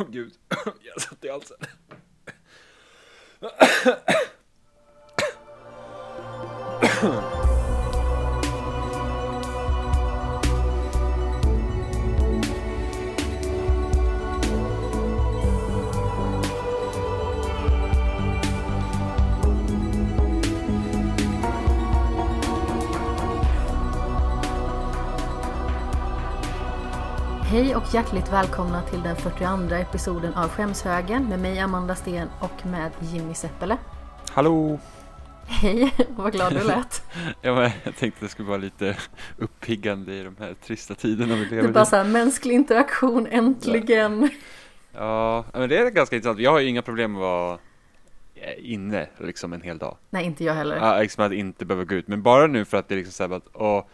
oh, 0.00 0.06
gud, 0.08 0.32
jag 0.82 1.00
satt 1.02 1.24
i 1.24 1.28
halsen. 1.28 1.56
Hej 27.54 27.76
och 27.76 27.94
hjärtligt 27.94 28.32
välkomna 28.32 28.82
till 28.82 29.02
den 29.02 29.16
42 29.16 29.74
episoden 29.74 30.34
av 30.34 30.48
Skämshögen 30.48 31.28
med 31.28 31.38
mig 31.38 31.58
Amanda 31.58 31.94
Sten 31.94 32.28
och 32.40 32.66
med 32.66 32.90
Jimmy 33.00 33.34
Seppele. 33.34 33.76
Hallå! 34.30 34.78
Hej, 35.46 35.94
vad 36.16 36.32
glad 36.32 36.52
du 36.52 36.64
lät. 36.64 37.02
Ja, 37.42 37.54
men 37.54 37.70
jag 37.84 37.96
tänkte 37.96 38.06
att 38.06 38.20
det 38.20 38.28
skulle 38.28 38.48
vara 38.48 38.58
lite 38.58 38.96
uppiggande 39.38 40.14
i 40.14 40.22
de 40.24 40.36
här 40.38 40.54
trista 40.66 40.94
tiderna 40.94 41.34
vi 41.34 41.44
Det 41.44 41.50
lever 41.50 41.68
är 41.68 41.72
bara 41.72 41.82
i. 41.82 41.86
så 41.86 41.96
här, 41.96 42.04
mänsklig 42.04 42.54
interaktion 42.54 43.26
äntligen. 43.26 44.30
Ja, 44.92 45.44
men 45.52 45.68
det 45.68 45.78
är 45.78 45.90
ganska 45.90 46.16
intressant. 46.16 46.40
Jag 46.40 46.50
har 46.50 46.60
ju 46.60 46.68
inga 46.68 46.82
problem 46.82 47.12
med 47.12 47.18
att 47.18 47.22
vara 47.22 47.58
eh, 48.34 48.72
inne 48.72 49.08
liksom 49.18 49.52
en 49.52 49.62
hel 49.62 49.78
dag. 49.78 49.96
Nej, 50.10 50.24
inte 50.24 50.44
jag 50.44 50.54
heller. 50.54 50.76
Ja, 50.76 51.00
liksom 51.00 51.24
att 51.24 51.32
inte 51.32 51.64
behöva 51.64 51.84
gå 51.84 51.94
ut. 51.94 52.08
Men 52.08 52.22
bara 52.22 52.46
nu 52.46 52.64
för 52.64 52.76
att 52.76 52.88
det 52.88 52.94
är 52.94 52.96
liksom 52.96 53.12
så 53.12 53.28
här 53.28 53.36
att 53.36 53.48
åh, 53.52 53.84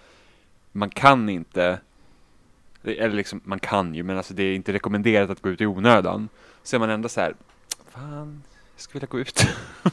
man 0.73 0.91
kan 0.91 1.29
inte, 1.29 1.79
eller 2.85 3.17
liksom 3.17 3.41
man 3.45 3.59
kan 3.59 3.95
ju, 3.95 4.03
men 4.03 4.17
alltså 4.17 4.35
det 4.35 4.43
är 4.43 4.55
inte 4.55 4.73
rekommenderat 4.73 5.31
att 5.31 5.41
gå 5.43 5.49
ut 5.49 5.61
i 5.61 5.67
onödan. 5.67 6.29
Så 6.63 6.77
är 6.77 6.81
man 6.81 6.91
ändå 6.91 7.09
så 7.09 7.21
här, 7.21 7.35
fan, 7.89 8.43
jag 8.75 8.83
skulle 8.83 9.01
vilja 9.01 9.09
gå 9.11 9.21
ut. 9.21 9.47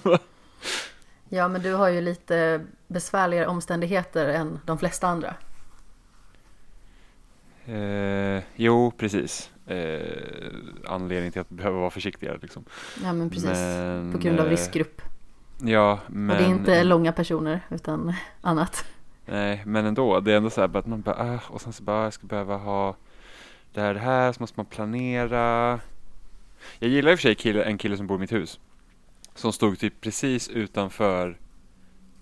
Ja, 1.29 1.47
men 1.47 1.61
du 1.61 1.73
har 1.73 1.87
ju 1.87 2.01
lite 2.01 2.61
besvärligare 2.87 3.47
omständigheter 3.47 4.27
än 4.27 4.59
de 4.65 4.77
flesta 4.77 5.07
andra. 5.07 5.35
Eh, 7.65 8.43
jo, 8.55 8.91
precis. 8.97 9.51
Eh, 9.65 10.51
anledning 10.85 11.31
till 11.31 11.41
att 11.41 11.49
behöva 11.49 11.79
vara 11.79 11.89
försiktigare 11.89 12.37
liksom. 12.41 12.65
Ja, 13.03 13.13
men 13.13 13.29
precis. 13.29 13.49
Men, 13.49 14.11
På 14.11 14.17
grund 14.17 14.39
av 14.39 14.45
eh, 14.45 14.49
riskgrupp. 14.49 15.01
Ja, 15.61 15.99
men... 16.07 16.35
Och 16.35 16.41
det 16.41 16.49
är 16.49 16.49
inte 16.49 16.83
långa 16.83 17.11
personer, 17.11 17.61
utan 17.69 18.13
annat. 18.41 18.85
Nej, 19.29 19.61
men 19.65 19.85
ändå. 19.85 20.19
Det 20.19 20.33
är 20.33 20.37
ändå 20.37 20.49
så 20.49 20.61
här 20.61 20.77
att 20.77 20.85
man 20.85 21.01
bara, 21.01 21.15
ah, 21.15 21.39
och 21.53 21.61
sen 21.61 21.73
så 21.73 21.83
bara, 21.83 21.97
äh, 21.97 22.03
jag 22.03 22.13
ska 22.13 22.27
behöva 22.27 22.57
ha 22.57 22.95
det 23.73 23.81
här, 23.81 23.93
det 23.93 23.99
här, 23.99 24.31
så 24.31 24.43
måste 24.43 24.59
man 24.59 24.65
planera. 24.65 25.79
Jag 26.79 26.89
gillar 26.89 27.11
i 27.11 27.15
och 27.15 27.19
för 27.19 27.21
sig 27.21 27.35
kille, 27.35 27.63
en 27.63 27.77
kille 27.77 27.97
som 27.97 28.07
bor 28.07 28.17
i 28.17 28.19
mitt 28.19 28.31
hus. 28.31 28.59
Som 29.35 29.53
stod 29.53 29.79
typ 29.79 30.01
precis 30.01 30.49
utanför 30.49 31.37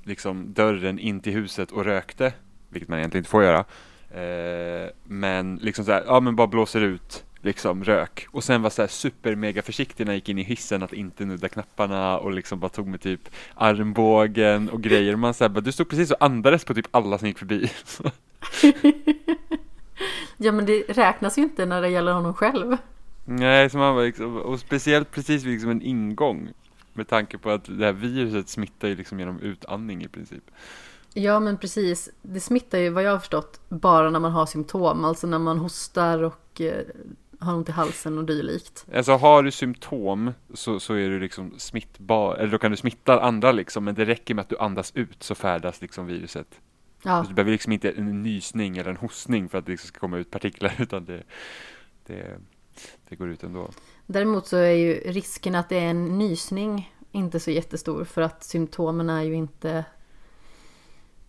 liksom 0.03 0.53
dörren 0.53 1.00
in 1.00 1.20
till 1.20 1.33
huset 1.33 1.72
och 1.72 1.86
rökte. 1.86 2.33
Vilket 2.70 2.89
man 2.89 3.00
egentligen 3.00 3.22
inte 3.22 3.30
får 3.30 3.44
göra. 3.44 3.66
Eh, 4.11 4.89
men 5.03 5.56
liksom 5.56 5.86
så 5.86 5.92
här, 5.92 6.03
ja 6.08 6.20
men 6.20 6.36
bara 6.36 6.48
blåser 6.48 6.81
ut 6.81 7.26
liksom 7.45 7.83
rök. 7.83 8.27
Och 8.31 8.43
sen 8.43 8.61
var 8.61 8.69
så 8.69 8.81
här 8.81 8.89
super 8.89 9.35
mega 9.35 9.61
försiktig 9.61 10.05
när 10.05 10.13
jag 10.13 10.17
gick 10.17 10.29
in 10.29 10.39
i 10.39 10.43
hissen 10.43 10.83
att 10.83 10.93
inte 10.93 11.25
nudda 11.25 11.49
knapparna 11.49 12.17
och 12.17 12.31
liksom 12.31 12.59
bara 12.59 12.69
tog 12.69 12.87
med 12.87 13.02
typ 13.02 13.29
armbågen 13.53 14.69
och 14.69 14.81
grejer. 14.81 15.15
Man 15.15 15.33
så 15.33 15.43
här, 15.43 15.49
bara, 15.49 15.61
du 15.61 15.71
stod 15.71 15.89
precis 15.89 16.11
och 16.11 16.23
andades 16.23 16.65
på 16.65 16.73
typ 16.73 16.87
alla 16.91 17.17
som 17.17 17.27
gick 17.27 17.39
förbi. 17.39 17.71
Ja, 20.37 20.52
men 20.52 20.65
det 20.65 20.83
räknas 20.87 21.37
ju 21.37 21.41
inte 21.41 21.65
när 21.65 21.81
det 21.81 21.89
gäller 21.89 22.11
honom 22.11 22.33
själv. 22.33 22.77
Nej, 23.25 23.69
så 23.69 23.77
man 23.77 23.95
var 23.95 24.03
liksom, 24.03 24.37
och 24.37 24.59
speciellt 24.59 25.11
precis 25.11 25.43
vid 25.43 25.53
liksom 25.53 25.69
en 25.69 25.81
ingång. 25.81 26.49
Med 26.93 27.07
tanke 27.07 27.37
på 27.37 27.49
att 27.49 27.65
det 27.65 27.85
här 27.85 27.93
viruset 27.93 28.49
smittar 28.49 28.87
ju 28.87 28.95
liksom 28.95 29.19
genom 29.19 29.39
utandning 29.39 30.03
i 30.03 30.07
princip. 30.07 30.43
Ja, 31.14 31.39
men 31.39 31.58
precis. 31.58 32.09
Det 32.21 32.39
smittar 32.39 32.77
ju 32.77 32.89
vad 32.89 33.03
jag 33.03 33.11
har 33.11 33.20
förstått 33.20 33.59
bara 33.70 34.09
när 34.09 34.20
man 34.20 34.31
har 34.31 34.45
symptom, 34.45 35.05
alltså 35.05 35.27
när 35.27 35.39
man 35.39 35.58
hostar 35.58 36.23
och 36.23 36.61
eh, 36.61 36.86
har 37.39 37.53
ont 37.53 37.69
i 37.69 37.71
halsen 37.71 38.17
och 38.17 38.25
dylikt. 38.25 38.85
Alltså 38.95 39.11
har 39.11 39.43
du 39.43 39.51
symptom 39.51 40.31
så, 40.53 40.79
så 40.79 40.93
är 40.93 41.09
du 41.09 41.19
liksom 41.19 41.53
smittbar, 41.57 42.35
eller 42.35 42.51
då 42.51 42.57
kan 42.57 42.71
du 42.71 42.77
smitta 42.77 43.21
andra 43.21 43.51
liksom, 43.51 43.83
men 43.83 43.95
det 43.95 44.05
räcker 44.05 44.33
med 44.33 44.41
att 44.41 44.49
du 44.49 44.57
andas 44.57 44.91
ut 44.95 45.23
så 45.23 45.35
färdas 45.35 45.81
liksom 45.81 46.05
viruset. 46.05 46.47
Ja, 47.03 47.23
Så 47.23 47.29
du 47.29 47.35
behöver 47.35 47.51
liksom 47.51 47.71
inte 47.71 47.91
en 47.91 48.23
nysning 48.23 48.77
eller 48.77 48.89
en 48.89 48.97
hostning 48.97 49.49
för 49.49 49.57
att 49.57 49.65
det 49.65 49.71
liksom 49.71 49.87
ska 49.87 49.99
komma 49.99 50.17
ut 50.17 50.31
partiklar, 50.31 50.73
utan 50.79 51.05
det, 51.05 51.23
det, 52.05 52.37
det 53.09 53.15
går 53.15 53.29
ut 53.29 53.43
ändå. 53.43 53.69
däremot 54.05 54.47
så 54.47 54.57
är 54.57 54.71
ju 54.71 54.93
risken 54.93 55.55
att 55.55 55.69
det 55.69 55.79
är 55.79 55.89
en 55.89 56.17
nysning 56.17 56.93
inte 57.11 57.39
så 57.39 57.52
jättestor 57.52 58.03
för 58.03 58.21
att 58.21 58.43
symptomen 58.43 59.09
är 59.09 59.23
ju 59.23 59.33
inte 59.33 59.85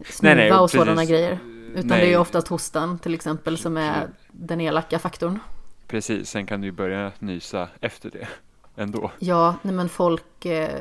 snuva 0.04 0.34
nej, 0.34 0.52
och 0.52 0.70
sådana 0.70 1.04
grejer. 1.04 1.38
Utan 1.74 1.88
Nej. 1.88 2.00
det 2.00 2.06
är 2.06 2.10
ju 2.10 2.16
oftast 2.16 2.48
hostan 2.48 2.98
till 2.98 3.14
exempel 3.14 3.58
som 3.58 3.76
är 3.76 4.08
den 4.32 4.60
elaka 4.60 4.98
faktorn. 4.98 5.38
Precis, 5.86 6.30
sen 6.30 6.46
kan 6.46 6.60
du 6.60 6.66
ju 6.66 6.72
börja 6.72 7.12
nysa 7.18 7.68
efter 7.80 8.10
det 8.10 8.28
ändå. 8.76 9.10
Ja, 9.18 9.54
nej 9.62 9.74
men 9.74 9.88
folk 9.88 10.44
eh, 10.44 10.80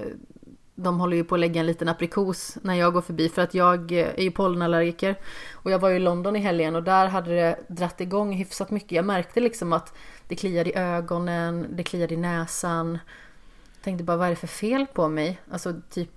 de 0.75 0.99
håller 0.99 1.17
ju 1.17 1.23
på 1.23 1.35
att 1.35 1.39
lägga 1.39 1.59
en 1.59 1.67
liten 1.67 1.89
aprikos 1.89 2.57
när 2.61 2.73
jag 2.73 2.93
går 2.93 3.01
förbi 3.01 3.29
för 3.29 3.41
att 3.41 3.53
jag 3.53 3.91
eh, 3.91 4.07
är 4.07 4.21
ju 4.21 4.31
pollenallergiker 4.31 5.15
och 5.53 5.71
jag 5.71 5.79
var 5.79 5.89
ju 5.89 5.95
i 5.95 5.99
London 5.99 6.35
i 6.35 6.39
helgen 6.39 6.75
och 6.75 6.83
där 6.83 7.07
hade 7.07 7.35
det 7.35 7.59
dratt 7.67 8.01
igång 8.01 8.33
hyfsat 8.33 8.71
mycket. 8.71 8.91
Jag 8.91 9.05
märkte 9.05 9.39
liksom 9.39 9.73
att 9.73 9.93
det 10.27 10.35
kliade 10.35 10.69
i 10.69 10.77
ögonen, 10.77 11.67
det 11.69 11.83
kliade 11.83 12.13
i 12.13 12.17
näsan. 12.17 12.99
Jag 13.75 13.83
Tänkte 13.83 14.03
bara 14.03 14.17
vad 14.17 14.27
är 14.27 14.29
det 14.29 14.35
för 14.35 14.47
fel 14.47 14.85
på 14.93 15.07
mig? 15.07 15.39
Alltså 15.51 15.73
typ 15.89 16.14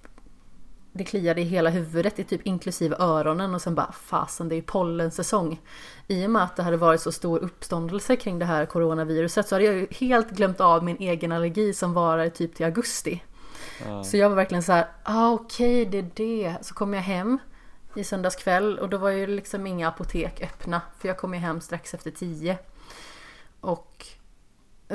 det 0.93 1.05
kliade 1.05 1.41
i 1.41 1.45
hela 1.45 1.71
huvudet, 1.71 2.19
i 2.19 2.25
typ 2.25 2.47
inklusive 2.47 2.97
öronen 2.99 3.55
och 3.55 3.63
sen 3.63 3.75
bara 3.75 3.93
fasen 3.93 4.49
det 4.49 4.55
är 4.55 4.57
ju 4.57 4.63
pollensäsong. 4.63 5.61
I 6.07 6.27
och 6.27 6.31
med 6.31 6.43
att 6.43 6.57
det 6.57 6.63
hade 6.63 6.77
varit 6.77 7.01
så 7.01 7.13
stor 7.13 7.39
uppståndelse 7.39 8.17
kring 8.17 8.39
det 8.39 8.45
här 8.45 8.67
coronaviruset 8.67 9.49
så 9.49 9.55
hade 9.55 9.65
jag 9.65 9.75
ju 9.75 9.87
helt 9.91 10.31
glömt 10.31 10.61
av 10.61 10.85
min 10.85 10.97
egen 10.97 11.33
allergi 11.33 11.73
som 11.73 11.93
varar 11.93 12.29
typ 12.29 12.55
till 12.55 12.67
augusti. 12.67 13.23
Ja. 13.87 14.05
Så 14.05 14.17
jag 14.17 14.29
var 14.29 14.37
verkligen 14.37 14.63
så 14.63 14.73
här, 14.73 14.87
ah, 15.03 15.31
okej 15.31 15.85
det 15.85 15.99
är 15.99 16.11
det. 16.15 16.55
Så 16.63 16.75
kom 16.75 16.95
jag 16.95 17.03
hem 17.03 17.39
i 17.95 18.05
söndags 18.05 18.37
kväll 18.37 18.79
och 18.79 18.89
då 18.89 18.99
var 18.99 19.11
ju 19.11 19.27
liksom 19.27 19.67
inga 19.67 19.89
apotek 19.89 20.43
öppna. 20.43 20.81
För 20.99 21.09
jag 21.09 21.19
kom 21.19 21.35
ju 21.35 21.41
hem 21.41 21.61
strax 21.61 21.95
efter 21.95 22.11
tio. 22.11 22.59
Och 23.61 24.07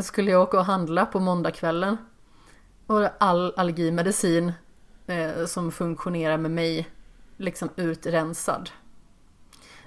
skulle 0.01 0.31
jag 0.31 0.41
åka 0.41 0.59
och 0.59 0.65
handla 0.65 1.05
på 1.05 1.19
måndagskvällen. 1.19 1.97
Och 2.87 3.09
all 3.19 3.53
allergimedicin 3.57 4.53
eh, 5.07 5.45
som 5.45 5.71
funktionerar 5.71 6.37
med 6.37 6.51
mig 6.51 6.87
liksom 7.37 7.69
utrensad. 7.75 8.69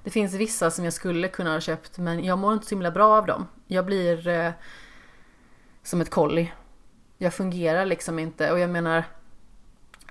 Det 0.05 0.11
finns 0.11 0.35
vissa 0.35 0.71
som 0.71 0.85
jag 0.85 0.93
skulle 0.93 1.29
kunna 1.29 1.53
ha 1.53 1.61
köpt 1.61 1.99
men 1.99 2.25
jag 2.25 2.39
mår 2.39 2.53
inte 2.53 2.67
så 2.67 2.75
himla 2.75 2.91
bra 2.91 3.17
av 3.19 3.27
dem. 3.27 3.47
Jag 3.67 3.87
blir 3.87 4.29
eh, 4.29 4.53
som 5.83 6.01
ett 6.01 6.11
kolli. 6.11 6.53
Jag 7.19 7.35
fungerar 7.35 7.87
liksom 7.87 8.19
inte 8.19 8.53
och 8.53 8.59
jag 8.59 8.71
menar 8.71 9.05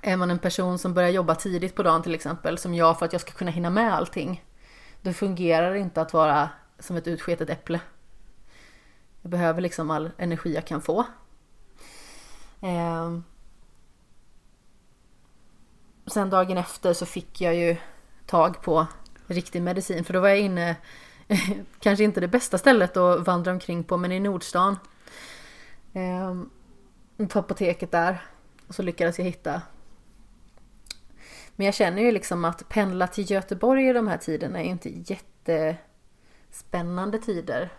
är 0.02 0.16
man 0.16 0.30
en 0.30 0.38
person 0.38 0.78
som 0.78 0.94
börjar 0.94 1.10
jobba 1.10 1.34
tidigt 1.34 1.74
på 1.74 1.82
dagen 1.82 2.02
till 2.02 2.14
exempel 2.14 2.58
som 2.58 2.74
jag 2.74 2.98
för 2.98 3.06
att 3.06 3.12
jag 3.12 3.20
ska 3.20 3.32
kunna 3.32 3.50
hinna 3.50 3.70
med 3.70 3.94
allting. 3.94 4.44
Då 5.02 5.12
fungerar 5.12 5.72
det 5.72 5.78
inte 5.78 6.00
att 6.00 6.12
vara 6.12 6.48
som 6.78 6.96
ett 6.96 7.06
utsketet 7.06 7.50
äpple. 7.50 7.80
Jag 9.22 9.30
behöver 9.30 9.60
liksom 9.60 9.90
all 9.90 10.10
energi 10.18 10.54
jag 10.54 10.66
kan 10.66 10.82
få. 10.82 11.04
Eh, 12.60 13.18
Sen 16.06 16.30
dagen 16.30 16.58
efter 16.58 16.92
så 16.92 17.06
fick 17.06 17.40
jag 17.40 17.54
ju 17.54 17.76
tag 18.26 18.62
på 18.62 18.86
riktig 19.26 19.62
medicin 19.62 20.04
för 20.04 20.12
då 20.14 20.20
var 20.20 20.28
jag 20.28 20.38
inne, 20.40 20.76
kanske 21.80 22.04
inte 22.04 22.20
det 22.20 22.28
bästa 22.28 22.58
stället 22.58 22.96
att 22.96 23.26
vandra 23.26 23.52
omkring 23.52 23.84
på 23.84 23.96
men 23.96 24.12
i 24.12 24.20
Nordstan. 24.20 24.78
Ehm, 25.92 26.50
på 27.28 27.38
apoteket 27.38 27.90
där. 27.90 28.22
Och 28.68 28.74
så 28.74 28.82
lyckades 28.82 29.18
jag 29.18 29.24
hitta. 29.26 29.62
Men 31.56 31.64
jag 31.66 31.74
känner 31.74 32.02
ju 32.02 32.12
liksom 32.12 32.44
att 32.44 32.68
pendla 32.68 33.06
till 33.06 33.30
Göteborg 33.30 33.88
i 33.88 33.92
de 33.92 34.08
här 34.08 34.16
tiderna 34.18 34.58
är 34.60 34.64
ju 34.64 34.70
inte 34.70 34.88
jättespännande 36.48 37.18
tider. 37.18 37.72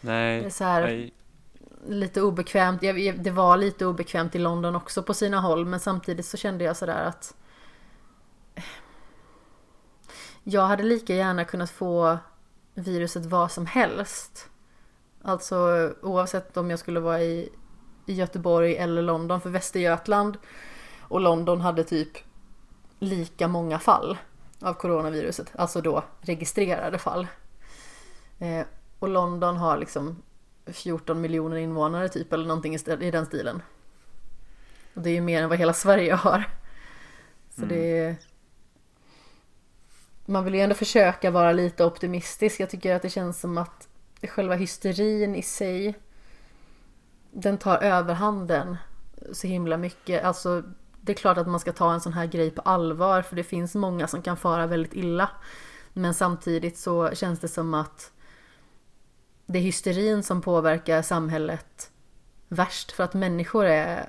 Nej, 0.00 0.40
Det 0.40 0.46
är 0.46 0.50
så 0.50 0.64
här- 0.64 0.82
nej. 0.86 1.12
Lite 1.86 2.22
obekvämt. 2.22 2.82
Jag, 2.82 3.22
det 3.22 3.30
var 3.30 3.56
lite 3.56 3.86
obekvämt 3.86 4.34
i 4.34 4.38
London 4.38 4.76
också 4.76 5.02
på 5.02 5.14
sina 5.14 5.40
håll. 5.40 5.66
Men 5.66 5.80
samtidigt 5.80 6.26
så 6.26 6.36
kände 6.36 6.64
jag 6.64 6.76
sådär 6.76 7.04
att 7.04 7.34
eh, 8.54 8.64
jag 10.42 10.62
hade 10.62 10.82
lika 10.82 11.14
gärna 11.14 11.44
kunnat 11.44 11.70
få 11.70 12.18
viruset 12.74 13.26
vad 13.26 13.52
som 13.52 13.66
helst. 13.66 14.48
Alltså 15.22 15.90
oavsett 16.02 16.56
om 16.56 16.70
jag 16.70 16.78
skulle 16.78 17.00
vara 17.00 17.20
i, 17.22 17.48
i 18.06 18.12
Göteborg 18.12 18.76
eller 18.76 19.02
London. 19.02 19.40
För 19.40 19.50
Västergötland 19.50 20.38
och 21.00 21.20
London 21.20 21.60
hade 21.60 21.84
typ 21.84 22.18
lika 22.98 23.48
många 23.48 23.78
fall 23.78 24.18
av 24.60 24.74
coronaviruset. 24.74 25.52
Alltså 25.54 25.80
då 25.80 26.04
registrerade 26.20 26.98
fall. 26.98 27.26
Eh, 28.38 28.66
och 28.98 29.08
London 29.08 29.56
har 29.56 29.78
liksom 29.78 30.22
14 30.66 31.20
miljoner 31.20 31.56
invånare 31.56 32.08
typ 32.08 32.32
eller 32.32 32.46
någonting 32.46 32.74
i 32.74 33.10
den 33.10 33.26
stilen. 33.26 33.62
Och 34.94 35.02
det 35.02 35.10
är 35.10 35.14
ju 35.14 35.20
mer 35.20 35.42
än 35.42 35.48
vad 35.48 35.58
hela 35.58 35.72
Sverige 35.72 36.14
har. 36.14 36.44
Så 37.50 37.62
mm. 37.62 37.68
det 37.68 37.98
är... 37.98 38.16
Man 40.26 40.44
vill 40.44 40.54
ju 40.54 40.60
ändå 40.60 40.74
försöka 40.74 41.30
vara 41.30 41.52
lite 41.52 41.84
optimistisk. 41.84 42.60
Jag 42.60 42.70
tycker 42.70 42.94
att 42.94 43.02
det 43.02 43.10
känns 43.10 43.40
som 43.40 43.58
att 43.58 43.88
själva 44.22 44.54
hysterin 44.54 45.34
i 45.34 45.42
sig 45.42 45.94
den 47.30 47.58
tar 47.58 47.78
överhanden 47.78 48.76
så 49.32 49.46
himla 49.46 49.76
mycket. 49.76 50.24
Alltså 50.24 50.62
det 51.00 51.12
är 51.12 51.16
klart 51.16 51.38
att 51.38 51.48
man 51.48 51.60
ska 51.60 51.72
ta 51.72 51.92
en 51.92 52.00
sån 52.00 52.12
här 52.12 52.26
grej 52.26 52.50
på 52.50 52.62
allvar 52.62 53.22
för 53.22 53.36
det 53.36 53.44
finns 53.44 53.74
många 53.74 54.06
som 54.06 54.22
kan 54.22 54.36
fara 54.36 54.66
väldigt 54.66 54.94
illa. 54.94 55.30
Men 55.92 56.14
samtidigt 56.14 56.78
så 56.78 57.14
känns 57.14 57.40
det 57.40 57.48
som 57.48 57.74
att 57.74 58.12
det 59.52 59.58
är 59.58 59.62
hysterin 59.62 60.22
som 60.22 60.40
påverkar 60.40 61.02
samhället 61.02 61.90
värst 62.48 62.92
för 62.92 63.04
att 63.04 63.14
människor 63.14 63.64
är 63.64 64.08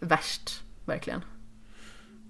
värst, 0.00 0.62
verkligen. 0.84 1.20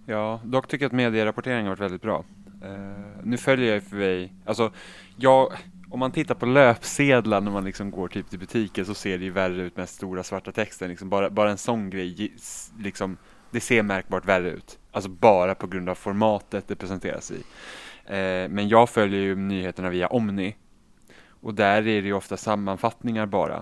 Ja, 0.06 0.40
dock 0.44 0.68
tycker 0.68 0.84
jag 0.84 0.88
att 0.88 0.96
medierapporteringen 0.96 1.66
har 1.66 1.70
varit 1.70 1.80
väldigt 1.80 2.02
bra. 2.02 2.24
Uh, 2.64 3.24
nu 3.24 3.36
följer 3.36 3.74
jag 3.74 3.82
för 3.82 3.96
mig, 3.96 4.32
alltså 4.44 4.72
jag, 5.16 5.52
om 5.90 6.00
man 6.00 6.12
tittar 6.12 6.34
på 6.34 6.46
löpsedlar 6.46 7.40
när 7.40 7.50
man 7.50 7.64
liksom 7.64 7.90
går 7.90 8.08
typ 8.08 8.30
till 8.30 8.38
butiken 8.38 8.86
så 8.86 8.94
ser 8.94 9.18
det 9.18 9.24
ju 9.24 9.30
värre 9.30 9.62
ut 9.62 9.76
med 9.76 9.88
stora 9.88 10.22
svarta 10.22 10.52
texten. 10.52 10.88
Liksom 10.88 11.08
bara, 11.08 11.30
bara 11.30 11.50
en 11.50 11.58
sån 11.58 11.90
grej, 11.90 12.32
liksom, 12.78 13.16
det 13.50 13.60
ser 13.60 13.82
märkbart 13.82 14.24
värre 14.24 14.50
ut. 14.50 14.78
Alltså 14.92 15.10
bara 15.10 15.54
på 15.54 15.66
grund 15.66 15.88
av 15.88 15.94
formatet 15.94 16.68
det 16.68 16.76
presenteras 16.76 17.30
i. 17.30 17.34
Uh, 17.34 18.48
men 18.48 18.68
jag 18.68 18.90
följer 18.90 19.20
ju 19.20 19.36
nyheterna 19.36 19.90
via 19.90 20.06
Omni 20.06 20.56
och 21.46 21.54
där 21.54 21.76
är 21.76 22.02
det 22.02 22.08
ju 22.08 22.12
ofta 22.12 22.36
sammanfattningar 22.36 23.26
bara. 23.26 23.56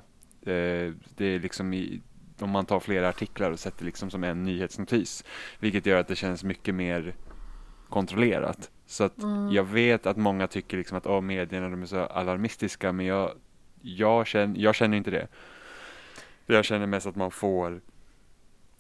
Uh, 0.47 0.93
det 1.17 1.25
är 1.27 1.39
liksom 1.39 1.75
i, 1.75 2.01
om 2.41 2.51
man 2.51 2.67
tar 2.67 2.81
flera 2.81 3.09
artiklar 3.09 3.51
och 3.51 3.59
sätter 3.59 3.85
liksom 3.85 4.11
som 4.11 4.25
en 4.25 4.45
nyhetsnotis. 4.45 5.25
Vilket 5.59 5.87
gör 5.87 6.01
att 6.01 6.09
det 6.09 6.17
känns 6.17 6.45
mycket 6.45 6.75
mer 6.75 7.15
kontrollerat. 7.89 8.71
Så 8.87 9.05
att 9.05 9.23
mm. 9.23 9.53
jag 9.53 9.65
vet 9.65 10.07
att 10.07 10.17
många 10.17 10.47
tycker 10.47 10.77
liksom 10.77 10.99
att 10.99 11.07
oh, 11.07 11.21
medierna 11.21 11.69
de 11.69 11.83
är 11.83 11.87
så 11.87 12.01
alarmistiska 12.01 12.93
men 12.93 13.07
jag, 13.07 13.33
jag, 13.81 14.27
känner, 14.27 14.61
jag 14.61 14.75
känner 14.75 14.97
inte 14.97 15.11
det. 15.11 15.29
Jag 16.47 16.65
känner 16.65 16.87
mest 16.87 17.07
att 17.07 17.17
man 17.17 17.31
får 17.31 17.81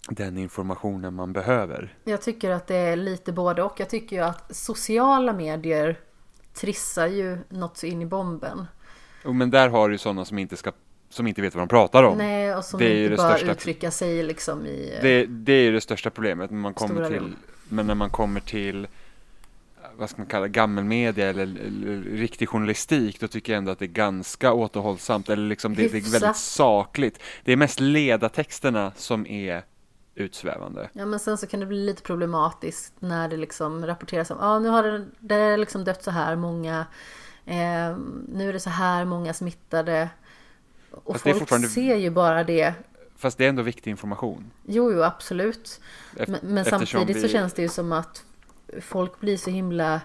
den 0.08 0.38
informationen 0.38 1.14
man 1.14 1.32
behöver. 1.32 1.96
Jag 2.04 2.22
tycker 2.22 2.50
att 2.50 2.66
det 2.66 2.76
är 2.76 2.96
lite 2.96 3.32
både 3.32 3.62
och. 3.62 3.80
Jag 3.80 3.88
tycker 3.88 4.16
ju 4.16 4.22
att 4.22 4.56
sociala 4.56 5.32
medier 5.32 6.00
trissar 6.54 7.06
ju 7.06 7.38
något 7.48 7.76
så 7.76 7.86
in 7.86 8.02
i 8.02 8.06
bomben. 8.06 8.66
Men 9.25 9.50
där 9.50 9.69
har 9.69 9.88
du 9.88 9.99
sådana 9.99 10.25
som 10.25 10.38
inte 10.38 10.56
ska 10.56 10.73
som 11.09 11.26
inte 11.26 11.43
vet 11.43 11.55
vad 11.55 11.62
de 11.62 11.69
pratar 11.69 12.03
om. 12.03 12.19
Nej, 12.19 12.55
och 12.55 12.65
som 12.65 12.81
det 12.81 13.05
inte 13.05 13.17
bör 13.17 13.50
uttrycka 13.50 13.91
sig 13.91 14.23
liksom 14.23 14.67
i... 14.67 14.99
Det, 15.03 15.26
det 15.26 15.53
är 15.53 15.62
ju 15.62 15.73
det 15.73 15.81
största 15.81 16.11
problemet 16.11 16.50
när 16.50 16.59
man 16.59 16.75
kommer 16.75 17.09
till, 17.09 17.32
men 17.69 17.87
när 17.87 17.94
man 17.94 18.11
kommer 18.11 18.41
till 18.41 18.87
vad 19.97 20.11
ska 20.11 20.19
man 20.19 20.26
kalla 20.26 20.49
gammelmedia 20.49 21.29
eller, 21.29 21.43
eller, 21.43 22.03
riktig 22.17 22.49
journalistik, 22.49 23.21
då 23.21 23.29
tycker 23.29 23.53
jag 23.53 23.59
ändå 23.59 23.73
att 23.73 23.79
det 23.79 23.85
är 23.85 23.87
ganska 23.87 24.53
återhållsamt, 24.53 25.29
eller 25.29 25.49
liksom 25.49 25.75
det, 25.75 25.88
det, 25.88 25.99
är 25.99 26.12
väldigt 26.12 26.37
sakligt. 26.37 27.19
Det 27.44 27.53
är 27.53 27.56
mest 27.56 27.81
ledartexterna 27.81 28.93
som 28.97 29.26
är 29.26 29.65
utsvävande. 30.15 30.88
Ja, 30.93 31.06
men 31.06 31.19
sen 31.19 31.38
så 31.38 31.47
kan 31.47 31.61
det 31.61 31.67
bli 31.67 31.87
lite 31.87 32.03
problematiskt 32.03 32.94
när 32.99 33.29
det 33.29 33.37
liksom 33.37 33.87
rapporteras 33.87 34.31
om, 34.31 34.38
ja 34.41 34.47
ah, 34.47 34.59
nu 34.59 34.69
har 34.69 34.82
det, 34.82 35.06
det 35.19 35.56
liksom 35.56 35.85
dött 35.85 36.03
så 36.03 36.11
här 36.11 36.37
många, 36.37 36.87
eh, 37.46 37.96
nu 38.29 38.49
är 38.49 38.52
det 38.52 38.61
så 38.61 38.70
här 38.70 39.05
många 39.05 39.35
smittade. 39.35 40.08
Och 40.91 41.14
Fast 41.14 41.25
folk 41.25 41.38
fortfarande... 41.38 41.69
ser 41.69 41.96
ju 41.96 42.11
bara 42.11 42.44
det. 42.44 42.75
Fast 43.17 43.38
det 43.38 43.44
är 43.44 43.49
ändå 43.49 43.62
viktig 43.62 43.91
information. 43.91 44.50
Jo, 44.67 44.93
jo, 44.93 45.02
absolut. 45.02 45.81
men, 46.12 46.38
men 46.43 46.64
samtidigt 46.64 47.17
vi... 47.17 47.20
så 47.20 47.29
känns 47.29 47.52
det 47.52 47.62
ju 47.62 47.69
som 47.69 47.93
att 47.93 48.25
folk 48.81 49.20
blir 49.20 49.37
så 49.37 49.50
himla 49.50 50.00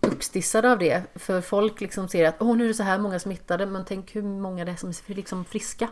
uppstissade 0.00 0.72
av 0.72 0.78
det. 0.78 1.02
För 1.14 1.40
folk 1.40 1.80
liksom 1.80 2.08
ser 2.08 2.28
att 2.28 2.36
åh, 2.38 2.56
nu 2.56 2.64
är 2.64 2.68
det 2.68 2.74
så 2.74 2.82
här 2.82 2.98
många 2.98 3.18
smittade, 3.18 3.66
men 3.66 3.84
tänk 3.84 4.16
hur 4.16 4.22
många 4.22 4.64
det 4.64 4.72
är 4.72 4.76
som 4.76 4.88
är 4.88 5.14
liksom 5.14 5.44
friska. 5.44 5.88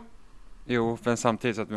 Jo, 0.67 0.97
men 1.03 1.17
samtidigt 1.17 1.55
så 1.55 1.61
att 1.61 1.69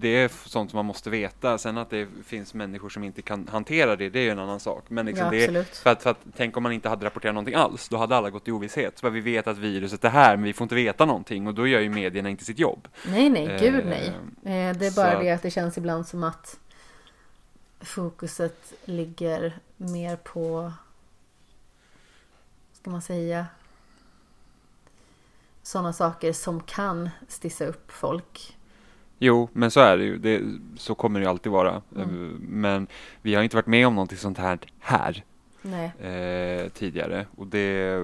det 0.00 0.08
är 0.08 0.30
sånt 0.48 0.70
som 0.70 0.76
man 0.76 0.86
måste 0.86 1.10
veta. 1.10 1.58
Sen 1.58 1.78
att 1.78 1.90
det 1.90 2.08
finns 2.24 2.54
människor 2.54 2.88
som 2.88 3.04
inte 3.04 3.22
kan 3.22 3.48
hantera 3.48 3.96
det, 3.96 4.10
det 4.10 4.18
är 4.18 4.22
ju 4.22 4.30
en 4.30 4.38
annan 4.38 4.60
sak. 4.60 4.84
Men 4.88 5.06
liksom 5.06 5.24
ja, 5.24 5.30
det 5.30 5.76
för, 5.76 5.90
att, 5.90 6.02
för 6.02 6.10
att 6.10 6.18
tänk 6.36 6.56
om 6.56 6.62
man 6.62 6.72
inte 6.72 6.88
hade 6.88 7.06
rapporterat 7.06 7.34
någonting 7.34 7.54
alls, 7.54 7.88
då 7.88 7.96
hade 7.96 8.16
alla 8.16 8.30
gått 8.30 8.48
i 8.48 8.52
ovisshet. 8.52 8.98
Så 8.98 9.10
vi 9.10 9.20
vet 9.20 9.46
att 9.46 9.58
viruset 9.58 10.04
är 10.04 10.08
här, 10.08 10.36
men 10.36 10.44
vi 10.44 10.52
får 10.52 10.64
inte 10.64 10.74
veta 10.74 11.04
någonting 11.04 11.46
och 11.46 11.54
då 11.54 11.66
gör 11.66 11.80
ju 11.80 11.88
medierna 11.90 12.28
inte 12.28 12.44
sitt 12.44 12.58
jobb. 12.58 12.88
Nej, 13.06 13.30
nej, 13.30 13.46
eh, 13.46 13.60
gud 13.60 13.86
nej. 13.86 14.08
Eh, 14.42 14.76
det 14.76 14.86
är 14.86 14.96
bara 14.96 15.12
så... 15.12 15.22
det 15.22 15.30
att 15.30 15.42
det 15.42 15.50
känns 15.50 15.78
ibland 15.78 16.06
som 16.06 16.24
att 16.24 16.58
fokuset 17.80 18.72
ligger 18.84 19.58
mer 19.76 20.16
på, 20.16 20.72
ska 22.72 22.90
man 22.90 23.02
säga, 23.02 23.46
sådana 25.68 25.92
saker 25.92 26.32
som 26.32 26.60
kan 26.60 27.10
stissa 27.28 27.66
upp 27.66 27.92
folk. 27.92 28.56
Jo, 29.18 29.48
men 29.52 29.70
så 29.70 29.80
är 29.80 29.96
det 29.96 30.04
ju. 30.04 30.18
Det, 30.18 30.42
så 30.76 30.94
kommer 30.94 31.20
det 31.20 31.24
ju 31.24 31.30
alltid 31.30 31.52
vara. 31.52 31.82
Mm. 31.96 32.40
Men 32.48 32.86
vi 33.22 33.34
har 33.34 33.42
inte 33.42 33.56
varit 33.56 33.66
med 33.66 33.86
om 33.86 33.94
någonting 33.94 34.18
sånt 34.18 34.38
här 34.38 34.58
här 34.78 35.24
eh, 36.00 36.68
tidigare. 36.68 37.26
Och, 37.36 37.46
det, 37.46 37.96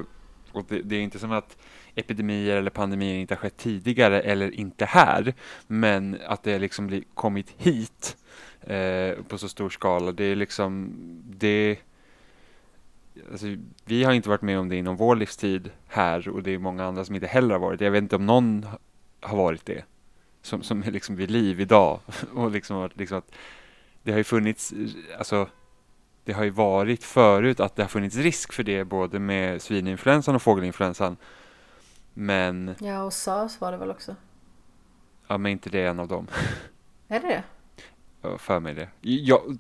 och 0.52 0.64
det, 0.68 0.82
det, 0.82 0.96
är 0.96 1.00
inte 1.00 1.18
som 1.18 1.32
att 1.32 1.58
epidemier 1.94 2.56
eller 2.56 2.70
pandemier 2.70 3.14
inte 3.14 3.34
har 3.34 3.38
skett 3.38 3.56
tidigare 3.56 4.20
eller 4.20 4.50
inte 4.50 4.84
här. 4.84 5.34
Men 5.66 6.18
att 6.26 6.42
det 6.42 6.58
liksom 6.58 7.02
kommit 7.14 7.54
hit 7.56 8.16
eh, 8.60 9.22
på 9.28 9.38
så 9.38 9.48
stor 9.48 9.70
skala. 9.70 10.12
Det 10.12 10.24
är 10.24 10.36
liksom, 10.36 10.92
det 11.24 11.78
Alltså, 13.30 13.46
vi 13.84 14.04
har 14.04 14.12
inte 14.12 14.28
varit 14.28 14.42
med 14.42 14.58
om 14.58 14.68
det 14.68 14.76
inom 14.76 14.96
vår 14.96 15.16
livstid 15.16 15.70
här 15.86 16.28
och 16.28 16.42
det 16.42 16.50
är 16.50 16.58
många 16.58 16.84
andra 16.84 17.04
som 17.04 17.14
inte 17.14 17.26
heller 17.26 17.54
har 17.54 17.60
varit 17.60 17.78
det. 17.78 17.84
Jag 17.84 17.92
vet 17.92 18.02
inte 18.02 18.16
om 18.16 18.26
någon 18.26 18.66
har 19.20 19.36
varit 19.36 19.66
det 19.66 19.84
som, 20.42 20.62
som 20.62 20.82
är 20.82 20.90
liksom 20.90 21.16
vid 21.16 21.30
liv 21.30 21.60
idag. 21.60 22.00
och 22.34 22.50
liksom, 22.50 22.90
liksom 22.94 23.18
att 23.18 23.34
det 24.02 24.10
har 24.10 24.18
ju 24.18 24.24
funnits, 24.24 24.74
alltså 25.18 25.48
det 26.24 26.32
har 26.32 26.44
ju 26.44 26.50
varit 26.50 27.04
förut 27.04 27.60
att 27.60 27.76
det 27.76 27.82
har 27.82 27.88
funnits 27.88 28.16
risk 28.16 28.52
för 28.52 28.62
det 28.62 28.84
både 28.84 29.18
med 29.18 29.62
svininfluensan 29.62 30.34
och 30.34 30.42
fågelinfluensan. 30.42 31.16
Men... 32.14 32.74
Ja, 32.78 33.02
och 33.02 33.12
sars 33.12 33.60
var 33.60 33.72
det 33.72 33.78
väl 33.78 33.90
också? 33.90 34.16
Ja, 35.26 35.38
men 35.38 35.52
inte 35.52 35.70
det 35.70 35.80
är 35.80 35.88
en 35.88 36.00
av 36.00 36.08
dem. 36.08 36.26
Är 37.08 37.20
det 37.20 37.28
det? 37.28 37.42
för 38.38 38.60
mig 38.60 38.74
det. 38.74 38.88
Jag, 39.00 39.58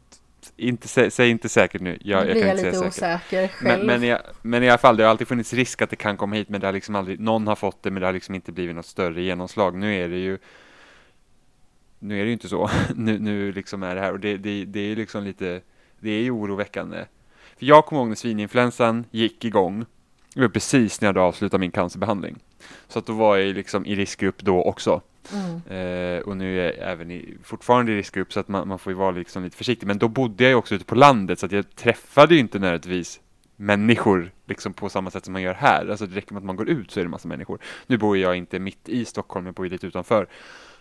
inte, 0.56 1.10
säg 1.10 1.30
inte 1.30 1.48
säkert 1.48 1.80
nu. 1.80 1.98
Jag, 2.00 2.26
nu 2.26 2.32
blir 2.32 2.46
jag, 2.46 2.58
jag 2.58 2.64
lite 2.64 2.86
osäker 2.86 3.48
själv. 3.48 3.86
Men, 3.86 4.00
men, 4.00 4.04
i, 4.04 4.16
men 4.42 4.62
i 4.62 4.68
alla 4.68 4.78
fall, 4.78 4.96
det 4.96 5.02
har 5.02 5.10
alltid 5.10 5.28
funnits 5.28 5.52
risk 5.52 5.82
att 5.82 5.90
det 5.90 5.96
kan 5.96 6.16
komma 6.16 6.36
hit, 6.36 6.48
men 6.48 6.60
det 6.60 6.66
har 6.66 6.72
liksom 6.72 6.94
aldrig, 6.94 7.20
någon 7.20 7.46
har 7.46 7.56
fått 7.56 7.82
det, 7.82 7.90
men 7.90 8.00
det 8.00 8.06
har 8.06 8.12
liksom 8.12 8.34
inte 8.34 8.52
blivit 8.52 8.76
något 8.76 8.86
större 8.86 9.22
genomslag. 9.22 9.74
Nu 9.74 9.94
är 9.94 10.08
det 10.08 10.18
ju 10.18 10.38
nu 12.04 12.20
är 12.20 12.20
det 12.20 12.26
ju 12.26 12.32
inte 12.32 12.48
så. 12.48 12.70
nu, 12.94 13.18
nu 13.18 13.52
liksom 13.52 13.82
är 13.82 13.94
det 13.94 14.00
här 14.00 14.12
och 14.12 14.20
det, 14.20 14.36
det, 14.36 14.64
det 14.64 14.80
är 14.80 14.96
liksom 14.96 15.24
lite, 15.24 15.60
det 16.00 16.10
är 16.10 16.22
ju 16.22 16.30
oroväckande. 16.30 17.04
För 17.58 17.66
jag 17.66 17.86
kommer 17.86 18.02
ihåg 18.02 18.08
när 18.08 18.16
svininfluensan 18.16 19.04
gick 19.10 19.44
igång. 19.44 19.84
Det 20.34 20.40
var 20.40 20.48
precis 20.48 21.00
när 21.00 21.06
jag 21.06 21.14
hade 21.14 21.26
avslutat 21.26 21.60
min 21.60 21.70
cancerbehandling. 21.70 22.38
Så 22.88 22.98
att 22.98 23.06
då 23.06 23.12
var 23.12 23.36
jag 23.36 23.54
liksom 23.54 23.86
i 23.86 23.94
riskgrupp 23.94 24.42
då 24.42 24.62
också. 24.62 25.02
Mm. 25.32 25.62
Eh, 25.66 26.22
och 26.22 26.36
nu 26.36 26.60
är 26.60 26.64
jag 26.64 26.92
även 26.92 27.10
i, 27.10 27.36
fortfarande 27.42 27.92
i 27.92 27.96
riskgrupp 27.96 28.32
så 28.32 28.40
att 28.40 28.48
man, 28.48 28.68
man 28.68 28.78
får 28.78 28.92
ju 28.92 28.98
vara 28.98 29.10
liksom 29.10 29.44
lite 29.44 29.56
försiktig. 29.56 29.86
Men 29.86 29.98
då 29.98 30.08
bodde 30.08 30.44
jag 30.44 30.50
ju 30.50 30.56
också 30.56 30.74
ute 30.74 30.84
på 30.84 30.94
landet 30.94 31.38
så 31.38 31.46
att 31.46 31.52
jag 31.52 31.76
träffade 31.76 32.34
ju 32.34 32.40
inte 32.40 32.58
nödvändigtvis 32.58 33.20
människor 33.56 34.30
liksom 34.46 34.72
på 34.72 34.88
samma 34.88 35.10
sätt 35.10 35.24
som 35.24 35.32
man 35.32 35.42
gör 35.42 35.54
här. 35.54 35.88
Alltså 35.90 36.06
det 36.06 36.16
räcker 36.16 36.32
med 36.34 36.40
att 36.40 36.44
man 36.44 36.56
går 36.56 36.68
ut 36.68 36.90
så 36.90 37.00
är 37.00 37.04
det 37.04 37.10
massa 37.10 37.28
människor. 37.28 37.58
Nu 37.86 37.98
bor 37.98 38.16
jag 38.16 38.36
inte 38.36 38.58
mitt 38.58 38.88
i 38.88 39.04
Stockholm, 39.04 39.46
jag 39.46 39.54
bor 39.54 39.66
lite 39.66 39.86
utanför. 39.86 40.26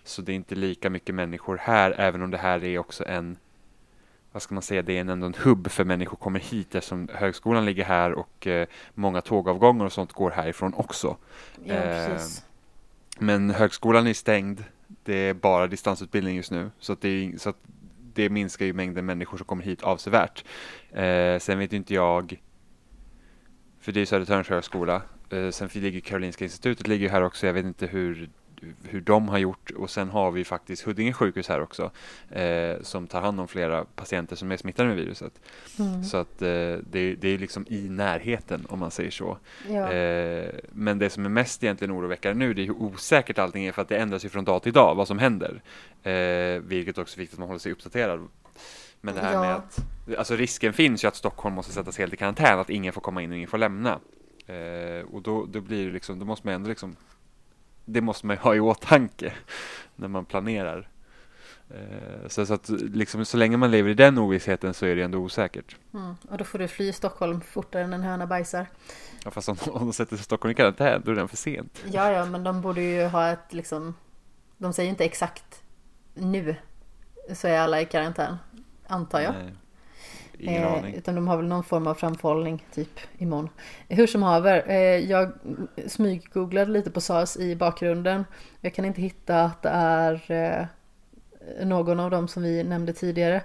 Så 0.03 0.21
det 0.21 0.31
är 0.31 0.35
inte 0.35 0.55
lika 0.55 0.89
mycket 0.89 1.15
människor 1.15 1.57
här, 1.61 1.95
även 1.97 2.21
om 2.21 2.31
det 2.31 2.37
här 2.37 2.63
är 2.63 2.79
också 2.79 3.05
en 3.07 3.37
vad 4.33 4.41
ska 4.41 4.55
man 4.55 4.61
säga, 4.61 4.81
det 4.81 4.97
är 4.97 5.01
ändå 5.01 5.25
en 5.25 5.35
hubb 5.37 5.71
för 5.71 5.83
människor 5.83 6.17
kommer 6.17 6.39
hit 6.39 6.75
eftersom 6.75 7.09
högskolan 7.13 7.65
ligger 7.65 7.83
här 7.83 8.11
och 8.11 8.47
eh, 8.47 8.67
många 8.93 9.21
tågavgångar 9.21 9.85
och 9.85 9.93
sånt 9.93 10.13
går 10.13 10.31
härifrån 10.31 10.73
också. 10.73 11.17
Ja, 11.63 11.73
eh, 11.73 12.17
men 13.19 13.49
högskolan 13.49 14.07
är 14.07 14.13
stängd. 14.13 14.63
Det 15.03 15.15
är 15.15 15.33
bara 15.33 15.67
distansutbildning 15.67 16.35
just 16.35 16.51
nu. 16.51 16.71
Så, 16.79 16.93
att 16.93 17.01
det, 17.01 17.33
så 17.37 17.49
att 17.49 17.57
det 18.13 18.29
minskar 18.29 18.65
ju 18.65 18.73
mängden 18.73 19.05
människor 19.05 19.37
som 19.37 19.45
kommer 19.45 19.63
hit 19.63 19.83
avsevärt. 19.83 20.43
Eh, 20.91 21.39
sen 21.39 21.59
vet 21.59 21.73
inte 21.73 21.93
jag, 21.93 22.41
för 23.79 23.91
det 23.91 24.01
är 24.01 24.05
Södertörns 24.05 24.49
högskola. 24.49 25.01
Eh, 25.29 25.49
sen 25.49 25.69
ligger 25.73 25.99
Karolinska 25.99 26.43
institutet 26.43 26.87
ligger 26.87 27.09
här 27.09 27.23
också. 27.23 27.47
Jag 27.47 27.53
vet 27.53 27.65
inte 27.65 27.87
hur, 27.87 28.29
hur 28.83 29.01
de 29.01 29.29
har 29.29 29.37
gjort 29.37 29.71
och 29.71 29.89
sen 29.89 30.09
har 30.09 30.31
vi 30.31 30.45
faktiskt 30.45 30.83
Huddinge 30.83 31.13
sjukhus 31.13 31.47
här 31.49 31.61
också 31.61 31.91
eh, 32.29 32.75
som 32.81 33.07
tar 33.07 33.21
hand 33.21 33.39
om 33.39 33.47
flera 33.47 33.85
patienter 33.85 34.35
som 34.35 34.51
är 34.51 34.57
smittade 34.57 34.87
med 34.87 34.97
viruset. 34.97 35.33
Mm. 35.79 36.03
Så 36.03 36.17
att 36.17 36.41
eh, 36.41 36.47
det, 36.91 37.15
det 37.15 37.27
är 37.27 37.37
liksom 37.37 37.65
i 37.69 37.89
närheten 37.89 38.65
om 38.69 38.79
man 38.79 38.91
säger 38.91 39.11
så. 39.11 39.37
Ja. 39.69 39.91
Eh, 39.91 40.49
men 40.71 40.99
det 40.99 41.09
som 41.09 41.25
är 41.25 41.29
mest 41.29 41.63
egentligen 41.63 41.91
oroväckande 41.91 42.45
nu 42.45 42.53
det 42.53 42.61
är 42.61 42.65
hur 42.65 42.81
osäkert 42.81 43.39
allting 43.39 43.65
är 43.65 43.71
för 43.71 43.81
att 43.81 43.89
det 43.89 43.97
ändras 43.97 44.25
ju 44.25 44.29
från 44.29 44.45
dag 44.45 44.63
till 44.63 44.73
dag 44.73 44.95
vad 44.95 45.07
som 45.07 45.19
händer. 45.19 45.61
Eh, 46.03 46.61
vilket 46.61 46.97
också 46.97 47.17
är 47.17 47.19
viktigt 47.19 47.35
att 47.35 47.39
man 47.39 47.47
håller 47.47 47.59
sig 47.59 47.71
uppdaterad. 47.71 48.27
Men 49.01 49.15
det 49.15 49.21
här 49.21 49.33
Ja. 49.33 49.41
med 49.41 49.55
att 49.55 49.79
alltså 50.17 50.35
risken 50.35 50.73
finns 50.73 51.03
ju 51.03 51.07
att 51.07 51.15
Stockholm 51.15 51.55
måste 51.55 51.71
sättas 51.71 51.97
helt 51.97 52.13
i 52.13 52.17
karantän, 52.17 52.59
att 52.59 52.69
ingen 52.69 52.93
får 52.93 53.01
komma 53.01 53.21
in 53.21 53.31
och 53.31 53.37
ingen 53.37 53.49
får 53.49 53.57
lämna. 53.57 53.99
Eh, 54.47 55.05
och 55.11 55.21
då, 55.21 55.45
då 55.45 55.61
blir 55.61 55.85
det 55.85 55.91
liksom, 55.91 56.19
då 56.19 56.25
måste 56.25 56.47
man 56.47 56.55
ändå 56.55 56.69
liksom 56.69 56.95
det 57.85 58.01
måste 58.01 58.25
man 58.25 58.35
ju 58.35 58.41
ha 58.41 58.55
i 58.55 58.59
åtanke 58.59 59.33
när 59.95 60.07
man 60.07 60.25
planerar. 60.25 60.89
Eh, 61.69 62.27
så, 62.27 62.45
så 62.45 62.53
att 62.53 62.69
liksom, 62.69 63.25
så 63.25 63.37
länge 63.37 63.57
man 63.57 63.71
lever 63.71 63.89
i 63.89 63.93
den 63.93 64.17
ovissheten 64.17 64.73
så 64.73 64.85
är 64.85 64.95
det 64.95 65.03
ändå 65.03 65.17
osäkert. 65.17 65.75
Mm. 65.93 66.15
Och 66.29 66.37
då 66.37 66.43
får 66.43 66.59
du 66.59 66.67
fly 66.67 66.93
Stockholm 66.93 67.41
fortare 67.41 67.83
än 67.83 67.93
en 67.93 68.03
höna 68.03 68.27
bajsar. 68.27 68.67
Ja, 69.25 69.31
fast 69.31 69.49
om, 69.49 69.57
om 69.67 69.79
de 69.79 69.93
sätter 69.93 70.17
Stockholm 70.17 70.51
i 70.51 70.55
karantän 70.55 71.01
då 71.05 71.11
är 71.11 71.15
det 71.15 71.27
för 71.27 71.37
sent. 71.37 71.83
Ja, 71.91 72.11
ja, 72.11 72.25
men 72.25 72.43
de 72.43 72.61
borde 72.61 72.81
ju 72.81 73.05
ha 73.05 73.29
ett 73.29 73.53
liksom... 73.53 73.95
De 74.57 74.73
säger 74.73 74.89
inte 74.89 75.05
exakt 75.05 75.63
nu 76.13 76.55
så 77.33 77.47
är 77.47 77.59
alla 77.59 77.81
i 77.81 77.85
karantän, 77.85 78.37
antar 78.87 79.21
jag. 79.21 79.33
Nej, 79.33 79.53
ingen 80.39 80.63
Eh, 80.63 80.73
aning. 80.73 80.93
utan 80.95 81.15
de 81.15 81.27
har 81.27 81.37
väl 81.37 81.45
någon 81.45 81.63
form 81.63 81.87
av 81.87 81.93
framförhållning, 81.95 82.65
typ 82.73 82.99
imorgon. 83.17 83.49
Hur 83.89 84.07
som 84.07 84.23
haver, 84.23 84.63
eh, 84.69 84.77
jag 85.09 85.31
smyggooglade 85.87 86.71
lite 86.71 86.91
på 86.91 87.01
SARS 87.01 87.37
i 87.37 87.55
bakgrunden. 87.55 88.25
Jag 88.61 88.73
kan 88.73 88.85
inte 88.85 89.01
hitta 89.01 89.43
att 89.43 89.61
det 89.61 89.69
är 89.69 90.31
eh, 90.31 91.65
någon 91.65 91.99
av 91.99 92.11
dem 92.11 92.27
som 92.27 92.43
vi 92.43 92.63
nämnde 92.63 92.93
tidigare. 92.93 93.41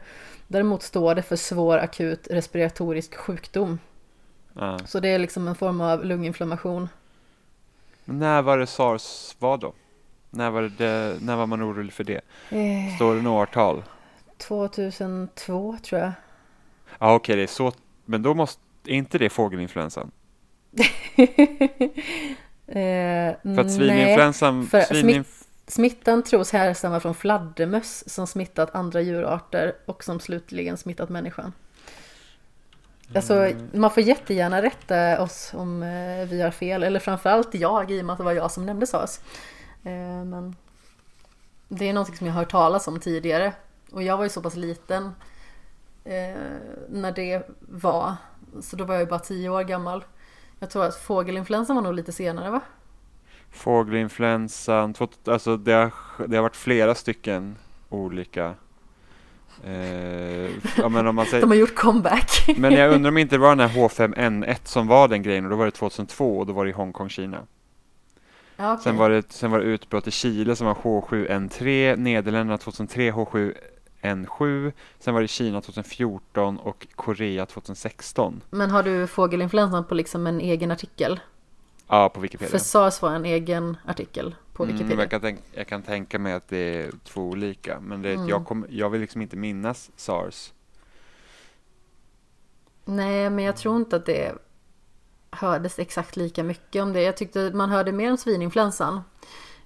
Däremot 0.47 0.83
står 0.83 1.15
det 1.15 1.23
för 1.23 1.37
svår 1.37 1.79
akut 1.79 2.29
respiratorisk 2.31 3.15
sjukdom. 3.17 3.79
Ja. 4.53 4.79
Så 4.87 5.01
det 5.01 5.09
är 5.09 5.19
liksom 5.19 5.49
en 5.49 5.55
form 5.55 5.81
av 5.81 6.05
lunginflammation. 6.05 6.89
Men 8.05 8.19
när 8.19 8.43
var 8.43 8.59
det 8.59 8.67
sars 8.67 9.37
var 9.39 9.57
då? 9.59 9.73
När 10.31 10.51
var, 10.51 10.63
det, 10.79 11.17
när 11.21 11.37
var 11.37 11.47
man 11.47 11.63
orolig 11.63 11.93
för 11.93 12.05
det? 12.05 12.21
Eh, 12.51 12.97
Står 12.97 13.15
det 13.15 13.23
något 13.23 13.49
årtal? 13.49 13.83
2002 14.39 15.77
tror 15.83 16.01
jag. 16.01 16.13
Ja 16.99 17.15
okej, 17.15 17.37
det 17.37 17.43
är 17.43 17.47
så. 17.47 17.73
Men 18.05 18.23
då 18.23 18.35
måste, 18.35 18.61
är 18.87 18.95
inte 18.95 19.19
det 19.19 19.29
fågelinfluensan? 19.31 20.11
eh, 22.67 23.35
För 23.43 23.59
att 23.61 23.73
svininfluensan, 23.73 24.67
för 24.67 24.81
svininf- 24.81 25.45
Smittan 25.67 26.23
tros 26.23 26.53
härstammar 26.53 27.01
från 27.01 27.15
fladdermöss 27.15 28.09
som 28.09 28.27
smittat 28.27 28.75
andra 28.75 29.01
djurarter 29.01 29.75
och 29.87 30.05
som 30.05 30.21
slutligen 30.21 30.77
smittat 30.77 31.09
människan. 31.09 31.53
Alltså, 33.15 33.35
Mm. 33.35 33.69
man 33.73 33.91
får 33.91 34.03
jättegärna 34.03 34.63
rätta 34.63 35.23
oss 35.23 35.51
om 35.55 35.83
eh, 35.83 36.29
vi 36.29 36.43
har 36.43 36.51
fel, 36.51 36.83
eller 36.83 37.01
framförallt 37.01 37.55
jag 37.55 37.91
i 37.91 38.01
och 38.01 38.05
med 38.05 38.13
att 38.13 38.19
det 38.19 38.25
var 38.25 38.33
jag 38.33 38.51
som 38.51 38.67
nämnde 38.67 38.87
SARS. 38.87 39.19
Eh, 39.85 40.25
men 40.25 40.57
det 41.69 41.89
är 41.89 41.93
någonting 41.93 42.17
som 42.17 42.27
jag 42.27 42.35
har 42.35 42.41
hört 42.41 42.51
talas 42.51 42.89
om 42.89 43.01
tidigare. 43.01 43.53
Och 43.91 44.03
jag 44.03 44.17
var 44.17 44.25
ju 44.25 44.31
så 44.31 44.43
pass 44.43 44.57
liten 44.57 45.13
när 46.89 47.13
det 47.13 47.49
var, 47.61 48.17
så 48.61 48.77
då 48.77 48.85
var 48.85 48.95
jag 48.95 49.03
ju 49.03 49.07
bara 49.09 49.19
tio 49.19 49.49
år 49.49 49.63
gammal. 49.63 50.05
Jag 50.59 50.71
tror 50.71 50.85
att 50.85 50.97
fågelinfluensan 50.97 51.77
var 51.77 51.83
nog 51.83 51.95
lite 51.95 52.13
senare 52.13 52.51
va? 52.51 52.61
Fågelinfluensan, 53.51 54.95
alltså 55.25 55.57
det 55.57 55.73
har, 55.73 55.93
det 56.27 56.37
har 56.37 56.43
varit 56.43 56.57
flera 56.57 56.95
stycken 56.95 57.57
olika. 57.89 58.55
Eh, 59.65 60.51
ja, 60.77 60.89
men, 60.89 61.07
om 61.07 61.15
man 61.15 61.27
säger, 61.27 61.41
De 61.41 61.51
har 61.51 61.57
gjort 61.57 61.75
comeback. 61.75 62.55
men 62.57 62.73
jag 62.73 62.93
undrar 62.95 63.11
om 63.11 63.19
inte 63.19 63.35
det 63.35 63.41
var 63.41 63.57
den 63.57 63.69
här 63.69 63.81
H5N1 63.81 64.57
som 64.65 64.87
var 64.87 65.09
den 65.09 65.23
grejen 65.23 65.45
och 65.45 65.51
då 65.51 65.57
var 65.57 65.65
det 65.65 65.71
2002 65.71 66.39
och 66.39 66.47
då 66.47 66.53
var 66.53 66.65
det 66.65 66.71
i 66.71 66.75
Hongkong, 66.75 67.09
Kina. 67.09 67.39
Ja, 68.57 68.73
okej. 68.73 68.83
Sen 68.85 68.97
var 68.97 69.11
det, 69.11 69.33
sen 69.33 69.51
var 69.51 69.59
det 69.59 69.65
utbrott 69.65 70.07
i 70.07 70.11
Chile 70.11 70.57
som 70.57 70.67
var 70.67 70.75
H7N3, 70.75 71.97
Nederländerna 71.97 72.59
2003 72.59 73.11
H7N7, 74.03 74.73
sen 74.99 75.15
var 75.15 75.21
det 75.21 75.29
Kina 75.29 75.61
2014 75.61 76.59
och 76.59 76.87
Korea 76.95 77.47
2016. 77.47 78.41
Men 78.51 78.71
har 78.71 78.83
du 78.83 79.07
fågelinfluensan 79.07 79.85
på 79.85 79.95
liksom 79.95 80.27
en 80.27 80.41
egen 80.41 80.71
artikel? 80.71 81.21
Ja, 81.89 82.09
på 82.09 82.21
Wikipedia. 82.21 82.51
För 82.51 82.59
SARS 82.59 83.03
var 83.03 83.11
en 83.11 83.25
egen 83.25 83.77
artikel 83.87 84.35
på 84.53 84.63
Mm, 84.65 84.77
Wikipedia. 84.77 85.03
jag, 85.03 85.11
kan 85.11 85.21
tänka, 85.21 85.43
jag 85.53 85.67
kan 85.67 85.83
tänka 85.83 86.19
mig 86.19 86.33
att 86.33 86.49
det 86.49 86.59
är 86.83 86.91
två 87.05 87.23
olika, 87.23 87.81
men 87.81 88.03
det, 88.03 88.13
Mm. 88.15 88.29
jag, 88.29 88.47
kom, 88.47 88.67
jag 88.71 88.91
vill 88.91 89.01
liksom 89.01 89.23
inte 89.23 89.37
minnas 89.37 89.91
sars. 89.97 90.53
Nej, 92.85 93.31
men 93.31 93.45
jag 93.45 93.57
tror 93.57 93.77
inte 93.77 93.97
att 93.97 94.07
det 94.07 94.33
hördes 95.31 95.79
exakt 95.79 96.17
lika 96.17 96.43
mycket 96.45 96.83
om 96.83 96.93
det. 96.93 97.03
Jag 97.03 97.17
tyckte 97.17 97.51
man 97.55 97.71
hörde 97.71 97.93
mer 97.93 98.11
om 98.11 98.17
svininfluensan. 98.17 99.01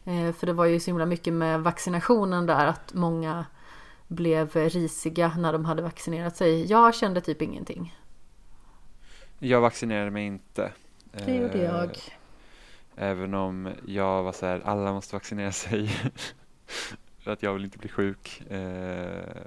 Eh, 0.05 0.33
för 0.33 0.47
det 0.47 0.53
var 0.53 0.65
ju 0.65 0.81
så 0.81 0.87
himla 0.87 1.07
mycket 1.07 1.33
med 1.35 1.61
vaccinationen 1.61 2.47
där 2.47 2.67
att 2.67 2.95
många 2.95 3.47
blev 4.09 4.57
risiga 4.57 5.33
när 5.39 5.53
de 5.53 5.65
hade 5.65 5.83
vaccinerat 5.83 6.37
sig. 6.37 6.65
Jag 6.65 6.95
kände 6.95 7.21
typ 7.21 7.43
ingenting. 7.43 7.95
Jag 9.39 9.61
vaccinerade 9.61 10.11
mig 10.11 10.27
inte. 10.27 10.73
Det 11.13 11.35
gjorde 11.35 11.59
Eh, 11.59 11.65
jag. 11.65 11.99
Även 12.97 13.35
om 13.35 13.73
jag 13.87 14.23
var 14.23 14.33
så 14.33 14.47
här, 14.47 14.63
alla 14.65 14.93
måste 14.93 15.17
vaccinera 15.17 15.53
sig. 15.53 15.89
för 17.19 17.31
att 17.31 17.43
jag 17.43 17.55
vill 17.55 17.65
inte 17.65 17.79
bli 17.79 17.89
sjuk. 17.89 18.51
Eh, 18.51 19.43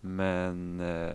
men 0.00 0.80
eh, 0.80 1.12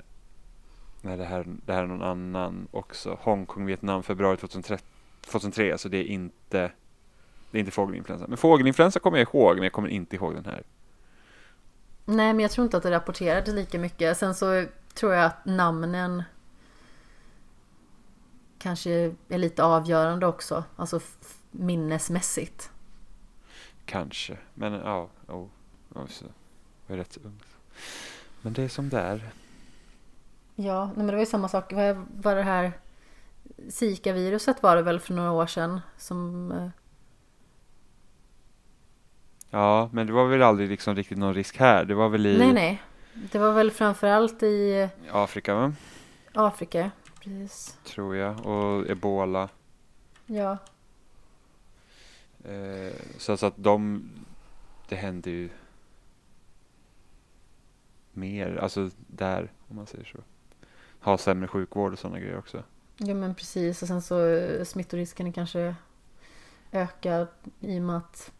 nej, 1.01 1.17
det, 1.17 1.25
här, 1.25 1.45
det 1.65 1.73
här 1.73 1.83
är 1.83 1.87
någon 1.87 2.01
annan 2.01 2.67
också. 2.71 3.17
Hongkong, 3.21 3.65
Vietnam, 3.65 4.03
februari 4.03 4.37
2003, 4.37 4.77
2003 5.21 5.77
så 5.77 5.89
det 5.89 5.97
är 5.97 6.03
inte 6.03 6.71
det 7.51 7.57
är 7.57 7.59
inte 7.59 7.71
fågelinfluensa. 7.71 8.27
Men 8.27 8.37
fågelinfluensa 8.37 8.99
kommer 8.99 9.17
jag 9.17 9.27
ihåg, 9.33 9.55
men 9.55 9.63
jag 9.63 9.73
kommer 9.73 9.87
inte 9.87 10.15
ihåg 10.15 10.35
den 10.35 10.45
här. 10.45 10.63
Nej, 12.09 12.33
men 12.33 12.39
jag 12.39 12.51
tror 12.51 12.65
inte 12.65 12.77
att 12.77 12.83
det 12.83 12.91
rapporterades 12.91 13.53
lika 13.53 13.79
mycket. 13.79 14.17
Sen 14.17 14.35
så 14.35 14.65
tror 14.93 15.13
jag 15.13 15.25
att 15.25 15.45
namnen 15.45 16.23
kanske 18.59 18.91
är 19.29 19.37
lite 19.37 19.63
avgörande 19.63 20.27
också. 20.27 20.63
Alltså 20.75 20.99
minnesmässigt. 21.51 22.71
Kanske, 23.85 24.37
men 24.53 24.73
ja, 24.73 25.09
oh, 25.27 25.47
oh, 25.93 26.07
så. 26.07 26.25
jag 26.87 26.93
är 26.93 26.97
rätt 26.97 27.17
ung. 27.23 27.39
Men 28.41 28.53
det 28.53 28.63
är 28.63 28.67
som 28.67 28.89
det 28.89 28.99
är. 28.99 29.29
Ja, 30.55 30.85
nej, 30.85 30.93
men 30.95 31.07
det 31.07 31.13
var 31.13 31.19
ju 31.19 31.25
samma 31.25 31.47
sak. 31.49 31.73
Vad 31.73 32.05
var 32.21 32.35
det 32.35 32.43
här 32.43 32.71
Zika-viruset 33.69 34.63
var 34.63 34.75
det 34.75 34.81
väl 34.81 34.99
för 34.99 35.13
några 35.13 35.31
år 35.31 35.47
sedan 35.47 35.81
som... 35.97 36.71
eh, 39.51 39.59
Ja, 39.59 39.89
men 39.93 40.07
det 40.07 40.13
var 40.13 40.27
väl 40.27 40.41
aldrig 40.43 40.69
liksom 40.69 40.95
riktigt 40.95 41.17
någon 41.17 41.33
risk 41.33 41.57
här. 41.57 41.85
Det 41.85 41.93
var 41.95 42.09
väl 42.09 42.25
i 42.25 42.37
Nej, 42.37 42.53
nej. 42.53 42.81
Det 43.31 43.39
var 43.39 43.53
väl 43.53 43.71
framförallt 43.71 44.43
i 44.43 44.89
Afrika, 45.11 45.55
va? 45.55 45.73
Afrika. 46.33 46.91
Precis. 47.23 47.77
tror 47.83 48.15
jag. 48.15 48.45
Och 48.45 48.89
ebola. 48.89 49.49
Ja. 50.25 50.57
Eh, 52.45 52.93
så, 53.17 53.37
så 53.37 53.45
att 53.45 53.53
de, 53.57 54.09
det 54.89 54.95
hände 54.95 55.29
ju 55.29 55.49
mer, 58.13 58.59
alltså 58.61 58.89
där, 59.07 59.51
om 59.67 59.75
man 59.75 59.87
säger 59.87 60.05
så. 60.05 60.17
Ha 61.01 61.17
sämre 61.17 61.47
sjukvård 61.47 61.93
och 61.93 61.99
sådana 61.99 62.19
grejer 62.19 62.37
också. 62.37 62.63
ja, 62.97 63.13
men 63.13 63.35
precis. 63.35 63.81
Och 63.81 63.87
sen 63.87 64.01
så 64.01 64.25
eh, 64.27 64.63
smittorisken 64.63 65.33
kanske 65.33 65.75
ökar 66.71 67.27
i 67.59 67.79
och 67.79 67.83
med 67.83 67.97
att 67.97 68.31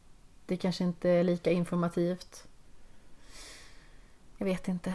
det 0.50 0.58
kanske 0.58 0.84
inte 0.84 1.10
är 1.10 1.24
lika 1.24 1.52
informativt. 1.52 2.44
Jag 4.38 4.46
vet 4.46 4.68
inte. 4.68 4.94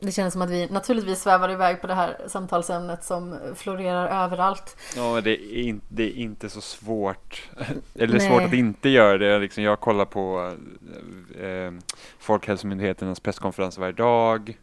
Det 0.00 0.12
känns 0.12 0.32
som 0.32 0.42
att 0.42 0.50
vi 0.50 0.66
naturligtvis 0.70 1.20
svävar 1.20 1.50
iväg 1.50 1.80
på 1.80 1.86
det 1.86 1.94
här 1.94 2.16
samtalsämnet 2.28 3.04
som 3.04 3.38
florerar 3.54 4.24
överallt. 4.24 4.76
Ja, 4.96 5.20
det 5.20 5.30
är, 5.30 5.52
in, 5.52 5.80
det 5.88 6.02
är 6.02 6.16
inte 6.16 6.48
så 6.48 6.60
svårt. 6.60 7.50
Eller 7.94 8.18
Nej. 8.18 8.28
svårt 8.28 8.42
att 8.42 8.52
inte 8.52 8.88
göra 8.88 9.18
det. 9.18 9.38
Liksom, 9.38 9.62
jag 9.64 9.80
kollar 9.80 10.04
på 10.04 10.54
eh, 11.40 11.72
Folkhälsomyndigheternas 12.18 13.20
presskonferenser 13.20 13.80
varje 13.80 13.92
dag 13.92 14.58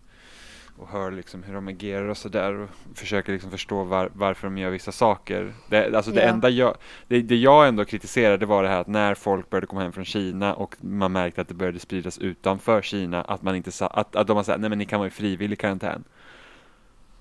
och 0.78 0.88
hör 0.88 1.12
liksom 1.12 1.44
hur 1.44 1.54
de 1.54 1.68
agerar 1.68 2.08
och 2.08 2.18
sådär 2.18 2.54
och 2.54 2.70
försöker 2.96 3.34
liksom 3.34 3.52
förstå 3.52 3.84
var, 3.84 4.10
varför 4.14 4.48
de 4.48 4.58
gör 4.58 4.70
vissa 4.70 4.92
saker. 4.92 5.54
Det, 5.70 5.96
alltså 5.96 6.12
det 6.12 6.22
Ja. 6.22 6.28
enda 6.28 6.50
jag, 6.50 6.76
det, 7.08 7.22
det 7.22 7.36
jag 7.36 7.68
ändå 7.68 7.86
kritiserade 7.86 8.46
var 8.46 8.64
det 8.64 8.70
här 8.70 8.82
att 8.82 8.88
när 8.88 9.16
folk 9.16 9.50
började 9.50 9.68
komma 9.68 9.82
hem 9.82 9.92
från 9.92 10.06
Kina 10.06 10.54
och 10.54 10.76
man 10.82 11.12
märkte 11.12 11.42
att 11.42 11.48
det 11.48 11.54
började 11.54 11.80
spridas 11.80 12.18
utanför 12.18 12.82
Kina, 12.82 13.22
att 13.22 13.42
man 13.42 13.56
inte 13.56 13.72
sa, 13.72 13.88
att, 13.88 14.16
att 14.16 14.28
de 14.28 14.38
har 14.38 14.44
sagt 14.44 14.60
nej 14.62 14.70
men 14.70 14.80
ni 14.80 14.86
kan 14.86 15.00
vara 15.00 15.08
i 15.08 15.12
frivillig 15.12 15.60
karantän. 15.60 16.04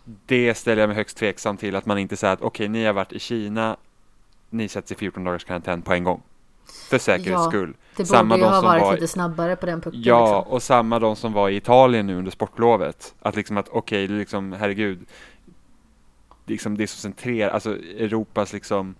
Det 0.05 0.55
ställer 0.55 0.83
jag 0.83 0.89
mig 0.89 0.97
högst 0.97 1.17
tveksam 1.17 1.57
till, 1.57 1.77
att 1.77 1.87
man 1.87 1.99
inte 1.99 2.17
säger 2.17 2.35
att 2.35 2.43
okej, 2.43 2.69
ni 2.69 2.85
har 2.85 2.93
varit 2.93 3.13
i 3.13 3.19
Kina, 3.19 3.77
ni 4.51 4.69
sätts 4.69 4.93
i 4.93 4.95
14 4.95 5.25
dagars 5.25 5.45
karantän 5.45 5.83
på 5.83 5.93
en 5.93 6.05
gång. 6.05 6.23
För 6.91 6.99
säkerhets 6.99 7.31
Ja, 7.31 7.49
skull. 7.49 7.75
Det 7.97 8.05
Samma 8.07 8.35
borde 8.35 8.39
ju 8.47 8.51
de 8.51 8.55
ha 8.55 8.61
varit 8.63 8.83
var- 8.83 8.95
lite 8.95 9.09
snabbare 9.09 9.57
på 9.57 9.67
den 9.67 9.81
pucken. 9.81 10.03
Ja, 10.05 10.37
liksom. 10.39 10.53
och 10.53 10.63
samma 10.63 10.99
de 10.99 11.17
som 11.17 11.33
var 11.33 11.49
i 11.49 11.57
Italien 11.57 12.07
nu 12.07 12.17
under 12.19 12.31
sportlovet. 12.31 13.15
Att 13.21 13.37
liksom 13.37 13.57
att 13.59 13.69
okej, 13.69 14.09
liksom 14.09 14.53
herregud. 14.53 15.07
Liksom 16.47 16.77
det 16.77 16.83
är 16.83 16.87
så 16.87 16.97
centrerat, 16.97 17.53
alltså 17.55 17.77
Europas 17.77 18.53
liksom 18.53 18.95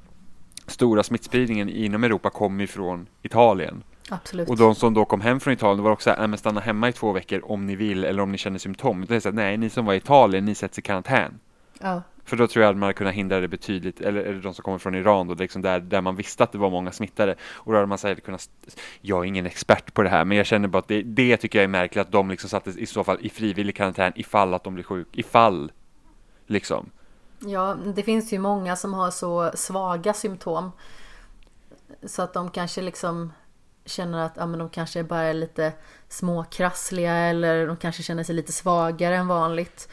stora 0.67 1.03
smittspridningen 1.03 1.69
inom 1.69 2.05
Europa 2.05 2.31
kommer 2.31 2.61
ju 2.61 2.67
från 2.67 3.07
Italien. 3.23 3.83
Absolut. 4.09 4.49
Och 4.49 4.57
de 4.57 4.75
som 4.75 4.95
då 4.95 5.05
kom 5.05 5.21
hem 5.21 5.41
från 5.41 5.53
Italien 5.55 5.85
var 5.85 5.91
också 5.91 6.05
såhär, 6.05 6.19
"Nej, 6.19 6.29
men 6.29 6.39
stanna 6.39 6.61
hemma 6.61 6.89
i 6.89 6.93
två 6.93 7.13
veckor 7.13 7.43
om 7.45 7.67
ni 7.67 7.77
vill 7.77 8.05
eller 8.05 8.23
om 8.23 8.33
ni 8.33 8.39
känner 8.39 8.59
symptom. 8.59 9.05
Det 9.09 9.17
är 9.17 9.21
så 9.21 9.29
här, 9.29 9.37
nej, 9.37 9.57
ni 9.57 9.71
som 9.71 9.85
var 9.85 9.95
i 9.95 9.97
Italien, 9.97 10.45
ni 10.45 10.55
sätts 10.55 10.79
i 10.79 10.83
karantän. 10.83 11.39
ja. 11.81 12.03
För 12.25 12.37
då 12.37 12.47
tror 12.47 12.63
jag 12.65 12.71
att 12.71 12.77
man 12.77 12.83
hade 12.83 12.93
kunnat 12.93 13.15
hindra 13.15 13.41
det 13.41 13.49
betydligt, 13.49 14.01
eller, 14.01 14.21
eller 14.21 14.41
de 14.41 14.55
som 14.55 14.63
kommer 14.63 14.79
från 14.79 14.95
Iran 14.95 15.29
då, 15.29 15.35
liksom 15.35 15.63
där, 15.63 15.81
där 15.81 16.01
man 16.01 16.17
visste 16.17 16.45
att 16.45 16.53
det 16.53 16.59
var 16.59 16.71
många 16.71 16.93
smittade. 16.93 17.37
Och 17.43 17.73
då 17.73 17.79
hade 17.79 17.87
man 17.87 17.99
säkert 17.99 18.25
kunnat, 18.25 18.51
jag 19.01 19.21
är 19.21 19.25
ingen 19.25 19.47
expert 19.47 19.95
på 19.95 20.03
det 20.03 20.09
här, 20.09 20.25
men 20.25 20.37
jag 20.37 20.47
känner 20.47 20.69
bara 20.69 20.79
att 20.79 20.89
det, 20.89 21.03
det 21.03 21.37
tycker 21.37 21.59
jag 21.59 21.65
är 21.65 21.69
märkligt 21.69 22.07
att 22.07 22.13
de 22.13 22.31
liksom 22.31 22.51
sattes 22.51 22.77
i 22.77 22.87
så 22.87 23.05
fall 23.05 23.19
i 23.21 23.29
frivillig 23.29 23.77
karantän 23.77 24.13
ifall 24.17 24.55
att 24.55 24.65
de 24.65 24.75
blir 24.75 24.85
sjuka, 24.85 25.11
ifall 25.13 25.73
liksom. 26.47 26.91
ja, 27.39 27.77
det 27.95 28.03
finns 28.03 28.33
ju 28.33 28.39
många 28.39 28.77
som 28.77 28.95
har 28.95 29.11
så 29.11 29.51
svaga 29.55 30.13
symptom. 30.13 30.73
Så 32.03 32.23
att 32.23 32.35
de 32.35 32.51
kanske 32.51 32.83
liksom 32.83 33.33
känner 33.85 34.27
att 34.27 34.33
ja, 34.37 34.47
men 34.47 34.59
de 34.59 34.71
kanske 34.71 35.03
bara 35.05 35.23
är 35.23 35.35
lite 35.35 35.73
småkrassliga 36.09 37.15
eller 37.15 37.67
de 37.67 37.77
kanske 37.77 38.03
känner 38.03 38.25
sig 38.25 38.35
lite 38.35 38.53
svagare 38.53 39.17
än 39.17 39.29
vanligt. 39.29 39.89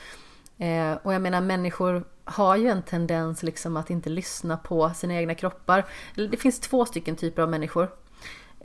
Eh, 0.60 0.94
och 1.04 1.14
jag 1.14 1.22
menar 1.22 1.42
människor 1.42 2.04
har 2.24 2.56
ju 2.56 2.68
en 2.68 2.84
tendens 2.84 3.44
liksom 3.44 3.78
att 3.78 3.90
inte 3.90 4.10
lyssna 4.10 4.58
på 4.58 4.92
sina 4.96 5.14
egna 5.14 5.36
kroppar. 5.36 5.86
Det 6.16 6.38
finns 6.38 6.60
två 6.60 6.86
stycken 6.86 7.16
typer 7.16 7.42
av 7.42 7.50
människor. 7.50 7.90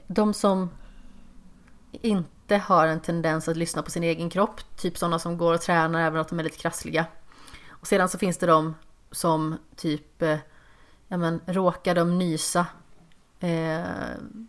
De 0.07 0.35
som 0.35 0.71
inte 1.93 2.57
har 2.57 2.87
en 2.87 3.01
tendens 3.01 3.49
att 3.49 3.57
lyssna 3.57 3.83
på 3.83 3.91
sin 3.91 4.03
egen 4.03 4.31
kropp. 4.31 4.77
Typ 4.77 4.99
sådana 4.99 5.19
som 5.19 5.39
går 5.39 5.55
och 5.55 5.61
tränar 5.61 6.01
även 6.01 6.21
om 6.21 6.27
de 6.29 6.39
är 6.39 6.45
lite 6.45 6.59
krassliga. 6.59 7.07
Och 7.69 7.87
sedan 7.87 8.09
så 8.09 8.19
finns 8.19 8.39
det 8.39 8.47
de 8.47 8.75
som 9.11 9.59
typ, 9.77 10.23
eh, 10.23 10.39
ja 11.09 11.17
men 11.17 11.41
råkar 11.47 11.95
de 11.95 12.19
nysa 12.19 12.67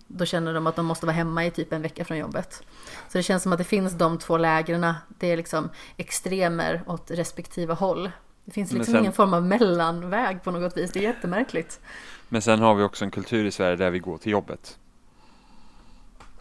då 0.08 0.26
känner 0.26 0.54
de 0.54 0.68
att 0.68 0.76
de 0.76 0.86
måste 0.86 1.06
vara 1.06 1.16
hemma 1.16 1.46
i 1.46 1.52
typ 1.52 1.74
en 1.74 1.82
vecka 1.82 2.06
från 2.06 2.18
jobbet. 2.18 2.64
Så 3.10 3.18
det 3.18 3.24
känns 3.24 3.44
som 3.44 3.52
att 3.52 3.58
det 3.58 3.64
finns 3.64 3.94
de 3.94 4.18
två 4.18 4.38
lägren. 4.38 4.94
Det 5.20 5.32
är 5.32 5.38
liksom 5.38 5.70
extremer 5.98 6.82
åt 6.88 7.12
respektive 7.12 7.74
håll. 7.74 8.12
Det 8.46 8.52
finns 8.52 8.72
liksom 8.72 8.92
sen- 8.94 9.02
ingen 9.02 9.14
form 9.14 9.34
av 9.34 9.44
mellanväg 9.44 10.44
på 10.44 10.52
något 10.52 10.78
vis. 10.78 10.92
Det 10.92 11.00
är 11.00 11.04
jättemärkligt. 11.04 11.80
Men 12.30 12.42
sen 12.42 12.60
har 12.60 12.76
vi 12.76 12.84
också 12.84 13.06
en 13.06 13.12
kultur 13.12 13.46
i 13.46 13.52
Sverige 13.52 13.76
där 13.76 13.90
vi 13.92 14.00
går 14.00 14.18
till 14.18 14.32
jobbet. 14.32 14.78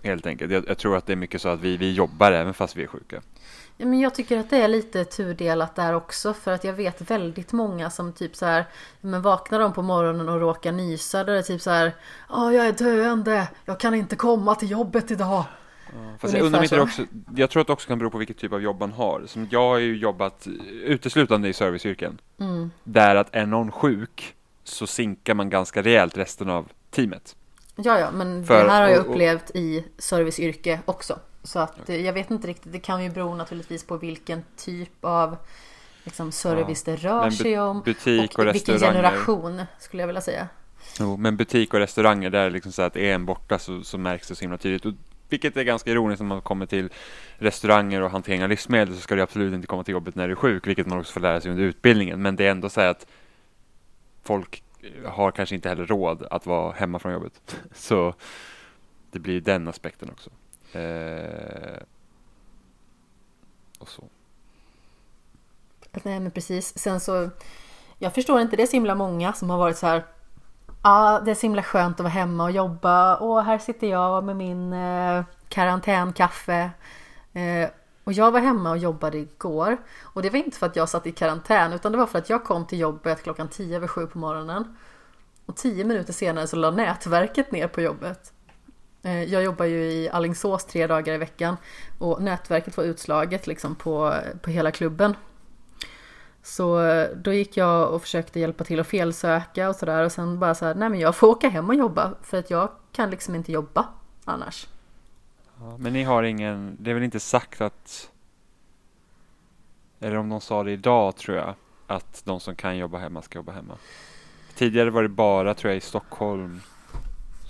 Helt 0.03 0.27
enkelt. 0.27 0.53
Jag, 0.53 0.69
jag 0.69 0.79
tror 0.79 0.97
att 0.97 1.07
det 1.07 1.13
är 1.13 1.17
mycket 1.17 1.43
så 1.43 1.49
att 1.49 1.61
vi, 1.61 1.77
vi 1.77 1.93
jobbar 1.93 2.33
även 2.33 2.55
fast 2.55 2.77
vi 2.77 2.83
är 2.83 2.87
sjuka. 2.87 3.23
Ja, 3.77 3.87
men 3.87 4.01
jag 4.01 4.15
tycker 4.15 4.39
att 4.39 4.51
det 4.51 4.57
är 4.57 4.69
lite 4.69 5.05
tudelat 5.05 5.77
där 5.77 5.95
också 5.95 6.35
för 6.35 6.53
att 6.53 6.65
jag 6.65 6.73
vet 6.73 7.11
väldigt 7.11 7.53
många 7.53 7.91
som 7.91 8.13
typ 8.13 8.37
så 8.37 8.47
här 8.47 8.65
men 9.01 9.23
vaknar 9.23 9.61
de 9.61 9.73
på 9.73 9.83
morgonen 9.83 10.29
och 10.29 10.41
råkar 10.41 10.73
nysa 10.73 11.25
då 11.25 11.33
är 11.33 11.37
det 11.37 11.43
typ 11.43 11.63
så 11.63 11.71
här 11.71 11.93
Ja, 12.29 12.53
jag 12.53 12.67
är 12.67 12.73
döende. 12.73 13.49
Jag 13.65 13.81
kan 13.81 13.95
inte 13.95 14.17
komma 14.17 14.55
till 14.55 14.71
jobbet 14.71 15.11
idag. 15.11 15.45
Fast 16.19 16.35
jag 16.35 16.43
undrar 16.43 16.63
inte 16.63 16.81
också, 16.81 17.03
jag 17.37 17.51
tror 17.51 17.61
att 17.61 17.67
det 17.67 17.73
också 17.73 17.89
kan 17.89 17.99
bero 17.99 18.11
på 18.11 18.19
vilket 18.19 18.39
typ 18.39 18.53
av 18.53 18.63
jobb 18.63 18.81
man 18.81 18.93
har. 18.93 19.23
Som 19.27 19.49
jag 19.51 19.61
har 19.69 19.79
ju 19.79 19.97
jobbat 19.97 20.47
uteslutande 20.85 21.49
i 21.49 21.53
serviceyrken. 21.53 22.19
Mm. 22.41 22.71
Där 22.85 23.17
att 23.17 23.35
är 23.35 23.47
någon 23.47 23.73
sjuk 23.73 24.35
så 24.65 24.87
sinkar 24.87 25.35
man 25.35 25.51
ganska 25.51 25.83
rejält 25.83 26.17
resten 26.17 26.51
av 26.51 26.69
teamet. 26.91 27.37
Ja, 27.77 27.99
ja, 27.99 28.11
men 28.11 28.45
För- 28.47 28.65
det 28.65 28.71
här 28.71 28.83
har 28.83 28.89
jag 28.89 29.01
och- 29.01 29.07
och- 29.07 29.13
upplevt 29.13 29.51
i 29.55 29.85
serviceyrke 29.99 30.81
också. 30.85 31.19
Så 31.45 31.59
att 31.59 31.89
eh, 31.89 32.01
jag 32.07 32.13
vet 32.13 32.31
inte 32.31 32.49
riktigt. 32.49 32.73
Det 32.73 32.79
kan 32.79 33.05
ju 33.05 33.11
bero 33.11 33.35
naturligtvis 33.35 33.85
på 33.87 33.97
vilken 33.97 34.45
typ 34.57 35.05
av 35.05 35.37
liksom, 36.05 36.33
service 36.33 36.83
det 36.83 36.97
rör 36.97 37.31
sig 37.31 37.59
om. 37.59 37.83
Butik 37.83 38.39
och, 38.39 38.45
vilken 38.47 38.75
restauranger. 38.75 39.03
generation 39.03 39.63
skulle 39.79 40.03
jag 40.03 40.07
vilja 40.07 40.23
säga. 40.23 40.49
Jo, 41.01 41.17
men 41.17 41.37
butik 41.37 41.75
och 41.75 41.81
restauranger 41.81 42.31
där 42.31 42.51
liksom 42.51 42.73
så 42.73 42.83
att 42.83 42.97
är 42.97 43.15
en 43.15 43.27
borta 43.27 43.59
så, 43.59 43.83
så 43.83 43.99
märks 43.99 44.29
det 44.29 44.35
så 44.35 44.41
himla 44.41 44.59
tydligt. 44.59 44.87
Och, 44.87 44.93
vilket 45.29 45.57
är 45.57 45.63
ganska 45.63 45.91
ironiskt 45.91 46.21
när 46.21 46.27
man 46.27 46.43
kommer 46.43 46.67
till 46.67 46.91
restauranger 47.39 48.03
och 48.03 48.11
hantering 48.11 48.43
av 48.43 48.49
livsmedel 48.49 48.95
så 48.95 49.01
ska 49.01 49.15
du 49.15 49.23
absolut 49.23 49.55
inte 49.55 49.67
komma 49.67 49.85
till 49.85 49.93
jobbet 49.93 50.15
när 50.15 50.27
du 50.27 50.33
är 50.33 50.37
sjuk, 50.37 50.67
vilket 50.67 50.87
man 50.87 50.99
också 50.99 51.13
får 51.13 51.21
lära 51.21 51.41
sig 51.41 51.51
under 51.51 51.65
utbildningen. 51.65 52.23
Men 52.23 52.37
det 52.37 52.47
är 52.47 52.51
ändå 52.51 52.69
så 52.69 52.81
här 52.81 52.89
att 52.89 53.07
folk 54.23 54.63
har 55.05 55.31
kanske 55.31 55.55
inte 55.55 55.69
heller 55.69 55.87
råd 55.87 56.27
att 56.31 56.47
vara 56.47 56.73
hemma 56.73 56.99
från 56.99 57.13
jobbet. 57.13 57.57
Så 57.75 58.15
det 59.11 59.19
blir 59.19 59.41
den 59.41 59.69
aspekten 59.69 60.11
också. 60.11 60.31
Eh, 60.75 61.83
och 63.79 63.89
så. 63.89 64.05
Nej 66.03 66.21
men 66.21 66.31
precis. 66.31 66.79
Sen 66.79 67.01
så, 67.01 67.31
jag 67.99 68.15
förstår 68.15 68.41
inte, 68.41 68.57
det 68.57 68.63
är 68.63 68.67
så 68.67 68.77
himla 68.77 68.95
många 68.95 69.33
som 69.33 69.51
har 69.51 69.59
varit 69.59 69.79
så 69.79 69.87
här. 69.87 70.05
Ja, 70.83 71.23
det 71.25 71.31
är 71.31 71.35
så 71.35 71.43
himla 71.43 71.63
skönt 71.63 72.01
att 72.01 72.05
vara 72.05 72.13
hemma 72.13 72.45
och 72.45 72.51
jobba 72.51 73.17
och 73.17 73.45
här 73.45 73.59
sitter 73.59 73.87
jag 73.87 74.25
med 74.25 74.37
min 74.37 74.73
eh, 74.73 75.25
karantänkaffe. 75.49 76.71
Eh, 77.33 77.71
och 78.05 78.13
jag 78.13 78.31
var 78.31 78.41
hemma 78.41 78.71
och 78.71 78.79
jobbade 78.79 79.19
igår. 79.19 79.77
Och 80.03 80.23
det 80.23 80.31
var 80.31 80.39
inte 80.39 80.59
för 80.59 80.67
att 80.67 80.77
jag 80.77 80.89
satt 80.89 81.07
i 81.07 81.13
karantän 81.13 81.73
utan 81.73 81.93
det 81.93 81.99
var 81.99 82.07
för 82.07 82.19
att 82.19 82.31
jag 82.31 82.45
kom 82.45 82.67
till 82.67 82.79
jobbet 82.79 83.23
klockan 83.23 83.49
tio 83.49 83.77
över 83.77 83.89
sju 83.89 84.07
på 84.07 84.19
morgonen. 84.19 84.77
Och 85.47 85.57
tio 85.57 85.85
minuter 85.85 86.13
senare 86.13 86.47
så 86.47 86.57
la 86.57 86.71
nätverket 86.71 87.53
ner 87.53 87.69
på 87.69 87.81
jobbet. 87.81 88.33
Eh, 89.05 89.25
jag 89.25 89.43
jobbar 89.43 89.65
ju 89.65 89.83
i 89.83 90.09
Alingsås 90.09 90.65
tre 90.65 90.87
dagar 90.87 91.15
i 91.15 91.19
veckan 91.19 91.57
och 91.99 92.23
nätverket 92.23 92.77
var 92.77 92.85
utslaget 92.85 93.47
liksom 93.47 93.75
på, 93.75 94.15
på 94.43 94.51
hela 94.51 94.71
klubben. 94.71 95.17
Så 96.43 96.85
eh, 96.85 97.09
då 97.17 97.33
gick 97.33 97.57
jag 97.57 97.91
och 97.91 98.03
försökte 98.03 98.41
hjälpa 98.41 98.65
till 98.65 98.81
att 98.81 98.87
felsöka 98.87 99.69
och 99.69 99.77
sådär 99.77 100.05
och 100.05 100.13
sen 100.13 100.39
bara 100.39 100.55
så 100.55 100.65
här, 100.65 100.75
nej 100.75 100.89
men 100.89 101.01
jag 101.01 101.17
får 101.17 101.27
åka 101.27 101.49
hem 101.49 101.69
och 101.69 101.75
jobba 101.75 102.15
för 102.23 102.39
att 102.39 102.51
jag 102.51 102.71
kan 102.93 103.11
liksom 103.11 103.35
inte 103.35 103.53
jobba 103.53 103.89
annars. 104.25 104.69
Ja, 105.61 105.77
men 105.79 105.93
ni 105.93 106.03
har 106.03 106.23
ingen, 106.23 106.77
det 106.81 106.91
är 106.91 106.95
väl 106.95 107.03
inte 107.03 107.21
sagt 107.21 107.61
att, 107.61 108.11
eller 110.01 110.17
om 110.17 110.29
de 110.29 110.41
sa 110.41 110.63
det 110.63 110.73
idag 110.73 111.17
tror 111.17 111.37
jag, 111.37 111.55
att 111.87 112.23
de 112.25 112.41
som 112.41 112.57
kan 112.57 112.77
jobba 112.77 112.99
hemma 112.99 113.23
ska 113.23 113.39
jobba 113.39 113.53
hemma. 113.53 113.75
Tidigare 114.55 114.91
var 114.91 115.03
det 115.03 115.09
bara, 115.09 115.55
tror 115.55 115.71
jag, 115.71 115.77
i 115.77 115.81
Stockholm 115.81 116.61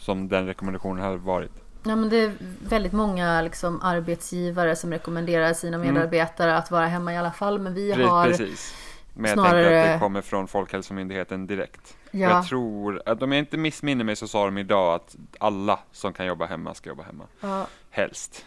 som 0.04 0.28
den 0.28 0.46
rekommendationen 0.46 1.04
hade 1.04 1.16
varit. 1.16 1.52
Ja 1.86 1.96
men 1.96 2.08
det 2.08 2.16
är 2.16 2.32
väldigt 2.68 2.92
många 2.92 3.42
liksom 3.42 3.82
arbetsgivare 3.82 4.76
som 4.76 4.90
rekommenderar 4.92 5.52
sina 5.52 5.76
Mm. 5.76 5.94
medarbetare 5.94 6.56
att 6.56 6.70
vara 6.70 6.86
hemma 6.86 7.12
i 7.12 7.16
alla 7.16 7.32
fall 7.32 7.58
men 7.58 7.74
vi 7.74 7.92
Pre- 7.92 8.06
har 8.06 8.26
Precis. 8.26 8.74
Men 9.14 9.24
jag 9.28 9.34
snarare- 9.38 9.62
tänker 9.64 9.80
att 9.80 9.94
det 9.94 9.98
kommer 10.04 10.22
från 10.22 10.48
Folkhälsomyndigheten 10.48 11.46
direkt. 11.46 11.96
Ja. 12.10 12.18
Jag 12.30 12.46
tror, 12.46 13.02
att 13.06 13.22
om 13.22 13.32
jag 13.32 13.38
inte 13.38 13.56
missminner 13.56 14.04
mig 14.04 14.16
så 14.16 14.28
sa 14.28 14.44
de 14.44 14.58
idag 14.58 14.94
att 14.94 15.16
alla 15.40 15.78
som 15.92 16.12
kan 16.12 16.26
jobba 16.26 16.46
hemma 16.46 16.74
ska 16.74 16.88
jobba 16.90 17.02
hemma. 17.02 17.24
Ja, 17.40 17.66
Helst. 17.90 18.46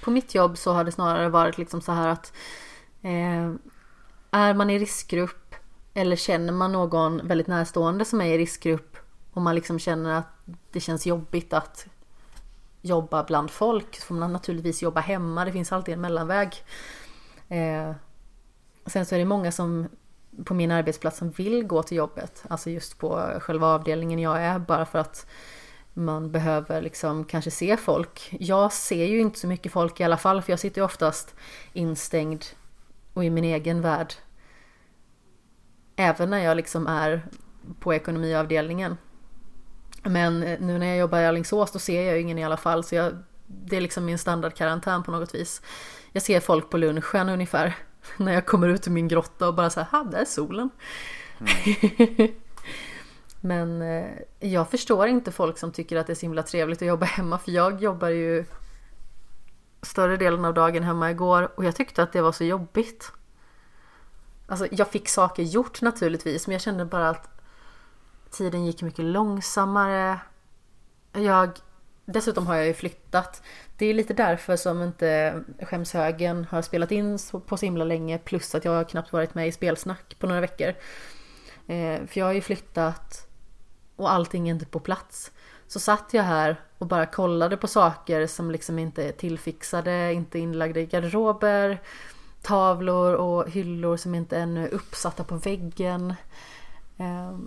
På 0.00 0.10
mitt 0.10 0.34
jobb 0.34 0.58
så 0.58 0.72
har 0.72 0.84
det 0.84 0.92
snarare 0.92 1.28
varit 1.28 1.58
liksom 1.58 1.80
så 1.80 1.92
här 1.92 2.08
att 2.08 2.32
eh, 3.02 3.50
är 4.30 4.54
man 4.54 4.70
i 4.70 4.78
riskgrupp 4.78 5.54
eller 5.94 6.16
känner 6.16 6.52
man 6.52 6.72
någon 6.72 7.26
väldigt 7.28 7.46
närstående 7.46 8.04
som 8.04 8.20
är 8.20 8.26
i 8.34 8.38
riskgrupp 8.38 8.96
och 9.32 9.42
man 9.42 9.54
liksom 9.54 9.78
känner 9.78 10.18
att 10.18 10.26
det 10.70 10.80
känns 10.80 11.06
jobbigt 11.06 11.52
att 11.52 11.86
jobba 12.82 13.24
bland 13.24 13.50
folk 13.50 13.96
så 13.96 14.02
får 14.02 14.14
man 14.14 14.32
naturligtvis 14.32 14.82
jobba 14.82 15.00
hemma. 15.00 15.44
Det 15.44 15.52
finns 15.52 15.72
alltid 15.72 15.94
en 15.94 16.00
mellanväg. 16.00 16.64
Eh, 17.48 17.92
sen 18.86 19.06
så 19.06 19.14
är 19.14 19.18
det 19.18 19.24
många 19.24 19.52
som 19.52 19.88
på 20.44 20.54
min 20.54 20.70
arbetsplats 20.70 21.18
som 21.18 21.30
vill 21.30 21.64
gå 21.64 21.82
till 21.82 21.96
jobbet, 21.96 22.44
alltså 22.48 22.70
just 22.70 22.98
på 22.98 23.38
själva 23.40 23.66
avdelningen 23.66 24.18
jag 24.18 24.42
är, 24.42 24.58
bara 24.58 24.86
för 24.86 24.98
att 24.98 25.26
man 25.94 26.30
behöver 26.30 26.82
liksom 26.82 27.24
kanske 27.24 27.50
se 27.50 27.76
folk. 27.76 28.36
Jag 28.40 28.72
ser 28.72 29.04
ju 29.04 29.20
inte 29.20 29.38
så 29.38 29.46
mycket 29.46 29.72
folk 29.72 30.00
i 30.00 30.04
alla 30.04 30.16
fall 30.16 30.42
för 30.42 30.52
jag 30.52 30.60
sitter 30.60 30.80
ju 30.80 30.84
oftast 30.84 31.34
instängd 31.72 32.44
och 33.12 33.24
i 33.24 33.30
min 33.30 33.44
egen 33.44 33.80
värld. 33.80 34.14
Även 35.96 36.30
när 36.30 36.38
jag 36.38 36.56
liksom 36.56 36.86
är 36.86 37.26
på 37.80 37.94
ekonomiavdelningen. 37.94 38.96
Men 40.02 40.42
eh, 40.42 40.60
nu 40.60 40.78
när 40.78 40.86
jag 40.86 40.98
jobbar 40.98 41.18
i 41.18 41.26
Alingsås 41.26 41.72
då 41.72 41.78
ser 41.78 42.02
jag 42.02 42.14
ju 42.14 42.20
ingen 42.20 42.38
i 42.38 42.44
alla 42.44 42.56
fall 42.56 42.84
så 42.84 42.94
jag, 42.94 43.18
det 43.46 43.76
är 43.76 43.80
liksom 43.80 44.04
min 44.04 44.18
standardkarantän 44.18 45.02
på 45.02 45.10
något 45.10 45.34
vis. 45.34 45.62
Jag 46.12 46.22
ser 46.22 46.40
folk 46.40 46.70
på 46.70 46.76
lunchen 46.76 47.28
ungefär 47.28 47.74
när 48.16 48.32
jag 48.32 48.46
kommer 48.46 48.68
ut 48.68 48.86
ur 48.86 48.90
min 48.90 49.08
grotta 49.08 49.48
och 49.48 49.54
bara 49.54 49.70
så 49.70 49.80
här, 49.80 49.98
ha 49.98 50.04
där 50.04 50.18
är 50.18 50.24
solen. 50.24 50.70
Men 53.40 53.82
eh, 53.82 54.10
jag 54.40 54.70
förstår 54.70 55.06
inte 55.06 55.32
folk 55.32 55.58
som 55.58 55.72
tycker 55.72 55.96
att 55.96 56.06
det 56.06 56.12
är 56.12 56.14
så 56.14 56.26
himla 56.26 56.42
trevligt 56.42 56.82
att 56.82 56.88
jobba 56.88 57.06
hemma 57.06 57.38
för 57.38 57.52
jag 57.52 57.82
jobbar 57.82 58.08
ju 58.08 58.44
större 59.82 60.16
delen 60.16 60.44
av 60.44 60.54
dagen 60.54 60.82
hemma 60.82 61.10
igår 61.10 61.52
och 61.54 61.64
jag 61.64 61.76
tyckte 61.76 62.02
att 62.02 62.12
det 62.12 62.22
var 62.22 62.32
så 62.32 62.44
jobbigt. 62.44 63.12
Alltså 64.46 64.66
jag 64.70 64.88
fick 64.88 65.08
saker 65.08 65.42
gjort 65.42 65.82
naturligtvis 65.82 66.46
men 66.46 66.52
jag 66.52 66.62
kände 66.62 66.84
bara 66.84 67.08
att 67.08 67.35
tiden 68.30 68.66
gick 68.66 68.82
mycket 68.82 69.04
långsammare. 69.04 70.20
Jag, 71.12 71.50
dessutom 72.04 72.46
har 72.46 72.54
jag 72.54 72.66
ju 72.66 72.74
flyttat. 72.74 73.42
Det 73.76 73.86
är 73.86 73.94
lite 73.94 74.14
därför 74.14 74.56
som 74.56 74.82
inte 74.82 75.40
Skämshögen 75.62 76.46
har 76.50 76.62
spelat 76.62 76.92
in 76.92 77.18
på 77.46 77.56
så 77.56 77.66
himla 77.66 77.84
länge. 77.84 78.18
Plus 78.18 78.54
att 78.54 78.64
jag 78.64 78.72
har 78.72 78.84
knappt 78.84 79.12
varit 79.12 79.34
med 79.34 79.48
i 79.48 79.52
spelsnack 79.52 80.16
på 80.18 80.26
några 80.26 80.40
veckor. 80.40 80.68
Eh, 81.66 82.06
för 82.06 82.18
jag 82.20 82.26
har 82.26 82.32
ju 82.32 82.40
flyttat 82.40 83.28
och 83.96 84.12
allting 84.12 84.48
är 84.48 84.54
inte 84.54 84.66
på 84.66 84.80
plats. 84.80 85.32
Så 85.66 85.80
satt 85.80 86.14
jag 86.14 86.22
här 86.22 86.60
och 86.78 86.86
bara 86.86 87.06
kollade 87.06 87.56
på 87.56 87.66
saker 87.66 88.26
som 88.26 88.50
liksom 88.50 88.78
inte 88.78 89.08
är 89.08 89.12
tillfixade, 89.12 90.12
inte 90.12 90.38
inlagda 90.38 90.80
i 90.80 90.86
garderober. 90.86 91.82
Tavlor 92.42 93.14
och 93.14 93.50
hyllor 93.50 93.96
som 93.96 94.14
inte 94.14 94.36
ännu 94.36 94.64
är 94.64 94.74
uppsatta 94.74 95.24
på 95.24 95.36
väggen. 95.36 96.14
Eh, 96.96 97.38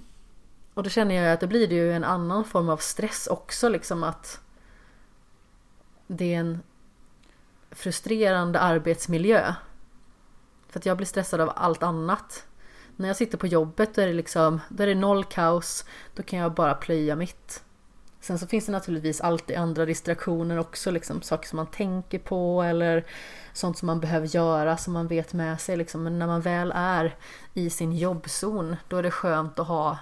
och 0.79 0.83
då 0.83 0.89
känner 0.89 1.15
jag 1.15 1.33
att 1.33 1.39
det 1.39 1.47
blir 1.47 1.67
det 1.67 1.75
ju 1.75 1.93
en 1.93 2.03
annan 2.03 2.45
form 2.45 2.69
av 2.69 2.77
stress 2.77 3.27
också 3.27 3.69
liksom 3.69 4.03
att 4.03 4.39
det 6.07 6.33
är 6.33 6.39
en 6.39 6.59
frustrerande 7.71 8.59
arbetsmiljö. 8.59 9.53
För 10.69 10.79
att 10.79 10.85
jag 10.85 10.97
blir 10.97 11.07
stressad 11.07 11.41
av 11.41 11.51
allt 11.55 11.83
annat. 11.83 12.45
När 12.95 13.07
jag 13.07 13.17
sitter 13.17 13.37
på 13.37 13.47
jobbet 13.47 13.95
då 13.95 14.01
är 14.01 14.07
det 14.07 14.13
liksom, 14.13 14.59
då 14.69 14.83
är 14.83 14.87
det 14.87 14.95
noll 14.95 15.23
kaos. 15.23 15.85
Då 16.15 16.23
kan 16.23 16.39
jag 16.39 16.53
bara 16.53 16.73
plöja 16.73 17.15
mitt. 17.15 17.63
Sen 18.19 18.39
så 18.39 18.47
finns 18.47 18.65
det 18.65 18.71
naturligtvis 18.71 19.21
alltid 19.21 19.57
andra 19.57 19.85
distraktioner 19.85 20.57
också, 20.57 20.91
liksom 20.91 21.21
saker 21.21 21.47
som 21.47 21.57
man 21.57 21.67
tänker 21.67 22.19
på 22.19 22.61
eller 22.63 23.05
sånt 23.53 23.77
som 23.77 23.85
man 23.85 23.99
behöver 23.99 24.27
göra 24.27 24.77
som 24.77 24.93
man 24.93 25.07
vet 25.07 25.33
med 25.33 25.61
sig. 25.61 25.77
Liksom. 25.77 26.03
Men 26.03 26.19
när 26.19 26.27
man 26.27 26.41
väl 26.41 26.71
är 26.75 27.15
i 27.53 27.69
sin 27.69 27.97
jobbzon, 27.97 28.75
då 28.87 28.97
är 28.97 29.03
det 29.03 29.11
skönt 29.11 29.59
att 29.59 29.67
ha 29.67 29.97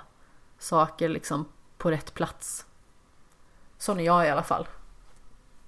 saker 0.59 1.09
liksom 1.09 1.45
på 1.77 1.91
rätt 1.91 2.13
plats. 2.13 2.65
Sån 3.77 3.99
är 3.99 4.03
jag 4.03 4.25
i 4.25 4.29
alla 4.29 4.43
fall. 4.43 4.67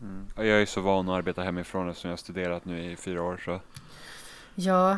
Mm. 0.01 0.27
Jag 0.35 0.61
är 0.61 0.65
så 0.65 0.81
van 0.81 1.09
att 1.09 1.15
arbeta 1.15 1.41
hemifrån 1.41 1.89
eftersom 1.89 2.09
jag 2.09 2.13
har 2.13 2.17
studerat 2.17 2.65
nu 2.65 2.91
i 2.91 2.95
fyra 2.95 3.23
år. 3.23 3.41
Så. 3.45 3.59
Ja, 4.55 4.97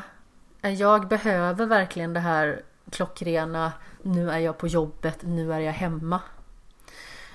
jag 0.62 1.08
behöver 1.08 1.66
verkligen 1.66 2.14
det 2.14 2.20
här 2.20 2.62
klockrena, 2.92 3.72
nu 4.02 4.32
är 4.32 4.40
jag 4.40 4.58
på 4.58 4.68
jobbet, 4.68 5.18
nu 5.22 5.54
är 5.54 5.60
jag 5.60 5.74
hemma. 5.74 6.20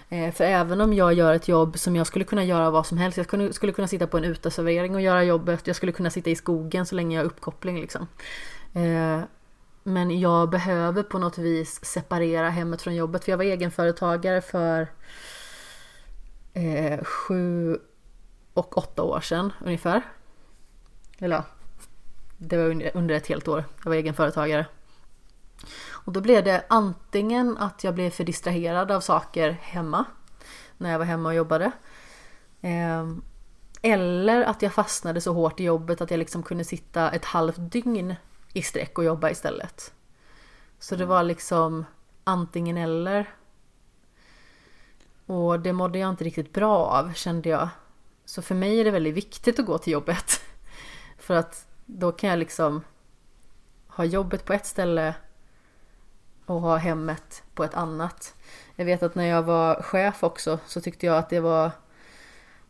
Eh, 0.08 0.34
för 0.34 0.44
även 0.44 0.80
om 0.80 0.92
jag 0.94 1.12
gör 1.12 1.34
ett 1.34 1.48
jobb 1.48 1.78
som 1.78 1.96
jag 1.96 2.06
skulle 2.06 2.24
kunna 2.24 2.44
göra 2.44 2.70
vad 2.70 2.86
som 2.86 2.98
helst, 2.98 3.18
jag 3.18 3.54
skulle 3.54 3.72
kunna 3.72 3.88
sitta 3.88 4.06
på 4.06 4.18
en 4.18 4.24
uteservering 4.24 4.94
och 4.94 5.00
göra 5.00 5.24
jobbet, 5.24 5.66
jag 5.66 5.76
skulle 5.76 5.92
kunna 5.92 6.10
sitta 6.10 6.30
i 6.30 6.36
skogen 6.36 6.86
så 6.86 6.94
länge 6.94 7.16
jag 7.16 7.22
har 7.22 7.26
uppkoppling 7.26 7.80
liksom. 7.80 8.06
Men 9.88 10.20
jag 10.20 10.50
behöver 10.50 11.02
på 11.02 11.18
något 11.18 11.38
vis 11.38 11.84
separera 11.84 12.50
hemmet 12.50 12.82
från 12.82 12.94
jobbet, 12.94 13.24
för 13.24 13.32
jag 13.32 13.36
var 13.36 13.44
egenföretagare 13.44 14.40
för 14.40 14.88
eh, 16.52 17.04
sju 17.04 17.78
och 18.54 18.78
åtta 18.78 19.02
år 19.02 19.20
sedan 19.20 19.52
ungefär. 19.64 20.02
Eller 21.18 21.36
ja, 21.36 21.44
det 22.36 22.56
var 22.56 22.90
under 22.96 23.14
ett 23.14 23.26
helt 23.26 23.48
år. 23.48 23.64
Jag 23.84 23.90
var 23.90 23.96
egenföretagare. 23.96 24.66
Och 25.90 26.12
då 26.12 26.20
blev 26.20 26.44
det 26.44 26.64
antingen 26.68 27.58
att 27.58 27.84
jag 27.84 27.94
blev 27.94 28.10
för 28.10 28.24
distraherad 28.24 28.90
av 28.90 29.00
saker 29.00 29.50
hemma. 29.50 30.04
När 30.78 30.92
jag 30.92 30.98
var 30.98 31.06
hemma 31.06 31.28
och 31.28 31.34
jobbade. 31.34 31.70
Eh, 32.60 33.06
eller 33.82 34.42
att 34.42 34.62
jag 34.62 34.72
fastnade 34.72 35.20
så 35.20 35.32
hårt 35.32 35.60
i 35.60 35.64
jobbet 35.64 36.00
att 36.00 36.10
jag 36.10 36.18
liksom 36.18 36.42
kunde 36.42 36.64
sitta 36.64 37.10
ett 37.10 37.24
halvt 37.24 37.72
dygn 37.72 38.14
i 38.56 38.62
sträck 38.62 38.98
och 38.98 39.04
jobba 39.04 39.30
istället. 39.30 39.94
Så 40.78 40.96
det 40.96 41.06
var 41.06 41.22
liksom 41.22 41.84
antingen 42.24 42.76
eller. 42.76 43.30
Och 45.26 45.60
det 45.60 45.72
mådde 45.72 45.98
jag 45.98 46.10
inte 46.10 46.24
riktigt 46.24 46.52
bra 46.52 46.76
av 46.76 47.12
kände 47.12 47.48
jag. 47.48 47.68
Så 48.24 48.42
för 48.42 48.54
mig 48.54 48.80
är 48.80 48.84
det 48.84 48.90
väldigt 48.90 49.14
viktigt 49.14 49.58
att 49.58 49.66
gå 49.66 49.78
till 49.78 49.92
jobbet. 49.92 50.40
För 51.18 51.34
att 51.34 51.66
då 51.86 52.12
kan 52.12 52.30
jag 52.30 52.38
liksom 52.38 52.84
ha 53.86 54.04
jobbet 54.04 54.44
på 54.44 54.52
ett 54.52 54.66
ställe 54.66 55.14
och 56.46 56.60
ha 56.60 56.76
hemmet 56.76 57.42
på 57.54 57.64
ett 57.64 57.74
annat. 57.74 58.34
Jag 58.76 58.84
vet 58.84 59.02
att 59.02 59.14
när 59.14 59.26
jag 59.26 59.42
var 59.42 59.82
chef 59.82 60.22
också 60.24 60.58
så 60.66 60.80
tyckte 60.80 61.06
jag 61.06 61.16
att 61.16 61.30
det 61.30 61.40
var 61.40 61.70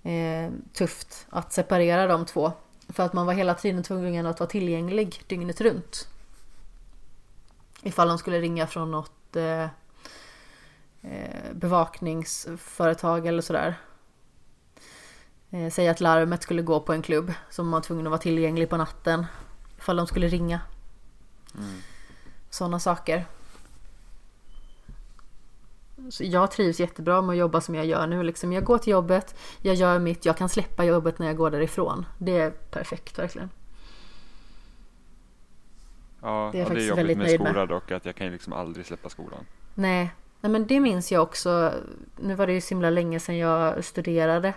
eh, 0.02 0.50
tufft 0.72 1.26
att 1.30 1.52
separera 1.52 2.06
de 2.06 2.26
två. 2.26 2.52
För 2.88 3.02
att 3.02 3.12
man 3.12 3.26
var 3.26 3.34
hela 3.34 3.54
tiden 3.54 3.82
tvungen 3.82 4.26
att 4.26 4.40
vara 4.40 4.50
tillgänglig 4.50 5.22
dygnet 5.26 5.60
runt. 5.60 6.08
Ifall 7.82 8.08
de 8.08 8.18
skulle 8.18 8.40
ringa 8.40 8.66
från 8.66 8.90
något 8.90 9.36
eh, 9.36 9.62
eh, 11.02 11.52
bevakningsföretag 11.52 13.26
eller 13.26 13.42
sådär. 13.42 13.74
Eh, 15.50 15.70
säg 15.70 15.88
att 15.88 16.00
larmet 16.00 16.42
skulle 16.42 16.62
gå 16.62 16.80
på 16.80 16.92
en 16.92 17.02
klubb 17.02 17.32
som 17.50 17.66
man 17.66 17.72
var 17.72 17.80
tvungen 17.80 18.06
att 18.06 18.10
vara 18.10 18.20
tillgänglig 18.20 18.70
på 18.70 18.76
natten. 18.76 19.26
Ifall 19.78 19.96
de 19.96 20.06
skulle 20.06 20.28
ringa. 20.28 20.60
Mm. 21.54 21.80
Sådana 22.50 22.80
saker. 22.80 23.26
Så 26.10 26.24
jag 26.24 26.50
trivs 26.50 26.80
jättebra 26.80 27.22
med 27.22 27.32
att 27.32 27.38
jobba 27.38 27.60
som 27.60 27.74
jag 27.74 27.86
gör 27.86 28.06
nu. 28.06 28.22
Liksom 28.22 28.52
jag 28.52 28.64
går 28.64 28.78
till 28.78 28.90
jobbet, 28.90 29.34
jag 29.62 29.74
gör 29.74 29.98
mitt, 29.98 30.24
jag 30.24 30.36
kan 30.36 30.48
släppa 30.48 30.84
jobbet 30.84 31.18
när 31.18 31.26
jag 31.26 31.36
går 31.36 31.50
därifrån. 31.50 32.06
Det 32.18 32.38
är 32.38 32.50
perfekt 32.50 33.18
verkligen. 33.18 33.50
Ja, 36.22 36.50
det 36.52 36.60
är, 36.60 36.62
ja, 36.62 36.74
det 36.74 36.80
är 36.80 36.88
jobbigt 36.88 37.18
med 37.18 37.30
skolan 37.30 37.68
dock, 37.68 37.90
att 37.90 38.04
jag 38.04 38.16
kan 38.16 38.26
ju 38.26 38.32
liksom 38.32 38.52
aldrig 38.52 38.86
släppa 38.86 39.08
skolan. 39.08 39.46
Nej, 39.74 40.10
Nej 40.40 40.52
men 40.52 40.66
det 40.66 40.80
minns 40.80 41.12
jag 41.12 41.22
också. 41.22 41.72
Nu 42.16 42.34
var 42.34 42.46
det 42.46 42.52
ju 42.52 42.60
så 42.60 42.68
himla 42.68 42.90
länge 42.90 43.20
sedan 43.20 43.36
jag 43.36 43.84
studerade. 43.84 44.54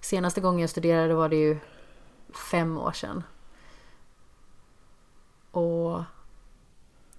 Senaste 0.00 0.40
gången 0.40 0.60
jag 0.60 0.70
studerade 0.70 1.14
var 1.14 1.28
det 1.28 1.36
ju 1.36 1.58
fem 2.50 2.78
år 2.78 2.92
sedan. 2.92 3.22
Och 5.50 6.02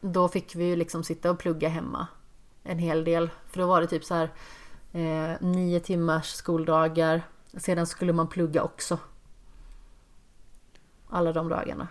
då 0.01 0.27
fick 0.27 0.55
vi 0.55 0.65
ju 0.65 0.75
liksom 0.75 1.03
sitta 1.03 1.31
och 1.31 1.39
plugga 1.39 1.69
hemma 1.69 2.07
en 2.67 2.79
hel 2.79 3.03
del. 3.03 3.29
För 3.47 3.59
då 3.59 3.67
var 3.67 3.81
det 3.81 3.87
typ 3.87 4.05
så 4.05 4.13
här 4.13 4.31
eh, 4.91 5.41
nio 5.41 5.79
timmars 5.79 6.25
skoldagar. 6.25 7.21
Sedan 7.57 7.87
skulle 7.87 8.13
man 8.13 8.27
plugga 8.27 8.63
också. 8.63 8.99
Alla 11.09 11.33
de 11.33 11.49
dagarna. 11.49 11.87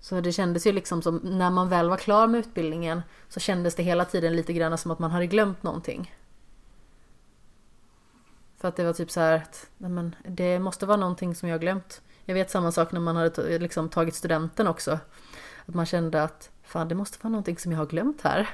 Så 0.00 0.20
det 0.20 0.32
kändes 0.32 0.66
ju 0.66 0.72
liksom 0.72 1.02
som 1.02 1.16
när 1.16 1.50
man 1.50 1.68
väl 1.68 1.88
var 1.88 1.96
klar 1.96 2.26
med 2.26 2.38
utbildningen 2.38 3.02
så 3.28 3.40
kändes 3.40 3.74
det 3.74 3.82
hela 3.82 4.04
tiden 4.04 4.36
lite 4.36 4.52
grann 4.52 4.78
som 4.78 4.90
att 4.90 4.98
man 4.98 5.10
hade 5.10 5.26
glömt 5.26 5.62
någonting. 5.62 6.14
För 8.56 8.68
att 8.68 8.76
det 8.76 8.84
var 8.84 8.92
typ 8.92 9.10
så 9.10 9.20
här 9.20 9.36
att 9.36 9.70
men, 9.78 10.16
det 10.28 10.58
måste 10.58 10.86
vara 10.86 10.96
någonting 10.96 11.34
som 11.34 11.48
jag 11.48 11.60
glömt. 11.60 12.02
Jag 12.24 12.34
vet 12.34 12.50
samma 12.50 12.72
sak 12.72 12.92
när 12.92 13.00
man 13.00 13.16
hade 13.16 13.58
liksom 13.58 13.88
tagit 13.88 14.14
studenten 14.14 14.66
också. 14.66 14.98
Att 15.66 15.74
man 15.74 15.86
kände 15.86 16.22
att 16.22 16.50
fan 16.64 16.88
det 16.88 16.94
måste 16.94 17.18
vara 17.22 17.30
någonting 17.30 17.58
som 17.58 17.72
jag 17.72 17.78
har 17.78 17.86
glömt 17.86 18.22
här. 18.22 18.48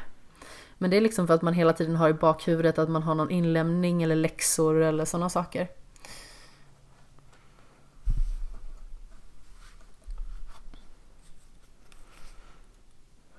Men 0.79 0.91
det 0.91 0.97
är 0.97 1.01
liksom 1.01 1.27
för 1.27 1.35
att 1.35 1.43
man 1.43 1.55
hela 1.55 1.73
tiden 1.73 1.97
har 1.97 2.09
i 2.09 2.15
bakhuvudet 2.15 2.79
att 2.79 2.91
man 2.91 3.03
har 3.03 3.15
någon 3.15 3.31
inlämning 3.31 4.03
eller 4.03 4.17
läxor 4.17 4.83
eller 4.83 5.05
sådana 5.05 5.29
saker. 5.29 5.69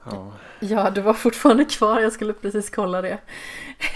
Ja. 0.04 0.34
ja, 0.60 0.90
du 0.90 1.02
var 1.02 1.14
fortfarande 1.14 1.66
kvar. 1.66 2.00
Jag 2.00 2.14
skulle 2.14 2.34
precis 2.34 2.70
kolla 2.70 3.02
det. 3.02 3.20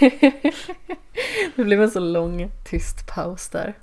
det 1.56 1.64
blev 1.64 1.82
en 1.82 1.90
så 1.90 2.00
lång 2.00 2.50
tyst 2.64 3.06
paus 3.06 3.48
där. 3.48 3.74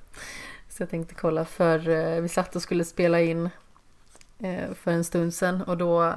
Så 0.69 0.81
jag 0.83 0.89
tänkte 0.89 1.15
kolla 1.15 1.45
för 1.45 1.89
eh, 1.89 2.21
vi 2.21 2.29
satt 2.29 2.55
och 2.55 2.61
skulle 2.61 2.85
spela 2.85 3.21
in 3.21 3.49
eh, 4.39 4.73
för 4.73 4.91
en 4.91 5.03
stund 5.03 5.33
sedan 5.33 5.61
och 5.61 5.77
då 5.77 6.13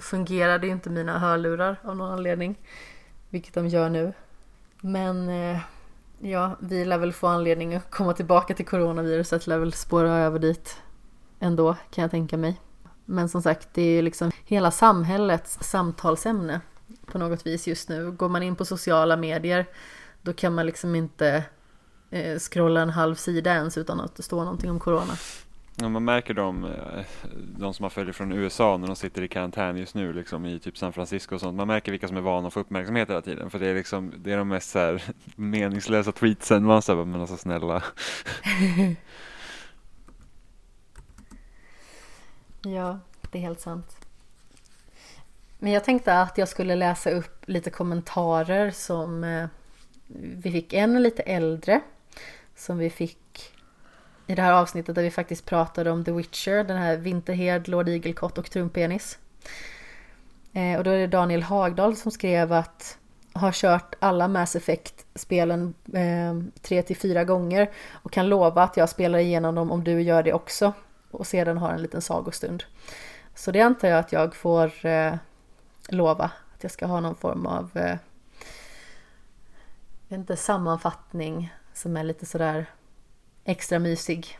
fungerade 0.00 0.66
inte 0.68 0.90
mina 0.90 1.18
hörlurar 1.18 1.76
av 1.82 1.96
någon 1.96 2.12
anledning. 2.12 2.58
Vilket 3.30 3.54
de 3.54 3.68
gör 3.68 3.88
nu. 3.88 4.12
Men 4.80 5.28
eh, 5.28 5.60
ja, 6.18 6.56
vi 6.60 6.84
lär 6.84 6.98
väl 6.98 7.12
få 7.12 7.26
anledning 7.26 7.74
att 7.74 7.90
komma 7.90 8.12
tillbaka 8.12 8.54
till 8.54 8.66
coronaviruset. 8.66 9.46
Lär 9.46 9.58
väl 9.58 9.72
spåra 9.72 10.18
över 10.18 10.38
dit 10.38 10.76
ändå 11.40 11.76
kan 11.90 12.02
jag 12.02 12.10
tänka 12.10 12.36
mig. 12.36 12.60
Men 13.04 13.28
som 13.28 13.42
sagt, 13.42 13.68
det 13.72 13.82
är 13.82 14.02
liksom 14.02 14.30
hela 14.44 14.70
samhällets 14.70 15.58
samtalsämne 15.60 16.60
på 17.06 17.18
något 17.18 17.46
vis 17.46 17.66
just 17.66 17.88
nu. 17.88 18.10
Går 18.10 18.28
man 18.28 18.42
in 18.42 18.56
på 18.56 18.64
sociala 18.64 19.16
medier 19.16 19.66
då 20.22 20.32
kan 20.32 20.54
man 20.54 20.66
liksom 20.66 20.94
inte 20.94 21.44
eh, 22.10 22.38
scrolla 22.38 22.80
en 22.80 22.90
halv 22.90 23.14
sida 23.14 23.54
ens 23.54 23.78
utan 23.78 24.00
att 24.00 24.16
det 24.16 24.22
står 24.22 24.44
någonting 24.44 24.70
om 24.70 24.80
corona. 24.80 25.16
Ja, 25.80 25.88
man 25.88 26.04
märker 26.04 26.34
de, 26.34 26.64
eh, 26.64 27.04
de 27.58 27.74
som 27.74 27.82
har 27.82 27.90
följt 27.90 28.16
från 28.16 28.32
USA 28.32 28.76
när 28.76 28.86
de 28.86 28.96
sitter 28.96 29.22
i 29.22 29.28
karantän 29.28 29.76
just 29.76 29.94
nu 29.94 30.12
liksom 30.12 30.46
i 30.46 30.58
typ 30.58 30.78
San 30.78 30.92
Francisco 30.92 31.34
och 31.34 31.40
sånt. 31.40 31.56
Man 31.56 31.66
märker 31.66 31.92
vilka 31.92 32.08
som 32.08 32.16
är 32.16 32.20
vana 32.20 32.48
att 32.48 32.54
få 32.54 32.60
uppmärksamhet 32.60 33.10
hela 33.10 33.22
tiden. 33.22 33.50
För 33.50 33.58
det 33.58 33.66
är 33.66 33.74
liksom, 33.74 34.12
det 34.18 34.32
är 34.32 34.36
de 34.36 34.48
mest 34.48 34.70
så 34.70 34.78
här, 34.78 35.02
meningslösa 35.36 36.12
tweetsen. 36.12 36.64
Man 36.64 36.82
säger 36.82 37.04
men 37.04 37.20
alltså 37.20 37.36
snälla. 37.36 37.82
ja, 42.62 42.98
det 43.30 43.38
är 43.38 43.42
helt 43.42 43.60
sant. 43.60 43.96
Men 45.58 45.72
jag 45.72 45.84
tänkte 45.84 46.20
att 46.20 46.38
jag 46.38 46.48
skulle 46.48 46.76
läsa 46.76 47.10
upp 47.10 47.42
lite 47.46 47.70
kommentarer 47.70 48.70
som 48.70 49.24
eh, 49.24 49.48
vi 50.36 50.52
fick. 50.52 50.72
En 50.72 51.02
lite 51.02 51.22
äldre 51.22 51.80
som 52.56 52.78
vi 52.78 52.90
fick 52.90 53.52
i 54.28 54.34
det 54.34 54.42
här 54.42 54.52
avsnittet 54.52 54.94
där 54.94 55.02
vi 55.02 55.10
faktiskt 55.10 55.44
pratade 55.44 55.90
om 55.90 56.04
The 56.04 56.12
Witcher, 56.12 56.64
den 56.64 56.76
här 56.76 56.96
Vinterhed, 56.96 57.68
Lord 57.68 57.88
Igelkott 57.88 58.38
och 58.38 58.50
Trumpenis. 58.50 59.18
Eh, 60.52 60.78
och 60.78 60.84
då 60.84 60.90
är 60.90 60.98
det 60.98 61.06
Daniel 61.06 61.42
Hagdahl 61.42 61.96
som 61.96 62.10
skrev 62.10 62.52
att 62.52 62.98
har 63.32 63.52
kört 63.52 63.94
alla 63.98 64.28
Mass 64.28 64.56
Effect-spelen 64.56 65.74
eh, 65.92 66.60
tre 66.62 66.82
till 66.82 66.96
fyra 66.96 67.24
gånger 67.24 67.70
och 67.92 68.12
kan 68.12 68.28
lova 68.28 68.62
att 68.62 68.76
jag 68.76 68.88
spelar 68.88 69.18
igenom 69.18 69.54
dem 69.54 69.70
om 69.70 69.84
du 69.84 70.02
gör 70.02 70.22
det 70.22 70.32
också 70.32 70.72
och 71.10 71.26
sedan 71.26 71.58
har 71.58 71.70
en 71.70 71.82
liten 71.82 72.02
sagostund. 72.02 72.64
Så 73.34 73.50
det 73.50 73.60
antar 73.60 73.88
jag 73.88 73.98
att 73.98 74.12
jag 74.12 74.34
får 74.34 74.86
eh, 74.86 75.14
lova 75.88 76.30
att 76.54 76.62
jag 76.62 76.72
ska 76.72 76.86
ha 76.86 77.00
någon 77.00 77.14
form 77.14 77.46
av 77.46 77.70
eh, 77.74 77.96
inte, 80.08 80.36
sammanfattning 80.36 81.54
som 81.74 81.96
är 81.96 82.04
lite 82.04 82.26
sådär 82.26 82.66
extra 83.48 83.78
mysig 83.78 84.38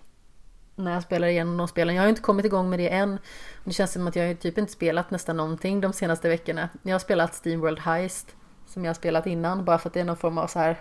när 0.76 0.92
jag 0.92 1.02
spelar 1.02 1.28
igenom 1.28 1.56
de 1.56 1.68
spelen. 1.68 1.94
Jag 1.94 2.02
har 2.02 2.08
inte 2.08 2.20
kommit 2.20 2.46
igång 2.46 2.70
med 2.70 2.78
det 2.78 2.88
än. 2.88 3.18
Det 3.64 3.72
känns 3.72 3.92
som 3.92 4.06
att 4.06 4.16
jag 4.16 4.40
typ 4.40 4.58
inte 4.58 4.72
spelat 4.72 5.10
nästan 5.10 5.36
någonting 5.36 5.80
de 5.80 5.92
senaste 5.92 6.28
veckorna. 6.28 6.68
Jag 6.82 6.94
har 6.94 6.98
spelat 6.98 7.34
Steamworld 7.34 7.78
Heist 7.78 8.36
som 8.66 8.84
jag 8.84 8.88
har 8.88 8.94
spelat 8.94 9.26
innan 9.26 9.64
bara 9.64 9.78
för 9.78 9.88
att 9.88 9.94
det 9.94 10.00
är 10.00 10.04
någon 10.04 10.16
form 10.16 10.38
av 10.38 10.46
så 10.46 10.58
här 10.58 10.80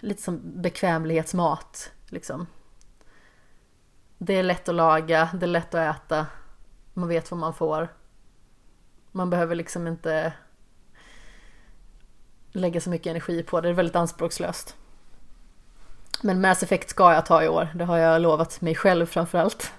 lite 0.00 0.22
som 0.22 0.40
bekvämlighetsmat 0.62 1.92
liksom. 2.06 2.46
Det 4.18 4.34
är 4.34 4.42
lätt 4.42 4.68
att 4.68 4.74
laga, 4.74 5.28
det 5.34 5.46
är 5.46 5.48
lätt 5.48 5.74
att 5.74 5.96
äta, 5.96 6.26
man 6.94 7.08
vet 7.08 7.30
vad 7.30 7.40
man 7.40 7.54
får. 7.54 7.88
Man 9.12 9.30
behöver 9.30 9.54
liksom 9.54 9.86
inte 9.86 10.32
lägga 12.52 12.80
så 12.80 12.90
mycket 12.90 13.10
energi 13.10 13.42
på 13.42 13.60
det, 13.60 13.68
det 13.68 13.72
är 13.72 13.74
väldigt 13.74 13.96
anspråkslöst. 13.96 14.76
Men 16.22 16.40
Mass 16.40 16.62
Effect 16.62 16.90
ska 16.90 17.12
jag 17.12 17.26
ta 17.26 17.42
i 17.42 17.48
år, 17.48 17.68
det 17.74 17.84
har 17.84 17.98
jag 17.98 18.22
lovat 18.22 18.60
mig 18.60 18.74
själv 18.74 19.06
framförallt. 19.06 19.72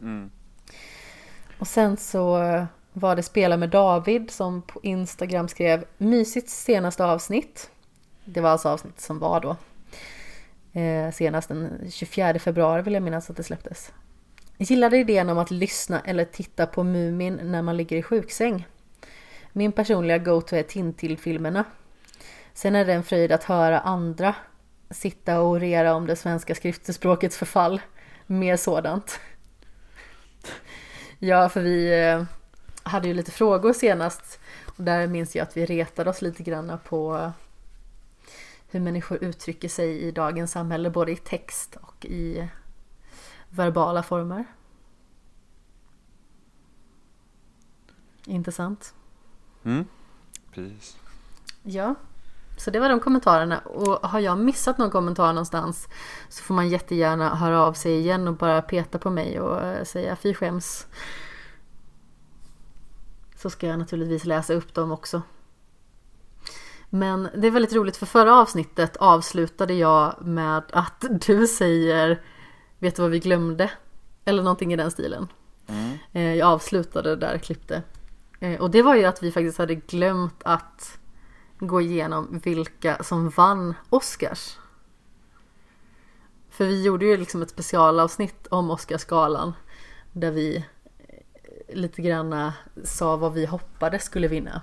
Mm. 0.00 0.30
Och 1.58 1.66
sen 1.66 1.96
så 1.96 2.38
var 2.92 3.16
det 3.16 3.22
Spela 3.22 3.56
med 3.56 3.70
David 3.70 4.30
som 4.30 4.62
på 4.62 4.80
Instagram 4.82 5.48
skrev 5.48 5.84
mysigt 5.98 6.50
senaste 6.50 7.04
avsnitt. 7.04 7.70
Det 8.24 8.40
var 8.40 8.50
alltså 8.50 8.68
avsnitt 8.68 9.00
som 9.00 9.18
var 9.18 9.40
då. 9.40 9.56
Eh, 10.80 11.12
senast 11.12 11.48
den 11.48 11.90
24 11.90 12.38
februari 12.38 12.82
vill 12.82 12.94
jag 12.94 13.02
minnas 13.02 13.30
att 13.30 13.36
det 13.36 13.42
släpptes. 13.42 13.92
Jag 14.56 14.70
gillade 14.70 14.98
idén 14.98 15.28
om 15.28 15.38
att 15.38 15.50
lyssna 15.50 16.00
eller 16.00 16.24
titta 16.24 16.66
på 16.66 16.84
Mumin 16.84 17.40
när 17.42 17.62
man 17.62 17.76
ligger 17.76 17.96
i 17.96 18.02
sjuksäng. 18.02 18.66
Min 19.52 19.72
personliga 19.72 20.18
go-to 20.18 20.56
är 20.56 20.62
Tintil-filmerna. 20.62 21.64
Sen 22.56 22.74
är 22.74 22.84
det 22.84 22.92
en 22.92 23.02
fröjd 23.02 23.32
att 23.32 23.44
höra 23.44 23.80
andra 23.80 24.34
sitta 24.90 25.40
och 25.40 25.48
orera 25.48 25.94
om 25.94 26.06
det 26.06 26.16
svenska 26.16 26.54
skriftspråkets 26.54 27.36
förfall. 27.36 27.80
Mer 28.26 28.56
sådant. 28.56 29.20
Ja, 31.18 31.48
för 31.48 31.60
vi 31.60 32.04
eh, 32.04 32.24
hade 32.82 33.08
ju 33.08 33.14
lite 33.14 33.30
frågor 33.30 33.72
senast. 33.72 34.40
Och 34.66 34.84
där 34.84 35.06
minns 35.06 35.36
jag 35.36 35.42
att 35.42 35.56
vi 35.56 35.66
retade 35.66 36.10
oss 36.10 36.22
lite 36.22 36.42
grann 36.42 36.78
på 36.84 37.32
hur 38.68 38.80
människor 38.80 39.24
uttrycker 39.24 39.68
sig 39.68 40.02
i 40.02 40.10
dagens 40.10 40.52
samhälle, 40.52 40.90
både 40.90 41.12
i 41.12 41.16
text 41.16 41.76
och 41.76 42.04
i 42.04 42.48
verbala 43.50 44.02
former. 44.02 44.44
Intressant. 48.26 48.94
Mm, 49.64 49.84
precis. 50.52 50.96
Ja, 51.62 51.94
så 52.56 52.70
det 52.70 52.80
var 52.80 52.88
de 52.88 53.00
kommentarerna. 53.00 53.58
Och 53.58 54.08
har 54.08 54.20
jag 54.20 54.38
missat 54.38 54.78
någon 54.78 54.90
kommentar 54.90 55.32
någonstans 55.32 55.88
så 56.28 56.42
får 56.42 56.54
man 56.54 56.68
jättegärna 56.68 57.34
höra 57.34 57.62
av 57.62 57.72
sig 57.72 57.98
igen 57.98 58.28
och 58.28 58.34
bara 58.34 58.62
peta 58.62 58.98
på 58.98 59.10
mig 59.10 59.40
och 59.40 59.86
säga 59.86 60.16
fy 60.16 60.34
skäms. 60.34 60.86
Så 63.36 63.50
ska 63.50 63.66
jag 63.66 63.78
naturligtvis 63.78 64.24
läsa 64.24 64.54
upp 64.54 64.74
dem 64.74 64.92
också. 64.92 65.22
Men 66.90 67.28
det 67.36 67.46
är 67.46 67.50
väldigt 67.50 67.74
roligt 67.74 67.96
för 67.96 68.06
förra 68.06 68.34
avsnittet 68.34 68.96
avslutade 68.96 69.74
jag 69.74 70.14
med 70.20 70.62
att 70.72 71.04
du 71.26 71.46
säger 71.46 72.22
Vet 72.78 72.96
du 72.96 73.02
vad 73.02 73.10
vi 73.10 73.18
glömde? 73.18 73.70
Eller 74.24 74.42
någonting 74.42 74.72
i 74.72 74.76
den 74.76 74.90
stilen. 74.90 75.28
Mm. 75.66 75.98
Eh, 76.12 76.34
jag 76.34 76.48
avslutade 76.48 77.16
där, 77.16 77.38
klippte. 77.38 77.82
Eh, 78.40 78.60
och 78.60 78.70
det 78.70 78.82
var 78.82 78.94
ju 78.94 79.04
att 79.04 79.22
vi 79.22 79.32
faktiskt 79.32 79.58
hade 79.58 79.74
glömt 79.74 80.42
att 80.44 80.98
gå 81.58 81.80
igenom 81.80 82.40
vilka 82.44 83.02
som 83.02 83.28
vann 83.28 83.74
Oscars. 83.90 84.58
För 86.50 86.64
vi 86.64 86.82
gjorde 86.82 87.06
ju 87.06 87.16
liksom 87.16 87.42
ett 87.42 87.50
specialavsnitt 87.50 88.46
om 88.46 88.70
Oscarsgalan 88.70 89.52
där 90.12 90.30
vi 90.30 90.56
eh, 90.56 90.64
lite 91.76 92.02
grann 92.02 92.52
sa 92.84 93.16
vad 93.16 93.32
vi 93.32 93.46
hoppades 93.46 94.04
skulle 94.04 94.28
vinna. 94.28 94.62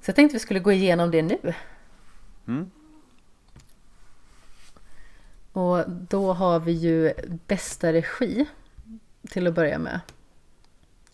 Så 0.00 0.10
jag 0.10 0.16
tänkte 0.16 0.34
vi 0.34 0.40
skulle 0.40 0.60
gå 0.60 0.72
igenom 0.72 1.10
det 1.10 1.22
nu. 1.22 1.54
Mm. 2.46 2.70
Och 5.52 5.90
då 5.90 6.32
har 6.32 6.60
vi 6.60 6.72
ju 6.72 7.12
bästa 7.46 7.92
regi 7.92 8.46
till 9.30 9.46
att 9.46 9.54
börja 9.54 9.78
med. 9.78 10.00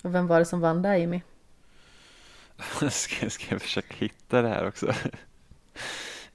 Och 0.03 0.15
vem 0.15 0.27
var 0.27 0.39
det 0.39 0.45
som 0.45 0.61
vann 0.61 0.83
där 0.83 0.95
Jimmy? 0.95 1.23
ska, 2.91 3.31
ska 3.31 3.55
jag 3.55 3.63
försöka 3.63 3.95
hitta 3.97 4.43
det 4.43 4.49
här 4.49 4.69
också? 4.69 4.93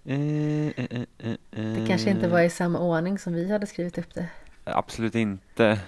Eh, 0.10 0.68
eh, 0.68 1.02
eh, 1.18 1.36
det 1.52 1.86
kanske 1.88 2.10
inte 2.10 2.28
var 2.28 2.42
i 2.42 2.50
samma 2.50 2.80
ordning 2.80 3.20
som 3.20 3.34
vi 3.34 3.52
hade 3.52 3.68
skrivit 3.68 3.98
upp 3.98 4.14
det. 4.14 4.30
Absolut 4.64 5.16
inte. 5.16 5.80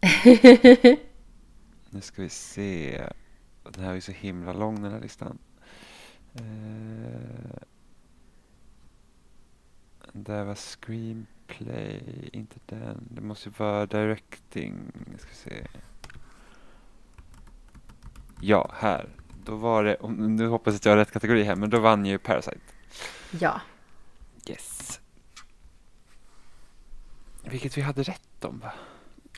nu 1.90 2.00
ska 2.00 2.22
vi 2.22 2.28
se. 2.28 3.02
Den 3.70 3.84
här 3.84 3.90
är 3.90 3.94
ju 3.94 4.00
så 4.00 4.12
himla 4.12 4.52
lång 4.52 4.82
den 4.82 4.92
här 4.92 5.00
listan. 5.00 5.38
Det 10.12 10.44
var 10.44 10.54
screenplay, 10.54 12.28
inte 12.32 12.56
den. 12.66 13.08
Det 13.10 13.20
måste 13.20 13.50
vara 13.56 13.86
directing. 13.86 14.92
Jag 15.10 15.20
ska 15.20 15.34
se. 15.34 15.66
Ja, 18.40 18.70
här. 18.74 19.08
Då 19.44 19.56
var 19.56 19.84
det, 19.84 19.96
nu 20.08 20.46
hoppas 20.48 20.72
jag 20.72 20.76
att 20.76 20.84
jag 20.84 20.92
har 20.92 20.96
rätt 20.96 21.12
kategori 21.12 21.42
här, 21.42 21.56
men 21.56 21.70
då 21.70 21.80
vann 21.80 22.06
ju 22.06 22.18
Parasite. 22.18 22.60
Ja. 23.30 23.60
Yes. 24.46 25.00
Vilket 27.42 27.78
vi 27.78 27.82
hade 27.82 28.02
rätt 28.02 28.44
om 28.44 28.58
va? 28.58 28.72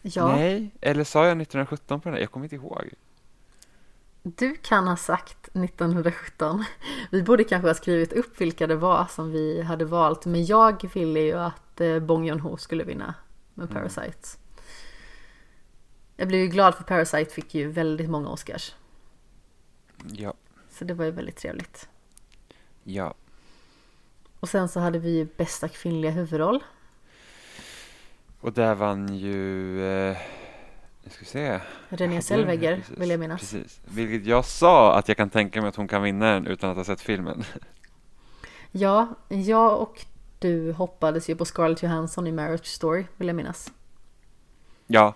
Ja. 0.02 0.36
Nej, 0.36 0.70
eller 0.80 1.04
sa 1.04 1.18
jag 1.18 1.40
1917 1.42 2.00
på 2.00 2.08
den 2.08 2.14
här? 2.14 2.20
Jag 2.20 2.30
kommer 2.30 2.46
inte 2.46 2.56
ihåg. 2.56 2.90
Du 4.22 4.56
kan 4.56 4.88
ha 4.88 4.96
sagt 4.96 5.48
1917. 5.48 6.64
Vi 7.10 7.22
borde 7.22 7.44
kanske 7.44 7.68
ha 7.68 7.74
skrivit 7.74 8.12
upp 8.12 8.40
vilka 8.40 8.66
det 8.66 8.76
var 8.76 9.06
som 9.10 9.30
vi 9.30 9.62
hade 9.62 9.84
valt. 9.84 10.26
Men 10.26 10.46
jag 10.46 10.94
ville 10.94 11.20
ju 11.20 11.32
att 11.32 11.80
eh, 11.80 11.98
Bong 11.98 12.28
Joon-Ho 12.28 12.56
skulle 12.56 12.84
vinna 12.84 13.14
med 13.54 13.70
mm. 13.70 13.74
Parasite. 13.74 14.02
Mm. 14.06 14.46
Jag 16.16 16.28
blev 16.28 16.40
ju 16.40 16.46
glad 16.46 16.74
för 16.74 16.84
Parasite 16.84 17.34
fick 17.34 17.54
ju 17.54 17.68
väldigt 17.68 18.10
många 18.10 18.28
Oscars. 18.28 18.74
Ja. 20.12 20.34
Så 20.70 20.84
det 20.84 20.94
var 20.94 21.04
ju 21.04 21.10
väldigt 21.10 21.36
trevligt. 21.36 21.88
Ja. 22.84 23.14
Och 24.40 24.48
sen 24.48 24.68
så 24.68 24.80
hade 24.80 24.98
vi 24.98 25.10
ju 25.16 25.28
bästa 25.36 25.68
kvinnliga 25.68 26.10
huvudroll. 26.10 26.62
Och 28.40 28.52
där 28.52 28.74
vann 28.74 29.16
ju, 29.16 29.80
eh, 29.86 30.16
jag 31.02 31.12
ska 31.12 31.24
se. 31.24 31.60
René 31.88 32.22
Zellweger 32.22 32.84
vill 32.96 33.10
jag 33.10 33.20
minnas. 33.20 33.40
Precis. 33.40 33.80
Vilket 33.84 34.26
jag 34.26 34.44
sa 34.44 34.94
att 34.98 35.08
jag 35.08 35.16
kan 35.16 35.30
tänka 35.30 35.60
mig 35.60 35.68
att 35.68 35.76
hon 35.76 35.88
kan 35.88 36.02
vinna 36.02 36.32
den 36.32 36.46
utan 36.46 36.70
att 36.70 36.76
ha 36.76 36.84
sett 36.84 37.00
filmen. 37.00 37.44
Ja, 38.70 39.08
jag 39.28 39.80
och 39.80 40.04
du 40.38 40.72
hoppades 40.72 41.30
ju 41.30 41.36
på 41.36 41.44
Scarlett 41.44 41.82
Johansson 41.82 42.26
i 42.26 42.32
Marriage 42.32 42.66
Story 42.66 43.04
vill 43.16 43.26
jag 43.28 43.36
minnas. 43.36 43.72
Ja, 44.86 45.14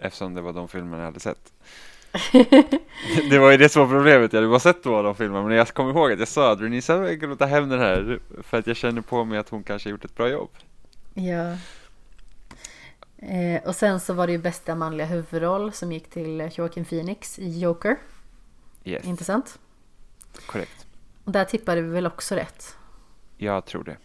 eftersom 0.00 0.34
det 0.34 0.40
var 0.40 0.52
de 0.52 0.68
filmerna 0.68 0.96
jag 0.96 1.04
hade 1.04 1.20
sett. 1.20 1.52
det 3.30 3.38
var 3.38 3.50
ju 3.50 3.56
det 3.56 3.68
som 3.68 3.82
var 3.82 3.96
problemet, 3.96 4.32
jag 4.32 4.40
hade 4.40 4.50
bara 4.50 4.60
sett 4.60 4.82
två 4.82 4.96
av 4.96 5.04
de 5.04 5.14
filmerna 5.14 5.48
men 5.48 5.56
jag 5.56 5.68
kommer 5.68 5.90
ihåg 5.90 6.12
att 6.12 6.18
jag 6.18 6.28
sa 6.28 6.52
att 6.52 6.60
Renée 6.60 6.82
Zellweger 6.82 7.34
ta 7.34 7.44
hem 7.44 7.68
den 7.68 7.80
här 7.80 8.20
för 8.42 8.58
att 8.58 8.66
jag 8.66 8.76
känner 8.76 9.02
på 9.02 9.24
mig 9.24 9.38
att 9.38 9.48
hon 9.48 9.62
kanske 9.62 9.90
gjort 9.90 10.04
ett 10.04 10.16
bra 10.16 10.28
jobb. 10.28 10.50
Ja. 11.14 11.56
Eh, 13.18 13.62
och 13.64 13.74
sen 13.74 14.00
så 14.00 14.12
var 14.12 14.26
det 14.26 14.32
ju 14.32 14.38
bästa 14.38 14.74
manliga 14.74 15.06
huvudroll 15.06 15.72
som 15.72 15.92
gick 15.92 16.10
till 16.10 16.50
Joaquin 16.54 16.84
Phoenix 16.84 17.38
i 17.38 17.58
Joker. 17.58 17.96
Yes. 18.84 19.04
Intressant. 19.04 19.58
Korrekt. 20.46 20.86
Och 21.24 21.32
där 21.32 21.44
tippade 21.44 21.80
vi 21.80 21.88
väl 21.88 22.06
också 22.06 22.34
rätt? 22.34 22.76
Jag 23.36 23.64
tror 23.64 23.84
det. 23.84 23.96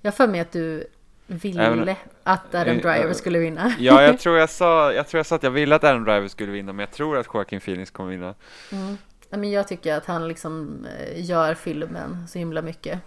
Jag 0.00 0.14
för 0.14 0.28
mig 0.28 0.40
att 0.40 0.52
du 0.52 0.86
ville 1.26 1.62
Även- 1.66 1.96
att 2.22 2.54
Adam 2.54 2.76
Eh, 2.76 2.82
Driver 2.82 3.06
eh, 3.08 3.12
skulle 3.12 3.38
vinna. 3.38 3.74
Ja, 3.78 4.02
jag 4.02 4.18
tror 4.20 4.38
jag 4.38 4.50
sa, 4.50 4.92
jag 4.92 5.08
tror 5.08 5.18
jag 5.18 5.26
sa 5.26 5.36
att 5.36 5.42
jag 5.42 5.50
ville 5.50 5.74
att 5.74 5.84
Adam 5.84 6.04
Driver 6.04 6.28
skulle 6.28 6.52
vinna, 6.52 6.72
men 6.72 6.80
jag 6.80 6.90
tror 6.90 7.18
att 7.18 7.26
Joaquin 7.34 7.60
Phoenix 7.60 7.90
kommer 7.90 8.10
vinna. 8.10 8.34
Mm. 8.72 8.96
Ja, 9.30 9.36
Men 9.36 9.50
jag 9.50 9.68
tycker 9.68 9.94
att 9.96 10.06
han 10.06 10.28
liksom 10.28 10.86
eh, 10.98 11.24
gör 11.24 11.54
filmen 11.54 12.28
så 12.28 12.38
himla 12.38 12.62
mycket. 12.62 13.00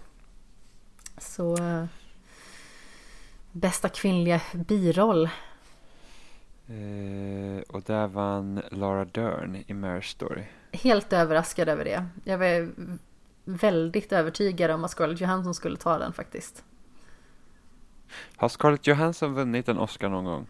Så... 1.18 1.56
Bästa 3.52 3.88
kvinnliga 3.88 4.40
biroll. 4.52 5.24
Eh, 6.68 7.62
och 7.68 7.82
där 7.82 8.06
vann 8.06 8.62
Laura 8.70 9.04
Dern 9.04 9.64
i 9.66 9.74
Marriage 9.74 10.10
Story. 10.10 10.42
Helt 10.72 11.12
överraskad 11.12 11.68
över 11.68 11.84
det. 11.84 12.06
Jag 12.24 12.38
var 12.38 12.68
väldigt 13.44 14.12
övertygad 14.12 14.70
om 14.70 14.84
att 14.84 14.90
Scarlett 14.90 15.20
Johansson 15.20 15.54
skulle 15.54 15.76
ta 15.76 15.98
den 15.98 16.12
faktiskt. 16.12 16.64
Har 18.36 18.48
Scarlett 18.48 18.86
Johansson 18.86 19.34
vunnit 19.34 19.68
en 19.68 19.78
Oscar 19.78 20.08
någon 20.08 20.24
gång? 20.24 20.46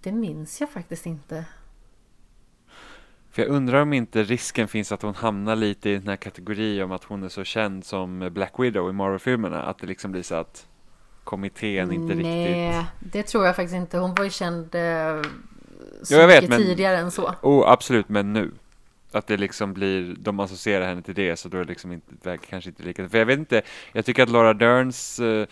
Det 0.00 0.12
minns 0.12 0.60
jag 0.60 0.70
faktiskt 0.70 1.06
inte. 1.06 1.44
För 3.30 3.42
jag 3.42 3.50
undrar 3.50 3.82
om 3.82 3.92
inte 3.92 4.22
risken 4.22 4.68
finns 4.68 4.92
att 4.92 5.02
hon 5.02 5.14
hamnar 5.14 5.56
lite 5.56 5.90
i 5.90 5.96
den 5.98 6.08
här 6.08 6.16
kategorin 6.16 6.82
om 6.82 6.92
att 6.92 7.04
hon 7.04 7.22
är 7.24 7.28
så 7.28 7.44
känd 7.44 7.84
som 7.84 8.28
Black 8.32 8.52
Widow 8.58 8.90
i 8.90 8.92
Marvel-filmerna. 8.92 9.62
Att 9.62 9.78
det 9.78 9.86
liksom 9.86 10.12
blir 10.12 10.22
så 10.22 10.34
att 10.34 10.66
kommittén 11.24 11.92
inte 11.92 12.14
Nej, 12.14 12.68
riktigt... 12.78 13.12
det 13.12 13.22
tror 13.22 13.46
jag 13.46 13.56
faktiskt 13.56 13.74
inte. 13.74 13.98
Hon 13.98 14.14
var 14.14 14.24
ju 14.24 14.30
känd 14.30 14.74
eh, 14.74 15.22
så 16.02 16.14
Jo, 16.14 16.18
jag 16.20 16.26
vet, 16.26 16.42
mycket 16.42 16.48
men- 16.50 16.58
tidigare 16.58 16.96
än 16.96 17.10
så. 17.10 17.34
Oh, 17.42 17.68
absolut, 17.70 18.08
men 18.08 18.32
nu. 18.32 18.50
Att 19.12 19.26
det 19.26 19.36
liksom 19.36 19.72
blir, 19.74 20.16
de 20.18 20.40
associerar 20.40 20.86
henne 20.86 21.02
till 21.02 21.14
det, 21.14 21.36
så 21.36 21.48
då 21.48 21.56
är 21.58 21.64
det 21.64 21.68
liksom 21.68 21.92
inte, 21.92 22.14
det 22.22 22.38
kanske 22.38 22.70
inte 22.70 22.82
lika. 22.82 23.08
För 23.08 23.18
jag 23.18 23.26
vet 23.26 23.38
inte, 23.38 23.62
jag 23.92 24.04
tycker 24.04 24.22
att 24.22 24.28
Laura 24.30 24.54
Derns 24.54 25.20
eh, 25.20 25.46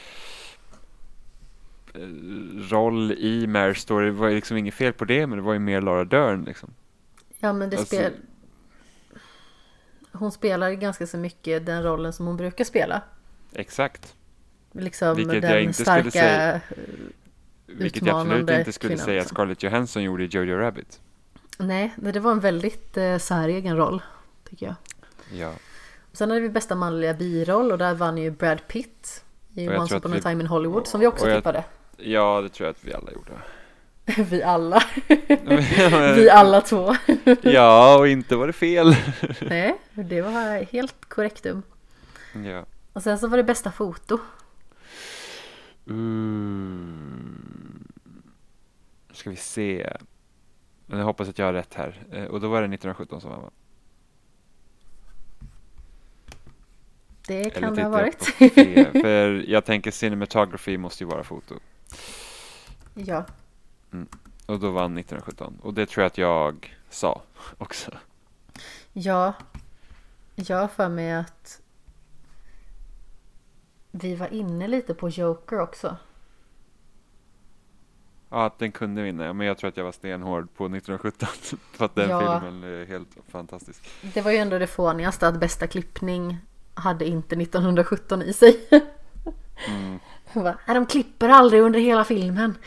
roll 2.70 3.12
i 3.12 3.46
Marriage 3.46 3.78
Story 3.78 4.10
var 4.10 4.28
ju 4.28 4.34
liksom 4.34 4.56
inget 4.56 4.74
fel 4.74 4.92
på 4.92 5.04
det, 5.04 5.26
men 5.26 5.38
det 5.38 5.44
var 5.44 5.52
ju 5.52 5.58
mer 5.58 5.80
Laura 5.80 6.04
Dern 6.04 6.44
liksom. 6.44 6.70
Ja, 7.38 7.52
men 7.52 7.70
det 7.70 7.76
Alltså- 7.78 7.96
spel... 7.96 8.12
Hon 10.12 10.32
spelar 10.32 10.70
ganska 10.72 11.06
så 11.06 11.16
mycket 11.16 11.66
den 11.66 11.82
rollen 11.82 12.12
som 12.12 12.26
hon 12.26 12.36
brukar 12.36 12.64
spela. 12.64 13.02
Exakt. 13.52 14.14
Liksom 14.72 15.16
Vilket 15.16 15.34
jag 15.34 15.42
den 15.42 15.60
inte 15.62 15.72
skulle 15.74 15.84
starka... 15.84 16.10
säga. 16.10 16.60
Vilket 17.66 18.06
jag 18.06 18.20
absolut 18.20 18.50
inte 18.50 18.72
skulle 18.72 18.98
säga 18.98 19.20
att 19.20 19.24
liksom. 19.24 19.34
Scarlett 19.36 19.62
Johansson 19.62 20.02
gjorde 20.02 20.24
i 20.24 20.26
Jojo 20.26 20.56
Rabbit. 20.56 21.00
Nej, 21.58 21.94
det 21.96 22.20
var 22.20 22.32
en 22.32 22.40
väldigt 22.40 22.96
eh, 22.96 23.18
säregen 23.18 23.76
roll, 23.76 24.02
tycker 24.48 24.66
jag. 24.66 24.74
Ja. 25.40 25.52
Sen 26.12 26.30
hade 26.30 26.40
vi 26.42 26.48
bästa 26.48 26.74
manliga 26.74 27.14
biroll 27.14 27.72
och 27.72 27.78
där 27.78 27.94
vann 27.94 28.18
ju 28.18 28.30
Brad 28.30 28.68
Pitt 28.68 29.24
i 29.54 29.64
jag 29.64 29.80
Once 29.80 29.96
upon 29.96 30.12
a 30.12 30.14
vi- 30.14 30.22
time 30.22 30.40
in 30.42 30.46
Hollywood, 30.46 30.86
som 30.86 31.00
vi 31.00 31.06
också 31.06 31.24
och 31.24 31.30
jag- 31.30 31.38
tippade. 31.38 31.64
Ja, 31.98 32.40
det 32.40 32.48
tror 32.48 32.66
jag 32.66 32.70
att 32.72 32.84
vi 32.84 32.94
alla 32.94 33.12
gjorde. 33.12 33.32
vi 34.30 34.42
alla. 34.42 34.82
vi 36.16 36.30
alla 36.30 36.60
två. 36.60 36.94
ja, 37.42 37.98
och 37.98 38.08
inte 38.08 38.36
var 38.36 38.46
det 38.46 38.52
fel. 38.52 38.96
Nej, 39.40 39.76
det 39.92 40.22
var 40.22 40.72
helt 40.72 41.08
korrektum. 41.08 41.62
ja. 42.44 42.64
Och 42.92 43.02
sen 43.02 43.18
så 43.18 43.28
var 43.28 43.36
det 43.36 43.44
bästa 43.44 43.72
foto. 43.72 44.18
Mm. 45.88 47.88
Ska 49.12 49.30
vi 49.30 49.36
se. 49.36 49.96
Men 50.86 50.98
jag 50.98 51.06
hoppas 51.06 51.28
att 51.28 51.38
jag 51.38 51.46
har 51.46 51.52
rätt 51.52 51.74
här. 51.74 52.02
Eh, 52.12 52.24
Och 52.24 52.40
då 52.40 52.48
var 52.48 52.60
det 52.60 52.64
1917 52.64 53.20
som 53.20 53.30
vann 53.30 53.42
va? 53.42 53.50
Det 57.26 57.50
kan 57.50 57.64
Eller 57.64 57.76
det 57.76 57.82
ha 57.82 57.88
jag 57.88 57.90
varit. 57.90 58.24
fel? 58.54 59.02
För 59.02 59.44
jag 59.50 59.64
tänker 59.64 59.90
cinematography 59.90 60.78
måste 60.78 61.04
ju 61.04 61.10
vara 61.10 61.24
foto. 61.24 61.54
Ja, 62.94 63.24
Och 64.46 64.60
då 64.60 64.70
vann 64.70 64.98
1917. 64.98 65.58
Och 65.62 65.74
det 65.74 65.86
tror 65.86 66.02
jag 66.02 66.06
att 66.06 66.18
jag 66.18 66.76
sa 66.90 67.22
också. 67.58 67.90
ja. 68.92 69.32
Jag 70.34 70.56
har 70.56 70.68
för 70.68 70.88
mig 70.88 71.12
att 71.12 71.60
vi 73.90 74.14
var 74.14 74.32
inne 74.32 74.68
lite 74.68 74.94
på 74.94 75.08
Joker 75.08 75.60
också. 75.60 75.96
Ja, 78.30 78.46
att 78.46 78.58
den 78.58 78.72
kunde 78.72 79.02
vinna. 79.02 79.32
Men 79.32 79.46
jag 79.46 79.58
tror 79.58 79.68
att 79.68 79.76
jag 79.76 79.84
var 79.84 79.92
stenhård 79.92 80.48
på 80.56 80.64
1917. 80.66 81.28
För 81.72 81.84
att 81.84 81.94
den 81.94 82.10
Ja. 82.10 82.40
filmen 82.40 82.62
är 82.64 82.84
helt 82.86 83.08
fantastisk. 83.28 83.88
Det 84.14 84.20
var 84.20 84.30
ju 84.30 84.36
ändå 84.36 84.58
det 84.58 84.66
fånigaste 84.66 85.28
att 85.28 85.40
bästa 85.40 85.66
klippning 85.66 86.38
hade 86.74 87.04
inte 87.06 87.34
1917 87.36 88.22
i 88.22 88.32
sig. 88.32 88.68
Mm. 89.68 89.98
Jag 90.34 90.44
bara, 90.44 90.58
"Nej, 90.66 90.74
de 90.74 90.86
klipper 90.86 91.28
aldrig 91.28 91.62
under 91.62 91.80
hela 91.80 92.04
filmen. 92.04 92.58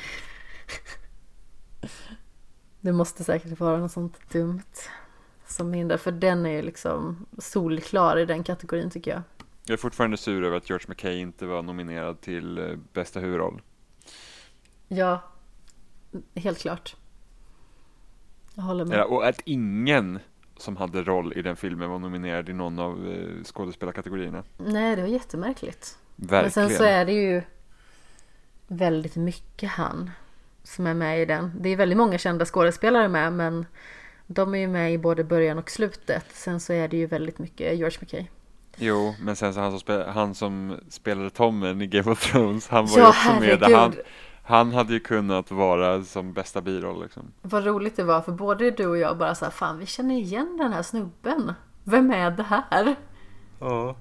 Det 2.82 2.92
måste 2.92 3.24
säkert 3.24 3.60
vara 3.60 3.78
något 3.78 3.92
sånt 3.92 4.30
dumt 4.32 4.62
som 5.48 5.74
hindrar, 5.74 5.98
för 5.98 6.12
den 6.12 6.46
är 6.46 6.50
ju 6.50 6.62
liksom 6.62 7.26
solklar 7.38 8.18
i 8.20 8.26
den 8.26 8.44
kategorin 8.44 8.90
tycker 8.90 9.12
jag. 9.12 9.22
Jag 9.66 9.74
är 9.74 9.78
fortfarande 9.78 10.18
sur 10.18 10.44
över 10.44 10.58
att 10.58 10.70
George 10.70 10.86
McKay 10.90 11.18
inte 11.20 11.46
var 11.46 11.62
nominerad 11.62 12.22
till 12.22 12.58
eh, 12.58 12.76
bästa 12.94 13.20
huvudroll. 13.20 13.62
Ja, 14.88 15.22
helt 16.36 16.60
klart. 16.60 16.96
Jag 18.54 18.64
håller 18.64 18.86
med. 18.86 18.98
Ja, 19.00 19.06
och 19.06 19.28
att 19.28 19.42
ingen 19.46 20.20
som 20.58 20.78
hade 20.78 21.04
roll 21.04 21.34
i 21.36 21.42
den 21.42 21.56
filmen 21.56 21.90
var 21.90 22.00
nominerad 22.00 22.50
i 22.50 22.54
någon 22.54 22.80
av 22.80 23.08
eh, 23.08 23.44
skådespelarkategorierna. 23.44 24.44
Nej, 24.58 24.96
det 24.96 25.02
var 25.02 25.10
jättemärkligt. 25.10 25.98
Verkligen. 26.16 26.44
Men 26.44 26.52
sen 26.52 26.70
så 26.78 26.84
är 26.84 27.06
det 27.06 27.14
ju 27.14 27.42
väldigt 28.68 29.16
mycket 29.16 29.70
han 29.70 30.12
som 30.64 30.88
är 30.88 30.94
med 30.94 31.22
i 31.22 31.26
den. 31.26 31.52
Det 31.62 31.70
är 31.70 31.76
väldigt 31.76 31.98
många 31.98 32.18
kända 32.18 32.46
skådespelare 32.46 33.08
med 33.08 33.34
men 33.34 33.66
de 34.28 34.56
är 34.56 34.60
ju 34.60 34.68
med 34.68 34.94
i 34.94 34.98
både 34.98 35.24
början 35.24 35.58
och 35.58 35.70
slutet. 35.72 36.26
Sen 36.34 36.60
så 36.60 36.74
är 36.74 36.88
det 36.88 36.98
ju 36.98 37.06
väldigt 37.06 37.40
mycket 37.40 37.78
George 37.78 37.98
McKay. 38.02 38.26
Jo, 38.76 39.16
men 39.22 39.36
sen 39.36 39.54
så 39.54 39.60
han 39.60 39.72
som, 39.72 39.80
spel, 39.80 40.08
han 40.08 40.36
som 40.36 40.78
spelade 40.90 41.30
Tommen 41.30 41.82
i 41.82 41.88
Game 41.88 42.12
of 42.12 42.32
Thrones, 42.32 42.68
han 42.68 42.86
var 42.86 42.96
ju 42.98 43.02
Ja, 43.04 43.10
också 43.10 43.28
med. 43.28 43.34
herregud. 43.34 43.60
Där 43.60 43.76
han, 43.76 43.94
han 44.44 44.72
hade 44.72 44.94
ju 44.94 45.00
kunnat 45.00 45.52
vara 45.52 46.04
som 46.04 46.34
bästa 46.34 46.62
biroll 46.62 47.04
liksom. 47.04 47.32
Vad 47.42 47.66
roligt 47.66 47.96
det 47.96 48.04
var 48.04 48.22
för 48.22 48.32
både 48.32 48.72
du 48.72 48.88
och 48.88 48.98
jag 48.98 49.18
bara 49.18 49.36
så 49.36 49.46
här, 49.46 49.52
fan 49.52 49.80
vi 49.80 49.86
känner 49.86 50.16
igen 50.16 50.58
den 50.58 50.74
här 50.74 50.84
snubben. 50.84 51.54
Vem 51.84 52.12
är 52.12 52.32
det 52.32 52.44
här? 52.44 52.96
Ja. 53.60 53.96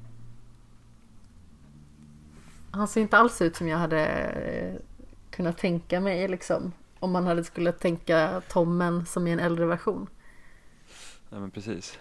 Han 2.77 2.89
ser 2.89 3.01
inte 3.01 3.17
alls 3.19 3.43
ut 3.43 3.57
som 3.57 3.69
jag 3.69 3.79
hade 3.79 4.01
eh, 4.07 4.81
kunnat 5.31 5.59
tänka 5.59 6.01
mig 6.01 6.29
liksom. 6.29 6.73
Om 6.99 7.11
man 7.13 7.27
hade 7.27 7.45
skulle 7.45 7.73
tänka 7.73 8.43
Tommen 8.49 9.07
som 9.07 9.27
i 9.27 9.33
en 9.33 9.41
äldre 9.41 9.67
version. 9.67 10.07
Nej 11.31 11.41
men 11.41 11.51
precis. 11.51 11.99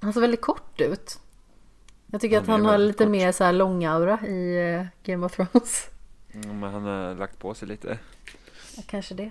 Han 0.00 0.12
ser 0.12 0.20
väldigt 0.20 0.40
kort 0.40 0.80
ut. 0.80 1.20
Jag 2.06 2.20
tycker 2.20 2.36
Han 2.36 2.42
att 2.44 2.48
han 2.48 2.64
har 2.66 2.78
lite 2.78 3.04
kort. 3.04 3.10
mer 3.10 3.32
så 3.32 3.44
här 3.44 3.52
långaura 3.52 4.26
i 4.26 4.72
eh, 4.74 4.86
Game 5.02 5.26
of 5.26 5.36
Thrones. 5.36 5.88
Mm, 6.32 6.60
men 6.60 6.72
han 6.72 6.84
har 6.84 7.14
lagt 7.14 7.38
på 7.38 7.54
sig 7.54 7.68
lite. 7.68 7.98
Ja, 8.76 8.82
Kanske 8.86 9.14
det. 9.14 9.30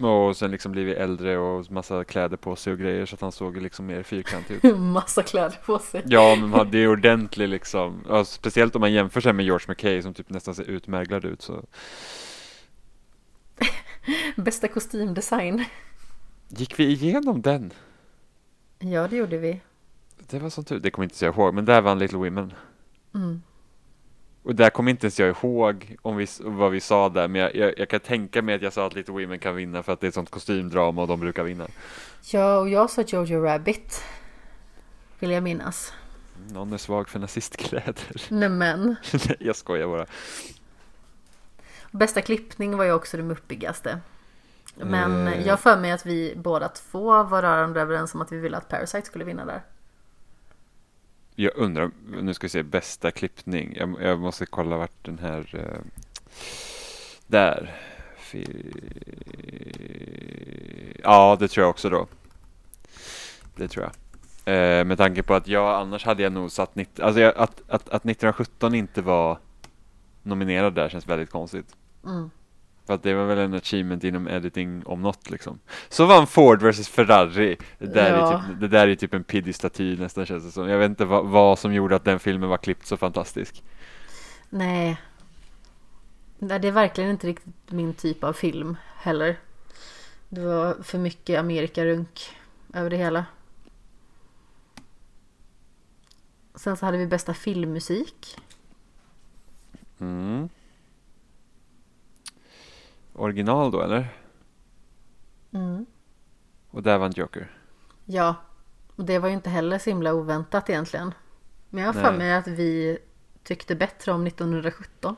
Och 0.00 0.36
sen 0.36 0.50
liksom 0.50 0.72
blivit 0.72 0.96
äldre 0.96 1.38
och 1.38 1.70
massa 1.72 2.04
kläder 2.04 2.36
på 2.36 2.56
sig 2.56 2.72
och 2.72 2.78
grejer 2.78 3.06
så 3.06 3.14
att 3.14 3.20
han 3.20 3.32
såg 3.32 3.56
liksom 3.56 3.86
mer 3.86 4.02
fyrkantig 4.02 4.58
ut. 4.62 4.78
Massa 4.78 5.22
kläder 5.22 5.58
på 5.66 5.78
sig. 5.78 6.02
Ja, 6.06 6.36
men 6.40 6.52
han- 6.52 6.70
det 6.70 6.78
är 6.78 6.88
ordentligt 6.88 7.48
liksom. 7.50 8.04
Ja, 8.08 8.24
speciellt 8.24 8.74
om 8.74 8.80
man 8.80 8.92
jämför 8.92 9.20
sig 9.20 9.32
med 9.32 9.44
George 9.44 9.64
McKay 9.68 10.02
som 10.02 10.14
typ 10.14 10.30
nästan 10.30 10.54
ser 10.54 10.64
utmärglad 10.64 11.24
ut 11.24 11.42
så. 11.42 11.64
Bästa 14.36 14.68
kostymdesign. 14.68 15.64
Gick 16.48 16.78
vi 16.78 16.84
igenom 16.86 17.42
den? 17.42 17.72
Ja, 18.78 19.08
det 19.08 19.16
gjorde 19.16 19.38
vi. 19.38 19.60
Det 20.30 20.38
var 20.38 20.50
som 20.50 20.64
tur, 20.64 20.80
det 20.80 20.90
kommer 20.90 21.04
inte 21.04 21.24
jag 21.24 21.34
ihåg, 21.34 21.54
men 21.54 21.64
där 21.64 21.80
vann 21.80 21.98
Little 21.98 22.18
Women. 22.18 22.52
Mm. 23.14 23.42
Och 24.42 24.54
där 24.54 24.70
kommer 24.70 24.90
inte 24.90 25.06
ens 25.06 25.20
jag 25.20 25.28
ihåg 25.28 25.96
om 26.02 26.16
vi, 26.16 26.26
vad 26.40 26.70
vi 26.70 26.80
sa 26.80 27.08
där, 27.08 27.28
men 27.28 27.40
jag, 27.40 27.54
jag, 27.54 27.78
jag 27.78 27.88
kan 27.88 28.00
tänka 28.00 28.42
mig 28.42 28.54
att 28.54 28.62
jag 28.62 28.72
sa 28.72 28.86
att 28.86 28.94
Little 28.94 29.14
Women 29.14 29.38
kan 29.38 29.56
vinna 29.56 29.82
för 29.82 29.92
att 29.92 30.00
det 30.00 30.06
är 30.06 30.08
ett 30.08 30.14
sånt 30.14 30.30
kostymdrama 30.30 31.02
och 31.02 31.08
de 31.08 31.20
brukar 31.20 31.42
vinna. 31.42 31.66
Ja, 32.30 32.56
och 32.58 32.68
jag 32.68 32.90
sa 32.90 33.02
Jojo 33.02 33.40
Rabbit. 33.40 34.04
Vill 35.18 35.30
jag 35.30 35.42
minnas. 35.42 35.92
Någon 36.50 36.72
är 36.72 36.78
svag 36.78 37.08
för 37.08 37.18
nazistkläder. 37.18 37.94
Nämen. 38.28 38.96
Nej, 39.12 39.36
jag 39.40 39.56
skojar 39.56 39.86
bara. 39.86 40.06
Bästa 41.90 42.20
klippning 42.20 42.76
var 42.76 42.84
ju 42.84 42.92
också 42.92 43.16
det 43.16 43.22
muppigaste. 43.22 43.98
Men 44.74 45.28
Eh. 45.28 45.46
jag 45.46 45.60
för 45.60 45.76
mig 45.76 45.90
att 45.92 46.06
vi 46.06 46.34
båda 46.36 46.68
två 46.68 47.22
var 47.22 47.42
rörande 47.42 47.80
överens 47.80 48.14
om 48.14 48.22
att 48.22 48.32
vi 48.32 48.38
ville 48.38 48.56
att 48.56 48.68
Parasite 48.68 49.06
skulle 49.06 49.24
vinna 49.24 49.44
där. 49.44 49.62
Jag 51.34 51.52
undrar, 51.56 51.90
nu 52.22 52.34
ska 52.34 52.44
vi 52.44 52.48
se, 52.48 52.62
bästa 52.62 53.10
klippning. 53.10 53.74
Jag, 53.76 53.96
jag 54.02 54.18
måste 54.20 54.46
kolla 54.46 54.76
vart 54.76 55.04
den 55.04 55.18
här... 55.18 55.54
Uh, 55.54 55.80
där. 57.26 57.74
Ja, 61.02 61.36
det 61.40 61.48
tror 61.48 61.62
jag 61.62 61.70
också 61.70 61.90
då. 61.90 62.06
Det 63.56 63.68
tror 63.68 63.84
jag. 63.84 63.92
Eh, 64.44 64.84
med 64.84 64.98
tanke 64.98 65.22
på 65.22 65.34
att 65.34 65.48
jag 65.48 65.80
annars 65.80 66.04
hade 66.04 66.22
jag 66.22 66.32
nog 66.32 66.52
satt... 66.52 66.74
nitt- 66.74 67.00
Alltså 67.00 67.20
jag, 67.20 67.36
att, 67.36 67.60
att, 67.68 67.88
att 67.88 68.04
1917 68.04 68.74
inte 68.74 69.02
var 69.02 69.38
nominerad 70.22 70.74
där 70.74 70.88
känns 70.88 71.08
väldigt 71.08 71.30
konstigt. 71.30 71.76
Mm. 72.04 72.30
För 72.86 72.94
att 72.94 73.02
det 73.02 73.14
var 73.14 73.24
väl 73.24 73.38
en 73.38 73.54
achievement 73.54 74.04
inom 74.04 74.28
editing 74.28 74.86
om 74.86 75.02
något 75.02 75.30
liksom. 75.30 75.58
Så 75.88 76.06
vann 76.06 76.26
Ford 76.26 76.62
vs 76.62 76.88
Ferrari. 76.88 77.56
Det 77.78 77.86
där, 77.86 78.16
Ja. 78.18 78.32
är, 78.32 78.48
typ, 78.48 78.60
det 78.60 78.68
där 78.68 78.88
är 78.88 78.94
typ 78.94 79.14
en 79.14 79.24
piddy-staty 79.24 79.98
nästan 79.98 80.26
känns 80.26 80.44
det 80.44 80.50
som. 80.50 80.68
Jag 80.68 80.78
vet 80.78 80.88
inte 80.90 81.04
vad, 81.04 81.26
vad 81.26 81.58
som 81.58 81.74
gjorde 81.74 81.96
att 81.96 82.04
den 82.04 82.18
filmen 82.20 82.48
var 82.48 82.56
klippt 82.58 82.86
så 82.86 82.96
fantastisk. 82.96 83.62
Nej. 84.50 85.00
Nej, 86.38 86.58
det 86.58 86.68
är 86.68 86.72
verkligen 86.72 87.10
inte 87.10 87.26
riktigt 87.26 87.54
min 87.70 87.94
typ 87.94 88.24
av 88.24 88.32
film 88.32 88.76
heller. 88.96 89.36
Det 90.28 90.40
var 90.40 90.76
för 90.82 90.98
mycket 90.98 91.38
Amerikarunk 91.40 92.36
över 92.74 92.90
det 92.90 92.96
hela. 92.96 93.24
Sen 96.54 96.76
så 96.76 96.86
hade 96.86 96.98
vi 96.98 97.06
bästa 97.06 97.34
filmmusik. 97.34 98.38
Mm. 99.98 100.48
Original 103.22 103.70
då 103.70 103.82
eller? 103.82 104.08
Mm. 105.52 105.86
Och 106.70 106.82
där 106.82 106.98
vann 106.98 107.12
Joker. 107.16 107.50
Ja, 108.04 108.34
och 108.96 109.04
det 109.04 109.18
var 109.18 109.28
ju 109.28 109.34
inte 109.34 109.50
heller 109.50 109.78
så 109.78 109.90
himla 109.90 110.14
oväntat 110.14 110.70
egentligen. 110.70 111.14
Men 111.70 111.84
jag 111.84 111.92
har 111.92 112.02
för 112.02 112.18
mig 112.18 112.34
att 112.34 112.46
vi 112.48 112.98
tyckte 113.42 113.74
bättre 113.74 114.12
om 114.12 114.26
1917. 114.26 115.16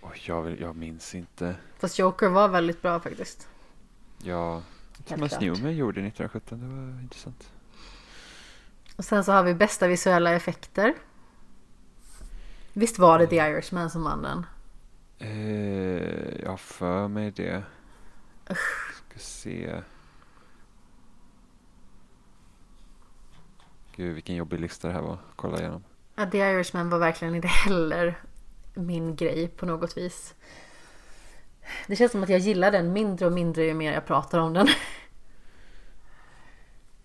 Oj, 0.00 0.22
jag, 0.26 0.60
jag 0.60 0.76
minns 0.76 1.14
inte. 1.14 1.56
Fast 1.78 1.98
Joker 1.98 2.28
var 2.28 2.48
väldigt 2.48 2.82
bra 2.82 3.00
faktiskt. 3.00 3.48
Ja, 4.22 4.62
Thomas. 5.06 5.40
Newman 5.40 5.76
gjorde 5.76 6.00
1917. 6.00 6.60
Det 6.60 6.66
var 6.66 7.00
intressant. 7.02 7.52
Och 8.96 9.04
sen 9.04 9.24
så 9.24 9.32
har 9.32 9.42
vi 9.42 9.54
bästa 9.54 9.86
visuella 9.86 10.32
effekter. 10.32 10.94
Visst 12.72 12.98
var 12.98 13.18
det 13.18 13.26
The 13.26 13.36
Irishman 13.36 13.90
som 13.90 14.04
vann 14.04 14.22
den? 14.22 14.46
Eh, 15.18 16.40
jag 16.42 16.50
har 16.50 16.56
för 16.56 17.08
mig 17.08 17.30
det. 17.30 17.62
Ska 18.46 19.18
se. 19.18 19.80
Gud 23.96 24.14
vilken 24.14 24.36
jobbig 24.36 24.60
lista 24.60 24.88
det 24.88 24.94
här 24.94 25.00
var. 25.02 25.18
Kolla 25.36 25.58
igenom. 25.58 25.84
Ja, 26.14 26.26
The 26.26 26.38
Irishman 26.38 26.90
var 26.90 26.98
verkligen 26.98 27.34
inte 27.34 27.48
heller 27.48 28.14
min 28.74 29.16
grej 29.16 29.48
på 29.48 29.66
något 29.66 29.96
vis. 29.96 30.34
Det 31.86 31.96
känns 31.96 32.12
som 32.12 32.22
att 32.22 32.28
jag 32.28 32.38
gillar 32.38 32.70
den 32.72 32.92
mindre 32.92 33.26
och 33.26 33.32
mindre 33.32 33.64
ju 33.64 33.74
mer 33.74 33.92
jag 33.92 34.06
pratar 34.06 34.38
om 34.38 34.52
den. 34.54 34.66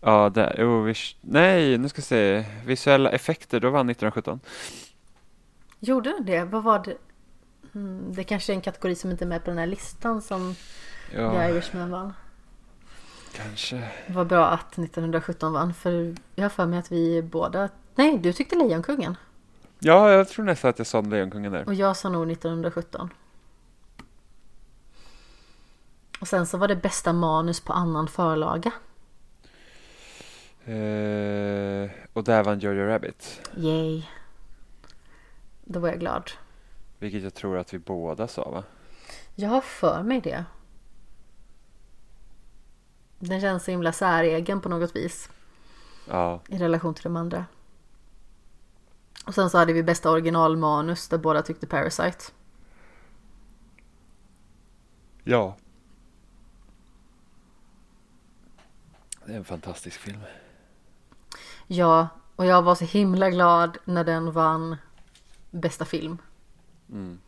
Ja, 0.02 0.30
där. 0.30 0.66
Oh, 0.68 0.84
vis- 0.84 1.16
nej, 1.22 1.78
nu 1.78 1.90
ska 1.90 2.00
jag 2.00 2.06
se. 2.06 2.46
Visuella 2.66 3.10
effekter, 3.12 3.60
då 3.60 3.70
vann 3.70 3.90
1917. 3.90 4.40
Gjorde 5.80 6.10
den 6.12 6.26
det? 6.26 6.44
Vad 6.44 6.64
var 6.64 6.80
det? 6.84 6.98
Mm, 7.76 8.14
det 8.14 8.24
kanske 8.24 8.54
är 8.54 8.56
en 8.56 8.62
kategori 8.62 8.96
som 8.96 9.12
inte 9.12 9.26
är 9.26 9.28
med 9.28 9.44
på 9.44 9.50
den 9.50 9.58
här 9.60 9.66
listan 9.68 10.22
som 10.22 10.56
The 11.12 11.18
Ja, 11.18 11.50
Irishman 11.50 11.92
vann. 11.92 12.14
kanske. 13.36 13.76
Det 14.08 14.14
var 14.14 14.26
bra 14.26 14.48
att 14.48 14.78
1917 14.78 15.54
vann 15.54 15.74
för 15.74 16.16
jag 16.36 16.44
har 16.44 16.50
för 16.50 16.66
mig 16.66 16.80
att 16.80 16.92
vi 16.92 17.22
båda... 17.22 17.70
Nej, 17.96 18.18
du 18.18 18.34
tyckte 18.34 18.56
Lejonkungen. 18.56 19.18
Ja, 19.80 20.12
jag 20.12 20.30
tror 20.30 20.46
nästan 20.46 20.70
att 20.70 20.78
jag 20.78 20.88
sa 20.88 21.02
Lejonkungen 21.02 21.52
där. 21.52 21.68
Och 21.68 21.74
jag 21.74 21.98
sa 21.98 22.10
nog 22.10 22.32
1917. 22.32 23.10
Och 26.20 26.28
sen 26.28 26.46
så 26.48 26.58
var 26.58 26.68
det 26.68 26.76
bästa 26.76 27.14
manus 27.14 27.60
på 27.62 27.74
annan 27.74 28.08
förlaga. 28.08 28.72
Eh, 30.66 31.92
och 32.14 32.24
där 32.24 32.44
vann 32.44 32.60
Jojo 32.60 32.86
Rabbit. 32.86 33.50
Yay. 33.58 34.04
Då 35.66 35.80
var 35.80 35.90
jag 35.90 36.00
glad. 36.00 36.32
Vilket 37.04 37.24
jag 37.24 37.34
tror 37.34 37.58
att 37.58 37.74
vi 37.74 37.80
båda 37.80 38.28
sa 38.28 38.52
va? 38.52 38.64
Jag 39.36 39.50
har 39.50 39.62
för 39.62 40.04
mig 40.04 40.22
det. 40.22 40.46
Den 43.20 43.42
känns 43.42 43.64
så 43.64 43.72
himla 43.72 43.92
säregen 43.92 44.62
på 44.62 44.70
något 44.70 44.96
vis. 44.96 45.30
Ja. 46.08 46.42
I 46.48 46.58
relation 46.58 46.94
till 46.94 47.04
de 47.04 47.16
andra. 47.16 47.46
Och 49.26 49.36
sen 49.36 49.50
så 49.50 49.58
hade 49.58 49.74
vi 49.74 49.84
bästa 49.84 50.12
originalmanus 50.12 51.08
där 51.08 51.18
båda 51.18 51.42
tyckte 51.42 51.68
Parasite. 51.68 52.24
Ja. 55.24 55.58
Det 59.26 59.34
är 59.34 59.38
en 59.38 59.46
fantastisk 59.46 60.00
film. 60.00 60.20
Ja, 61.68 62.08
och 62.36 62.46
jag 62.46 62.62
var 62.62 62.76
så 62.76 62.86
himla 62.86 63.30
glad 63.30 63.78
när 63.86 64.04
den 64.04 64.32
vann 64.32 64.78
bästa 65.52 65.86
film. 65.86 66.18
Mm. 66.94 67.20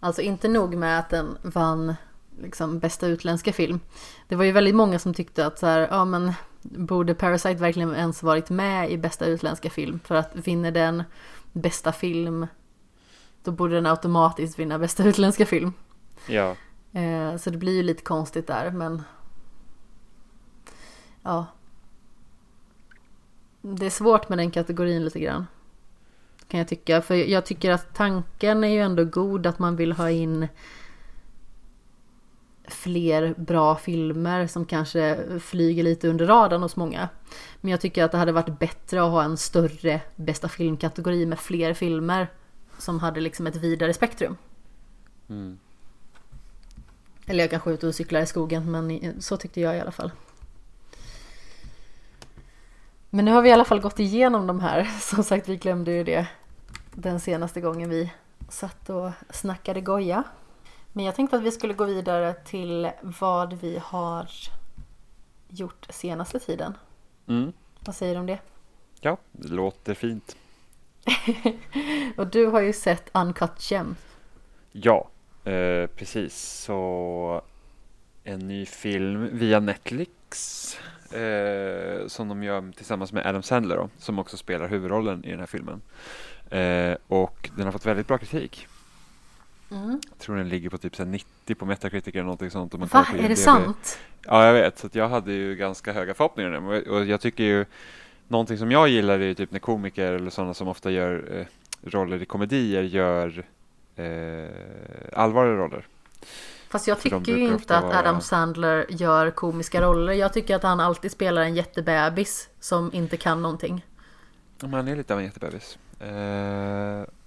Alltså 0.00 0.22
inte 0.22 0.48
nog 0.48 0.74
med 0.74 0.98
att 0.98 1.10
den 1.10 1.38
vann 1.42 1.94
liksom 2.40 2.78
bästa 2.78 3.06
utländska 3.06 3.52
film. 3.52 3.80
Det 4.28 4.36
var 4.36 4.44
ju 4.44 4.52
väldigt 4.52 4.74
många 4.74 4.98
som 4.98 5.14
tyckte 5.14 5.46
att 5.46 5.58
så 5.58 5.66
här, 5.66 5.88
ja 5.90 6.04
men 6.04 6.32
borde 6.62 7.14
Parasite 7.14 7.54
verkligen 7.54 7.94
ens 7.94 8.22
varit 8.22 8.50
med 8.50 8.90
i 8.90 8.98
bästa 8.98 9.26
utländska 9.26 9.70
film? 9.70 10.00
För 10.04 10.14
att 10.14 10.30
vinner 10.34 10.70
den 10.70 11.02
bästa 11.52 11.92
film 11.92 12.46
då 13.42 13.52
borde 13.52 13.74
den 13.74 13.86
automatiskt 13.86 14.58
vinna 14.58 14.78
bästa 14.78 15.04
utländska 15.04 15.46
film. 15.46 15.72
Ja. 16.28 16.56
Eh, 16.92 17.36
så 17.36 17.50
det 17.50 17.58
blir 17.58 17.72
ju 17.72 17.82
lite 17.82 18.02
konstigt 18.02 18.46
där 18.46 18.70
men 18.70 19.02
ja. 21.22 21.46
Det 23.74 23.86
är 23.86 23.90
svårt 23.90 24.28
med 24.28 24.38
den 24.38 24.50
kategorin 24.50 25.04
lite 25.04 25.20
grann. 25.20 25.46
Kan 26.48 26.58
jag 26.58 26.68
tycka. 26.68 27.02
För 27.02 27.14
jag 27.14 27.46
tycker 27.46 27.70
att 27.70 27.94
tanken 27.94 28.64
är 28.64 28.68
ju 28.68 28.80
ändå 28.80 29.04
god 29.04 29.46
att 29.46 29.58
man 29.58 29.76
vill 29.76 29.92
ha 29.92 30.10
in 30.10 30.48
fler 32.68 33.34
bra 33.36 33.76
filmer 33.76 34.46
som 34.46 34.64
kanske 34.64 35.18
flyger 35.40 35.82
lite 35.82 36.08
under 36.08 36.26
radarn 36.26 36.62
hos 36.62 36.76
många. 36.76 37.08
Men 37.60 37.70
jag 37.70 37.80
tycker 37.80 38.04
att 38.04 38.12
det 38.12 38.18
hade 38.18 38.32
varit 38.32 38.58
bättre 38.58 39.02
att 39.02 39.10
ha 39.10 39.22
en 39.22 39.36
större 39.36 40.00
bästa 40.16 40.48
filmkategori 40.48 41.26
med 41.26 41.38
fler 41.38 41.74
filmer 41.74 42.28
som 42.78 43.00
hade 43.00 43.20
liksom 43.20 43.46
ett 43.46 43.56
vidare 43.56 43.94
spektrum. 43.94 44.36
Mm. 45.28 45.58
Eller 47.26 47.44
jag 47.44 47.50
kanske 47.50 47.70
är 47.70 47.74
ute 47.74 47.86
och 47.86 47.94
cyklar 47.94 48.20
i 48.20 48.26
skogen 48.26 48.70
men 48.70 49.22
så 49.22 49.36
tyckte 49.36 49.60
jag 49.60 49.76
i 49.76 49.80
alla 49.80 49.92
fall. 49.92 50.10
Men 53.16 53.24
nu 53.24 53.32
har 53.32 53.42
vi 53.42 53.48
i 53.48 53.52
alla 53.52 53.64
fall 53.64 53.80
gått 53.80 53.98
igenom 53.98 54.46
de 54.46 54.60
här. 54.60 54.84
Som 55.00 55.24
sagt, 55.24 55.48
vi 55.48 55.56
glömde 55.56 55.92
ju 55.92 56.04
det 56.04 56.26
den 56.92 57.20
senaste 57.20 57.60
gången 57.60 57.90
vi 57.90 58.12
satt 58.48 58.90
och 58.90 59.10
snackade 59.30 59.80
goja. 59.80 60.24
Men 60.92 61.04
jag 61.04 61.14
tänkte 61.14 61.36
att 61.36 61.42
vi 61.42 61.50
skulle 61.50 61.74
gå 61.74 61.84
vidare 61.84 62.34
till 62.34 62.90
vad 63.02 63.52
vi 63.52 63.78
har 63.82 64.28
gjort 65.48 65.86
senaste 65.90 66.38
tiden. 66.38 66.74
Mm. 67.28 67.52
Vad 67.80 67.96
säger 67.96 68.14
du 68.14 68.20
om 68.20 68.26
det? 68.26 68.38
Ja, 69.00 69.16
det 69.32 69.48
låter 69.48 69.94
fint. 69.94 70.36
Och 72.16 72.26
du 72.26 72.46
har 72.46 72.60
ju 72.60 72.72
sett 72.72 73.10
Uncut 73.14 73.70
Gems. 73.70 73.98
Ja, 74.72 75.08
eh, 75.44 75.86
precis. 75.86 76.62
Så 76.64 77.42
en 78.24 78.38
ny 78.38 78.66
film 78.66 79.28
via 79.32 79.60
Netflix 79.60 80.78
eh, 81.16 82.06
som 82.06 82.28
de 82.28 82.42
gör 82.42 82.72
tillsammans 82.76 83.12
med 83.12 83.26
Adam 83.26 83.42
Sandler 83.42 83.76
då, 83.76 83.88
som 83.98 84.18
också 84.18 84.36
spelar 84.36 84.68
huvudrollen 84.68 85.24
i 85.24 85.30
den 85.30 85.38
här 85.38 85.46
filmen. 85.46 85.82
Eh, 86.50 86.96
och 87.08 87.50
den 87.56 87.64
har 87.64 87.72
fått 87.72 87.86
väldigt 87.86 88.08
bra 88.08 88.18
kritik. 88.18 88.66
Mm. 89.70 90.00
Jag 90.10 90.18
tror 90.18 90.36
den 90.36 90.48
ligger 90.48 90.70
på 90.70 90.78
typ 90.78 90.96
så 90.96 91.02
här 91.02 91.10
90 91.10 91.54
på 91.54 91.66
Metacritic 91.66 92.14
eller 92.14 92.22
någonting 92.22 92.50
sånt. 92.50 92.74
om 92.74 92.80
man 92.80 92.88
Va? 92.92 93.06
Är 93.18 93.28
det 93.28 93.36
sant? 93.36 93.98
Ja, 94.26 94.46
jag 94.46 94.52
vet. 94.52 94.78
Så 94.78 94.88
jag 94.92 95.08
hade 95.08 95.32
ju 95.32 95.56
ganska 95.56 95.92
höga 95.92 96.14
förhoppningar. 96.14 96.88
Och- 96.90 97.04
jag 97.04 97.20
tycker 97.20 97.44
ju, 97.44 97.64
någonting 98.28 98.58
som 98.58 98.70
jag 98.70 98.88
gillar 98.88 99.20
är 99.20 99.34
typ 99.34 99.50
när 99.52 99.58
komiker 99.58 100.12
eller 100.12 100.30
sådana 100.30 100.54
som 100.54 100.68
ofta 100.68 100.90
gör 100.90 101.38
eh, 101.38 101.46
roller 101.90 102.22
i 102.22 102.26
komedier 102.26 102.82
gör 102.82 103.44
eh, 103.96 104.50
allvarliga 105.12 105.54
roller. 105.56 105.86
Fast 106.68 106.86
jag 106.88 107.00
tycker 107.00 107.36
ju 107.36 107.46
inte 107.46 107.76
att 107.76 107.84
vara- 107.84 107.98
Adam 107.98 108.20
Sandler 108.20 108.86
gör 108.88 109.30
komiska 109.30 109.82
roller. 109.82 110.12
Jag 110.12 110.32
tycker 110.32 110.56
att 110.56 110.62
han 110.62 110.80
alltid 110.80 111.10
spelar 111.12 111.42
en 111.42 111.54
jättebebis 111.54 112.48
som 112.60 112.90
inte 112.94 113.16
kan 113.16 113.42
någonting. 113.42 113.84
Men 114.60 114.72
han 114.74 114.88
är 114.88 114.96
lite 114.96 115.12
av 115.14 115.18
en 115.20 115.24
jättebebis. 115.26 115.78
Eh, 116.00 116.06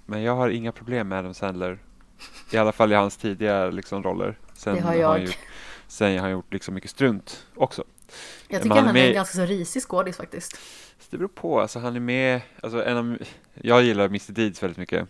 men 0.05 0.21
jag 0.23 0.35
har 0.35 0.49
inga 0.49 0.71
problem 0.71 1.07
med 1.07 1.19
Adam 1.19 1.33
Sandler. 1.33 1.79
I 2.51 2.57
alla 2.57 2.71
fall 2.71 2.91
i 2.91 2.95
hans 2.95 3.17
tidiga 3.17 3.69
liksom, 3.69 4.03
roller. 4.03 4.37
Sen 4.53 4.75
Det 4.75 4.81
har 4.81 4.89
Han 4.89 4.99
jag. 4.99 5.21
gjort, 5.23 5.37
sen 5.87 6.11
har 6.13 6.19
han 6.19 6.31
gjort 6.31 6.53
liksom 6.53 6.73
mycket 6.73 6.89
strunt 6.91 7.45
också. 7.55 7.83
Jag 8.47 8.61
tycker 8.61 8.75
han 8.75 8.85
han 8.85 8.95
är 8.95 9.07
en 9.07 9.13
ganska 9.13 9.35
så 9.37 9.45
risig 9.45 9.81
skådis 9.83 10.17
faktiskt. 10.17 10.51
Så 10.99 11.05
det 11.09 11.17
beror 11.17 11.27
på. 11.29 11.61
Alltså, 11.61 11.79
han 11.79 11.95
är 11.95 11.99
med. 11.99 12.41
Alltså, 12.63 12.85
en 12.85 12.97
av, 12.97 13.17
jag 13.53 13.83
gillar 13.83 14.05
Mr 14.05 14.31
Deeds 14.31 14.63
väldigt 14.63 14.77
mycket. 14.77 15.07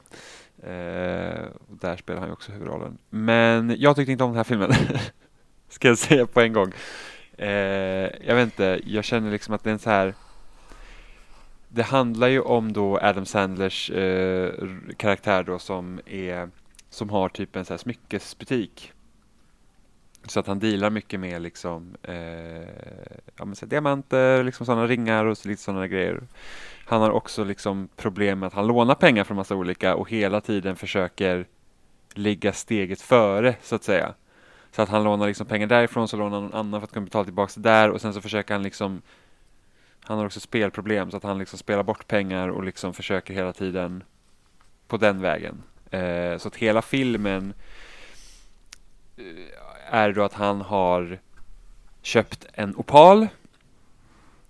Eh, 0.64 1.46
och 1.70 1.78
där 1.82 1.98
spelar 1.98 2.20
han 2.20 2.30
ju 2.30 2.34
också 2.34 2.52
huvudrollen. 2.52 2.98
Men 3.10 3.76
jag 3.78 3.96
tyckte 3.96 4.12
inte 4.12 4.24
om 4.24 4.30
den 4.30 4.38
här 4.38 4.44
filmen. 4.44 4.72
Ska 5.70 5.88
jag 5.88 5.98
säga 5.98 6.26
på 6.26 6.42
en 6.42 6.54
gång. 6.54 6.74
Eh, 7.38 7.48
jag 8.28 8.36
vet 8.36 8.44
inte, 8.44 8.80
jag 8.86 9.04
känner 9.04 9.32
liksom 9.32 9.54
att 9.54 9.64
det 9.64 9.70
är 9.70 9.74
en 9.74 9.80
så 9.80 9.90
här 9.90 10.14
det 11.70 11.84
handlar 11.84 12.28
ju 12.28 12.42
om 12.42 12.74
då 12.74 13.00
Adam 13.02 13.26
Sandlers 13.26 13.92
eh, 13.92 14.54
karaktär 14.98 15.44
då 15.44 15.60
som 15.60 16.00
är 16.06 16.50
som 16.90 17.10
har 17.10 17.30
typ 17.30 17.56
en 17.56 17.66
så 17.66 17.74
här 17.74 17.78
smyckesbutik. 17.78 18.94
Så 20.28 20.40
att 20.40 20.48
han 20.48 20.60
dealar 20.60 20.90
mycket 20.90 21.20
med 21.20 21.42
liksom 21.42 21.96
eh, 22.04 22.16
ja, 23.38 23.46
men 23.46 23.56
så 23.56 23.66
diamanter, 23.66 24.44
liksom 24.44 24.66
sådana 24.66 24.88
ringar 24.88 25.26
och 25.26 25.38
så 25.38 25.48
lite 25.48 25.62
sådana 25.62 25.88
grejer. 25.88 26.22
Han 26.86 27.02
har 27.02 27.12
också 27.12 27.44
liksom 27.44 27.90
problem 27.96 28.40
med 28.40 28.48
att 28.48 28.54
han 28.54 28.68
lånar 28.68 28.96
pengar 28.96 29.24
från 29.24 29.38
massa 29.38 29.56
olika 29.56 29.96
och 29.96 30.10
hela 30.10 30.42
tiden 30.42 30.76
försöker 30.76 31.46
ligga 32.14 32.54
steget 32.54 33.02
före 33.02 33.56
så 33.62 33.76
att 33.76 33.84
säga. 33.84 34.14
Så 34.72 34.82
att 34.82 34.90
han 34.90 35.04
lånar 35.04 35.28
liksom 35.28 35.48
pengar 35.48 35.68
därifrån 35.68 36.08
så 36.08 36.18
lånar 36.18 36.42
någon 36.42 36.54
annan 36.54 36.82
för 36.82 36.86
att 36.86 36.94
kunna 36.94 37.04
betala 37.04 37.26
tillbaka 37.26 37.52
det 37.56 37.70
där 37.70 37.90
och 37.90 38.02
sen 38.02 38.14
så 38.14 38.22
försöker 38.22 38.54
han 38.54 38.64
liksom 38.64 39.02
Han 40.04 40.18
har 40.18 40.26
också 40.26 40.40
spelproblem 40.40 41.12
så 41.12 41.18
att 41.18 41.24
han 41.24 41.38
liksom 41.38 41.60
spelar 41.60 41.84
bort 41.84 42.08
pengar 42.08 42.48
och 42.48 42.64
liksom 42.64 42.94
försöker 42.94 43.34
hela 43.34 43.54
tiden 43.54 44.04
på 44.88 44.98
den 44.98 45.22
vägen. 45.22 45.64
Eh, 45.92 46.38
så 46.38 46.48
att 46.48 46.56
hela 46.56 46.82
filmen 46.82 47.54
eh, 49.18 49.24
är 49.92 50.12
då 50.14 50.24
att 50.24 50.34
han 50.34 50.62
har 50.62 51.20
köpt 52.02 52.48
en 52.54 52.76
opal 52.76 53.28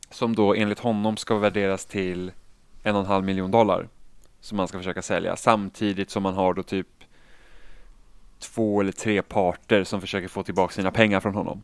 som 0.10 0.36
då 0.36 0.56
enligt 0.56 0.80
honom 0.80 1.18
ska 1.18 1.38
värderas 1.38 1.86
till 1.86 2.32
en 2.84 2.96
och 2.96 3.02
en 3.02 3.08
halv 3.08 3.26
miljon 3.26 3.52
dollar 3.52 3.88
som 4.40 4.58
man 4.58 4.68
ska 4.68 4.78
försöka 4.78 5.02
sälja 5.02 5.36
samtidigt 5.36 6.10
som 6.10 6.24
man 6.24 6.34
har 6.34 6.54
då 6.54 6.64
typ 6.64 6.88
två 8.40 8.82
eller 8.82 8.92
tre 8.92 9.22
parter 9.22 9.84
som 9.84 10.02
försöker 10.02 10.28
få 10.28 10.44
tillbaka 10.44 10.74
sina 10.74 10.92
pengar 10.92 11.20
från 11.20 11.36
honom. 11.36 11.64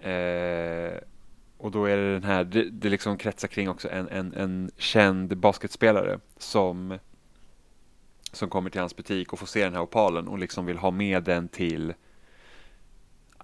Eh, 0.00 0.98
och 1.58 1.70
då 1.70 1.84
är 1.84 1.96
det 1.96 2.12
den 2.12 2.24
här, 2.24 2.44
det, 2.44 2.70
det 2.70 2.88
liksom 2.88 3.16
kretsar 3.16 3.48
kring 3.48 3.68
också 3.68 3.90
en, 3.90 4.08
en, 4.08 4.34
en 4.34 4.70
känd 4.76 5.36
basketspelare 5.36 6.18
som 6.36 6.98
som 8.32 8.50
kommer 8.50 8.70
till 8.70 8.80
hans 8.80 8.96
butik 8.96 9.32
och 9.32 9.38
får 9.38 9.46
se 9.46 9.64
den 9.64 9.74
här 9.74 9.82
opalen 9.82 10.28
och 10.28 10.38
liksom 10.38 10.66
vill 10.66 10.78
ha 10.78 10.90
med 10.90 11.22
den 11.22 11.48
till 11.48 11.94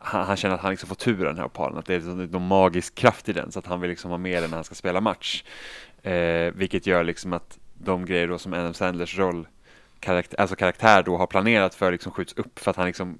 han, 0.00 0.26
han 0.26 0.36
känner 0.36 0.54
att 0.54 0.60
han 0.60 0.70
liksom 0.70 0.88
får 0.88 0.96
tur 0.96 1.18
av 1.18 1.34
den 1.34 1.38
här 1.38 1.44
opalen, 1.44 1.78
att 1.78 1.86
det 1.86 1.94
är 1.94 1.98
liksom 1.98 2.24
någon 2.24 2.46
magisk 2.46 2.94
kraft 2.94 3.28
i 3.28 3.32
den 3.32 3.52
så 3.52 3.58
att 3.58 3.66
han 3.66 3.80
vill 3.80 3.90
liksom 3.90 4.10
ha 4.10 4.18
med 4.18 4.42
den 4.42 4.50
när 4.50 4.56
han 4.56 4.64
ska 4.64 4.74
spela 4.74 5.00
match. 5.00 5.44
Eh, 6.02 6.52
vilket 6.54 6.86
gör 6.86 7.04
liksom 7.04 7.32
att 7.32 7.58
de 7.74 8.06
grejer 8.06 8.28
då 8.28 8.38
som 8.38 8.52
Adam 8.52 8.74
Sandlers 8.74 9.18
roll 9.18 9.48
karaktär, 10.00 10.40
alltså 10.40 10.56
karaktär 10.56 11.02
då 11.02 11.16
har 11.16 11.26
planerat 11.26 11.74
för 11.74 11.92
liksom 11.92 12.12
skjuts 12.12 12.32
upp 12.32 12.58
för 12.58 12.70
att 12.70 12.76
han 12.76 12.86
liksom 12.86 13.18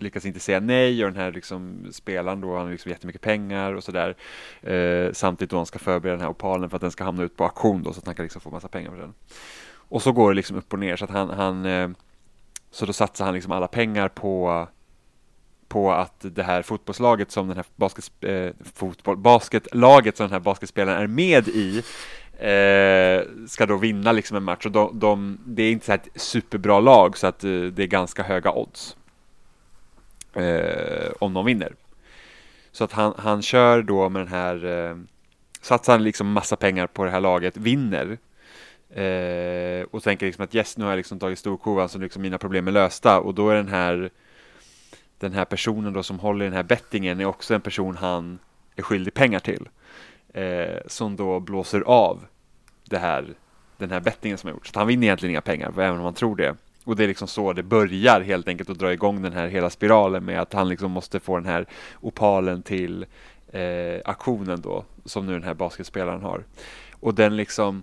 lyckas 0.00 0.26
inte 0.26 0.40
säga 0.40 0.60
nej 0.60 1.04
och 1.04 1.12
den 1.12 1.22
här 1.22 1.32
liksom 1.32 1.86
spelaren 1.92 2.40
då, 2.40 2.56
han 2.56 2.64
har 2.64 2.72
liksom 2.72 2.90
jättemycket 2.90 3.22
pengar 3.22 3.72
och 3.72 3.84
sådär. 3.84 4.16
Eh, 4.62 5.12
samtidigt 5.12 5.50
då 5.50 5.56
han 5.56 5.66
ska 5.66 5.78
förbereda 5.78 6.16
den 6.16 6.24
här 6.24 6.30
opalen 6.30 6.70
för 6.70 6.76
att 6.76 6.80
den 6.80 6.90
ska 6.90 7.04
hamna 7.04 7.22
ut 7.22 7.36
på 7.36 7.44
auktion 7.44 7.82
då 7.82 7.92
så 7.92 7.98
att 7.98 8.06
han 8.06 8.14
kan 8.14 8.22
liksom 8.22 8.40
få 8.40 8.50
massa 8.50 8.68
pengar 8.68 8.90
för 8.90 8.98
den. 8.98 9.14
Och 9.70 10.02
så 10.02 10.12
går 10.12 10.30
det 10.30 10.36
liksom 10.36 10.56
upp 10.56 10.72
och 10.72 10.78
ner 10.78 10.96
så 10.96 11.04
att 11.04 11.10
han, 11.10 11.30
han 11.30 11.66
eh, 11.66 11.88
så 12.70 12.86
då 12.86 12.92
satsar 12.92 13.24
han 13.24 13.34
liksom 13.34 13.52
alla 13.52 13.68
pengar 13.68 14.08
på 14.08 14.66
på 15.68 15.92
att 15.92 16.14
det 16.20 16.42
här 16.42 16.62
fotbollslaget 16.62 17.30
som 17.30 17.48
den 17.48 17.56
här 17.56 17.66
basket, 17.76 18.10
eh, 18.20 18.50
fotboll, 18.74 19.16
basketlaget 19.16 20.16
som 20.16 20.24
den 20.24 20.32
här 20.32 20.40
basketspelaren 20.40 21.02
är 21.02 21.06
med 21.06 21.48
i 21.48 21.82
eh, 22.38 23.46
ska 23.46 23.66
då 23.66 23.76
vinna 23.76 24.12
liksom 24.12 24.36
en 24.36 24.42
match 24.42 24.66
och 24.66 24.72
de, 24.72 24.98
de, 24.98 25.38
det 25.44 25.62
är 25.62 25.72
inte 25.72 25.86
så 25.86 25.92
här 25.92 25.98
ett 25.98 26.20
superbra 26.20 26.80
lag 26.80 27.18
så 27.18 27.26
att 27.26 27.44
eh, 27.44 27.50
det 27.50 27.82
är 27.82 27.86
ganska 27.86 28.22
höga 28.22 28.52
odds 28.52 28.96
eh, 30.34 31.10
om 31.18 31.34
de 31.34 31.44
vinner. 31.44 31.72
Så 32.72 32.84
att 32.84 32.92
han, 32.92 33.14
han 33.16 33.42
kör 33.42 33.82
då 33.82 34.08
med 34.08 34.22
den 34.22 34.28
här, 34.28 34.64
eh, 34.64 34.96
satsar 35.60 35.98
liksom 35.98 36.32
massa 36.32 36.56
pengar 36.56 36.86
på 36.86 37.04
det 37.04 37.10
här 37.10 37.20
laget, 37.20 37.56
vinner 37.56 38.18
eh, 38.90 39.86
och 39.90 40.02
tänker 40.02 40.26
liksom 40.26 40.44
att 40.44 40.54
yes, 40.54 40.76
nu 40.76 40.84
har 40.84 40.90
jag 40.90 40.96
liksom 40.96 41.18
tagit 41.18 41.38
storkovan 41.38 41.88
så 41.88 41.98
liksom 41.98 42.22
mina 42.22 42.38
problem 42.38 42.68
är 42.68 42.72
lösta 42.72 43.20
och 43.20 43.34
då 43.34 43.50
är 43.50 43.54
den 43.54 43.68
här 43.68 44.10
den 45.18 45.32
här 45.32 45.44
personen 45.44 45.92
då 45.92 46.02
som 46.02 46.18
håller 46.18 46.44
i 46.44 46.48
den 46.48 46.56
här 46.56 46.62
bettingen 46.62 47.20
är 47.20 47.24
också 47.24 47.54
en 47.54 47.60
person 47.60 47.96
han 47.96 48.38
är 48.76 48.82
skyldig 48.82 49.14
pengar 49.14 49.38
till. 49.38 49.68
Eh, 50.34 50.78
som 50.86 51.16
då 51.16 51.40
blåser 51.40 51.80
av 51.80 52.26
det 52.84 52.98
här, 52.98 53.26
den 53.76 53.90
här 53.90 54.00
bettingen 54.00 54.38
som 54.38 54.48
har 54.48 54.54
gjorts. 54.54 54.72
Så 54.72 54.78
han 54.78 54.88
vinner 54.88 55.06
egentligen 55.06 55.30
inga 55.30 55.40
pengar, 55.40 55.68
även 55.68 55.96
om 55.96 56.02
man 56.02 56.14
tror 56.14 56.36
det. 56.36 56.56
Och 56.84 56.96
det 56.96 57.04
är 57.04 57.08
liksom 57.08 57.28
så 57.28 57.52
det 57.52 57.62
börjar 57.62 58.20
helt 58.20 58.48
enkelt 58.48 58.70
att 58.70 58.78
dra 58.78 58.92
igång 58.92 59.22
den 59.22 59.32
här 59.32 59.48
hela 59.48 59.70
spiralen 59.70 60.24
med 60.24 60.40
att 60.40 60.52
han 60.52 60.68
liksom 60.68 60.90
måste 60.90 61.20
få 61.20 61.36
den 61.36 61.46
här 61.46 61.66
opalen 62.00 62.62
till 62.62 63.06
eh, 63.52 64.00
aktionen 64.04 64.60
då, 64.60 64.84
som 65.04 65.26
nu 65.26 65.32
den 65.32 65.42
här 65.42 65.54
basketspelaren 65.54 66.22
har. 66.22 66.44
Och 67.00 67.14
den 67.14 67.36
liksom 67.36 67.82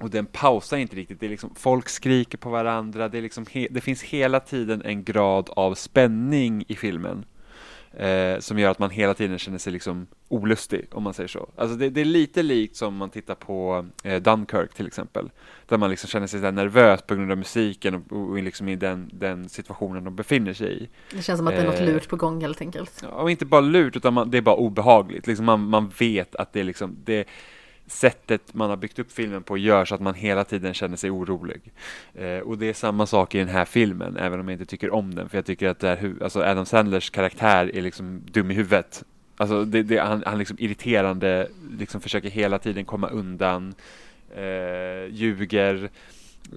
och 0.00 0.10
den 0.10 0.26
pausar 0.26 0.76
inte 0.76 0.96
riktigt. 0.96 1.20
Det 1.20 1.26
är 1.26 1.30
liksom, 1.30 1.54
folk 1.54 1.88
skriker 1.88 2.38
på 2.38 2.50
varandra. 2.50 3.08
Det, 3.08 3.18
är 3.18 3.22
liksom 3.22 3.46
det 3.70 3.80
finns 3.80 4.02
hela 4.02 4.40
tiden 4.40 4.82
en 4.84 5.04
grad 5.04 5.50
av 5.50 5.74
spänning 5.74 6.64
i 6.68 6.76
filmen. 6.76 7.24
Eh, 7.96 8.38
som 8.38 8.58
gör 8.58 8.70
att 8.70 8.78
man 8.78 8.90
hela 8.90 9.14
tiden 9.14 9.38
känner 9.38 9.58
sig 9.58 9.72
liksom 9.72 10.06
olustig, 10.28 10.86
om 10.92 11.02
man 11.02 11.14
säger 11.14 11.28
så. 11.28 11.48
Alltså 11.56 11.76
det, 11.76 11.90
det 11.90 12.00
är 12.00 12.04
lite 12.04 12.42
likt 12.42 12.76
som 12.76 12.96
man 12.96 13.10
tittar 13.10 13.34
på 13.34 13.86
eh, 14.04 14.22
Dunkirk 14.22 14.74
till 14.74 14.86
exempel. 14.86 15.30
Där 15.66 15.78
man 15.78 15.90
liksom 15.90 16.08
känner 16.08 16.26
sig 16.26 16.40
så 16.40 16.50
nervös 16.50 17.02
på 17.02 17.14
grund 17.14 17.30
av 17.30 17.38
musiken 17.38 17.94
och, 17.94 18.12
och 18.12 18.42
liksom 18.42 18.68
i 18.68 18.76
den, 18.76 19.10
den 19.12 19.48
situationen 19.48 20.04
de 20.04 20.16
befinner 20.16 20.52
sig 20.52 20.82
i. 20.82 20.88
Det 21.10 21.22
känns 21.22 21.38
som 21.38 21.46
att 21.46 21.54
det 21.54 21.60
är 21.60 21.66
något 21.66 21.80
Eh, 21.80 21.86
lurt 21.86 22.08
på 22.08 22.16
gång 22.16 22.40
helt 22.40 22.60
enkelt. 22.60 23.04
Och 23.12 23.30
inte 23.30 23.46
bara 23.46 23.60
lurt, 23.60 23.96
utan 23.96 24.14
man, 24.14 24.30
det 24.30 24.38
är 24.38 24.42
bara 24.42 24.56
obehagligt. 24.56 25.26
Liksom 25.26 25.46
man, 25.46 25.60
man 25.60 25.92
vet 25.98 26.36
att 26.36 26.52
det 26.52 26.60
är 26.60 26.64
liksom, 26.64 26.96
det, 27.04 27.28
sättet 27.92 28.54
man 28.54 28.70
har 28.70 28.76
byggt 28.76 28.98
upp 28.98 29.12
filmen 29.12 29.42
på 29.42 29.58
gör 29.58 29.84
så 29.84 29.94
att 29.94 30.00
man 30.00 30.14
hela 30.14 30.44
tiden 30.44 30.74
känner 30.74 30.96
sig 30.96 31.10
orolig. 31.10 31.72
Eh, 32.14 32.38
och 32.38 32.58
det 32.58 32.68
är 32.68 32.74
samma 32.74 33.06
sak 33.06 33.34
i 33.34 33.38
den 33.38 33.48
här 33.48 33.64
filmen, 33.64 34.16
även 34.16 34.40
om 34.40 34.48
jag 34.48 34.54
inte 34.54 34.66
tycker 34.66 34.94
om 34.94 35.14
den. 35.14 35.28
För 35.28 35.38
jag 35.38 35.46
tycker 35.46 35.68
att 35.68 35.78
det 35.78 35.88
är, 35.88 36.14
alltså 36.22 36.42
Adam 36.42 36.66
Sandlers 36.66 37.10
karaktär 37.10 37.70
är 37.76 37.82
liksom 37.82 38.22
dum 38.30 38.50
i 38.50 38.54
huvudet. 38.54 39.04
Alltså 39.36 39.64
det, 39.64 39.82
det, 39.82 39.98
han, 39.98 40.22
han 40.26 40.38
liksom 40.38 40.56
irriterande, 40.60 41.48
liksom 41.78 42.00
försöker 42.00 42.30
hela 42.30 42.58
tiden 42.58 42.84
komma 42.84 43.08
undan, 43.08 43.74
eh, 44.36 45.06
ljuger. 45.10 45.90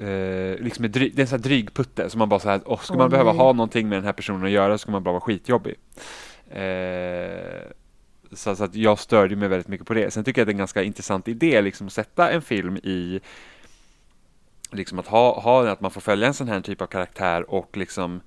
Eh, 0.01 0.63
liksom 0.63 0.85
är 0.85 0.89
dry, 0.89 1.09
det 1.09 1.19
är 1.19 1.23
en 1.23 1.27
sån 1.27 1.39
här 1.39 1.43
dryg 1.43 1.73
putte 1.73 2.09
som 2.09 2.19
man 2.19 2.29
bara 2.29 2.39
så 2.39 2.49
här, 2.49 2.61
åh, 2.65 2.79
ska 2.79 2.97
man 2.97 3.09
behöva 3.09 3.31
nej. 3.31 3.39
ha 3.39 3.53
någonting 3.53 3.89
med 3.89 3.97
den 3.97 4.05
här 4.05 4.13
personen 4.13 4.43
att 4.43 4.51
göra 4.51 4.77
så 4.77 4.81
ska 4.81 4.91
man 4.91 5.03
bara 5.03 5.11
vara 5.11 5.21
skitjobbig. 5.21 5.75
Eh, 6.49 7.71
så, 8.35 8.55
så 8.55 8.63
att 8.63 8.75
jag 8.75 8.99
störde 8.99 9.35
mig 9.35 9.47
väldigt 9.47 9.67
mycket 9.67 9.87
på 9.87 9.93
det. 9.93 10.11
Sen 10.11 10.23
tycker 10.23 10.41
jag 10.41 10.43
att 10.43 10.47
det 10.47 10.51
är 10.51 10.53
en 10.53 10.57
ganska 10.57 10.83
intressant 10.83 11.27
idé 11.27 11.61
liksom 11.61 11.87
att 11.87 11.93
sätta 11.93 12.31
en 12.31 12.41
film 12.41 12.77
i 12.77 13.19
liksom 14.71 14.99
att 14.99 15.07
ha, 15.07 15.41
ha 15.41 15.69
att 15.69 15.81
man 15.81 15.91
får 15.91 16.01
följa 16.01 16.27
en 16.27 16.33
sån 16.33 16.47
här 16.47 16.61
typ 16.61 16.81
av 16.81 16.87
karaktär 16.87 17.51
och 17.51 17.77
liksom 17.77 18.21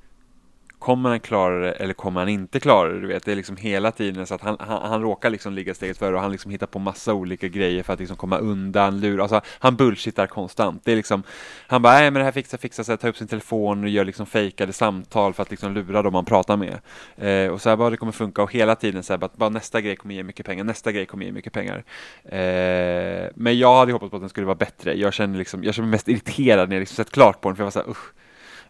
kommer 0.79 1.11
han 1.11 1.21
klara 1.21 1.59
det 1.59 1.73
eller 1.73 1.95
kommer 1.95 2.21
han 2.21 2.29
inte 2.29 2.61
klara 2.61 2.89
det? 2.89 3.01
Du 3.01 3.07
vet, 3.07 3.25
det 3.25 3.33
är 3.33 3.37
liksom 3.37 3.57
hela 3.57 3.93
tiden 3.93 4.27
så 4.27 4.35
att 4.35 4.41
han, 4.41 4.57
han, 4.61 4.91
han 4.91 5.03
råkar 5.03 5.31
liksom 5.31 5.53
ligga 5.53 5.75
steget 5.75 5.99
före 5.99 6.15
och 6.15 6.21
han 6.21 6.33
liksom 6.33 6.51
hittar 6.51 6.67
på 6.67 6.79
massa 6.79 7.15
olika 7.15 7.49
grejer 7.49 7.83
för 7.83 7.93
att 7.93 7.99
liksom 7.99 8.17
komma 8.17 8.39
undan, 8.39 9.01
lura, 9.01 9.23
alltså 9.23 9.41
han 9.59 9.77
bullshittar 9.77 10.27
konstant. 10.27 10.85
Det 10.85 10.93
är 10.93 10.97
liksom, 10.97 11.23
han 11.67 11.83
bara, 11.83 11.93
nej 11.93 12.11
men 12.11 12.21
det 12.21 12.25
här 12.25 12.33
fixar, 12.33 12.59
fixar 12.59 12.83
sig, 12.83 12.97
tar 12.97 13.09
upp 13.09 13.17
sin 13.17 13.29
telefon 13.29 13.85
och 13.85 13.89
gör 13.89 14.05
liksom 14.05 14.27
fejkade 14.27 14.73
samtal 14.73 15.35
för 15.35 15.43
att 15.43 15.51
liksom 15.51 15.75
lura 15.75 16.03
dem 16.03 16.13
man 16.13 16.25
pratar 16.25 16.57
med. 16.57 16.81
Eh, 17.17 17.53
och 17.53 17.61
så 17.61 17.69
här 17.69 17.77
bara 17.77 17.91
det 17.91 17.97
kommer 17.97 18.13
funka 18.13 18.43
och 18.43 18.53
hela 18.53 18.75
tiden 18.75 19.03
så 19.03 19.13
här 19.13 19.19
bara, 19.19 19.31
bara 19.37 19.49
nästa 19.51 19.81
grej 19.81 19.97
kommer 19.97 20.15
ge 20.15 20.23
mycket 20.23 20.47
pengar, 20.47 20.65
nästa 20.65 20.93
grej 20.93 21.07
kommer 21.07 21.25
ge 21.25 21.33
mycket 21.33 21.53
pengar. 21.53 21.85
Eh, 22.25 23.31
men 23.35 23.59
jag 23.59 23.77
hade 23.77 23.93
hoppats 23.93 24.11
på 24.11 24.17
att 24.17 24.23
den 24.23 24.29
skulle 24.29 24.47
vara 24.47 24.57
bättre. 24.57 24.95
Jag 24.95 25.13
känner 25.15 25.39
liksom, 25.39 25.65
jag 25.65 25.75
känner 25.75 25.87
mig 25.87 25.93
mest 25.93 26.09
irriterad 26.09 26.69
när 26.69 26.77
jag 26.77 26.81
liksom 26.81 26.97
sett 26.97 27.11
klart 27.11 27.41
på 27.41 27.49
den 27.49 27.57
för 27.57 27.63
jag 27.63 27.67
var 27.67 27.71
så 27.71 27.79
här, 27.79 27.91
usch. 27.91 28.13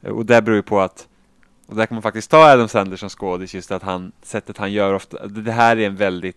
Och 0.03 0.27
det 0.27 0.43
beror 0.43 0.57
ju 0.57 0.63
på 0.63 0.81
att 0.81 1.09
och 1.69 1.77
där 1.77 1.87
kan 1.87 1.95
man 1.95 2.03
faktiskt 2.03 2.31
ta 2.31 2.53
Adam 2.53 2.69
Sandler 2.69 2.97
som 2.97 3.09
skådis, 3.09 3.55
just 3.55 3.71
att 3.71 3.83
han, 3.83 4.13
sättet 4.23 4.59
han 4.59 4.73
gör 4.73 4.95
ofta, 4.95 5.27
det 5.27 5.53
här 5.53 5.77
är 5.77 5.87
en 5.87 5.97
väldigt 5.97 6.37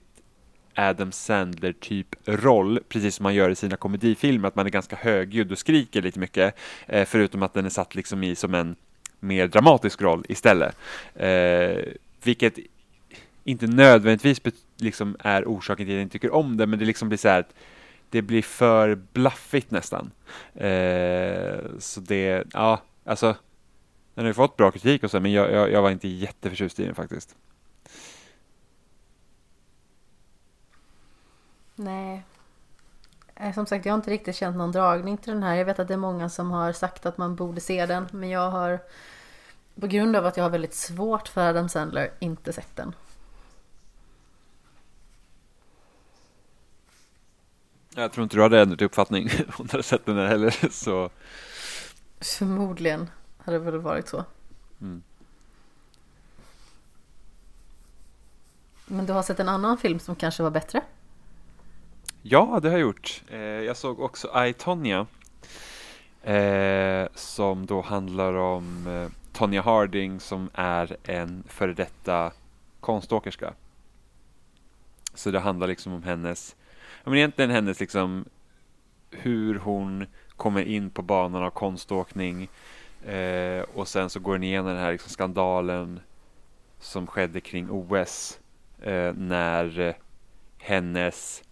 Adam 0.76 1.12
Sandler 1.12 1.74
typ 1.74 2.08
roll, 2.26 2.80
precis 2.90 3.16
som 3.16 3.24
man 3.24 3.36
gör 3.36 3.50
i 3.50 3.56
sina 3.56 3.76
komedifilmer, 3.76 4.48
att 4.48 4.56
man 4.56 4.66
är 4.66 4.70
ganska 4.70 4.96
högljudd 4.96 5.52
och 5.52 5.58
skriker 5.58 6.02
lite 6.02 6.20
mycket, 6.20 6.56
eh, 6.88 7.06
förutom 7.06 7.44
att 7.44 7.54
den 7.54 7.66
är 7.66 7.70
satt 7.70 7.96
liksom 7.96 8.24
i 8.24 8.36
som 8.36 8.54
en 8.54 8.76
mer 9.20 9.48
dramatisk 9.48 10.02
roll 10.02 10.26
istället. 10.30 10.76
Eh, 11.16 11.84
vilket 12.24 12.60
inte 13.44 13.68
nödvändigtvis 13.68 14.42
liksom 14.78 15.16
är 15.20 15.44
orsaken 15.44 15.86
till 15.86 15.94
att 15.94 15.98
jag 15.98 16.02
inte 16.02 16.14
tycker 16.14 16.34
om 16.34 16.58
det, 16.58 16.68
men 16.68 16.80
det 16.80 16.86
liksom 16.86 17.10
blir 17.10 17.18
så 17.18 17.28
här 17.28 17.40
att 17.40 17.54
det 18.10 18.22
blir 18.22 18.42
för 18.42 18.96
blaffigt 19.14 19.72
nästan. 19.72 20.12
Eh, 20.56 21.60
så 21.80 22.00
det, 22.00 22.44
ja, 22.54 22.82
alltså 23.06 23.36
den 24.14 24.24
har 24.24 24.30
ju 24.30 24.34
fått 24.34 24.57
bra 24.57 24.72
kritik 24.72 25.03
och 25.03 25.12
så, 25.12 25.20
men 25.20 25.32
jag, 25.32 25.51
jag, 25.51 25.72
jag 25.72 25.82
var 25.82 25.91
inte 25.91 26.07
jätteförtjust 26.07 26.80
i 26.80 26.86
den 26.86 26.95
faktiskt. 26.95 27.36
Nej. 31.76 32.24
Eh, 33.36 33.53
Som 33.53 33.66
sagt, 33.66 33.86
jag 33.86 33.93
har 33.93 33.97
inte 33.97 34.12
riktigt 34.12 34.36
känt 34.36 34.57
någon 34.57 34.72
dragning 34.72 35.18
till 35.18 35.34
den 35.34 35.43
här. 35.43 35.55
Jag 35.55 35.66
vet 35.66 35.80
att 35.80 35.88
det 35.88 35.93
är 35.93 35.97
många 35.97 36.30
som 36.30 36.51
har 36.51 36.72
sagt 36.74 37.05
att 37.05 37.18
man 37.18 37.36
borde 37.36 37.62
se 37.62 37.86
den. 37.86 38.07
Men 38.12 38.30
jag 38.30 38.51
har, 38.51 38.80
på 39.82 39.88
grund 39.88 40.16
av 40.16 40.26
att 40.26 40.38
jag 40.38 40.43
har 40.43 40.49
väldigt 40.49 40.74
svårt 40.74 41.28
för 41.28 41.49
Adam 41.49 41.70
Sandler, 41.70 42.12
inte 42.20 42.53
sett 42.53 42.76
den. 42.76 42.95
Jag 47.95 48.12
tror 48.12 48.24
inte 48.24 48.36
du 48.36 48.41
hade 48.41 48.62
ändrat 48.62 48.82
uppfattning 48.82 49.30
om 49.57 49.66
du 49.66 49.72
hade 49.72 49.84
sett 49.84 50.05
den 50.05 50.18
här 50.18 50.28
heller. 50.28 50.70
Så. 50.72 51.09
Förmodligen 52.22 53.09
hade 53.46 53.60
väl 53.60 53.78
varit 53.78 54.08
så. 54.08 54.26
Mm. 54.82 55.04
Men 58.86 59.06
du 59.06 59.14
har 59.14 59.24
sett 59.24 59.39
en 59.39 59.50
annan 59.50 59.78
film 59.78 60.00
som 60.00 60.16
kanske 60.16 60.44
var 60.44 60.52
bättre? 60.52 60.82
Ja, 62.22 62.60
det 62.62 62.70
har 62.70 62.78
jag 62.78 62.82
gjort. 62.82 63.24
Eh, 63.30 63.39
jag 63.39 63.78
såg 63.78 64.00
också 64.00 64.46
I, 64.46 64.54
Tonya. 64.54 65.08
Eh, 66.24 67.08
som 67.16 67.66
då 67.66 67.82
handlar 67.82 68.34
om 68.34 68.88
eh, 68.88 69.10
Tonya 69.34 69.62
Harding 69.62 70.20
som 70.20 70.50
är 70.54 70.98
en 71.04 71.44
före 71.48 71.74
detta 71.74 72.32
konståkerska. 72.80 73.54
Så 75.14 75.32
det 75.32 75.39
handlar 75.39 75.68
liksom 75.68 75.94
om 75.94 76.04
hennes, 76.04 76.56
men 77.04 77.16
egentligen 77.16 77.52
hennes 77.52 77.80
liksom 77.80 78.26
hur 79.12 79.60
hon 79.60 80.06
kommer 80.36 80.62
in 80.62 80.89
på 80.89 81.02
banan 81.02 81.44
av 81.44 81.50
konståkning 81.50 82.50
eh, 83.06 83.62
och 83.74 83.88
sen 83.88 84.10
så 84.10 84.20
går 84.20 84.34
den 84.34 84.43
igenom 84.43 84.68
den 84.68 84.78
här 84.78 84.91
liksom 84.91 85.10
skandalen 85.10 85.99
som 86.80 87.08
skedde 87.08 87.39
kring 87.39 87.70
OS 87.70 88.39
eh, 88.82 89.14
när 89.14 89.80
eh, 89.80 89.95
hennes 90.58 91.43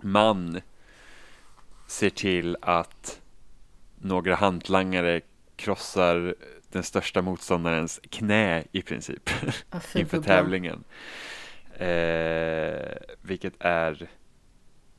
man 0.00 0.60
ser 1.86 2.10
till 2.10 2.56
att 2.60 3.20
några 3.98 4.34
hantlangare 4.34 5.20
krossar 5.56 6.34
den 6.72 6.82
största 6.82 7.22
motståndarens 7.22 8.00
knä 8.10 8.64
i 8.72 8.82
princip 8.82 9.30
inför 9.94 10.22
tävlingen. 10.22 10.84
Eh, 11.76 12.96
vilket 13.22 13.54
är, 13.58 14.08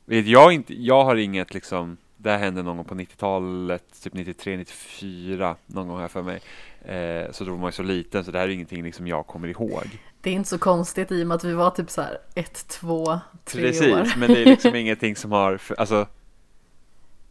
vet 0.04 0.26
jag 0.26 0.52
inte, 0.52 0.74
jag 0.74 1.04
har 1.04 1.16
inget 1.16 1.54
liksom, 1.54 1.96
det 2.20 2.30
här 2.30 2.38
hände 2.38 2.62
någon 2.62 2.76
gång 2.76 2.86
på 2.86 2.94
90-talet, 2.94 4.02
typ 4.02 4.14
93, 4.14 4.56
94, 4.56 5.56
någon 5.66 5.88
gång 5.88 6.00
här 6.00 6.08
för 6.08 6.22
mig. 6.22 6.40
Eh, 6.82 7.32
så 7.32 7.44
då 7.44 7.50
var 7.50 7.58
man 7.58 7.68
ju 7.68 7.72
så 7.72 7.82
liten 7.82 8.24
så 8.24 8.30
det 8.30 8.38
här 8.38 8.48
är 8.48 8.52
ingenting 8.52 8.82
liksom 8.82 9.06
jag 9.06 9.26
kommer 9.26 9.48
ihåg. 9.48 9.98
Det 10.20 10.30
är 10.30 10.34
inte 10.34 10.48
så 10.48 10.58
konstigt 10.58 11.12
i 11.12 11.22
och 11.22 11.26
med 11.26 11.34
att 11.34 11.44
vi 11.44 11.52
var 11.52 11.70
typ 11.70 11.90
så 11.90 12.02
här 12.02 12.18
ett, 12.34 12.68
två, 12.68 13.20
tre 13.44 13.62
Precis, 13.62 13.92
år. 13.92 14.12
men 14.16 14.32
det 14.32 14.42
är 14.42 14.44
liksom 14.44 14.74
ingenting 14.74 15.16
som 15.16 15.32
har, 15.32 15.60
alltså 15.78 16.06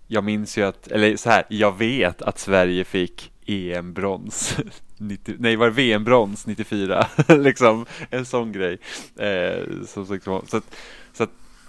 jag 0.07 0.23
minns 0.23 0.57
ju 0.57 0.63
att, 0.63 0.88
eller 0.88 1.17
så 1.17 1.29
här, 1.29 1.43
jag 1.49 1.77
vet 1.77 2.21
att 2.21 2.39
Sverige 2.39 2.83
fick 2.83 3.31
EM-brons, 3.45 4.57
nej 5.38 5.55
var 5.55 5.65
det 5.65 5.71
VM-brons 5.71 6.47
94, 6.47 7.07
liksom 7.27 7.85
en 8.09 8.25
sån 8.25 8.51
grej. 8.51 8.77
Eh, 9.15 9.63
så, 9.88 10.05
så, 10.05 10.19
så, 10.19 10.43
så 10.47 10.57
att 10.57 10.75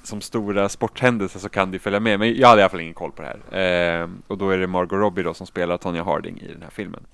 som 0.03 0.21
stora 0.21 0.69
sporthändelser 0.69 1.41
så 1.41 1.49
kan 1.49 1.71
det 1.71 1.79
följa 1.79 2.01
med, 2.01 2.19
men 2.19 2.35
jag 2.35 2.49
hade 2.49 2.61
i 2.61 2.63
alla 2.63 2.71
fall 2.71 2.81
ingen 2.81 2.95
koll 2.95 3.13
på 3.13 3.23
det 3.23 3.29
här. 3.29 4.03
Eh, 4.03 4.09
och 4.27 4.39
då 4.39 4.51
är 4.51 4.59
det 4.59 4.67
Margot 4.67 4.99
Robbie 4.99 5.23
då 5.23 5.35
som 5.35 5.47
spelar 5.47 5.79
Tonya 5.79 6.05
Harding 6.05 6.41
i 6.41 6.53
den 6.53 6.63
här 6.63 6.71
filmen. 6.71 7.07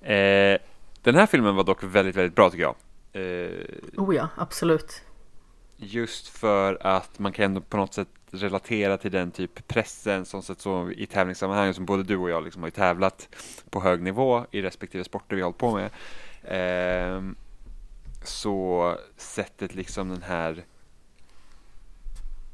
Eh, 0.00 0.58
den 1.02 1.14
här 1.14 1.26
filmen 1.26 1.56
var 1.56 1.64
dock 1.64 1.82
väldigt, 1.82 2.16
väldigt 2.16 2.34
bra 2.34 2.50
tycker 2.50 2.62
jag. 2.62 2.74
Eh, 3.12 3.50
oh 3.96 4.14
ja, 4.14 4.28
absolut. 4.36 5.02
Just 5.76 6.28
för 6.28 6.78
att 6.80 7.18
man 7.18 7.32
kan 7.32 7.44
ändå 7.44 7.60
på 7.60 7.76
något 7.76 7.94
sätt 7.94 8.08
relatera 8.30 8.96
till 8.96 9.12
den 9.12 9.30
typ 9.30 9.68
pressen 9.68 10.24
som 10.24 10.42
sett 10.42 10.60
så 10.60 10.90
i 10.90 11.06
tävlingssammanhang 11.06 11.74
som 11.74 11.86
både 11.86 12.02
du 12.02 12.16
och 12.16 12.30
jag 12.30 12.44
liksom 12.44 12.62
har 12.62 12.66
ju 12.66 12.72
tävlat 12.72 13.28
på 13.70 13.80
hög 13.80 14.02
nivå 14.02 14.46
i 14.50 14.62
respektive 14.62 15.04
sporter 15.04 15.36
vi 15.36 15.42
har 15.42 15.46
hållit 15.46 15.58
på 15.58 15.74
med. 15.74 15.90
Eh, 16.44 17.22
så 18.24 18.96
sättet 19.16 19.74
liksom 19.74 20.08
den 20.08 20.22
här 20.22 20.64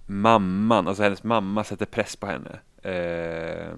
mamman, 0.06 0.88
alltså 0.88 1.02
hennes 1.02 1.24
mamma 1.24 1.64
sätter 1.64 1.86
press 1.86 2.16
på 2.16 2.26
henne. 2.26 2.60
Eh, 2.82 3.72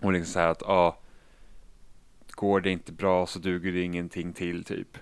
hon 0.00 0.12
liksom 0.12 0.32
säger 0.32 0.48
att 0.48 0.62
ah, 0.62 0.98
går 2.30 2.60
det 2.60 2.70
inte 2.70 2.92
bra 2.92 3.26
så 3.26 3.38
duger 3.38 3.72
det 3.72 3.80
ingenting 3.80 4.32
till 4.32 4.64
typ. 4.64 4.98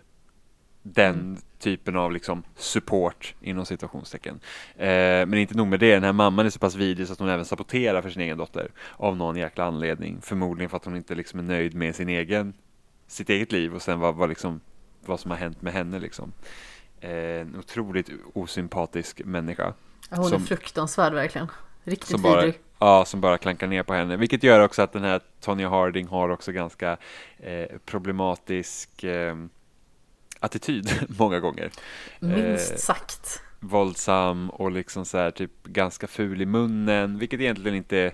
Den 0.82 1.14
mm. 1.14 1.36
typen 1.58 1.96
av 1.96 2.12
liksom 2.12 2.42
support 2.56 3.34
inom 3.40 3.66
situationstecken. 3.66 4.40
Eh, 4.76 5.26
men 5.26 5.34
inte 5.34 5.56
nog 5.56 5.66
med 5.66 5.80
det, 5.80 5.94
den 5.94 6.04
här 6.04 6.12
mamman 6.12 6.46
är 6.46 6.50
så 6.50 6.58
pass 6.58 6.74
vidrig 6.74 7.06
så 7.06 7.12
att 7.12 7.18
hon 7.18 7.28
även 7.28 7.44
saboterar 7.44 8.02
för 8.02 8.10
sin 8.10 8.22
egen 8.22 8.38
dotter 8.38 8.70
av 8.96 9.16
någon 9.16 9.36
jäkla 9.36 9.64
anledning. 9.64 10.20
Förmodligen 10.22 10.70
för 10.70 10.76
att 10.76 10.84
hon 10.84 10.96
inte 10.96 11.14
liksom 11.14 11.38
är 11.38 11.44
nöjd 11.44 11.74
med 11.74 11.96
sin 11.96 12.08
egen, 12.08 12.54
sitt 13.06 13.30
eget 13.30 13.52
liv 13.52 13.74
och 13.74 13.82
sen 13.82 14.00
vad, 14.00 14.14
vad, 14.14 14.28
liksom, 14.28 14.60
vad 15.04 15.20
som 15.20 15.30
har 15.30 15.38
hänt 15.38 15.62
med 15.62 15.72
henne 15.72 15.98
liksom. 15.98 16.32
Eh, 17.00 17.10
en 17.40 17.56
otroligt 17.58 18.10
osympatisk 18.34 19.24
människa. 19.24 19.74
Hon 20.16 20.28
som, 20.28 20.42
är 20.42 20.46
fruktansvärd 20.46 21.12
verkligen. 21.12 21.48
Riktigt 21.84 22.08
som 22.08 22.22
bara, 22.22 22.36
vidrig. 22.36 22.60
Ja, 22.78 23.04
som 23.04 23.20
bara 23.20 23.38
klankar 23.38 23.66
ner 23.66 23.82
på 23.82 23.94
henne. 23.94 24.16
Vilket 24.16 24.42
gör 24.42 24.60
också 24.60 24.82
att 24.82 24.92
den 24.92 25.04
här 25.04 25.20
Tonya 25.40 25.68
Harding 25.68 26.06
har 26.06 26.28
också 26.28 26.52
ganska 26.52 26.96
eh, 27.38 27.66
problematisk 27.84 29.04
eh, 29.04 29.36
attityd 30.40 30.90
många 31.18 31.40
gånger. 31.40 31.70
Minst 32.20 32.72
eh, 32.72 32.76
sagt. 32.76 33.42
Våldsam 33.60 34.50
och 34.50 34.70
liksom 34.70 35.04
så 35.04 35.18
här 35.18 35.30
typ 35.30 35.64
ganska 35.64 36.06
ful 36.06 36.42
i 36.42 36.46
munnen, 36.46 37.18
vilket 37.18 37.40
egentligen 37.40 37.76
inte 37.76 38.12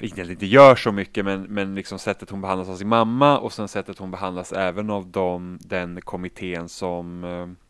vilket 0.00 0.30
inte 0.30 0.46
gör 0.46 0.76
så 0.76 0.92
mycket 0.92 1.24
men, 1.24 1.42
men 1.42 1.74
liksom 1.74 1.98
sättet 1.98 2.30
hon 2.30 2.40
behandlas 2.40 2.68
av 2.68 2.76
sin 2.76 2.88
mamma 2.88 3.38
och 3.38 3.52
sen 3.52 3.68
sättet 3.68 3.98
hon 3.98 4.10
behandlas 4.10 4.52
även 4.52 4.90
av 4.90 5.06
dem, 5.06 5.58
den 5.60 6.00
kommittén 6.00 6.68
som 6.68 7.24
eh, 7.24 7.67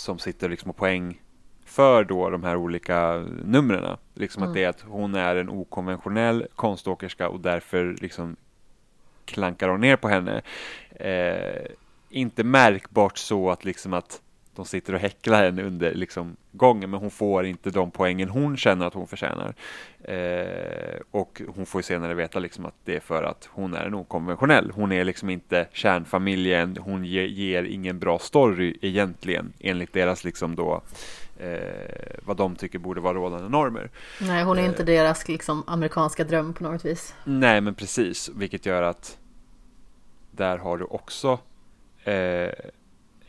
som 0.00 0.18
sitter 0.18 0.48
liksom 0.48 0.72
på 0.72 0.78
poäng 0.78 1.20
för 1.64 2.04
då 2.04 2.30
de 2.30 2.44
här 2.44 2.56
olika 2.56 3.26
numren. 3.44 3.96
Liksom 4.14 4.42
mm. 4.42 4.50
att 4.50 4.54
det 4.54 4.64
är 4.64 4.68
att 4.68 4.80
hon 4.80 5.14
är 5.14 5.36
en 5.36 5.48
okonventionell 5.48 6.46
konståkerska 6.54 7.28
och 7.28 7.40
därför 7.40 7.96
liksom 8.00 8.36
klankar 9.24 9.68
hon 9.68 9.80
ner 9.80 9.96
på 9.96 10.08
henne. 10.08 10.42
Eh, 10.90 11.66
inte 12.10 12.44
märkbart 12.44 13.18
så 13.18 13.50
att 13.50 13.64
liksom 13.64 13.92
att 13.92 14.20
de 14.54 14.64
sitter 14.64 14.92
och 14.92 15.00
häcklar 15.00 15.44
henne 15.44 15.62
under 15.62 15.94
liksom 15.94 16.36
gången 16.52 16.90
men 16.90 17.00
hon 17.00 17.10
får 17.10 17.46
inte 17.46 17.70
de 17.70 17.90
poängen 17.90 18.28
hon 18.28 18.56
känner 18.56 18.86
att 18.86 18.94
hon 18.94 19.06
förtjänar. 19.06 19.54
Eh, 20.04 21.00
och 21.10 21.42
hon 21.54 21.66
får 21.66 21.78
ju 21.78 21.82
senare 21.82 22.14
veta 22.14 22.38
liksom 22.38 22.66
att 22.66 22.74
det 22.84 22.96
är 22.96 23.00
för 23.00 23.22
att 23.22 23.48
hon 23.52 23.74
är 23.74 23.84
en 23.84 23.94
okonventionell. 23.94 24.72
Hon 24.74 24.92
är 24.92 25.04
liksom 25.04 25.30
inte 25.30 25.66
kärnfamiljen, 25.72 26.76
hon 26.80 27.04
ger, 27.04 27.26
ger 27.26 27.62
ingen 27.62 27.98
bra 27.98 28.18
story 28.18 28.76
egentligen 28.82 29.52
enligt 29.60 29.92
deras 29.92 30.24
liksom 30.24 30.56
då 30.56 30.82
eh, 31.38 32.18
vad 32.22 32.36
de 32.36 32.56
tycker 32.56 32.78
borde 32.78 33.00
vara 33.00 33.14
rådande 33.14 33.48
normer. 33.48 33.90
Nej, 34.20 34.44
hon 34.44 34.58
är 34.58 34.64
inte 34.64 34.82
eh, 34.82 34.86
deras 34.86 35.28
liksom, 35.28 35.64
amerikanska 35.66 36.24
dröm 36.24 36.54
på 36.54 36.64
något 36.64 36.84
vis. 36.84 37.14
Nej, 37.24 37.60
men 37.60 37.74
precis, 37.74 38.30
vilket 38.34 38.66
gör 38.66 38.82
att 38.82 39.18
där 40.30 40.58
har 40.58 40.78
du 40.78 40.84
också 40.84 41.38
eh, 42.04 42.48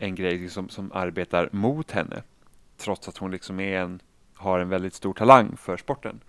en 0.02 0.16
grej 0.16 0.38
liksom, 0.38 0.70
som 0.70 0.92
arbetar 0.92 1.50
mot 1.52 1.92
henne, 1.92 2.24
trots 2.78 3.08
att 3.08 3.18
hon 3.18 3.32
liksom 3.32 3.60
är 3.60 3.80
en, 3.80 4.00
har 4.36 4.60
en 4.60 4.70
väldigt 4.70 4.94
stor 4.94 5.14
talang 5.14 5.58
för 5.58 5.78
sporten. 5.78 6.20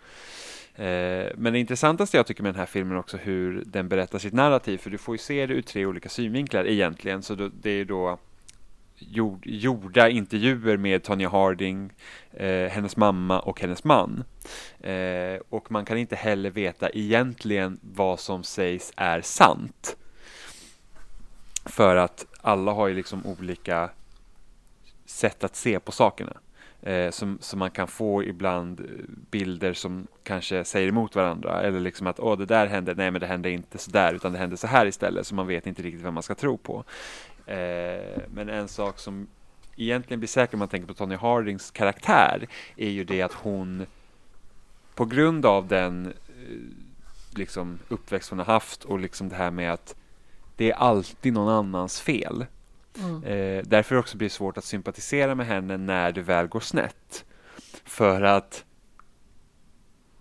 Eh, 0.75 1.27
men 1.37 1.53
det 1.53 1.59
intressantaste 1.59 2.17
jag 2.17 2.27
tycker 2.27 2.43
med 2.43 2.55
den 2.55 2.59
här 2.59 2.67
filmen 2.67 2.97
är 2.97 3.01
också 3.01 3.17
hur 3.17 3.63
den 3.67 3.89
berättar 3.89 4.19
sitt 4.19 4.35
narrativ, 4.35 4.79
för 4.79 4.91
du 4.91 4.99
får 4.99 5.15
ju 5.15 5.19
se 5.19 5.47
det 5.47 5.55
ur 5.55 5.63
tre 5.63 5.87
olika 5.87 6.09
synvinklar 6.09 6.67
egentligen, 6.67 7.23
så 7.23 7.35
det 7.35 7.71
är 7.71 7.85
då 7.85 8.19
gjord, 8.99 9.47
gjorda 9.47 10.09
intervjuer 10.09 10.77
med 10.77 11.03
Tonya 11.03 11.29
Harding, 11.29 11.93
eh, 12.33 12.69
hennes 12.69 12.97
mamma 12.97 13.41
och 13.41 13.61
hennes 13.61 13.85
man. 13.85 14.25
Eh, 14.81 15.41
och 15.49 15.73
man 15.73 15.85
kan 15.85 15.99
inte 15.99 16.17
heller 16.17 16.51
veta 16.51 16.91
egentligen 16.91 17.79
vad 17.83 18.21
som 18.21 18.43
sägs 18.43 18.93
är 18.97 19.21
sant. 19.21 19.97
För 21.65 21.97
att 21.97 22.27
alla 22.43 22.73
har 22.73 22.89
ju 22.89 22.95
liksom 22.95 23.27
olika 23.27 23.91
sätt 25.05 25.45
att 25.45 25.57
se 25.57 25.81
på 25.81 25.93
sakerna. 25.93 26.33
Eh, 26.83 27.11
som, 27.11 27.39
som 27.41 27.59
man 27.59 27.71
kan 27.71 27.89
få 27.89 28.25
ibland 28.25 28.81
eh, 28.81 28.87
bilder 29.31 29.73
som 29.73 30.07
kanske 30.23 30.65
säger 30.65 30.89
emot 30.89 31.15
varandra. 31.15 31.63
Eller 31.63 31.81
liksom 31.81 32.07
att 32.07 32.21
åh, 32.21 32.39
det 32.39 32.47
där 32.47 32.67
hände, 32.67 32.95
nej 32.95 33.11
men 33.11 33.21
det 33.21 33.27
hände 33.27 33.51
inte 33.51 33.79
så 33.79 33.91
där 33.91 34.15
utan 34.15 34.33
det 34.33 34.39
hände 34.39 34.57
så 34.57 34.67
här 34.67 34.87
istället. 34.87 35.27
Så 35.27 35.35
man 35.35 35.47
vet 35.47 35.67
inte 35.67 35.83
riktigt 35.83 36.03
vad 36.03 36.13
man 36.13 36.23
ska 36.23 36.35
tro 36.35 36.59
på. 36.59 36.85
Eh, 37.47 38.21
men 38.29 38.49
en 38.49 38.69
sak 38.69 38.99
som 38.99 39.27
egentligen 39.77 40.21
blir 40.21 40.29
säker 40.29 40.55
om 40.55 40.59
man 40.59 40.69
tänker 40.69 40.89
på 40.89 40.95
Tony 40.95 41.15
Hardings 41.15 41.71
karaktär 41.71 42.47
är 42.77 42.91
ju 42.91 43.05
det 43.05 43.23
att 43.23 43.33
hon 43.33 43.87
på 44.95 45.05
grund 45.05 45.47
av 45.47 45.69
den 45.69 46.07
eh, 46.07 46.59
liksom 47.39 47.79
uppväxt 47.89 48.31
hon 48.31 48.39
har 48.39 48.47
haft 48.47 48.85
och 48.85 48.99
liksom 48.99 49.29
det 49.29 49.37
här 49.37 49.51
med 49.51 49.73
att 49.73 49.95
det 50.57 50.71
är 50.71 50.75
alltid 50.75 51.33
någon 51.33 51.49
annans 51.49 52.01
fel. 52.01 52.47
Mm. 52.99 53.25
Eh, 53.25 53.63
därför 53.67 53.97
också 53.97 54.17
blir 54.17 54.29
det 54.29 54.33
svårt 54.33 54.59
att 54.59 54.65
sympatisera 54.65 55.35
med 55.35 55.47
henne 55.47 55.77
när 55.77 56.13
det 56.13 56.23
väl 56.23 56.47
går 56.47 56.61
snett. 56.61 57.25
För 57.85 58.23
att 58.23 58.65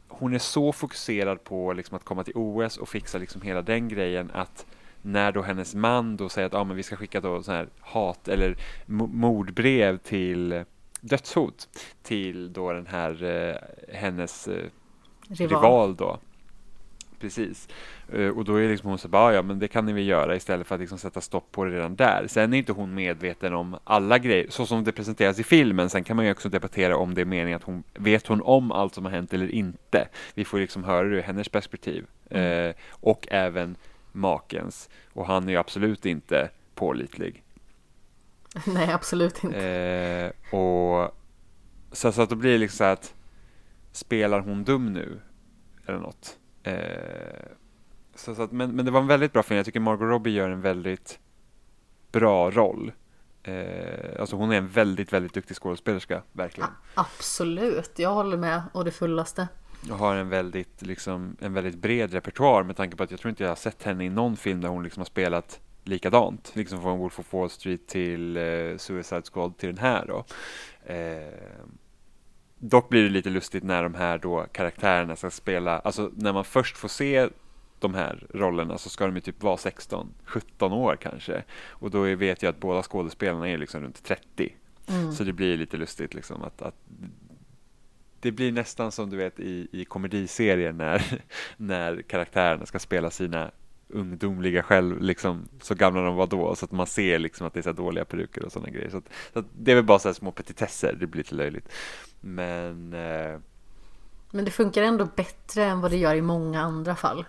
hon 0.08 0.34
är 0.34 0.40
så 0.40 0.72
fokuserad 0.72 1.44
på 1.44 1.74
liksom 1.74 1.98
att 1.98 2.04
komma 2.04 2.24
till 2.24 2.34
OS 2.36 2.78
och 2.78 2.90
fixa 2.90 3.18
liksom 3.18 3.42
hela 3.42 3.62
den 3.62 3.88
grejen 3.88 4.32
att 4.34 4.66
när 5.02 5.32
då 5.32 5.42
hennes 5.42 5.76
man 5.76 6.18
då 6.18 6.30
säger 6.30 6.48
att 6.48 6.54
ah, 6.54 6.64
men 6.64 6.78
vi 6.78 6.84
ska 6.84 6.96
skicka 6.96 7.22
då 7.22 7.44
så 7.44 7.52
här 7.52 7.70
hat 7.80 8.28
eller 8.28 8.58
mordbrev 8.86 9.98
till 9.98 10.64
dödshot 11.02 11.70
till 12.04 12.54
då 12.54 12.74
den 12.74 12.88
här 12.88 13.24
eh, 13.24 13.56
hennes 13.96 14.48
eh, 14.48 14.66
Rival. 15.28 15.62
rival 15.62 15.96
då. 15.96 16.20
Precis. 17.22 17.68
Eh, 18.14 18.28
och 18.28 18.46
då 18.46 18.56
är 18.56 18.70
liksom 18.70 18.90
hon 18.90 18.98
så 18.98 19.08
bara, 19.08 19.24
"Ah, 19.24 19.34
ja 19.34 19.42
men 19.42 19.60
det 19.60 19.68
kan 19.68 19.86
ni 19.86 19.94
väl 19.94 20.08
göra 20.08 20.36
istället 20.36 20.68
för 20.68 20.76
att 20.76 20.82
liksom 20.82 20.98
sätta 20.98 21.22
stopp 21.22 21.52
på 21.52 21.66
det 21.66 21.72
redan 21.72 21.96
där. 21.96 22.26
Sen 22.28 22.54
är 22.54 22.58
inte 22.58 22.72
hon 22.72 22.94
medveten 22.94 23.54
om 23.54 23.78
alla 23.84 24.18
grejer, 24.18 24.46
så 24.50 24.66
som 24.66 24.84
det 24.84 24.92
presenteras 24.92 25.40
i 25.40 25.44
filmen. 25.44 25.90
Sen 25.90 26.04
kan 26.04 26.16
man 26.16 26.26
ju 26.26 26.32
också 26.32 26.50
debattera 26.50 26.98
om 26.98 27.14
det 27.14 27.22
är 27.22 27.26
meningen 27.26 27.56
att 27.58 27.64
hon, 27.64 27.84
vet 27.94 28.28
hon 28.28 28.42
om 28.42 28.72
allt 28.72 28.96
som 28.96 29.06
har 29.06 29.12
hänt 29.12 29.34
eller 29.34 29.52
inte? 29.52 30.08
Vi 30.34 30.46
får 30.46 30.58
liksom 30.60 30.84
höra 30.84 31.08
det 31.10 31.16
ur 31.16 31.22
hennes 31.22 31.50
perspektiv. 31.50 32.06
Eh, 32.30 32.74
och 32.90 33.28
även 33.32 33.76
makens. 34.12 34.90
Och 35.14 35.26
han 35.28 35.48
är 35.48 35.52
ju 35.52 35.58
absolut 35.58 36.06
inte 36.06 36.50
pålitlig. 36.76 37.44
Nej, 38.68 38.92
absolut 38.92 39.44
inte. 39.44 39.60
Eh, 39.60 40.56
och 40.60 41.18
så, 41.92 42.12
så 42.12 42.22
att 42.22 42.30
då 42.30 42.36
blir 42.36 42.52
det 42.52 42.58
liksom 42.58 42.78
så 42.78 42.84
att 42.84 43.14
spelar 43.92 44.40
hon 44.40 44.64
dum 44.64 44.94
nu? 44.94 45.20
Eller 45.86 46.00
något. 46.00 46.38
Eh, 46.64 46.76
så, 48.16 48.36
så 48.36 48.42
att, 48.42 48.52
men, 48.52 48.76
men 48.76 48.86
det 48.86 48.92
var 48.92 49.00
en 49.02 49.08
väldigt 49.08 49.34
bra 49.34 49.44
film. 49.44 49.58
Jag 49.58 49.66
tycker 49.66 49.80
Margot 49.80 50.10
Robbie 50.10 50.32
gör 50.32 50.50
en 50.50 50.62
väldigt 50.62 51.20
bra 52.12 52.52
roll. 52.52 52.92
Eh, 53.44 54.20
alltså 54.20 54.36
hon 54.36 54.52
är 54.52 54.58
en 54.58 54.68
väldigt, 54.68 55.14
väldigt 55.14 55.34
duktig 55.34 55.58
skådespelerska, 55.58 56.22
verkligen. 56.32 56.70
Absolut, 56.94 57.92
jag 57.96 58.14
håller 58.14 58.38
med 58.38 58.62
och 58.74 58.86
det 58.86 58.92
fullaste. 58.92 59.48
Och 59.92 59.98
har 59.98 60.16
en 60.16 60.30
väldigt, 60.30 60.82
liksom, 60.82 61.38
en 61.40 61.54
väldigt 61.54 61.76
bred 61.76 62.14
repertoar 62.14 62.64
med 62.64 62.78
tanke 62.78 62.98
på 62.98 63.04
att 63.04 63.12
jag 63.12 63.20
tror 63.20 63.30
inte 63.30 63.44
jag 63.44 63.52
har 63.52 63.56
sett 63.56 63.84
henne 63.84 64.06
i 64.06 64.10
någon 64.10 64.38
film 64.38 64.62
där 64.62 64.70
hon 64.70 64.84
liksom 64.84 65.02
har 65.02 65.06
spelat 65.06 65.60
likadant. 65.84 66.52
Liksom 66.56 66.82
från 66.82 67.00
Wolf 67.00 67.20
of 67.20 67.34
Wall 67.34 67.50
Street 67.50 67.88
till 67.88 68.38
eh, 68.38 68.78
Suicide 68.78 69.22
Squad 69.34 69.58
till 69.58 69.70
den 69.70 69.78
här 69.78 70.06
då. 70.06 70.26
Eh, 70.94 71.66
dock 72.62 72.90
blir 72.90 73.04
det 73.04 73.10
lite 73.10 73.30
lustigt 73.30 73.64
när 73.64 73.84
de 73.84 73.94
här 73.94 74.18
då 74.18 74.46
karaktärerna 74.52 75.16
ska 75.16 75.30
spela, 75.30 75.80
alltså 75.80 76.12
när 76.16 76.34
man 76.34 76.46
först 76.46 76.78
får 76.78 76.88
se 76.88 77.30
de 77.80 77.94
här 77.94 78.28
rollerna 78.34 78.78
så 78.78 78.90
ska 78.90 79.06
de 79.06 79.16
ju 79.16 79.22
typ 79.22 79.44
vara 79.44 79.58
16, 79.58 80.14
17 80.26 80.74
år 80.74 80.98
kanske. 81.02 81.44
Och 81.68 81.92
då 81.92 82.02
vet 82.16 82.44
jag 82.44 82.50
att 82.50 82.60
båda 82.60 82.84
skådespelarna 82.84 83.50
är 83.50 83.58
liksom 83.58 83.82
runt 83.84 84.04
30. 84.04 84.56
Mm. 84.88 85.12
Så 85.12 85.24
det 85.24 85.34
blir 85.34 85.58
lite 85.58 85.78
lustigt 85.78 86.14
liksom 86.14 86.44
att, 86.44 86.62
att 86.62 86.76
det 88.20 88.32
blir 88.32 88.52
nästan 88.52 88.92
som 88.92 89.10
du 89.10 89.18
vet 89.18 89.40
i, 89.40 89.68
i 89.72 89.86
komediserier 89.86 90.72
när, 90.72 91.22
när 91.58 92.02
karaktärerna 92.02 92.66
ska 92.66 92.80
spela 92.80 93.12
sina 93.12 93.52
ungdomliga 93.94 94.64
själv, 94.64 95.02
liksom 95.02 95.48
så 95.62 95.76
gamla 95.76 96.02
de 96.02 96.16
var 96.16 96.28
då, 96.28 96.56
så 96.56 96.66
att 96.66 96.72
man 96.72 96.88
ser 96.88 97.20
liksom 97.20 97.48
att 97.48 97.54
det 97.54 97.60
är 97.60 97.64
så 97.64 97.72
dåliga 97.72 98.06
peruker 98.06 98.46
och 98.46 98.52
sådana 98.52 98.70
grejer. 98.70 98.90
Så, 98.90 98.98
att, 98.98 99.10
så 99.34 99.40
att 99.40 99.46
det 99.60 99.72
är 99.72 99.76
väl 99.76 99.84
bara 99.84 100.00
så 100.00 100.14
små 100.14 100.32
petitesser, 100.32 100.98
det 101.00 101.08
blir 101.08 101.24
lite 101.24 101.36
löjligt. 101.36 101.70
Men 102.20 102.94
eh, 102.94 103.40
Men 104.32 104.46
det 104.46 104.52
funkar 104.52 104.84
ändå 104.84 105.08
bättre 105.16 105.64
än 105.66 105.82
vad 105.82 105.92
det 105.92 105.98
gör 105.98 106.16
i 106.16 106.22
många 106.22 106.62
andra 106.62 106.96
fall. 106.96 107.26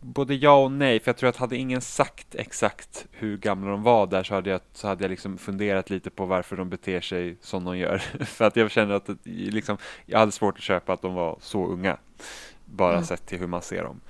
både 0.00 0.34
ja 0.34 0.64
och 0.64 0.72
nej, 0.72 1.00
för 1.00 1.08
jag 1.08 1.16
tror 1.16 1.28
att 1.28 1.36
hade 1.36 1.56
ingen 1.56 1.80
sagt 1.80 2.34
exakt 2.34 3.06
hur 3.10 3.36
gamla 3.36 3.70
de 3.70 3.82
var 3.82 4.06
där 4.06 4.22
så 4.22 4.34
hade 4.34 4.50
jag, 4.50 4.60
så 4.72 4.88
hade 4.88 5.04
jag 5.04 5.10
liksom 5.10 5.38
funderat 5.38 5.90
lite 5.90 6.10
på 6.10 6.26
varför 6.26 6.56
de 6.56 6.70
beter 6.70 7.00
sig 7.00 7.36
som 7.40 7.64
de 7.64 7.78
gör. 7.78 7.98
för 8.24 8.44
att 8.44 8.56
jag 8.56 8.70
känner 8.70 8.94
att 8.94 9.06
det, 9.06 9.16
liksom, 9.24 9.76
jag 10.06 10.18
hade 10.18 10.32
svårt 10.32 10.56
att 10.56 10.62
köpa 10.62 10.92
att 10.92 11.02
de 11.02 11.14
var 11.14 11.38
så 11.40 11.66
unga, 11.66 11.98
bara 12.72 12.92
Mm. 12.92 13.04
sett 13.04 13.26
till 13.26 13.38
hur 13.38 13.46
man 13.46 13.62
ser 13.62 13.82
dem. 13.82 14.00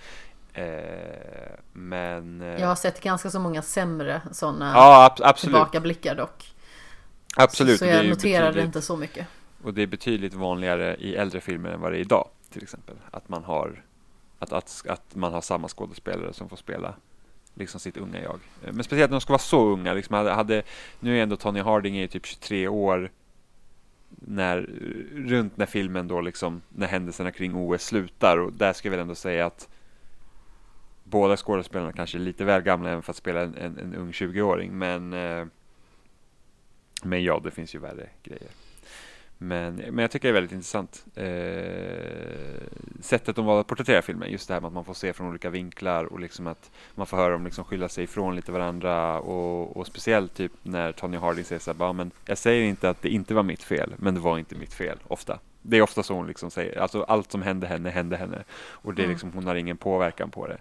Eh, 0.53 1.59
men... 1.73 2.41
eh, 2.43 2.61
Jag 2.61 2.67
har 2.69 2.75
sett 2.75 3.01
ganska 3.03 3.31
så 3.31 3.41
många 3.41 3.63
sämre 3.63 4.23
sådana 4.33 4.73
ja, 4.75 5.05
ab- 5.07 5.23
absolut. 5.25 5.55
tillbakablickar 5.55 6.15
dock. 6.15 6.55
absolut. 7.37 7.79
Så 7.79 7.85
jag 7.85 8.09
noterade 8.09 8.63
inte 8.63 8.83
så 8.83 8.97
mycket. 8.97 9.27
Och 9.63 9.75
det 9.75 9.83
är 9.83 9.87
betydligt 9.87 10.35
vanligare 10.35 10.97
i 10.97 11.17
äldre 11.17 11.41
filmer 11.41 11.71
än 11.71 11.81
vad 11.81 11.93
det 11.93 11.99
är 11.99 12.01
idag, 12.01 12.29
till 12.51 12.63
exempel. 12.63 12.95
Att 13.11 13.29
man 13.29 13.45
har, 13.45 13.85
att, 14.39 14.53
att, 14.53 14.83
att 14.89 15.15
man 15.15 15.33
har 15.33 15.41
samma 15.41 15.69
skådespelare 15.69 16.33
som 16.33 16.49
får 16.49 16.57
spela 16.57 16.95
liksom 17.55 17.81
sitt 17.81 17.97
unga 17.97 18.23
jag. 18.23 18.41
Eh, 18.65 18.73
Men 18.73 18.85
speciellt 18.85 19.11
när 19.11 19.17
de 19.17 19.21
ska 19.21 19.33
vara 19.33 19.39
så 19.39 19.67
unga. 19.67 19.93
Liksom 19.93 20.15
hade, 20.15 20.31
hade, 20.33 20.63
nu 21.01 21.19
är 21.19 21.23
ändå 21.23 21.37
Tony 21.37 21.61
Harding 21.61 21.97
är 21.99 22.07
typ 22.07 22.27
23 22.27 22.69
år 22.69 23.11
när, 24.31 24.71
runt 25.15 25.57
när 25.57 25.67
filmen 25.67 26.09
då 26.09 26.21
liksom, 26.21 26.63
när 26.69 26.87
händelserna 26.87 27.31
kring 27.31 27.55
OS 27.55 27.83
slutar. 27.83 28.39
Och 28.39 28.53
där 28.53 28.73
ska 28.73 28.89
jag 28.89 28.91
väl 28.91 29.01
ändå 29.01 29.15
säga 29.15 29.47
att 29.47 29.69
båda 31.05 31.37
skådespelarna 31.37 31.93
kanske 31.93 32.19
är 32.19 32.21
lite 32.21 32.45
väl 32.45 32.63
gamla 32.63 32.91
även 32.91 33.03
för 33.03 33.13
att 33.13 33.17
spela 33.17 33.41
en, 33.41 33.55
en, 33.55 33.79
en 33.79 33.95
ung 33.95 34.11
20-åring. 34.11 34.79
Men, 34.79 35.13
eh, 35.13 35.47
men 37.03 37.25
ja, 37.25 37.41
det 37.45 37.51
finns 37.51 37.75
ju 37.75 37.79
värre 37.79 38.09
grejer. 38.23 38.51
Men, 39.41 39.75
men 39.75 39.99
jag 39.99 40.11
tycker 40.11 40.29
det 40.29 40.31
är 40.31 40.41
väldigt 40.41 40.53
intressant. 40.53 41.05
Eh, 41.15 42.63
sättet 43.01 43.37
de 43.37 43.47
valde 43.47 43.61
att 43.61 43.67
porträttera 43.67 44.03
filmen, 44.03 44.31
just 44.31 44.49
det 44.49 44.55
här 44.55 44.61
med 44.61 44.69
att 44.69 44.75
man 44.75 44.85
får 44.85 44.95
se 44.95 45.13
från 45.13 45.29
olika 45.29 45.51
vinklar 45.51 46.05
och 46.05 46.21
liksom 46.21 46.47
att 46.47 46.71
man 46.95 47.07
får 47.07 47.17
höra 47.17 47.33
dem 47.33 47.45
liksom 47.45 47.65
skylla 47.65 47.89
sig 47.89 48.05
ifrån 48.05 48.37
lite 48.37 48.53
varandra 48.53 49.21
och, 49.21 49.77
och 49.77 49.87
speciellt 49.87 50.35
typ 50.35 50.53
när 50.63 50.93
Tony 50.93 51.17
Harding 51.17 51.45
säger 51.45 51.61
så 51.61 51.71
här, 51.71 51.79
"Bara, 51.79 51.93
men 51.93 52.11
jag 52.27 52.39
säger 52.39 52.63
inte 52.65 52.91
att 52.91 53.03
det 53.03 53.09
inte 53.09 53.35
var 53.35 53.43
mitt 53.43 53.63
fel, 53.63 53.95
men 53.97 54.15
det 54.15 54.21
var 54.21 54.39
inte 54.39 54.55
mitt 54.55 54.75
fel, 54.75 54.99
ofta. 55.09 55.39
Det 55.63 55.77
är 55.77 55.83
ofta 55.83 56.03
så 56.03 56.15
hon 56.15 56.27
liksom 56.27 56.51
säger, 56.51 56.79
alltså 56.79 57.03
allt 57.03 57.33
som 57.33 57.43
hände 57.43 57.67
henne, 57.67 57.91
hände 57.91 58.17
henne. 58.17 58.45
Och 58.71 58.95
det 58.95 59.03
är 59.03 59.05
Mm. 59.05 59.15
liksom, 59.15 59.33
hon 59.33 59.47
har 59.47 59.55
ingen 59.55 59.77
påverkan 59.77 60.31
på 60.31 60.47
det. 60.47 60.59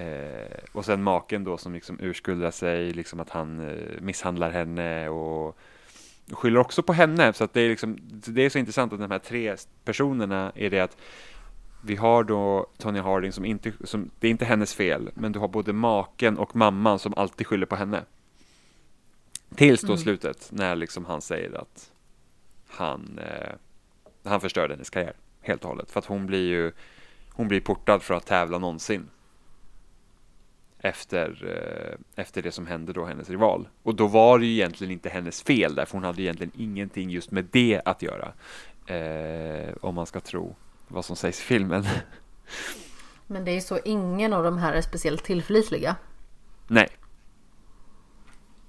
Eh, 0.00 0.58
och 0.72 0.84
sen 0.84 1.02
maken 1.02 1.44
då 1.44 1.56
som 1.58 1.72
liksom 1.74 1.98
urskuldar 2.00 2.50
sig, 2.50 2.92
liksom 2.92 3.20
att 3.20 3.30
han 3.30 3.68
eh, 3.68 4.00
misshandlar 4.00 4.50
henne 4.50 5.08
och 5.08 5.58
skyller 6.32 6.60
också 6.60 6.82
på 6.82 6.92
henne. 6.92 7.32
Så 7.32 7.44
att 7.44 7.52
det 7.52 7.60
är 7.60 7.68
liksom, 7.68 7.98
det 8.10 8.42
är 8.42 8.50
så 8.50 8.58
intressant 8.58 8.92
att 8.92 8.98
de 8.98 9.10
här 9.10 9.18
tre 9.18 9.56
personerna 9.84 10.52
är 10.54 10.70
det 10.70 10.80
att 10.80 10.96
vi 11.84 11.96
har 11.96 12.24
då 12.24 12.66
Tony 12.78 13.00
Harding 13.00 13.32
som 13.32 13.44
inte, 13.44 13.72
som, 13.84 14.10
det 14.20 14.26
är 14.26 14.30
inte 14.30 14.44
hennes 14.44 14.74
fel, 14.74 15.10
men 15.14 15.32
du 15.32 15.38
har 15.38 15.48
både 15.48 15.72
maken 15.72 16.38
och 16.38 16.56
mamman 16.56 16.98
som 16.98 17.14
alltid 17.16 17.46
skyller 17.46 17.66
på 17.66 17.76
henne. 17.76 18.02
Tills 19.54 19.80
då 19.80 19.86
Mm. 19.86 19.98
slutet, 19.98 20.48
när 20.52 20.76
liksom 20.76 21.04
han 21.04 21.20
säger 21.22 21.60
att 21.60 21.90
han, 22.68 23.18
eh, 23.18 23.52
han 24.24 24.40
förstörde 24.40 24.74
hennes 24.74 24.90
karriär 24.90 25.14
helt 25.40 25.62
och 25.64 25.70
hållet. 25.70 25.90
För 25.90 25.98
att 25.98 26.06
hon 26.06 26.26
blir 26.26 26.48
ju, 26.48 26.72
hon 27.32 27.48
blir 27.48 27.60
portad 27.60 28.02
för 28.02 28.14
att 28.14 28.26
tävla 28.26 28.58
någonsin. 28.58 29.08
Efter, 30.86 31.44
eh, 31.44 32.22
efter 32.22 32.42
det 32.42 32.52
som 32.52 32.66
hände 32.66 32.92
då 32.92 33.04
hennes 33.04 33.30
rival. 33.30 33.68
Och 33.82 33.94
då 33.94 34.06
var 34.06 34.38
det 34.38 34.46
ju 34.46 34.52
egentligen 34.52 34.92
inte 34.92 35.08
hennes 35.08 35.42
fel 35.42 35.74
där, 35.74 35.84
för 35.84 35.92
hon 35.92 36.04
hade 36.04 36.22
egentligen 36.22 36.52
ingenting 36.56 37.10
just 37.10 37.30
med 37.30 37.48
det 37.52 37.80
att 37.84 38.02
göra. 38.02 38.32
Eh, 38.86 39.74
om 39.80 39.94
man 39.94 40.06
ska 40.06 40.20
tro 40.20 40.56
vad 40.88 41.04
som 41.04 41.16
sägs 41.16 41.40
i 41.40 41.42
filmen. 41.42 41.84
Men 43.26 43.44
det 43.44 43.50
är 43.50 43.54
ju 43.54 43.60
så, 43.60 43.78
ingen 43.84 44.32
av 44.32 44.44
de 44.44 44.58
här 44.58 44.72
är 44.72 44.80
speciellt 44.80 45.24
tillförlitliga. 45.24 45.96
Nej. 46.66 46.88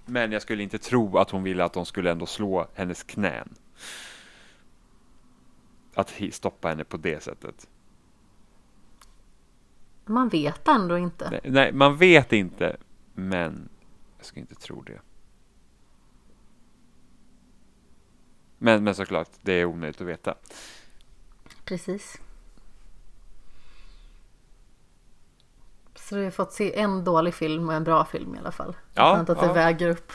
Men 0.06 0.32
jag 0.32 0.42
skulle 0.42 0.64
inte 0.64 0.78
tro 0.78 1.18
att 1.18 1.30
hon 1.30 1.44
ville 1.44 1.64
att 1.64 1.74
de 1.74 1.86
skulle 1.86 2.12
ändå 2.12 2.26
slå 2.26 2.68
hennes 2.74 3.04
knän. 3.04 3.56
Att 5.94 6.14
stoppa 6.32 6.68
henne 6.68 6.84
på 6.84 6.98
det 6.98 7.24
sättet. 7.24 7.68
Man 10.08 10.30
vet 10.30 10.68
ändå 10.68 10.98
inte. 10.98 11.30
Nej, 11.30 11.40
nej, 11.44 11.72
man 11.72 11.98
vet 11.98 12.34
inte, 12.34 12.78
men 13.14 13.70
jag 14.18 14.26
ska 14.26 14.40
inte 14.40 14.56
tro 14.56 14.82
det. 14.82 15.00
Men, 18.58 18.84
men 18.84 18.96
såklart, 18.96 19.30
det 19.42 19.54
är 19.54 19.66
omöjligt 19.66 20.02
att 20.02 20.08
veta. 20.08 20.36
Precis. 21.66 22.22
Så 25.96 26.16
vi 26.16 26.24
har 26.24 26.32
fått 26.32 26.54
se 26.54 26.80
en 26.80 27.04
dålig 27.04 27.34
film 27.34 27.70
och 27.70 27.76
en 27.76 27.84
bra 27.84 28.06
film 28.06 28.36
i 28.36 28.40
alla 28.40 28.52
fall. 28.52 28.76
Ja, 28.94 29.16
Skönt 29.16 29.30
att 29.30 29.40
det 29.40 29.46
ja. 29.46 29.54
väger 29.54 29.90
upp. 29.90 30.12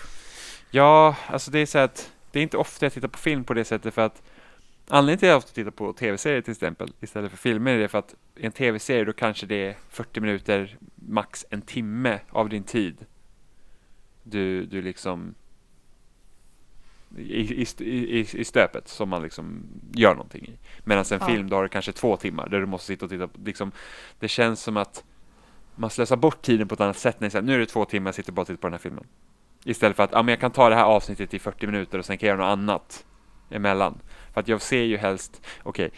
Ja, 0.70 1.16
alltså 1.26 1.50
det 1.50 1.58
är 1.58 1.66
så 1.66 1.78
att 1.78 2.12
det 2.30 2.38
är 2.38 2.42
inte 2.42 2.56
ofta 2.56 2.86
jag 2.86 2.92
tittar 2.92 3.08
på 3.08 3.18
film 3.18 3.44
på 3.44 3.54
det 3.54 3.64
sättet 3.64 3.94
för 3.94 4.02
att 4.02 4.22
anledningen 4.88 5.18
till 5.18 5.28
att 5.28 5.30
jag 5.30 5.38
ofta 5.38 5.52
tittar 5.52 5.70
på 5.70 5.92
tv-serier 5.92 6.40
till 6.40 6.52
exempel 6.52 6.92
istället 7.00 7.30
för 7.30 7.38
filmer 7.38 7.78
är 7.78 7.88
för 7.88 7.98
att 7.98 8.14
i 8.36 8.46
en 8.46 8.52
tv-serie 8.52 9.04
då 9.04 9.12
kanske 9.12 9.46
det 9.46 9.66
är 9.66 9.76
40 9.88 10.20
minuter, 10.20 10.78
max 10.94 11.46
en 11.50 11.62
timme 11.62 12.20
av 12.30 12.48
din 12.48 12.62
tid. 12.64 13.06
Du, 14.22 14.64
du 14.64 14.82
liksom 14.82 15.34
i, 17.16 17.66
i, 17.78 18.26
i, 18.34 18.44
stöpet 18.44 18.88
som 18.88 19.08
man 19.08 19.22
liksom 19.22 19.62
gör 19.92 20.14
någonting 20.14 20.44
i. 20.44 20.58
Medan 20.84 21.04
en 21.10 21.18
Ja. 21.20 21.26
film 21.26 21.48
då 21.48 21.56
har 21.56 21.62
du 21.62 21.68
kanske 21.68 21.92
två 21.92 22.16
timmar 22.16 22.48
där 22.48 22.60
du 22.60 22.66
måste 22.66 22.86
sitta 22.86 23.04
och 23.04 23.10
titta 23.10 23.28
på, 23.28 23.40
liksom, 23.44 23.72
det 24.18 24.28
känns 24.28 24.62
som 24.62 24.76
att 24.76 25.04
man 25.74 25.90
slösar 25.90 26.16
bort 26.16 26.42
tiden 26.42 26.68
på 26.68 26.74
ett 26.74 26.80
annat 26.80 26.98
sätt 26.98 27.20
när 27.20 27.30
här, 27.30 27.42
nu 27.42 27.54
är 27.54 27.58
det 27.58 27.66
två 27.66 27.84
timmar, 27.84 28.08
jag 28.08 28.14
sitter 28.14 28.32
bara 28.32 28.40
och 28.40 28.46
tittar 28.46 28.60
på 28.60 28.66
den 28.66 28.72
här 28.72 28.78
filmen. 28.78 29.04
Istället 29.64 29.96
för 29.96 30.02
att, 30.02 30.12
ja 30.12 30.22
men 30.22 30.32
jag 30.32 30.40
kan 30.40 30.50
ta 30.50 30.68
det 30.68 30.74
här 30.74 30.84
avsnittet 30.84 31.34
i 31.34 31.38
40 31.38 31.66
minuter 31.66 31.98
och 31.98 32.04
sen 32.04 32.18
kan 32.18 32.28
jag 32.28 32.36
göra 32.38 32.46
något 32.46 32.58
annat 32.58 33.04
emellan. 33.52 33.98
För 34.32 34.40
att 34.40 34.48
jag 34.48 34.62
ser 34.62 34.82
ju 34.82 34.96
helst, 34.96 35.42
okej, 35.62 35.90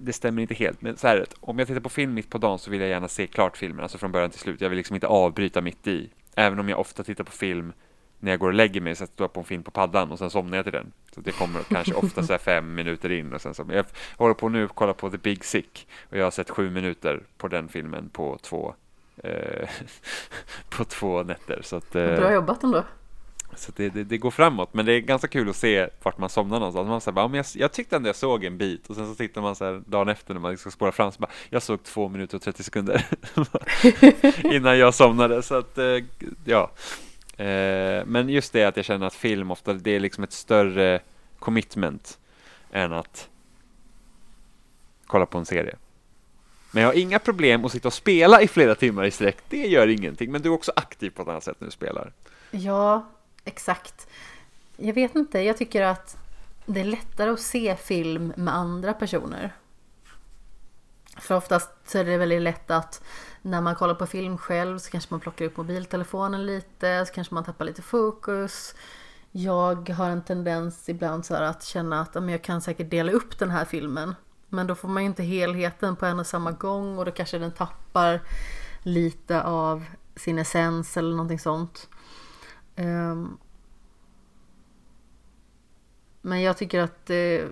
det 0.00 0.12
stämmer 0.12 0.42
inte 0.42 0.54
helt, 0.54 0.82
men 0.82 0.96
så 0.96 1.08
här, 1.08 1.26
om 1.40 1.58
jag 1.58 1.68
tittar 1.68 1.80
på 1.80 1.88
film 1.88 2.14
mitt 2.14 2.30
på 2.30 2.38
dagen 2.38 2.58
så 2.58 2.70
vill 2.70 2.80
jag 2.80 2.90
gärna 2.90 3.08
se 3.08 3.26
klart 3.26 3.56
filmen, 3.56 3.82
alltså 3.82 3.98
från 3.98 4.12
början 4.12 4.30
till 4.30 4.40
slut. 4.40 4.60
Jag 4.60 4.68
vill 4.68 4.76
liksom 4.76 4.94
inte 4.94 5.06
avbryta 5.06 5.60
mitt 5.60 5.86
i. 5.86 6.10
Även 6.34 6.58
om 6.58 6.68
jag 6.68 6.80
ofta 6.80 7.02
tittar 7.02 7.24
på 7.24 7.32
film 7.32 7.72
när 8.20 8.30
jag 8.30 8.40
går 8.40 8.48
och 8.48 8.54
lägger 8.54 8.80
mig, 8.80 8.94
sätter 8.94 9.24
jag 9.24 9.32
på 9.32 9.40
en 9.40 9.46
film 9.46 9.62
på 9.62 9.70
paddan 9.70 10.12
och 10.12 10.18
sen 10.18 10.30
somnar 10.30 10.58
jag 10.58 10.64
till 10.64 10.72
den. 10.72 10.92
Så 11.14 11.20
det 11.20 11.32
kommer 11.32 11.62
kanske 11.62 11.94
ofta 12.04 12.22
så 12.22 12.38
fem 12.38 12.74
minuter 12.74 13.12
in 13.12 13.32
och 13.32 13.40
sen 13.40 13.54
så. 13.54 13.66
Jag 13.72 13.86
håller 14.16 14.34
på 14.34 14.48
nu 14.48 14.64
och 14.64 14.74
kollar 14.74 14.92
på 14.92 15.10
The 15.10 15.18
Big 15.18 15.44
Sick 15.44 15.88
och 16.10 16.16
jag 16.16 16.24
har 16.24 16.30
sett 16.30 16.50
sju 16.50 16.70
minuter 16.70 17.22
på 17.36 17.48
den 17.48 17.68
filmen 17.68 18.08
på 18.08 18.38
två 18.42 18.74
eh, 19.16 19.68
på 20.68 20.84
två 20.84 21.22
nätter. 21.22 21.60
Så 21.62 21.76
att, 21.76 21.94
eh, 21.94 22.16
Bra 22.16 22.32
jobbat 22.32 22.62
ändå. 22.62 22.84
Så 23.58 23.72
det, 23.76 23.88
det, 23.88 24.04
det, 24.04 24.18
går 24.18 24.30
framåt, 24.30 24.74
men 24.74 24.86
det 24.86 24.92
är 24.92 25.00
ganska 25.00 25.28
kul 25.28 25.50
att 25.50 25.56
se 25.56 25.88
vart 26.02 26.18
man 26.18 26.28
somnar 26.28 26.58
någonstans. 26.58 26.88
Man 26.88 27.00
säger, 27.00 27.14
bara, 27.14 27.36
jag, 27.36 27.46
jag 27.54 27.72
tyckte 27.72 27.96
ändå 27.96 28.08
jag 28.08 28.16
såg 28.16 28.44
en 28.44 28.58
bit 28.58 28.86
och 28.86 28.96
sen 28.96 29.06
så 29.06 29.14
tittar 29.14 29.42
man 29.42 29.56
så 29.56 29.64
här 29.64 29.82
dagen 29.86 30.08
efter 30.08 30.34
när 30.34 30.40
man 30.40 30.50
liksom 30.50 30.70
ska 30.70 30.76
spåra 30.76 30.92
fram 30.92 31.12
så 31.12 31.20
bara, 31.20 31.30
jag 31.50 31.62
såg 31.62 31.82
två 31.82 32.08
minuter 32.08 32.36
och 32.36 32.42
30 32.42 32.62
sekunder 32.62 33.06
innan 34.54 34.78
jag 34.78 34.94
somnade. 34.94 35.42
Så 35.42 35.54
att, 35.54 35.78
eh, 35.78 36.04
ja. 36.44 36.70
Eh, 37.36 38.04
men 38.06 38.28
just 38.28 38.52
det 38.52 38.64
att 38.64 38.76
jag 38.76 38.86
känner 38.86 39.06
att 39.06 39.14
film 39.14 39.50
ofta, 39.50 39.72
det 39.72 39.90
är 39.90 40.00
liksom 40.00 40.24
ett 40.24 40.32
större 40.32 41.00
commitment 41.38 42.18
än 42.72 42.92
att 42.92 43.28
kolla 45.06 45.26
på 45.26 45.38
en 45.38 45.46
serie. 45.46 45.76
Men 46.74 46.82
jag 46.82 46.88
har 46.88 46.94
inga 46.94 47.18
problem 47.18 47.64
att 47.64 47.72
sitta 47.72 47.88
och 47.88 47.94
spela 47.94 48.42
i 48.42 48.48
flera 48.48 48.74
timmar 48.74 49.04
i 49.04 49.10
sträck. 49.10 49.36
Det 49.48 49.66
gör 49.66 49.88
ingenting. 49.88 50.32
Men 50.32 50.42
du 50.42 50.48
är 50.48 50.52
också 50.52 50.72
aktiv 50.76 51.10
på 51.10 51.22
ett 51.22 51.28
annat 51.28 51.44
sätt 51.44 51.56
när 51.60 51.66
du 51.66 51.72
spelar. 51.72 52.12
Ja, 52.50 53.06
exakt. 53.44 54.06
Jag 54.76 54.94
vet 54.94 55.14
inte, 55.14 55.40
jag 55.40 55.56
tycker 55.56 55.82
att 55.82 56.16
det 56.66 56.80
är 56.80 56.84
lättare 56.84 57.30
att 57.30 57.40
se 57.40 57.76
film 57.76 58.32
med 58.36 58.54
andra 58.54 58.92
personer. 58.92 59.54
För 61.18 61.36
oftast 61.36 61.70
så 61.84 61.98
är 61.98 62.04
det 62.04 62.16
väldigt 62.16 62.42
lätt 62.42 62.70
att 62.70 63.02
när 63.42 63.60
man 63.60 63.74
kollar 63.74 63.94
på 63.94 64.06
film 64.06 64.38
själv 64.38 64.78
så 64.78 64.90
kanske 64.90 65.14
man 65.14 65.20
plockar 65.20 65.44
upp 65.44 65.56
mobiltelefonen 65.56 66.46
lite, 66.46 67.06
så 67.06 67.12
kanske 67.12 67.34
man 67.34 67.44
tappar 67.44 67.64
lite 67.64 67.82
fokus. 67.82 68.74
Jag 69.30 69.88
har 69.88 70.10
en 70.10 70.22
tendens 70.22 70.88
ibland 70.88 71.26
så 71.26 71.34
att 71.34 71.64
känna 71.64 72.00
att 72.00 72.14
jag 72.14 72.42
kan 72.42 72.60
säkert 72.60 72.90
dela 72.90 73.12
upp 73.12 73.38
den 73.38 73.50
här 73.50 73.64
filmen. 73.64 74.14
Men 74.48 74.66
då 74.66 74.74
får 74.74 74.88
man 74.88 75.02
ju 75.02 75.06
inte 75.06 75.22
helheten 75.22 75.96
på 75.96 76.06
en 76.06 76.20
och 76.20 76.26
samma 76.26 76.52
gång 76.52 76.98
och 76.98 77.04
då 77.04 77.10
kanske 77.10 77.38
den 77.38 77.52
tappar 77.52 78.20
lite 78.82 79.42
av 79.42 79.84
sin 80.16 80.38
essens 80.38 80.96
eller 80.96 81.10
någonting 81.10 81.38
sånt. 81.38 81.88
Um, 82.76 83.38
men 86.22 86.42
jag 86.42 86.56
tycker 86.56 86.80
att 86.80 87.06
det 87.06 87.14
är 87.14 87.48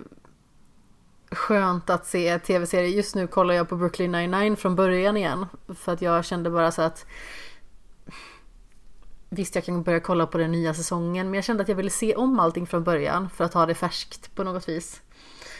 skönt 1.30 1.90
att 1.90 2.06
se 2.06 2.38
tv-serier. 2.38 2.96
Just 2.96 3.14
nu 3.14 3.26
kollar 3.26 3.54
jag 3.54 3.68
på 3.68 3.76
Brooklyn 3.76 4.12
99 4.12 4.56
från 4.56 4.76
början 4.76 5.16
igen. 5.16 5.46
För 5.74 5.92
att 5.92 6.02
jag 6.02 6.24
kände 6.24 6.50
bara 6.50 6.70
så 6.70 6.82
att 6.82 7.06
Visst, 9.34 9.54
jag 9.54 9.64
kan 9.64 9.82
börja 9.82 10.00
kolla 10.00 10.26
på 10.26 10.38
den 10.38 10.52
nya 10.52 10.74
säsongen, 10.74 11.26
men 11.26 11.34
jag 11.34 11.44
kände 11.44 11.62
att 11.62 11.68
jag 11.68 11.76
ville 11.76 11.90
se 11.90 12.14
om 12.14 12.40
allting 12.40 12.66
från 12.66 12.84
början 12.84 13.30
för 13.30 13.44
att 13.44 13.54
ha 13.54 13.66
det 13.66 13.74
färskt 13.74 14.34
på 14.34 14.44
något 14.44 14.68
vis. 14.68 15.02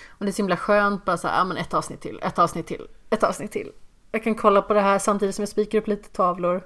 Och 0.09 0.25
det 0.25 0.31
är 0.31 0.33
så 0.33 0.37
himla 0.37 0.57
skönt 0.57 1.05
bara 1.05 1.17
så 1.17 1.29
här, 1.29 1.39
ja 1.39 1.45
men 1.45 1.57
ett 1.57 1.75
avsnitt 1.75 2.01
till, 2.01 2.21
ett 2.23 2.39
avsnitt 2.39 2.67
till, 2.67 2.87
ett 3.11 3.23
avsnitt 3.23 3.53
till. 3.53 3.73
Jag 4.11 4.25
kan 4.25 4.35
kolla 4.35 4.63
på 4.63 4.75
det 4.75 4.81
här 4.81 4.99
samtidigt 4.99 5.35
som 5.35 5.43
jag 5.43 5.49
spikar 5.49 5.79
upp 5.79 5.87
lite 5.87 6.09
tavlor. 6.09 6.63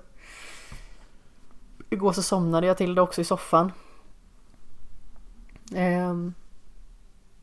Igår 1.91 2.13
så 2.13 2.23
somnade 2.23 2.67
jag 2.67 2.77
till 2.77 2.95
det 2.95 3.03
också 3.03 3.21
i 3.21 3.25
soffan. 3.25 3.73
Um, 5.75 6.35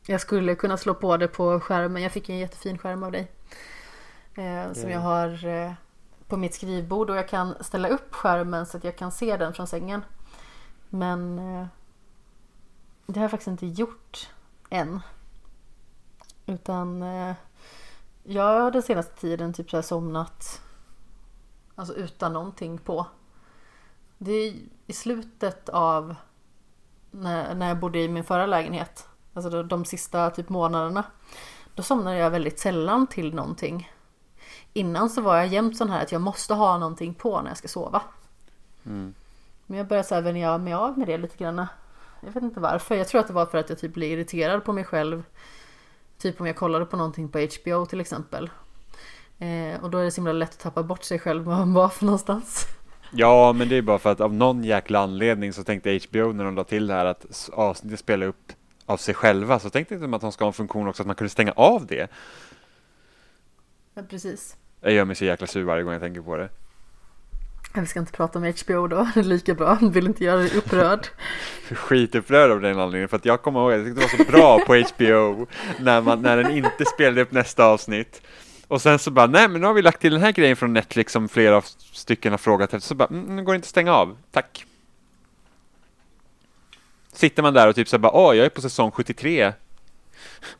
jag 0.06 0.22
skulle 0.22 0.56
kunna 0.56 0.78
slå 0.78 0.94
på 0.94 1.18
det 1.18 1.28
på 1.28 1.60
skärmen. 1.60 2.04
Jag 2.04 2.12
fick 2.12 2.30
en 2.30 2.38
jättefin 2.38 2.78
skärm 2.78 3.04
av 3.04 3.12
dig. 3.12 3.32
Uh, 4.38 4.74
som 4.74 4.90
jag 4.90 5.00
har 5.00 5.46
uh, 5.46 5.72
på 6.28 6.38
mitt 6.38 6.54
skrivbord 6.54 7.10
och 7.10 7.16
jag 7.16 7.30
kan 7.30 7.64
ställa 7.64 7.88
upp 7.88 8.14
skärmen 8.14 8.66
så 8.66 8.78
att 8.78 8.84
jag 8.84 8.98
kan 8.98 9.12
se 9.12 9.38
den 9.38 9.54
från 9.54 9.68
sängen. 9.68 10.06
Men 10.90 11.40
uh, 11.40 11.66
det 13.06 13.20
har 13.20 13.24
jag 13.24 13.32
faktiskt 13.32 13.48
inte 13.48 13.68
gjort 13.68 14.30
än. 14.70 15.00
Utan 16.46 17.02
jag 18.24 18.62
har 18.62 18.72
den 18.72 18.82
senaste 18.82 19.16
tiden 19.16 19.54
typ 19.54 19.70
så 19.70 19.82
somnat 19.82 20.62
Alltså 21.76 21.94
utan 21.94 22.34
någonting 22.34 22.78
på. 22.78 23.08
Det 24.26 24.32
är 24.32 24.54
i 24.88 24.94
slutet 24.94 25.70
av 25.70 26.16
när, 27.12 27.56
när 27.56 27.68
jag 27.68 27.80
bodde 27.80 28.00
i 28.00 28.08
min 28.08 28.24
förra 28.24 28.46
lägenhet. 28.46 29.08
Alltså 29.34 29.50
de, 29.50 29.68
de 29.68 29.86
sista 29.86 30.30
typ 30.30 30.50
månaderna. 30.50 31.04
Då 31.76 31.84
somnade 31.84 32.18
jag 32.18 32.32
väldigt 32.32 32.60
sällan 32.60 33.08
till 33.08 33.36
någonting. 33.36 33.92
Innan 34.74 35.10
så 35.10 35.22
var 35.22 35.38
jag 35.38 35.48
jämt 35.48 35.78
sån 35.78 35.90
här 35.90 36.04
att 36.04 36.12
jag 36.12 36.22
måste 36.22 36.54
ha 36.54 36.78
någonting 36.78 37.14
på 37.14 37.42
när 37.42 37.50
jag 37.50 37.58
ska 37.58 37.68
sova. 37.68 38.02
Mm. 38.86 39.14
Men 39.66 39.78
jag 39.78 39.88
började 39.88 40.08
så 40.08 40.16
här 40.16 40.22
vänja 40.22 40.58
mig 40.58 40.74
av 40.74 40.98
med 40.98 41.08
det 41.08 41.18
lite 41.18 41.38
grann. 41.38 41.68
Jag 42.22 42.32
vet 42.32 42.44
inte 42.44 42.60
varför. 42.60 42.96
Jag 42.96 43.08
tror 43.08 43.22
att 43.22 43.28
det 43.28 43.34
var 43.34 43.46
för 43.46 43.58
att 43.58 43.70
jag 43.70 43.80
typ 43.80 43.94
blev 43.94 44.12
irriterad 44.12 44.66
på 44.66 44.74
mig 44.74 44.84
själv. 44.84 45.24
Typ 46.18 46.42
om 46.42 46.48
jag 46.48 46.56
kollade 46.56 46.86
på 46.86 46.98
någonting 46.98 47.30
på 47.30 47.40
HBO 47.40 47.86
till 47.86 48.02
exempel. 48.02 48.50
Eh, 49.40 49.84
och 49.84 49.90
då 49.90 49.98
är 49.98 50.04
det 50.04 50.12
så 50.12 50.16
himla 50.16 50.34
lätt 50.34 50.52
att 50.52 50.60
tappa 50.60 50.84
bort 50.84 51.04
sig 51.04 51.20
själv 51.20 51.44
var 51.44 51.56
man 51.56 51.74
var 51.74 51.90
för 51.90 52.06
någonstans. 52.06 52.68
Ja, 53.16 53.54
men 53.54 53.70
det 53.70 53.76
är 53.76 53.82
bara 53.82 54.00
för 54.00 54.12
att 54.12 54.22
av 54.22 54.34
någon 54.34 54.64
jäkla 54.64 55.00
anledning 55.00 55.54
så 55.54 55.64
tänkte 55.64 56.00
HBO 56.10 56.32
när 56.34 56.44
de 56.44 56.56
la 56.56 56.64
till 56.64 56.88
det 56.88 56.94
här 56.94 57.06
att 57.06 57.50
avsnittet 57.54 58.00
spelar 58.00 58.28
upp 58.28 58.52
av 58.86 58.98
sig 58.98 59.14
själva 59.14 59.60
så 59.60 59.70
tänkte 59.70 59.98
de 59.98 60.14
att 60.14 60.22
de 60.22 60.32
ska 60.32 60.44
ha 60.44 60.48
en 60.48 60.54
funktion 60.54 60.88
också 60.88 61.04
att 61.04 61.08
man 61.08 61.16
kunde 61.16 61.30
stänga 61.30 61.52
av 61.52 61.86
det. 61.86 62.12
Ja, 63.94 64.02
precis. 64.10 64.56
Jag 64.82 64.94
gör 64.94 65.06
mig 65.06 65.16
så 65.16 65.26
jäkla 65.26 65.48
sur 65.48 65.64
varje 65.64 65.84
gång 65.84 65.94
jag 65.94 66.02
tänker 66.02 66.22
på 66.22 66.38
det. 66.38 66.50
Vi 67.76 67.86
ska 67.86 68.00
inte 68.00 68.12
prata 68.12 68.40
om 68.40 68.54
HBO 68.66 68.88
då, 68.88 69.08
det 69.14 69.20
är 69.20 69.24
lika 69.24 69.54
bra. 69.54 69.78
Vill 69.82 70.08
inte 70.08 70.24
göra 70.24 70.38
dig 70.38 70.58
upprörd. 70.58 71.08
Skitupprörd 71.72 72.52
av 72.52 72.62
den 72.62 72.80
anledningen 72.80 73.10
för 73.10 73.18
att 73.18 73.26
jag 73.26 73.42
kommer 73.42 73.60
ihåg 73.60 73.72
att 73.72 73.78
jag 73.78 73.86
tyckte 73.88 74.02
det 74.02 74.18
var 74.18 74.26
så 74.26 74.32
bra 74.32 74.60
på 74.66 74.74
HBO 74.74 75.48
när, 75.80 76.02
man, 76.02 76.22
när 76.22 76.38
den 76.38 76.52
inte 76.52 76.86
spelade 76.86 77.22
upp 77.22 77.32
nästa 77.32 77.66
avsnitt. 77.66 78.22
Och 78.74 78.82
sen 78.82 79.00
så 79.00 79.12
bara, 79.12 79.28
nej 79.28 79.48
men 79.48 79.62
nu 79.62 79.68
har 79.68 79.74
vi 79.74 79.82
lagt 79.82 80.02
till 80.02 80.12
den 80.12 80.22
här 80.22 80.32
grejen 80.32 80.56
från 80.56 80.74
Netflix 80.74 81.14
som 81.14 81.30
flera 81.30 81.62
stycken 81.92 82.34
har 82.34 82.38
frågat 82.38 82.74
efter. 82.74 82.88
Så 82.88 82.96
bara, 82.96 83.08
mm, 83.08 83.36
nu 83.36 83.44
går 83.44 83.54
det 83.54 83.56
inte 83.56 83.66
att 83.66 83.70
stänga 83.70 83.94
av, 83.94 84.18
tack. 84.32 84.66
Sitter 87.12 87.44
man 87.44 87.54
där 87.54 87.68
och 87.68 87.76
typ 87.76 87.88
så 87.88 87.98
bara, 87.98 88.12
åh, 88.12 88.36
jag 88.36 88.46
är 88.46 88.50
på 88.50 88.62
säsong 88.62 88.92
73. 88.92 89.54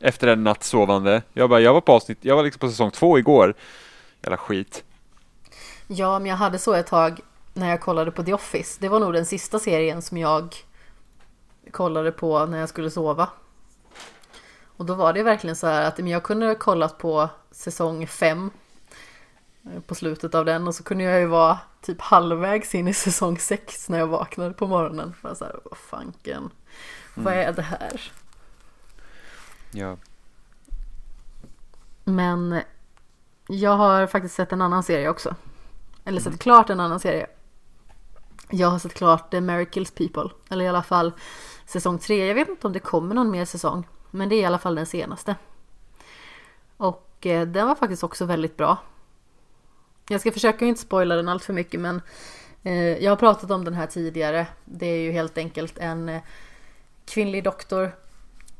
Efter 0.00 0.28
en 0.28 0.44
natt 0.44 0.64
sovande. 0.64 1.22
Jag 1.32 1.50
bara, 1.50 1.60
jag 1.60 1.74
var 1.74 1.80
på 1.80 1.92
avsnitt, 1.92 2.18
jag 2.20 2.36
var 2.36 2.42
liksom 2.42 2.60
på 2.60 2.68
säsong 2.68 2.90
två 2.90 3.18
igår. 3.18 3.54
Jävla 4.22 4.36
skit. 4.36 4.84
Ja, 5.86 6.18
men 6.18 6.28
jag 6.28 6.36
hade 6.36 6.58
så 6.58 6.74
ett 6.74 6.86
tag 6.86 7.20
när 7.54 7.70
jag 7.70 7.80
kollade 7.80 8.10
på 8.10 8.22
The 8.22 8.32
Office. 8.32 8.78
Det 8.80 8.88
var 8.88 9.00
nog 9.00 9.12
den 9.12 9.26
sista 9.26 9.58
serien 9.58 10.02
som 10.02 10.18
jag 10.18 10.54
kollade 11.70 12.12
på 12.12 12.46
när 12.46 12.58
jag 12.58 12.68
skulle 12.68 12.90
sova. 12.90 13.28
Och 14.76 14.86
då 14.86 14.94
var 14.94 15.12
det 15.12 15.22
verkligen 15.22 15.56
så 15.56 15.66
här 15.66 15.88
att 15.88 15.98
jag 15.98 16.22
kunde 16.22 16.46
ha 16.46 16.54
kollat 16.54 16.98
på 16.98 17.28
säsong 17.50 18.06
5 18.06 18.50
eh, 19.64 19.80
på 19.80 19.94
slutet 19.94 20.34
av 20.34 20.44
den 20.44 20.68
och 20.68 20.74
så 20.74 20.82
kunde 20.82 21.04
jag 21.04 21.20
ju 21.20 21.26
vara 21.26 21.58
typ 21.80 22.00
halvvägs 22.00 22.74
in 22.74 22.88
i 22.88 22.94
säsong 22.94 23.38
6 23.38 23.88
när 23.88 23.98
jag 23.98 24.06
vaknade 24.06 24.54
på 24.54 24.66
morgonen. 24.66 25.14
För 25.20 25.34
så 25.34 25.44
här, 25.44 25.60
vad 25.64 25.78
fanken, 25.78 26.36
mm. 26.36 26.50
vad 27.14 27.34
är 27.34 27.52
det 27.52 27.62
här? 27.62 28.12
Ja. 29.70 29.96
Men 32.04 32.60
jag 33.48 33.76
har 33.76 34.06
faktiskt 34.06 34.34
sett 34.34 34.52
en 34.52 34.62
annan 34.62 34.82
serie 34.82 35.08
också. 35.08 35.34
Eller 36.04 36.20
sett 36.20 36.26
mm. 36.26 36.38
klart 36.38 36.70
en 36.70 36.80
annan 36.80 37.00
serie. 37.00 37.26
Jag 38.50 38.68
har 38.68 38.78
sett 38.78 38.94
klart 38.94 39.30
The 39.30 39.40
Mary 39.40 39.66
Kills 39.70 39.90
People. 39.90 40.30
Eller 40.50 40.64
i 40.64 40.68
alla 40.68 40.82
fall 40.82 41.12
säsong 41.66 41.98
3. 41.98 42.26
Jag 42.26 42.34
vet 42.34 42.48
inte 42.48 42.66
om 42.66 42.72
det 42.72 42.78
kommer 42.78 43.14
någon 43.14 43.30
mer 43.30 43.44
säsong. 43.44 43.86
Men 44.14 44.28
det 44.28 44.34
är 44.34 44.40
i 44.40 44.44
alla 44.44 44.58
fall 44.58 44.74
den 44.74 44.86
senaste. 44.86 45.36
Och 46.76 47.26
eh, 47.26 47.46
den 47.46 47.66
var 47.66 47.74
faktiskt 47.74 48.04
också 48.04 48.24
väldigt 48.24 48.56
bra. 48.56 48.78
Jag 50.08 50.20
ska 50.20 50.32
försöka 50.32 50.64
inte 50.64 50.80
spoila 50.80 51.16
den 51.16 51.28
allt 51.28 51.44
för 51.44 51.52
mycket 51.52 51.80
men 51.80 52.00
eh, 52.62 52.74
jag 52.74 53.10
har 53.10 53.16
pratat 53.16 53.50
om 53.50 53.64
den 53.64 53.74
här 53.74 53.86
tidigare. 53.86 54.46
Det 54.64 54.86
är 54.86 54.98
ju 54.98 55.12
helt 55.12 55.38
enkelt 55.38 55.78
en 55.78 56.08
eh, 56.08 56.22
kvinnlig 57.06 57.44
doktor 57.44 57.92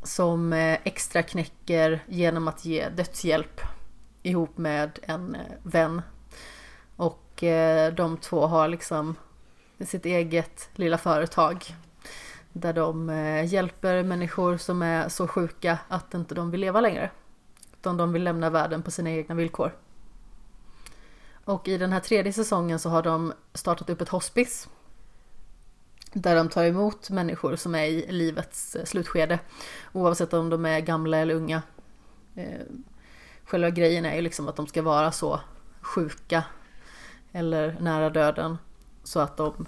som 0.02 0.52
eh, 0.52 0.78
extra 0.84 1.22
knäcker 1.22 2.04
genom 2.06 2.48
att 2.48 2.64
ge 2.64 2.88
dödshjälp 2.88 3.60
ihop 4.22 4.58
med 4.58 4.98
en 5.02 5.34
eh, 5.34 5.40
vän. 5.62 6.02
Och 6.96 7.42
eh, 7.42 7.94
de 7.94 8.16
två 8.16 8.46
har 8.46 8.68
liksom 8.68 9.14
sitt 9.80 10.06
eget 10.06 10.68
lilla 10.74 10.98
företag 10.98 11.74
där 12.54 12.72
de 12.72 13.10
eh, 13.10 13.44
hjälper 13.44 14.02
människor 14.02 14.56
som 14.56 14.82
är 14.82 15.08
så 15.08 15.28
sjuka 15.28 15.78
att 15.88 16.14
inte 16.14 16.34
de 16.34 16.50
vill 16.50 16.60
leva 16.60 16.80
längre. 16.80 17.10
Utan 17.72 17.96
de 17.96 18.12
vill 18.12 18.24
lämna 18.24 18.50
världen 18.50 18.82
på 18.82 18.90
sina 18.90 19.10
egna 19.10 19.34
villkor. 19.34 19.76
Och 21.44 21.68
i 21.68 21.78
den 21.78 21.92
här 21.92 22.00
tredje 22.00 22.32
säsongen 22.32 22.78
så 22.78 22.88
har 22.88 23.02
de 23.02 23.32
startat 23.54 23.90
upp 23.90 24.00
ett 24.00 24.08
hospice. 24.08 24.68
Där 26.12 26.36
de 26.36 26.48
tar 26.48 26.64
emot 26.64 27.10
människor 27.10 27.56
som 27.56 27.74
är 27.74 27.84
i 27.84 28.12
livets 28.12 28.76
eh, 28.76 28.84
slutskede. 28.84 29.38
Oavsett 29.92 30.32
om 30.32 30.50
de 30.50 30.64
är 30.64 30.80
gamla 30.80 31.16
eller 31.16 31.34
unga. 31.34 31.62
Eh, 32.34 32.66
själva 33.44 33.70
grejen 33.70 34.04
är 34.04 34.14
ju 34.14 34.20
liksom 34.20 34.48
att 34.48 34.56
de 34.56 34.66
ska 34.66 34.82
vara 34.82 35.12
så 35.12 35.40
sjuka 35.80 36.44
eller 37.32 37.76
nära 37.80 38.10
döden 38.10 38.58
så 39.04 39.20
att 39.20 39.36
de 39.36 39.66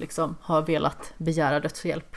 liksom 0.00 0.36
har 0.40 0.62
velat 0.62 1.12
begära 1.18 1.60
dödshjälp. 1.60 2.16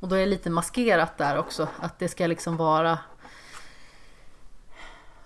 Och 0.00 0.08
då 0.08 0.14
är 0.14 0.20
det 0.20 0.26
lite 0.26 0.50
maskerat 0.50 1.18
där 1.18 1.38
också, 1.38 1.68
att 1.78 1.98
det 1.98 2.08
ska 2.08 2.26
liksom 2.26 2.56
vara 2.56 2.98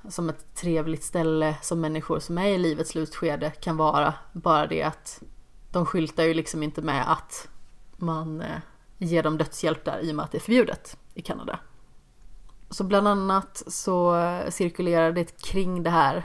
som 0.09 0.29
ett 0.29 0.55
trevligt 0.55 1.05
ställe 1.05 1.57
som 1.63 1.81
människor 1.81 2.19
som 2.19 2.39
är 2.39 2.47
i 2.47 2.59
livets 2.59 2.91
slutskede 2.91 3.51
kan 3.51 3.77
vara. 3.77 4.15
Bara 4.33 4.67
det 4.67 4.83
att 4.83 5.23
de 5.71 5.87
skyltar 5.87 6.25
ju 6.25 6.35
liksom 6.35 6.63
inte 6.63 6.83
med 6.83 7.13
att 7.13 7.49
man 7.97 8.41
eh, 8.41 8.59
ger 8.99 9.23
dem 9.23 9.39
dödshjälp 9.39 9.85
där 9.85 9.99
i 9.99 10.13
och 10.13 10.17
med 10.17 10.25
att 10.25 10.33
det 10.33 10.39
är 10.39 10.41
förbjudet 10.41 10.97
i 11.15 11.23
Kanada. 11.23 11.59
Så 12.71 12.85
bland 12.85 13.09
annat 13.09 13.63
så 13.67 14.17
eh, 14.17 14.51
cirkulerar 14.51 15.13
det 15.13 15.43
kring 15.43 15.83
det 15.83 15.91
här 15.91 16.25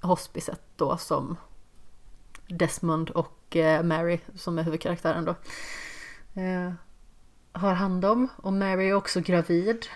hospiset 0.00 0.60
då 0.76 0.96
som 0.96 1.36
Desmond 2.48 3.10
och 3.10 3.39
och 3.50 3.56
eh, 3.56 3.82
Mary 3.82 4.18
som 4.34 4.58
är 4.58 4.62
huvudkaraktären 4.62 5.24
då 5.24 5.34
eh, 6.40 6.72
har 7.52 7.74
hand 7.74 8.04
om. 8.04 8.28
Och 8.36 8.52
Mary 8.52 8.88
är 8.88 8.94
också 8.94 9.20
gravid. 9.20 9.86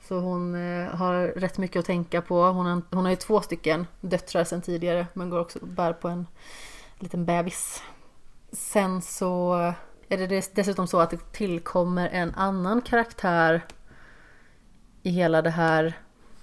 Så 0.00 0.18
hon 0.18 0.54
eh, 0.54 0.86
har 0.86 1.26
rätt 1.26 1.58
mycket 1.58 1.80
att 1.80 1.86
tänka 1.86 2.22
på. 2.22 2.44
Hon 2.44 2.66
har, 2.66 2.82
hon 2.90 3.04
har 3.04 3.10
ju 3.10 3.16
två 3.16 3.40
stycken 3.40 3.86
döttrar 4.00 4.44
sedan 4.44 4.62
tidigare 4.62 5.06
men 5.14 5.30
går 5.30 5.40
också 5.40 5.66
bär 5.66 5.92
på 5.92 6.08
en 6.08 6.26
liten 6.98 7.24
bebis. 7.24 7.82
Sen 8.52 9.02
så 9.02 9.54
är 10.08 10.18
det 10.18 10.54
dessutom 10.54 10.86
så 10.86 11.00
att 11.00 11.10
det 11.10 11.32
tillkommer 11.32 12.08
en 12.08 12.34
annan 12.34 12.82
karaktär 12.82 13.64
i 15.02 15.10
hela 15.10 15.42
det 15.42 15.50
här 15.50 15.98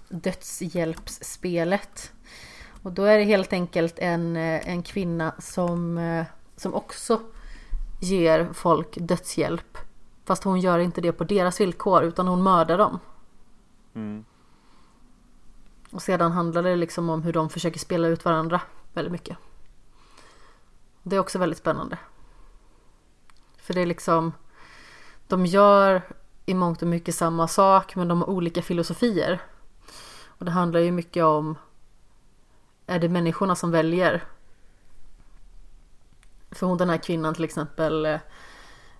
dödshjälpsspelet. 0.09 2.11
Och 2.87 2.93
då 2.93 3.03
är 3.03 3.17
det 3.17 3.23
helt 3.23 3.53
enkelt 3.53 3.99
en, 3.99 4.35
en 4.35 4.83
kvinna 4.83 5.33
som, 5.39 5.99
som 6.55 6.73
också 6.73 7.21
ger 8.01 8.49
folk 8.53 8.97
dödshjälp. 8.97 9.77
Fast 10.25 10.43
hon 10.43 10.59
gör 10.59 10.79
inte 10.79 11.01
det 11.01 11.11
på 11.11 11.23
deras 11.23 11.61
villkor 11.61 12.03
utan 12.03 12.27
hon 12.27 12.43
mördar 12.43 12.77
dem. 12.77 12.99
Mm. 13.93 14.25
Och 15.91 16.01
sedan 16.01 16.31
handlar 16.31 16.63
det 16.63 16.75
liksom 16.75 17.09
om 17.09 17.23
hur 17.23 17.33
de 17.33 17.49
försöker 17.49 17.79
spela 17.79 18.07
ut 18.07 18.25
varandra 18.25 18.61
väldigt 18.93 19.11
mycket. 19.11 19.37
Det 21.03 21.15
är 21.15 21.19
också 21.19 21.39
väldigt 21.39 21.59
spännande. 21.59 21.97
För 23.57 23.73
det 23.73 23.81
är 23.81 23.85
liksom 23.85 24.31
De 25.27 25.45
gör 25.45 26.01
i 26.45 26.53
mångt 26.53 26.81
och 26.81 26.87
mycket 26.87 27.15
samma 27.15 27.47
sak 27.47 27.95
men 27.95 28.07
de 28.07 28.21
har 28.21 28.29
olika 28.29 28.61
filosofier. 28.61 29.41
Och 30.25 30.45
det 30.45 30.51
handlar 30.51 30.79
ju 30.79 30.91
mycket 30.91 31.23
om 31.23 31.55
är 32.89 32.99
det 32.99 33.09
människorna 33.09 33.55
som 33.55 33.71
väljer? 33.71 34.23
För 36.51 36.67
hon 36.67 36.77
den 36.77 36.89
här 36.89 36.97
kvinnan 36.97 37.33
till 37.33 37.43
exempel 37.43 38.05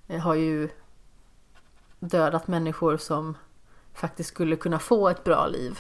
eh, 0.08 0.20
har 0.22 0.36
ju 0.36 0.70
dödat 2.00 2.48
människor 2.48 2.98
som 2.98 3.38
faktiskt 3.94 4.30
skulle 4.30 4.56
kunna 4.56 4.80
få 4.80 5.10
ett 5.10 5.24
bra 5.24 5.48
liv. 5.48 5.80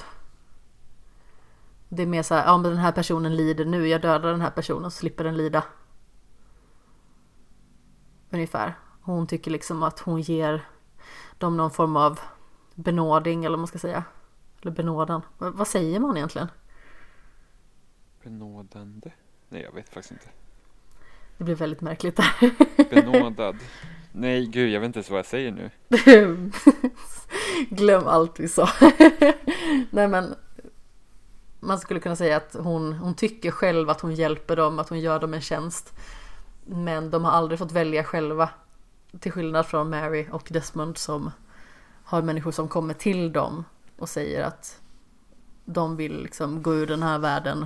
Det 1.89 2.03
är 2.03 2.07
mer 2.07 2.23
så 2.23 2.35
här, 2.35 2.45
ja 2.45 2.57
men 2.57 2.71
den 2.71 2.79
här 2.79 2.91
personen 2.91 3.35
lider 3.35 3.65
nu, 3.65 3.87
jag 3.87 4.01
dödar 4.01 4.31
den 4.31 4.41
här 4.41 4.49
personen 4.49 4.91
så 4.91 4.97
slipper 4.97 5.23
den 5.23 5.37
lida. 5.37 5.63
Ungefär. 8.29 8.77
Hon 9.01 9.27
tycker 9.27 9.51
liksom 9.51 9.83
att 9.83 9.99
hon 9.99 10.21
ger 10.21 10.67
dem 11.37 11.57
någon 11.57 11.71
form 11.71 11.97
av 11.97 12.19
benåding 12.75 13.45
eller 13.45 13.57
vad 13.57 13.59
man 13.59 13.67
ska 13.67 13.79
säga. 13.79 14.03
Eller 14.61 14.71
benådan. 14.71 15.21
vad 15.37 15.67
säger 15.67 15.99
man 15.99 16.17
egentligen? 16.17 16.47
Benådande? 18.27 19.11
Nej, 19.49 19.61
jag 19.61 19.71
vet 19.71 19.89
faktiskt 19.89 20.11
inte. 20.11 20.27
Det 21.37 21.43
blir 21.43 21.55
väldigt 21.55 21.81
märkligt 21.81 22.15
där. 22.15 22.33
Benådad. 22.89 23.55
Nej, 24.11 24.45
gud, 24.45 24.69
jag 24.69 24.79
vet 24.79 24.87
inte 24.87 24.99
ens 24.99 25.09
vad 25.09 25.19
jag 25.19 25.25
säger 25.25 25.51
nu. 25.51 25.69
Glöm 27.69 28.07
allt 28.07 28.39
vi 28.39 28.47
sa. 28.47 28.69
Nej, 29.89 30.07
men 30.07 30.35
man 31.59 31.79
skulle 31.79 31.99
kunna 31.99 32.15
säga 32.15 32.37
att 32.37 32.55
hon, 32.59 32.93
hon 32.93 33.15
tycker 33.15 33.51
själv 33.51 33.89
att 33.89 34.01
hon 34.01 34.15
hjälper 34.15 34.55
dem, 34.55 34.79
att 34.79 34.89
hon 34.89 34.99
gör 34.99 35.19
dem 35.19 35.33
en 35.33 35.41
tjänst. 35.41 35.93
Men 36.65 37.11
de 37.11 37.25
har 37.25 37.31
aldrig 37.31 37.59
fått 37.59 37.71
välja 37.71 38.03
själva. 38.03 38.49
Till 39.19 39.31
skillnad 39.31 39.65
från 39.65 39.89
Mary 39.89 40.27
och 40.31 40.47
Desmond 40.51 40.97
som 40.97 41.31
har 42.03 42.21
människor 42.21 42.51
som 42.51 42.67
kommer 42.67 42.93
till 42.93 43.33
dem 43.33 43.65
och 43.97 44.09
säger 44.09 44.43
att 44.43 44.81
de 45.65 45.95
vill 45.95 46.21
liksom 46.21 46.63
gå 46.63 46.73
ur 46.73 46.87
den 46.87 47.03
här 47.03 47.19
världen. 47.19 47.65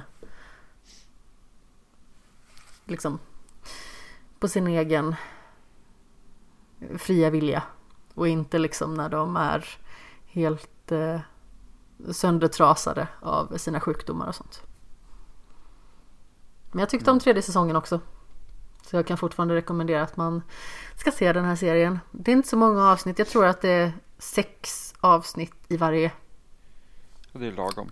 Liksom 2.86 3.20
på 4.40 4.48
sin 4.48 4.68
egen 4.68 5.16
fria 6.98 7.30
vilja. 7.30 7.64
Och 8.14 8.28
inte 8.28 8.60
liksom 8.60 8.94
när 8.94 9.10
de 9.10 9.36
är 9.36 9.66
helt 10.26 10.92
eh, 10.92 11.20
söndertrasade 12.12 13.08
av 13.20 13.58
sina 13.58 13.80
sjukdomar 13.80 14.28
och 14.28 14.36
sånt. 14.36 14.62
Men 16.72 16.80
jag 16.80 16.90
tyckte 16.90 17.12
om 17.12 17.20
tredje 17.20 17.42
säsongen 17.42 17.76
också. 17.76 18.00
Så 18.82 18.96
jag 18.96 19.08
kan 19.08 19.18
fortfarande 19.18 19.56
rekommendera 19.56 20.04
att 20.04 20.18
man 20.18 20.42
ska 20.96 21.12
se 21.12 21.34
den 21.34 21.46
här 21.46 21.56
serien. 21.56 22.00
Det 22.12 22.32
är 22.32 22.36
inte 22.36 22.50
så 22.50 22.58
många 22.58 22.92
avsnitt. 22.92 23.20
Jag 23.20 23.28
tror 23.28 23.46
att 23.46 23.62
det 23.62 23.70
är 23.70 23.94
sex 24.18 24.94
avsnitt 25.00 25.56
i 25.68 25.78
varje. 25.78 26.12
Det 27.32 27.48
är 27.48 27.52
lagom. 27.52 27.92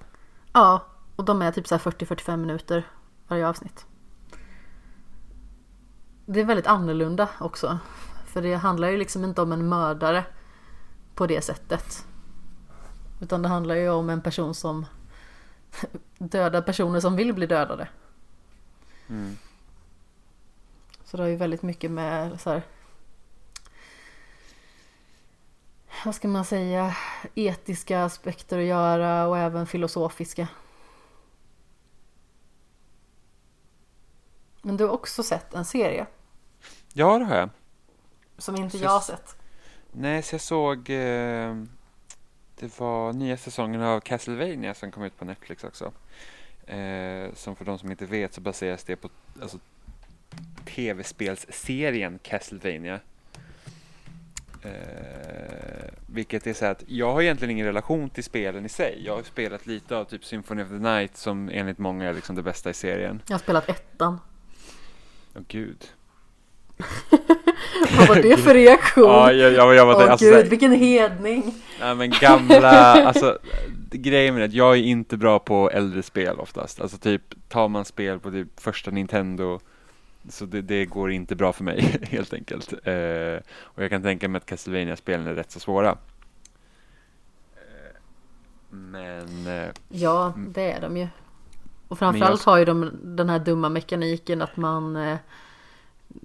Ja, 0.54 0.86
och 1.16 1.26
de 1.26 1.42
är 1.42 1.52
typ 1.52 1.68
så 1.68 1.76
40-45 1.76 2.38
minuter 2.38 2.88
varje 3.28 3.48
avsnitt. 3.48 3.86
Det 6.32 6.40
är 6.40 6.46
väldigt 6.46 6.68
annorlunda 6.68 7.30
också. 7.40 7.80
För 8.26 8.42
det 8.42 8.54
handlar 8.54 8.90
ju 8.90 8.98
liksom 8.98 9.24
inte 9.24 9.42
om 9.42 9.52
en 9.52 9.70
mördare 9.70 10.26
på 11.16 11.28
det 11.28 11.42
sättet. 11.42 12.06
Utan 13.22 13.42
det 13.42 13.48
handlar 13.48 13.76
ju 13.76 13.90
om 13.90 14.10
en 14.10 14.22
person 14.22 14.56
som 14.56 14.86
dödar 16.18 16.62
personer 16.62 17.00
som 17.00 17.16
vill 17.16 17.34
bli 17.34 17.46
dödade. 17.46 17.88
Mm. 19.10 19.38
Så 21.04 21.18
det 21.18 21.24
har 21.24 21.30
ju 21.30 21.36
väldigt 21.36 21.62
mycket 21.62 21.92
med 21.92 22.42
så 22.42 22.50
här, 22.50 22.64
vad 26.06 26.16
ska 26.16 26.28
man 26.28 26.46
säga, 26.46 26.96
etiska 27.36 28.04
aspekter 28.04 28.60
att 28.60 28.66
göra 28.66 29.28
och 29.28 29.38
även 29.38 29.68
filosofiska. 29.68 30.48
Men 34.62 34.78
du 34.78 34.84
har 34.84 34.92
också 34.92 35.24
sett 35.24 35.54
en 35.54 35.66
serie? 35.66 36.08
Ja, 36.94 37.20
det 37.20 37.26
har 37.26 37.36
jag. 37.36 37.50
Som 38.38 38.56
inte 38.56 38.78
så 38.78 38.84
jag 38.84 38.90
har 38.90 39.00
sett. 39.00 39.36
Nej, 39.92 40.24
så 40.24 40.34
jag 40.34 40.42
såg 40.42 40.78
eh, 40.90 41.56
Det 42.56 42.80
var 42.80 43.14
nya 43.14 43.38
säsongen 43.38 43.82
av 43.82 44.00
Castlevania 44.00 44.74
som 44.74 44.92
kom 44.92 45.04
ut 45.04 45.18
på 45.18 45.26
Netflix 45.26 45.64
också. 45.64 45.92
Eh, 46.66 47.34
som 47.34 47.56
för 47.56 47.66
de 47.66 47.80
som 47.80 47.92
inte 47.92 48.06
vet 48.06 48.34
så 48.34 48.42
baseras 48.42 48.84
det 48.84 48.96
på 48.96 49.10
alltså, 49.42 49.60
tv-spelsserien 50.66 52.20
Castlevania. 52.24 53.00
Eh, 54.64 55.92
vilket 56.08 56.48
är 56.48 56.54
så 56.54 56.66
att 56.66 56.84
jag 56.88 57.14
har 57.14 57.22
egentligen 57.22 57.52
ingen 57.52 57.66
relation 57.66 58.10
till 58.10 58.24
spelen 58.24 58.66
i 58.66 58.70
sig. 58.70 59.02
Jag 59.06 59.16
har 59.16 59.24
spelat 59.24 59.66
lite 59.66 59.98
av 59.98 60.06
typ 60.06 60.26
Symphony 60.26 60.64
of 60.64 60.70
the 60.70 60.76
Night 60.76 61.18
som 61.18 61.50
enligt 61.54 61.78
många 61.78 62.10
är 62.10 62.14
liksom 62.14 62.36
det 62.36 62.44
bästa 62.44 62.70
i 62.70 62.74
serien. 62.74 63.22
Jag 63.28 63.34
har 63.34 63.40
spelat 63.40 63.70
ettan. 63.70 64.20
Åh 65.34 65.42
oh, 65.42 65.46
gud. 65.48 65.88
Vad 67.98 68.08
var 68.08 68.16
det 68.16 68.38
för 68.38 68.54
reaktion? 68.54 69.04
ja, 69.04 69.32
jag, 69.32 69.54
jag, 69.54 69.76
jag 69.76 69.86
var 69.86 69.96
Åh 69.96 70.12
alltså, 70.12 70.26
gud, 70.26 70.48
vilken 70.48 70.72
hedning! 70.72 71.56
Nej 71.80 71.96
men 71.96 72.10
gamla, 72.10 72.70
alltså 73.06 73.38
grejen 73.92 74.36
med 74.36 74.50
det, 74.50 74.56
jag 74.56 74.78
är 74.78 74.82
inte 74.82 75.18
bra 75.18 75.40
på 75.40 75.70
äldre 75.72 76.04
spel 76.04 76.40
oftast. 76.40 76.82
Alltså 76.82 76.98
typ, 76.98 77.50
tar 77.50 77.68
man 77.68 77.86
spel 77.86 78.20
på 78.20 78.32
typ 78.32 78.60
första 78.60 78.92
Nintendo 78.92 79.60
så 80.30 80.46
det, 80.46 80.62
det 80.62 80.86
går 80.86 81.12
inte 81.12 81.36
bra 81.36 81.54
för 81.54 81.64
mig 81.64 82.00
helt 82.02 82.34
enkelt. 82.34 82.74
Eh, 82.74 83.42
och 83.62 83.84
jag 83.84 83.90
kan 83.90 84.04
tänka 84.04 84.30
mig 84.30 84.38
att 84.38 84.46
castlevania 84.46 84.96
spelen 84.96 85.28
är 85.28 85.34
rätt 85.34 85.52
så 85.52 85.60
svåra. 85.60 85.90
Eh, 87.56 87.96
men... 88.70 89.48
Eh, 89.48 89.70
ja, 89.90 90.34
det 90.48 90.72
är 90.72 90.82
de 90.82 90.98
ju. 90.98 91.08
Och 91.88 92.00
framförallt 92.00 92.46
jag... 92.46 92.52
har 92.52 92.58
ju 92.58 92.66
de 92.66 92.92
den 93.04 93.30
här 93.30 93.40
dumma 93.40 93.70
mekaniken 93.70 94.42
att 94.42 94.58
man 94.58 94.96
eh, 94.96 95.18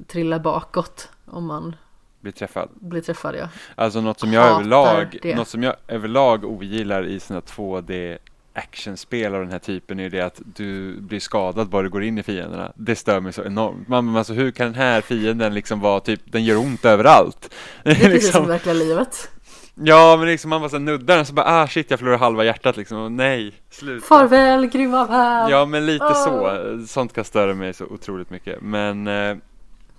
trillar 0.07 0.39
bakåt 0.39 1.09
om 1.27 1.47
man 1.47 1.77
blir 2.25 2.33
träffad. 2.33 2.69
Blir 2.75 3.01
träffad 3.01 3.35
ja. 3.35 3.49
Alltså 3.75 4.01
något 4.01 4.21
som 4.21 4.33
jag 4.33 4.47
överlag, 4.47 5.19
något 5.37 5.49
som 5.49 5.63
jag 5.63 5.75
överlag 5.89 6.45
ogillar 6.45 7.07
i 7.07 7.21
sina 7.21 7.41
2D 7.41 8.19
actionspel 8.55 9.35
av 9.35 9.41
den 9.41 9.51
här 9.51 9.59
typen 9.59 10.01
är 10.01 10.11
det 10.11 10.21
att 10.21 10.41
du 10.57 11.01
blir 11.01 11.21
skadad 11.21 11.69
bara 11.69 11.83
du 11.83 11.91
går 11.91 12.03
in 12.03 12.19
i 12.19 12.23
fienderna. 12.23 12.73
Det 12.77 12.97
stör 12.97 13.21
mig 13.21 13.33
så 13.33 13.45
enormt. 13.45 13.89
Man, 13.89 14.17
alltså 14.17 14.33
hur 14.33 14.51
kan 14.51 14.67
den 14.67 14.75
här 14.75 15.01
fienden 15.01 15.55
liksom 15.55 15.81
vara 15.81 16.01
typ, 16.01 16.21
den 16.25 16.45
gör 16.45 16.57
ont 16.57 16.85
överallt. 16.85 17.55
Det 17.83 17.91
är 17.91 17.95
precis 17.95 18.13
liksom, 18.13 18.33
som 18.33 18.49
verkliga 18.49 18.75
livet. 18.75 19.31
Ja, 19.75 20.17
men 20.19 20.27
liksom 20.27 20.51
man 20.51 20.61
bara 20.61 20.71
så 20.71 20.79
nuddar 20.79 21.17
den 21.17 21.27
så 21.27 21.33
bara 21.33 21.47
ah 21.47 21.69
shit 21.69 21.91
jag 21.91 21.99
förlorar 21.99 22.19
halva 22.19 22.45
hjärtat 22.45 22.77
liksom. 22.77 22.99
Och 22.99 23.13
nej, 23.13 23.53
sluta. 23.71 24.07
Farväl 24.07 24.67
grymma 24.67 25.07
värld. 25.07 25.51
Ja, 25.51 25.65
men 25.65 25.87
lite 25.87 26.05
oh. 26.05 26.25
så. 26.25 26.87
Sånt 26.87 27.13
kan 27.13 27.25
störa 27.25 27.55
mig 27.55 27.75
så 27.75 27.85
otroligt 27.85 28.31
mycket. 28.31 28.63
Men 28.63 29.07
eh, 29.07 29.37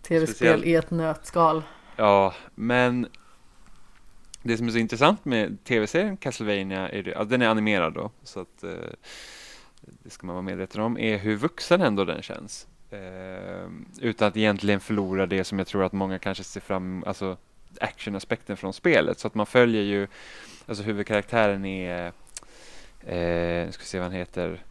Tv-spel 0.07 0.63
i 0.63 0.75
ett 0.75 0.91
nötskal. 0.91 1.63
Ja, 1.95 2.33
men 2.55 3.07
det 4.43 4.57
som 4.57 4.67
är 4.67 4.71
så 4.71 4.77
intressant 4.77 5.25
med 5.25 5.63
tv-serien 5.63 6.17
Castlevania, 6.17 6.89
är 6.89 7.03
det, 7.03 7.11
ja, 7.11 7.23
den 7.23 7.41
är 7.41 7.47
animerad 7.47 7.93
då, 7.93 8.11
så 8.23 8.39
att 8.39 8.63
eh, 8.63 8.71
det 9.81 10.09
ska 10.09 10.27
man 10.27 10.35
vara 10.35 10.43
medveten 10.43 10.81
om, 10.81 10.97
är 10.97 11.17
hur 11.17 11.35
vuxen 11.35 11.81
ändå 11.81 12.05
den 12.05 12.21
känns. 12.21 12.67
Eh, 12.89 13.69
utan 14.01 14.27
att 14.27 14.37
egentligen 14.37 14.79
förlora 14.79 15.25
det 15.25 15.43
som 15.43 15.59
jag 15.59 15.67
tror 15.67 15.83
att 15.83 15.93
många 15.93 16.19
kanske 16.19 16.43
ser 16.43 16.61
fram 16.61 17.03
alltså 17.07 17.37
actionaspekten 17.81 18.57
från 18.57 18.73
spelet. 18.73 19.19
Så 19.19 19.27
att 19.27 19.35
man 19.35 19.45
följer 19.45 19.81
ju, 19.81 20.07
alltså 20.65 20.83
huvudkaraktären 20.83 21.65
är, 21.65 22.05
eh, 23.01 23.65
nu 23.65 23.69
ska 23.71 23.81
vi 23.81 23.87
se 23.87 23.99
vad 23.99 24.05
han 24.05 24.17
heter, 24.17 24.63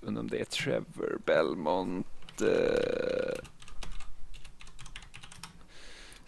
undrar 0.00 0.20
om 0.20 0.28
det 0.28 0.40
är 0.40 0.44
Trevor 0.44 1.18
Belmont. 1.26 2.06
Eh, 2.42 2.48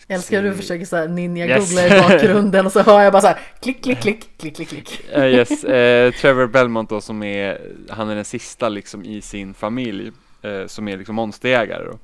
Jag 0.06 0.14
älskar 0.16 0.42
hur 0.42 0.50
du 0.50 0.56
försöker 0.56 0.84
så 0.84 0.96
här 0.96 1.08
ninja 1.08 1.46
Yes. 1.46 1.72
i 1.72 1.88
bakgrunden 2.00 2.66
och 2.66 2.72
så 2.72 2.82
hör 2.82 3.00
jag 3.02 3.12
bara 3.12 3.22
så 3.22 3.26
här 3.28 3.40
klick, 3.60 3.82
klick, 3.82 4.00
klick, 4.00 4.38
klick, 4.38 4.56
klick, 4.56 4.68
klick. 4.68 5.00
Eh, 5.12 5.24
yes, 5.26 5.64
eh, 5.64 6.12
Trevor 6.12 6.46
Belmont 6.46 6.90
då 6.90 7.00
som 7.00 7.22
är, 7.22 7.72
han 7.90 8.10
är 8.10 8.14
den 8.14 8.24
sista 8.24 8.68
liksom 8.68 9.04
i 9.04 9.20
sin 9.22 9.54
familj 9.54 10.12
eh, 10.42 10.66
som 10.66 10.88
är 10.88 10.96
liksom 10.96 11.14
monsterjägare 11.14 11.84
då. 11.84 11.98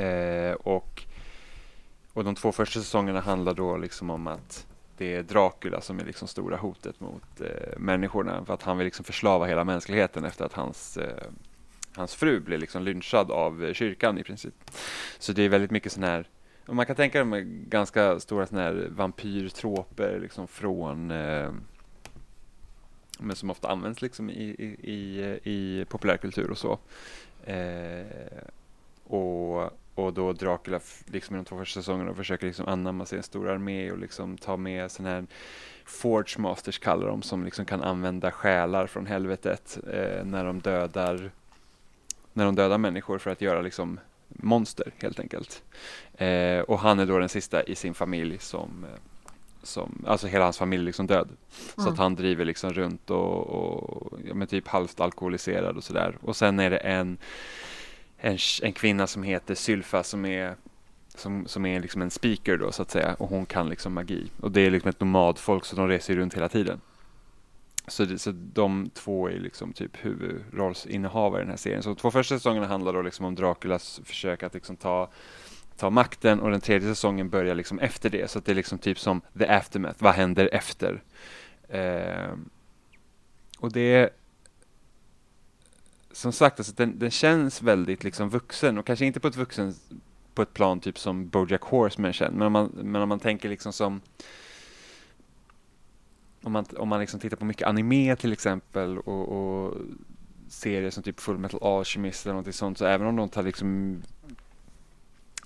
Eh, 0.00 0.52
och, 0.52 1.02
och 2.12 2.24
de 2.24 2.34
två 2.34 2.52
första 2.52 2.80
säsongerna 2.80 3.20
handlar 3.20 3.54
då 3.54 3.76
liksom 3.76 4.10
om 4.10 4.26
att 4.26 4.66
det 4.96 5.14
är 5.14 5.22
Dracula 5.22 5.80
som 5.80 6.00
är 6.00 6.04
liksom 6.04 6.28
stora 6.28 6.56
hotet 6.56 7.00
mot 7.00 7.40
eh, 7.40 7.78
människorna 7.78 8.44
för 8.44 8.54
att 8.54 8.62
han 8.62 8.78
vill 8.78 8.84
liksom 8.84 9.04
förslava 9.04 9.46
hela 9.46 9.64
mänskligheten 9.64 10.24
efter 10.24 10.44
att 10.44 10.52
hans 10.52 10.96
eh, 10.96 11.24
Hans 11.94 12.14
fru 12.14 12.40
blir 12.40 12.58
liksom 12.58 12.82
lynchad 12.82 13.30
av 13.30 13.64
eh, 13.64 13.72
kyrkan 13.72 14.18
i 14.18 14.22
princip. 14.22 14.54
Så 15.18 15.32
det 15.32 15.42
är 15.42 15.48
väldigt 15.48 15.70
mycket 15.70 15.92
sån 15.92 16.02
här 16.02 16.28
och 16.68 16.76
man 16.76 16.86
kan 16.86 16.96
tänka 16.96 17.30
sig 17.30 17.44
ganska 17.68 18.20
stora 18.20 18.46
såna 18.46 18.62
här 18.62 18.88
vampyrtroper 18.90 20.18
liksom 20.20 20.48
från 20.48 21.10
eh, 21.10 21.50
men 23.18 23.36
som 23.36 23.50
ofta 23.50 23.68
används 23.68 24.02
liksom 24.02 24.30
i, 24.30 24.42
i, 24.42 24.92
i, 24.92 25.38
i 25.42 25.84
populärkultur 25.84 26.50
och 26.50 26.58
så. 26.58 26.78
Eh, 27.44 28.06
och, 29.04 29.70
och 29.94 30.12
då 30.12 30.32
Dracula 30.32 30.80
liksom 31.06 31.36
i 31.36 31.38
de 31.38 31.44
två 31.44 31.58
första 31.58 31.80
säsongerna 31.80 32.14
försöker 32.14 32.46
liksom 32.46 32.68
anamma 32.68 33.06
sig 33.06 33.18
en 33.18 33.22
stor 33.22 33.48
armé 33.48 33.92
och 33.92 33.98
liksom 33.98 34.38
ta 34.38 34.56
med 34.56 34.90
sån 34.90 35.06
här 35.06 35.26
Forge 35.84 36.38
Masters 36.38 36.78
kallar 36.78 37.06
de 37.06 37.22
som 37.22 37.44
liksom 37.44 37.64
kan 37.64 37.82
använda 37.82 38.30
själar 38.30 38.86
från 38.86 39.06
helvetet 39.06 39.78
eh, 39.92 40.24
när 40.24 40.44
de 40.44 40.60
dödar 40.60 41.30
när 42.38 42.44
de 42.44 42.54
dödar 42.54 42.78
människor 42.78 43.18
för 43.18 43.30
att 43.30 43.40
göra 43.40 43.62
liksom 43.62 44.00
monster 44.28 44.92
helt 45.02 45.20
enkelt. 45.20 45.62
Eh, 46.14 46.60
och 46.60 46.78
han 46.78 46.98
är 46.98 47.06
då 47.06 47.18
den 47.18 47.28
sista 47.28 47.62
i 47.62 47.74
sin 47.74 47.94
familj 47.94 48.38
som, 48.38 48.84
eh, 48.84 49.00
som 49.62 50.04
alltså 50.06 50.26
hela 50.26 50.44
hans 50.44 50.58
familj 50.58 50.82
är 50.82 50.86
liksom 50.86 51.06
död. 51.06 51.28
Så 51.74 51.80
Mm. 51.80 51.92
att 51.92 51.98
han 51.98 52.14
driver 52.14 52.44
liksom 52.44 52.70
runt 52.72 53.10
och, 53.10 53.46
och 53.46 54.18
ja, 54.40 54.46
typ 54.46 54.68
halvt 54.68 55.00
alkoholiserad 55.00 55.76
och 55.76 55.84
sådär. 55.84 56.18
Och 56.20 56.36
sen 56.36 56.58
är 56.60 56.70
det 56.70 56.76
en, 56.76 57.18
en, 58.18 58.38
en 58.62 58.72
kvinna 58.72 59.06
som 59.06 59.22
heter 59.22 59.54
Sylfa 59.54 60.02
som 60.02 60.24
är 60.24 60.54
som, 61.14 61.46
som 61.46 61.66
är 61.66 61.80
liksom 61.80 62.02
en 62.02 62.10
speaker 62.10 62.56
då 62.56 62.72
så 62.72 62.82
att 62.82 62.90
säga 62.90 63.14
och 63.18 63.28
hon 63.28 63.46
kan 63.46 63.68
liksom 63.68 63.94
magi. 63.94 64.30
Och 64.40 64.50
det 64.50 64.60
är 64.60 64.70
liksom 64.70 64.88
ett 64.88 65.00
nomadfolk 65.00 65.64
så 65.64 65.76
de 65.76 65.88
reser 65.88 66.16
runt 66.16 66.34
hela 66.34 66.48
tiden. 66.48 66.80
Så, 67.88 68.04
det, 68.04 68.18
så 68.18 68.32
de 68.34 68.90
två 68.94 69.28
är 69.28 69.38
liksom 69.38 69.72
typ 69.72 70.04
huvudrollsinnehavare 70.04 71.40
i 71.40 71.44
den 71.44 71.50
här 71.50 71.56
serien. 71.56 71.82
Så 71.82 71.88
de 71.88 71.96
två 71.96 72.10
första 72.10 72.34
säsongerna 72.34 72.66
handlar 72.66 72.92
då 72.92 73.02
liksom 73.02 73.26
om 73.26 73.34
Draculas 73.34 74.00
försök 74.04 74.42
att 74.42 74.54
liksom 74.54 74.76
ta, 74.76 75.10
ta 75.76 75.90
makten 75.90 76.40
och 76.40 76.50
den 76.50 76.60
tredje 76.60 76.88
säsongen 76.88 77.30
börjar 77.30 77.54
liksom 77.54 77.78
efter 77.78 78.10
det. 78.10 78.30
Så 78.30 78.38
att 78.38 78.44
det 78.44 78.52
är 78.52 78.56
liksom 78.56 78.78
typ 78.78 78.98
som 78.98 79.20
the 79.38 79.46
aftermath, 79.46 80.02
vad 80.02 80.14
händer 80.14 80.48
efter? 80.52 81.02
Eh, 81.68 82.32
och 83.58 83.72
det 83.72 84.10
som 86.12 86.32
sagt, 86.32 86.60
alltså 86.60 86.72
den, 86.76 86.98
den 86.98 87.10
känns 87.10 87.62
väldigt 87.62 88.04
liksom 88.04 88.30
vuxen 88.30 88.78
och 88.78 88.86
kanske 88.86 89.06
inte 89.06 89.20
på 89.20 89.28
ett 89.28 89.36
vuxen 89.36 89.74
på 90.34 90.42
ett 90.42 90.54
plan 90.54 90.80
typ 90.80 90.98
som 90.98 91.28
Bojack 91.28 91.62
Horseman 91.62 92.12
känner, 92.12 92.36
men 92.38 92.46
om 92.46 92.52
man, 92.52 92.72
men 92.82 93.02
om 93.02 93.08
man 93.08 93.20
tänker 93.20 93.48
liksom 93.48 93.72
som 93.72 94.00
om 96.48 96.52
man, 96.52 96.64
om 96.76 96.88
man 96.88 97.00
liksom 97.00 97.20
tittar 97.20 97.36
på 97.36 97.44
mycket 97.44 97.66
anime 97.66 98.16
till 98.16 98.32
exempel 98.32 98.98
och, 98.98 99.28
och 99.28 99.74
serier 100.48 100.90
som 100.90 101.02
typ 101.02 101.20
Full 101.20 101.38
Metal 101.38 101.62
Alchemist 101.62 102.26
eller 102.26 102.36
något 102.36 102.54
sånt, 102.54 102.78
så 102.78 102.84
även 102.84 103.06
om 103.06 103.16
de 103.16 103.28
tar 103.28 103.42
liksom 103.42 104.02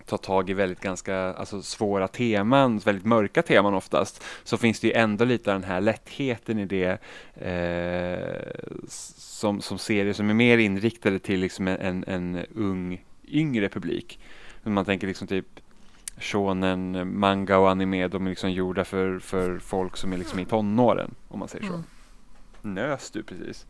tar 0.07 0.17
tag 0.17 0.51
i 0.51 0.53
väldigt 0.53 0.81
ganska 0.81 1.17
alltså, 1.17 1.63
svåra 1.63 2.09
teman, 2.09 2.79
väldigt 2.79 3.05
mörka 3.05 3.43
teman 3.43 3.75
oftast, 3.75 4.25
så 4.45 4.57
finns 4.57 4.81
det 4.81 4.87
ju 4.87 4.93
ändå 4.93 5.25
lite 5.25 5.55
av 5.55 5.61
den 5.61 5.71
här 5.71 5.81
lättheten 5.81 6.59
i 6.59 6.67
det 6.67 6.99
eh, 7.35 8.63
som, 8.89 9.61
som 9.61 9.79
serier 9.79 10.13
som 10.13 10.31
är 10.31 10.35
mer 10.35 10.59
inriktade 10.59 11.19
till 11.19 11.41
liksom 11.41 11.69
en, 11.69 11.79
en, 11.81 12.05
en 12.05 12.47
ung, 12.55 13.05
yngre 13.29 13.69
publik. 13.69 14.21
Man 14.63 14.85
tänker 14.85 15.07
liksom 15.07 15.27
typ 15.27 15.61
shonen, 16.19 17.09
manga 17.19 17.59
och 17.59 17.71
anime, 17.71 18.09
de 18.09 18.27
är 18.27 18.31
liksom 18.31 18.53
gjorda 18.53 18.85
för, 18.85 19.19
för 19.19 19.59
folk 19.59 19.97
som 19.97 20.13
är 20.13 20.19
liksom 20.19 20.39
i 20.39 20.45
tonåren, 20.45 21.15
om 21.29 21.39
man 21.39 21.49
säger 21.49 21.67
så. 21.67 21.73
Mm. 21.73 21.85
Nös 22.63 23.11
du 23.11 23.23
precis? 23.23 23.67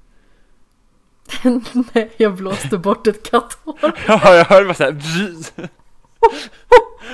Nej, 1.94 2.10
jag 2.16 2.34
blåste 2.34 2.78
bort 2.78 3.06
ett 3.06 3.30
katthår. 3.30 3.74
Ja, 4.06 4.34
jag 4.34 4.44
hörde 4.44 4.64
bara 4.64 4.74
såhär 4.74 4.92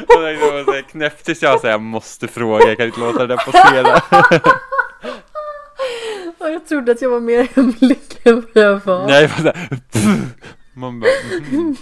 Och 0.02 0.64
så 0.64 0.72
här 0.72 0.82
knäppt 0.82 1.24
tills 1.24 1.42
jag 1.42 1.60
säger 1.60 1.74
jag 1.74 1.80
måste 1.80 2.28
fråga, 2.28 2.68
jag 2.68 2.76
kan 2.76 2.86
inte 2.86 3.00
låta 3.00 3.26
det 3.26 3.36
där 3.36 3.52
passera. 3.52 4.02
Jag 6.38 6.66
trodde 6.66 6.92
att 6.92 7.02
jag 7.02 7.10
var 7.10 7.20
mer 7.20 7.48
hemlig 7.56 8.00
än 8.22 8.46
vad 8.54 8.64
jag 8.64 8.84
var. 8.84 9.06
Nej, 9.06 9.22
jag 9.22 9.28
var 9.28 9.36
såhär 9.36 9.68
Man 10.78 11.00
bara 11.00 11.10
mm. 11.50 11.76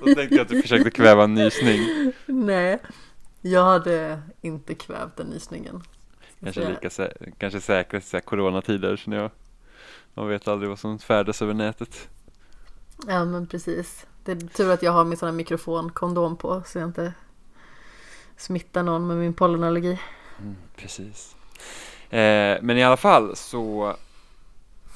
Då 0.00 0.14
tänkte 0.14 0.34
jag 0.34 0.40
att 0.40 0.48
du 0.48 0.62
försökte 0.62 0.90
kväva 0.90 1.24
en 1.24 1.34
nysning. 1.34 2.12
Nej, 2.26 2.78
jag 3.40 3.64
hade 3.64 4.22
inte 4.40 4.74
kvävt 4.74 5.16
den 5.16 5.26
nysningen. 5.26 5.82
Kanske 6.40 6.68
lika 6.68 6.88
sä- 6.88 7.32
kanske 7.38 7.60
säkert 7.60 8.14
i 8.14 8.20
coronatider 8.20 8.96
känner 8.96 9.16
jag. 9.16 9.30
Man 10.14 10.28
vet 10.28 10.48
aldrig 10.48 10.68
vad 10.68 10.78
som 10.78 10.98
färdas 10.98 11.42
över 11.42 11.54
nätet. 11.54 12.08
Ja 13.06 13.24
men 13.24 13.46
precis. 13.46 14.06
Det 14.24 14.32
är 14.32 14.36
tur 14.36 14.70
att 14.70 14.82
jag 14.82 14.92
har 14.92 15.04
min 15.04 15.18
sån 15.18 15.26
här 15.26 15.36
mikrofonkondom 15.36 16.36
på 16.36 16.62
så 16.66 16.78
jag 16.78 16.88
inte 16.88 17.12
smittar 18.36 18.82
någon 18.82 19.06
med 19.06 19.16
min 19.16 19.34
pollenallergi. 19.34 20.00
Mm, 20.40 20.56
precis. 20.76 21.36
Eh, 22.10 22.58
men 22.62 22.70
i 22.70 22.84
alla 22.84 22.96
fall 22.96 23.36
så 23.36 23.96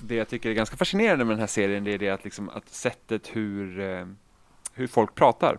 det 0.07 0.15
jag 0.15 0.29
tycker 0.29 0.51
är 0.51 0.55
ganska 0.55 0.77
fascinerande 0.77 1.25
med 1.25 1.33
den 1.33 1.41
här 1.41 1.47
serien 1.47 1.85
det 1.85 1.95
är 1.95 1.99
det 1.99 2.11
att, 2.11 2.25
liksom, 2.25 2.49
att 2.49 2.69
sättet 2.69 3.37
hur, 3.37 3.81
eh, 3.81 4.07
hur 4.74 4.87
folk 4.87 5.15
pratar. 5.15 5.59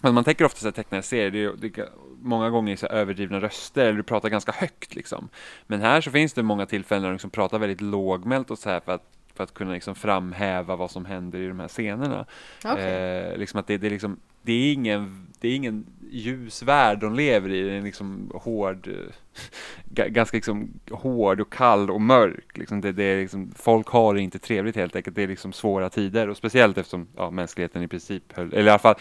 Men 0.00 0.14
man 0.14 0.24
tänker 0.24 0.44
ofta 0.44 0.60
så 0.60 0.66
här 0.66 0.72
tecknade 0.72 1.02
serier, 1.02 1.30
det 1.30 1.44
är, 1.44 1.70
det 1.70 1.78
är 1.78 1.88
många 2.22 2.50
gånger 2.50 2.76
så 2.76 2.86
överdrivna 2.86 3.40
röster, 3.40 3.84
eller 3.84 3.96
du 3.96 4.02
pratar 4.02 4.28
ganska 4.28 4.52
högt 4.52 4.94
liksom. 4.94 5.28
Men 5.66 5.80
här 5.80 6.00
så 6.00 6.10
finns 6.10 6.32
det 6.32 6.42
många 6.42 6.66
tillfällen 6.66 7.02
där 7.02 7.08
de 7.08 7.14
liksom 7.14 7.30
pratar 7.30 7.58
väldigt 7.58 7.80
lågmält 7.80 8.50
och 8.50 8.58
så 8.58 8.70
här 8.70 8.80
för 8.80 8.92
att, 8.92 9.02
för 9.34 9.44
att 9.44 9.54
kunna 9.54 9.72
liksom 9.72 9.94
framhäva 9.94 10.76
vad 10.76 10.90
som 10.90 11.04
händer 11.04 11.38
i 11.38 11.48
de 11.48 11.60
här 11.60 11.68
scenerna. 11.68 12.26
Okej. 12.64 12.84
Eh, 12.84 13.38
liksom 13.38 13.60
att 13.60 13.66
det, 13.66 13.78
det, 13.78 13.86
är 13.86 13.90
liksom, 13.90 14.20
det, 14.42 14.52
är 14.52 14.72
ingen, 14.72 15.26
det 15.40 15.48
är 15.48 15.56
ingen 15.56 15.86
ljus 16.12 16.62
värld 16.62 16.98
de 16.98 17.14
lever 17.14 17.50
i, 17.50 17.62
Den 17.62 17.74
är 17.74 17.82
liksom 17.82 18.30
hård, 18.34 18.88
eh, 18.88 20.04
ganska 20.06 20.36
liksom 20.36 20.80
hård 20.90 21.40
och 21.40 21.52
kall 21.52 21.90
och 21.90 22.00
mörk. 22.00 22.58
Liksom 22.58 22.80
det, 22.80 22.92
det 22.92 23.04
är 23.04 23.20
liksom, 23.20 23.52
folk 23.56 23.88
har 23.88 24.14
det 24.14 24.20
inte 24.20 24.38
trevligt 24.38 24.76
helt 24.76 24.96
enkelt, 24.96 25.16
det 25.16 25.22
är 25.22 25.28
liksom 25.28 25.52
svåra 25.52 25.90
tider 25.90 26.28
och 26.28 26.36
speciellt 26.36 26.78
eftersom 26.78 27.08
ja, 27.16 27.30
mänskligheten 27.30 27.82
i 27.82 27.88
princip 27.88 28.32
höll, 28.32 28.52
eller 28.52 28.66
i 28.66 28.70
alla 28.70 28.78
fall 28.78 28.96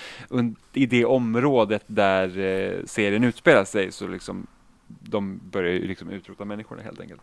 i 0.73 0.85
det 0.85 1.05
området 1.05 1.83
där 1.87 2.39
eh, 2.39 2.85
serien 2.85 3.23
utspelar 3.23 3.65
sig 3.65 3.91
så 3.91 4.07
liksom 4.07 4.47
de 4.87 5.39
börjar 5.51 5.73
ju 5.73 5.87
liksom 5.87 6.09
utrota 6.09 6.45
människorna 6.45 6.81
helt 6.81 7.01
enkelt. 7.01 7.21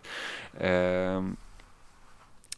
Eh, 0.60 1.22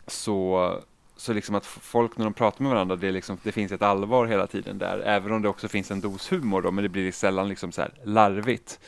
så 0.06 0.74
så 1.20 1.32
liksom 1.32 1.54
att 1.54 1.66
folk 1.66 2.16
när 2.16 2.24
de 2.24 2.34
pratar 2.34 2.62
med 2.62 2.72
varandra, 2.72 2.96
det, 2.96 3.12
liksom, 3.12 3.38
det 3.42 3.52
finns 3.52 3.72
ett 3.72 3.82
allvar 3.82 4.26
hela 4.26 4.46
tiden 4.46 4.78
där, 4.78 4.98
även 4.98 5.32
om 5.32 5.42
det 5.42 5.48
också 5.48 5.68
finns 5.68 5.90
en 5.90 6.00
dos 6.00 6.32
humor 6.32 6.62
då, 6.62 6.70
men 6.70 6.82
det 6.82 6.88
blir 6.88 7.12
sällan 7.12 7.48
liksom 7.48 7.72
så 7.72 7.82
här 7.82 7.92
larvigt 8.04 8.80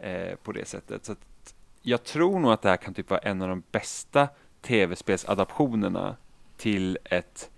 eh, 0.00 0.36
på 0.42 0.52
det 0.52 0.68
sättet. 0.68 1.04
Så 1.04 1.14
jag 1.82 2.04
tror 2.04 2.40
nog 2.40 2.52
att 2.52 2.62
det 2.62 2.68
här 2.68 2.76
kan 2.76 2.94
typ 2.94 3.10
vara 3.10 3.20
en 3.20 3.42
av 3.42 3.48
de 3.48 3.62
bästa 3.72 4.28
tv-spelsadaptionerna 4.62 6.16
till 6.56 6.98
ett, 7.04 7.50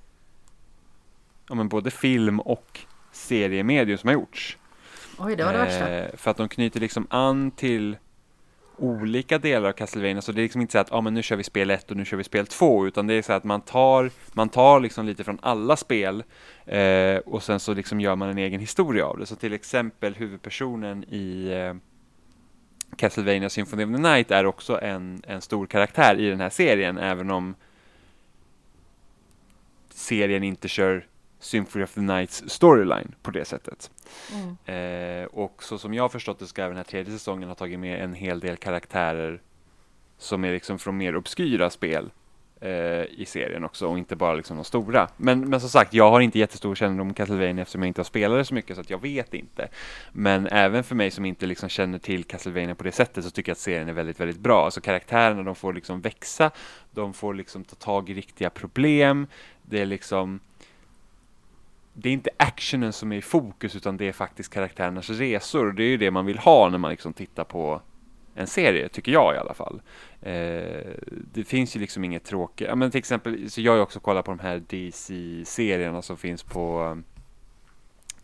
ja 1.49 1.55
men 1.55 1.69
både 1.69 1.91
film 1.91 2.41
och 2.41 2.81
seriemedium 3.13 3.99
som 3.99 4.09
har 4.09 4.15
gjorts. 4.15 4.59
Oj, 5.19 5.37
det 5.37 5.45
var 5.45 5.53
det 5.53 5.59
värsta. 5.59 5.91
Eh, 5.91 6.17
för 6.17 6.31
att 6.31 6.37
de 6.37 6.49
knyter 6.49 6.81
liksom 6.81 7.07
an 7.11 7.51
till 7.51 7.97
olika 8.83 9.39
delar 9.39 9.69
av 9.69 9.73
Castlevania, 9.73 10.23
så 10.23 10.33
det 10.33 10.41
är 10.41 10.43
liksom 10.43 10.61
inte 10.61 10.73
så 10.73 10.79
att 10.79 10.93
ah, 10.93 11.01
men 11.01 11.15
nu 11.15 11.23
kör 11.23 11.37
vi 11.37 11.45
spel 11.45 11.71
1 11.71 11.91
och 11.91 11.97
nu 11.97 12.05
kör 12.05 12.17
vi 12.17 12.25
spel 12.25 12.47
2, 12.47 12.87
utan 12.87 13.07
det 13.07 13.15
är 13.15 13.23
så 13.23 13.33
att 13.33 13.45
man 13.45 13.61
tar, 13.61 14.11
man 14.33 14.49
tar 14.49 14.81
liksom 14.81 15.07
lite 15.07 15.25
från 15.25 15.39
alla 15.43 15.77
spel 15.77 16.25
eh, 16.67 17.17
och 17.17 17.43
sen 17.43 17.61
så 17.61 17.75
liksom 17.75 18.01
gör 18.01 18.17
man 18.17 18.29
en 18.29 18.39
egen 18.39 18.61
historia 18.61 19.07
av 19.07 19.19
det. 19.19 19.27
Så 19.27 19.37
till 19.37 19.53
exempel 19.53 20.15
huvudpersonen 20.15 21.05
i 21.05 21.51
eh, 21.53 21.75
Castlevania 22.97 23.51
Symphony 23.51 23.85
of 23.85 23.91
the 23.91 24.03
Night 24.03 24.31
är 24.31 24.47
också 24.47 24.81
en, 24.81 25.23
en 25.27 25.41
stor 25.41 25.67
karaktär 25.67 26.21
i 26.21 26.29
den 26.29 26.41
här 26.41 26.51
serien, 26.51 26.99
även 26.99 27.31
om 27.31 27.55
serien 29.91 30.43
inte 30.43 30.69
kör 30.69 31.07
Symphony 31.43 31.85
of 31.85 31.95
the 31.95 32.01
Nights 32.01 32.45
storyline 32.47 33.15
på 33.23 33.31
det 33.31 33.45
sättet. 33.45 33.91
Mm. 34.33 35.23
Eh, 35.23 35.27
och 35.27 35.63
så 35.63 35.79
som 35.79 35.95
jag 35.95 36.05
har 36.05 36.09
förstått 36.09 36.39
det 36.39 36.47
ska 36.47 36.63
även 36.63 36.71
den 36.71 36.77
här 36.77 36.85
tredje 36.85 37.13
säsongen 37.13 37.49
ha 37.49 37.55
tagit 37.55 37.79
med 37.79 38.05
en 38.05 38.15
hel 38.15 38.41
del 38.41 38.57
karaktärer 38.57 39.41
som 40.19 40.45
är 40.45 40.53
liksom 40.53 40.79
från 40.79 40.97
mer 40.97 41.17
obskyra 41.17 41.71
spel 41.71 42.11
eh, 42.61 43.05
i 43.21 43.25
serien 43.27 43.65
också 43.65 43.87
och 43.87 43.99
inte 43.99 44.17
bara 44.17 44.35
liksom 44.35 44.57
de 44.57 44.65
stora. 44.65 45.09
Men, 45.17 45.49
men 45.51 45.61
som 45.61 45.69
sagt, 45.69 45.95
jag 45.95 46.11
har 46.11 46.21
inte 46.21 46.39
jättestor 46.39 46.75
kännedom 46.75 47.09
om 47.09 47.15
Castlevania 47.15 47.63
eftersom 47.63 47.83
jag 47.83 47.89
inte 47.89 48.01
har 48.01 48.05
spelat 48.05 48.39
det 48.39 48.45
så 48.45 48.55
mycket 48.55 48.77
så 48.77 48.81
att 48.81 48.91
jag 48.91 49.03
vet 49.03 49.35
inte. 49.35 49.69
Men 50.13 50.47
även 50.47 50.85
för 50.85 50.95
mig 50.95 51.11
som 51.11 51.25
inte 51.25 51.47
liksom 51.47 51.69
känner 51.69 51.99
till 51.99 52.25
Castlevania 52.25 52.75
på 52.75 52.85
det 52.85 52.93
sättet 52.93 53.25
så 53.25 53.31
tycker 53.31 53.51
jag 53.51 53.55
att 53.55 53.59
serien 53.59 53.89
är 53.89 53.93
väldigt, 53.93 54.21
väldigt 54.21 54.39
bra. 54.39 54.65
Alltså 54.65 54.81
karaktärerna, 54.81 55.43
de 55.43 55.55
får 55.55 55.73
liksom 55.73 56.01
växa, 56.01 56.51
de 56.91 57.15
får 57.15 57.35
liksom 57.35 57.65
ta 57.65 57.77
tag 57.77 58.11
i 58.11 58.15
riktiga 58.15 58.51
problem. 58.51 59.27
Det 59.63 59.81
är 59.81 59.87
liksom 59.87 60.41
det 61.93 62.09
är 62.09 62.13
inte 62.13 62.31
actionen 62.37 62.93
som 62.93 63.13
är 63.13 63.17
i 63.17 63.23
fokus 63.23 63.77
utan 63.77 63.97
det 63.97 64.09
är 64.09 64.13
faktiskt 64.13 64.53
karaktärernas 64.53 65.11
resor. 65.11 65.73
Det 65.73 65.85
är 65.85 65.89
ju 65.89 65.97
det 65.97 66.11
man 66.11 66.27
vill 66.27 66.39
ha 66.39 66.69
när 66.69 66.79
man 66.79 66.91
liksom 66.91 67.13
tittar 67.13 67.45
på 67.45 67.81
en 68.35 68.47
serie, 68.47 68.89
tycker 68.89 69.13
jag 69.13 69.35
i 69.35 69.39
alla 69.39 69.55
fall. 69.55 69.83
Eh, 70.23 70.87
det 71.33 71.45
finns 71.47 71.77
ju 71.77 71.81
liksom 71.81 72.05
inget 72.05 72.25
tråkigt. 72.25 72.69
Ja, 72.69 72.75
men 72.75 72.91
till 72.91 72.99
exempel, 72.99 73.51
så 73.51 73.61
jag 73.61 73.73
har 73.73 73.77
ju 73.77 73.83
också 73.83 74.01
kollat 74.01 74.25
på 74.25 74.31
de 74.31 74.39
här 74.39 74.63
DC-serierna 74.69 76.03
som 76.03 76.17
finns 76.17 76.43
på 76.43 76.99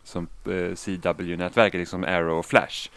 som 0.03 0.27
eh, 0.45 0.75
CW-nätverket, 0.75 1.79
liksom 1.79 2.03
Arrow 2.03 2.37
och 2.37 2.45
Flash. 2.45 2.89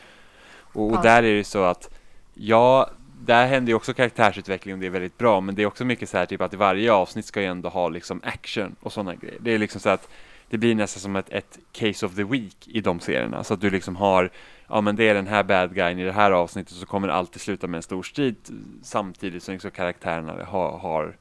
Och, 0.55 0.87
och 0.87 0.97
ja. 0.97 1.03
där 1.03 1.23
är 1.23 1.35
det 1.35 1.45
så 1.45 1.63
att, 1.63 1.91
ja, 2.35 2.91
där 3.21 3.47
händer 3.47 3.71
ju 3.71 3.77
också 3.77 3.95
karaktärsutveckling 3.95 4.75
och 4.75 4.81
det 4.81 4.87
är 4.87 4.91
väldigt 4.91 5.19
bra, 5.19 5.41
men 5.41 5.55
det 5.55 5.63
är 5.63 5.67
också 5.67 5.85
mycket 5.85 6.09
så 6.09 6.19
här 6.19 6.27
typ 6.27 6.41
att 6.41 6.55
i 6.55 6.57
varje 6.57 6.93
avsnitt 6.93 7.25
ska 7.25 7.41
ju 7.41 7.47
ändå 7.47 7.69
ha 7.69 7.89
liksom 7.89 8.21
action 8.25 8.77
och 8.81 8.93
sådana 8.93 9.15
grejer. 9.15 9.39
Det 9.41 9.55
är 9.55 9.59
liksom 9.59 9.81
så 9.81 9.89
att 9.89 10.09
det 10.53 10.59
blir 10.59 10.75
nästan 10.75 11.01
som 11.01 11.17
ett, 11.17 11.29
ett 11.29 11.59
case 11.73 12.07
of 12.07 12.15
the 12.15 12.25
week 12.25 12.69
i 12.69 12.81
de 12.81 13.01
serierna. 13.01 13.45
Så 13.45 13.55
att 13.55 13.61
du 13.61 13.71
liksom 13.71 13.97
har, 13.97 14.31
ja 14.69 14.81
men 14.81 14.97
det 14.97 15.09
är 15.09 15.15
den 15.15 15.27
här 15.27 15.43
bad 15.43 15.75
guyen 15.75 15.99
i 15.99 16.05
det 16.05 16.13
här 16.13 16.31
avsnittet 16.31 16.77
så 16.77 16.87
kommer 16.87 17.09
det 17.09 17.15
alltid 17.15 17.41
sluta 17.43 17.67
med 17.67 17.79
en 17.79 17.83
stor 17.83 18.03
strid 18.03 18.37
samtidigt 18.83 19.43
som 19.43 19.53
liksom 19.53 19.71
karaktärerna 19.71 20.45
har, 20.45 20.79
har 20.79 21.17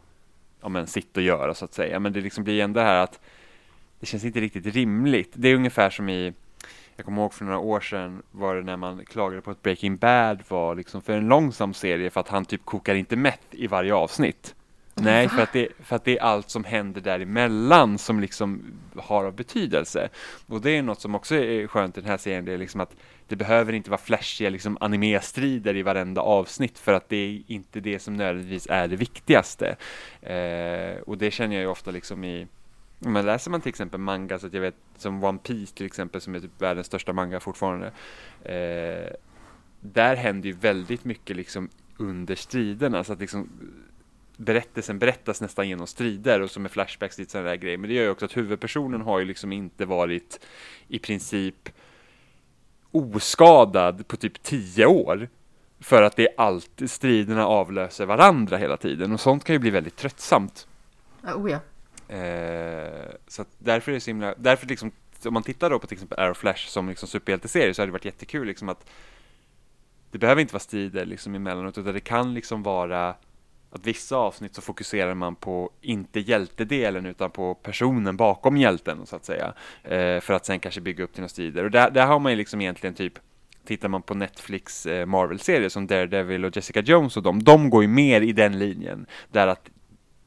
ja 0.62 0.70
men 0.70 0.88
sitt 0.88 1.18
att 1.18 1.24
göra 1.24 1.54
så 1.54 1.66
att 1.66 1.74
säga. 1.74 2.00
Men 2.00 2.14
det 2.14 2.22
liksom 2.22 2.44
blir 2.44 2.64
ändå 2.64 2.80
det 2.80 2.86
här 2.86 3.04
att 3.04 3.20
det 4.00 4.06
känns 4.06 4.26
inte 4.26 4.40
riktigt 4.40 4.66
rimligt. 4.66 5.32
Det 5.34 5.48
är 5.48 5.56
ungefär 5.56 5.90
som 5.90 6.10
i 6.10 6.34
jag 6.96 7.06
kommer 7.06 7.22
ihåg 7.22 7.34
för 7.34 7.46
några 7.46 7.60
år 7.60 7.80
sedan 7.80 8.22
var 8.32 8.56
det 8.56 8.62
när 8.62 8.78
man 8.78 9.06
klagade 9.06 9.42
på 9.42 9.52
att 9.52 9.62
Breaking 9.62 9.98
Bad 9.98 10.44
var 10.48 10.76
liksom 10.76 11.02
för 11.02 11.14
en 11.14 11.28
långsam 11.28 11.74
serie 11.74 12.10
för 12.10 12.20
att 12.20 12.28
han 12.28 12.46
typ 12.46 12.66
kokar 12.66 12.96
inte 12.96 13.16
mätt 13.16 13.48
i 13.52 13.68
varje 13.68 13.94
avsnitt. 13.94 14.56
Nej, 14.96 15.30
för 15.30 15.42
att, 15.42 15.54
det, 15.54 15.68
för 15.84 15.96
att 15.96 16.06
det 16.06 16.18
är 16.18 16.24
allt 16.24 16.50
som 16.50 16.64
händer 16.64 17.02
däremellan 17.02 17.98
som 17.98 18.20
liksom 18.20 18.64
har 18.96 19.26
av 19.26 19.36
betydelse. 19.36 20.10
Och 20.48 20.62
det 20.62 20.72
är 20.72 20.82
något 20.82 21.02
som 21.02 21.16
också 21.16 21.36
är 21.36 21.68
skönt 21.68 21.98
i 21.98 22.02
den 22.02 22.10
här 22.10 22.18
serien, 22.18 22.46
det 22.46 22.54
är 22.54 22.58
liksom 22.58 22.82
att 22.82 22.96
det 23.28 23.36
behöver 23.36 23.74
inte 23.74 23.90
vara 23.90 24.02
flashiga 24.02 24.50
liksom 24.50 24.78
anime-strider 24.82 25.76
i 25.76 25.82
varenda 25.84 26.22
avsnitt 26.22 26.80
för 26.80 26.94
att 26.94 27.10
det 27.10 27.18
är 27.18 27.42
inte 27.48 27.80
det 27.80 28.00
som 28.00 28.14
nödvändigtvis 28.14 28.68
är 28.70 28.88
det 28.88 28.96
viktigaste. 28.96 29.76
Eh, 30.22 31.02
och 31.02 31.18
det 31.18 31.32
känner 31.32 31.56
jag 31.56 31.62
ju 31.62 31.68
ofta 31.68 31.92
liksom 31.92 32.24
i 32.24 32.48
men 33.04 33.26
läser 33.26 33.52
man 33.52 33.62
till 33.62 33.70
exempel 33.70 34.00
manga, 34.00 34.40
så 34.40 34.48
att 34.48 34.54
jag 34.54 34.62
vet 34.62 34.76
som 34.98 35.24
One 35.24 35.38
Piece 35.38 35.76
till 35.76 35.86
exempel, 35.86 36.22
som 36.22 36.36
är 36.36 36.40
typ 36.40 36.62
världens 36.62 36.88
största 36.88 37.14
manga 37.14 37.40
fortfarande. 37.40 37.88
Eh, 38.44 39.14
där 39.80 40.16
händer 40.16 40.50
ju 40.50 40.56
väldigt 40.56 41.06
mycket 41.06 41.36
liksom 41.36 41.70
under 41.98 42.36
striderna, 42.36 43.04
så 43.04 43.14
att 43.14 43.20
liksom 43.20 43.50
berättelsen 44.42 45.00
berättas 45.00 45.42
nästan 45.42 45.70
genom 45.70 45.88
strider 45.88 46.42
och 46.42 46.52
som 46.52 46.66
är 46.66 46.70
flashbacks 46.70 47.18
lite 47.18 47.32
sådana 47.32 47.50
där 47.50 47.56
grejer. 47.56 47.78
Men 47.78 47.90
det 47.90 47.96
gör 47.96 48.04
ju 48.04 48.10
också 48.10 48.26
att 48.26 48.38
huvudpersonen 48.38 49.02
har 49.02 49.20
ju 49.20 49.26
liksom 49.26 49.52
inte 49.52 49.86
varit 49.86 50.40
i 50.88 51.00
princip 51.00 51.70
oskadad 52.92 54.08
på 54.08 54.18
typ 54.18 54.44
tio 54.44 54.86
år. 54.86 55.30
För 55.80 56.02
att 56.02 56.16
det 56.16 56.28
är 56.28 56.34
alltid 56.38 56.92
striderna 56.92 57.48
avlöser 57.48 58.06
varandra 58.06 58.58
hela 58.58 58.78
tiden 58.78 59.12
och 59.12 59.20
sånt 59.20 59.44
kan 59.44 59.54
ju 59.54 59.60
bli 59.60 59.70
väldigt 59.70 59.96
tröttsamt. 59.96 60.68
Oh 61.24 61.52
ja. 61.52 61.60
Eh, 62.16 63.12
så 63.28 63.46
därför 63.58 63.92
är 63.92 63.94
det 63.94 64.02
så 64.02 64.10
himla, 64.10 64.36
därför 64.38 64.68
liksom, 64.68 64.92
om 65.26 65.34
man 65.34 65.44
tittar 65.44 65.70
då 65.70 65.80
på 65.80 65.88
till 65.88 65.96
exempel 65.96 66.20
Arrow 66.20 66.34
Flash 66.34 66.68
som 66.68 66.90
liksom 66.90 67.08
superhjälteserie 67.08 67.74
så 67.74 67.82
hade 67.82 67.88
det 67.88 67.94
varit 67.94 68.06
jättekul 68.06 68.48
liksom 68.48 68.70
att 68.70 68.90
det 70.12 70.18
behöver 70.18 70.42
inte 70.42 70.54
vara 70.54 70.60
strider 70.60 71.06
liksom 71.06 71.36
emellanåt 71.36 71.78
utan 71.78 71.94
det 71.94 72.00
kan 72.00 72.34
liksom 72.34 72.64
vara 72.64 73.16
att 73.72 73.88
vissa 73.88 74.16
avsnitt 74.16 74.56
så 74.56 74.62
fokuserar 74.62 75.14
man 75.14 75.36
på 75.36 75.70
inte 75.82 76.20
hjältedelen 76.20 77.06
utan 77.06 77.32
på 77.32 77.54
personen 77.54 78.18
bakom 78.18 78.58
hjälten 78.58 79.06
så 79.06 79.16
att 79.16 79.26
säga. 79.26 79.54
Eh, 79.84 80.20
för 80.20 80.34
att 80.34 80.46
sen 80.46 80.60
kanske 80.60 80.82
bygga 80.82 81.04
upp 81.04 81.14
till 81.14 81.22
några 81.22 81.30
strider. 81.30 81.64
Och 81.64 81.72
där, 81.72 81.92
där 81.92 82.06
har 82.06 82.20
man 82.20 82.32
ju 82.32 82.36
liksom 82.36 82.62
egentligen 82.62 82.94
typ 82.94 83.20
Tittar 83.66 83.90
man 83.90 84.02
på 84.02 84.14
Netflix 84.14 84.86
eh, 84.86 85.06
Marvel-serier 85.06 85.70
som 85.70 85.88
Daredevil 85.88 86.46
och 86.46 86.56
Jessica 86.56 86.82
Jones 86.82 87.18
och 87.18 87.24
de, 87.24 87.44
de 87.44 87.70
går 87.70 87.82
ju 87.82 87.88
mer 87.88 88.22
i 88.22 88.32
den 88.32 88.60
linjen. 88.60 89.06
Där 89.32 89.48
att 89.48 89.70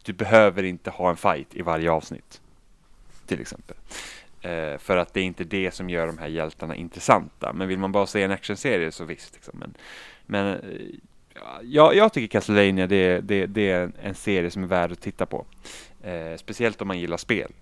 du 0.03 0.13
behöver 0.13 0.63
inte 0.63 0.91
ha 0.91 1.11
en 1.11 1.17
fight 1.17 1.55
i 1.55 1.63
varje 1.63 1.91
avsnitt. 1.91 2.41
Till 3.27 3.41
exempel. 3.41 3.77
Eh, 4.41 4.79
för 4.79 4.97
att 4.97 5.15
det 5.15 5.21
är 5.21 5.25
inte 5.25 5.45
det 5.45 5.71
som 5.71 5.91
gör 5.91 6.07
de 6.07 6.19
här 6.19 6.29
hjältarna 6.29 6.77
intressanta. 6.77 7.53
Men 7.53 7.69
vill 7.69 7.79
man 7.79 7.93
bara 7.93 8.07
se 8.07 8.23
en 8.23 8.31
actionserie 8.31 8.93
så 8.93 9.05
visst. 9.05 9.35
Liksom. 9.35 9.59
Men, 9.59 9.75
men 10.27 10.47
eh, 10.47 10.61
jag, 11.63 11.97
jag 11.97 12.13
tycker 12.13 12.39
Castlevania 12.39 12.87
det, 12.87 13.21
det, 13.21 13.47
det, 13.47 13.71
är 13.71 13.93
en 14.03 14.15
serie 14.15 14.51
som 14.51 14.63
är 14.63 14.67
värd 14.67 14.93
att 14.93 15.01
titta 15.01 15.27
på. 15.27 15.45
Eh, 16.03 16.37
speciellt 16.37 16.83
om 16.83 16.89
man 16.89 16.99
gillar 16.99 17.17
spel. 17.17 17.53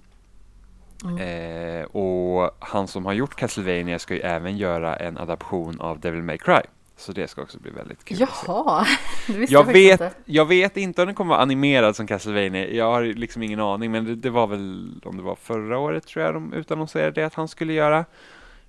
Mm. 1.04 1.18
Eh, 1.18 1.84
och 1.84 2.56
han 2.58 2.88
som 2.88 3.06
har 3.06 3.12
gjort 3.12 3.34
Castlevania 3.34 3.98
ska 3.98 4.14
ju 4.14 4.20
även 4.20 4.56
göra 4.56 4.96
en 4.96 5.18
adaption 5.18 5.80
av 5.80 6.00
Devil 6.00 6.22
May 6.22 6.38
Cry. 6.38 6.60
Så 6.96 7.12
det 7.12 7.28
ska 7.28 7.42
också 7.42 7.58
bli 7.58 7.70
väldigt 7.70 8.04
kul 8.04 8.18
Jaha, 8.20 8.86
det 9.26 9.32
visste 9.32 9.54
jag, 9.54 9.66
jag 9.66 9.72
vet, 9.72 10.00
inte. 10.00 10.10
Jag 10.24 10.44
vet 10.44 10.76
inte 10.76 11.02
om 11.02 11.06
den 11.06 11.14
kommer 11.14 11.28
vara 11.28 11.42
animerad 11.42 11.96
som 11.96 12.06
Castlevania. 12.06 12.68
Jag 12.68 12.92
har 12.92 13.02
liksom 13.02 13.42
ingen 13.42 13.60
aning, 13.60 13.90
men 13.90 14.04
det, 14.04 14.14
det 14.14 14.30
var 14.30 14.46
väl 14.46 14.90
om 15.04 15.16
det 15.16 15.22
var 15.22 15.34
förra 15.34 15.78
året 15.78 16.06
tror 16.06 16.24
jag 16.24 16.34
de 16.34 16.52
utannonserade 16.52 17.10
det 17.10 17.24
att 17.24 17.34
han 17.34 17.48
skulle 17.48 17.72
göra 17.72 18.04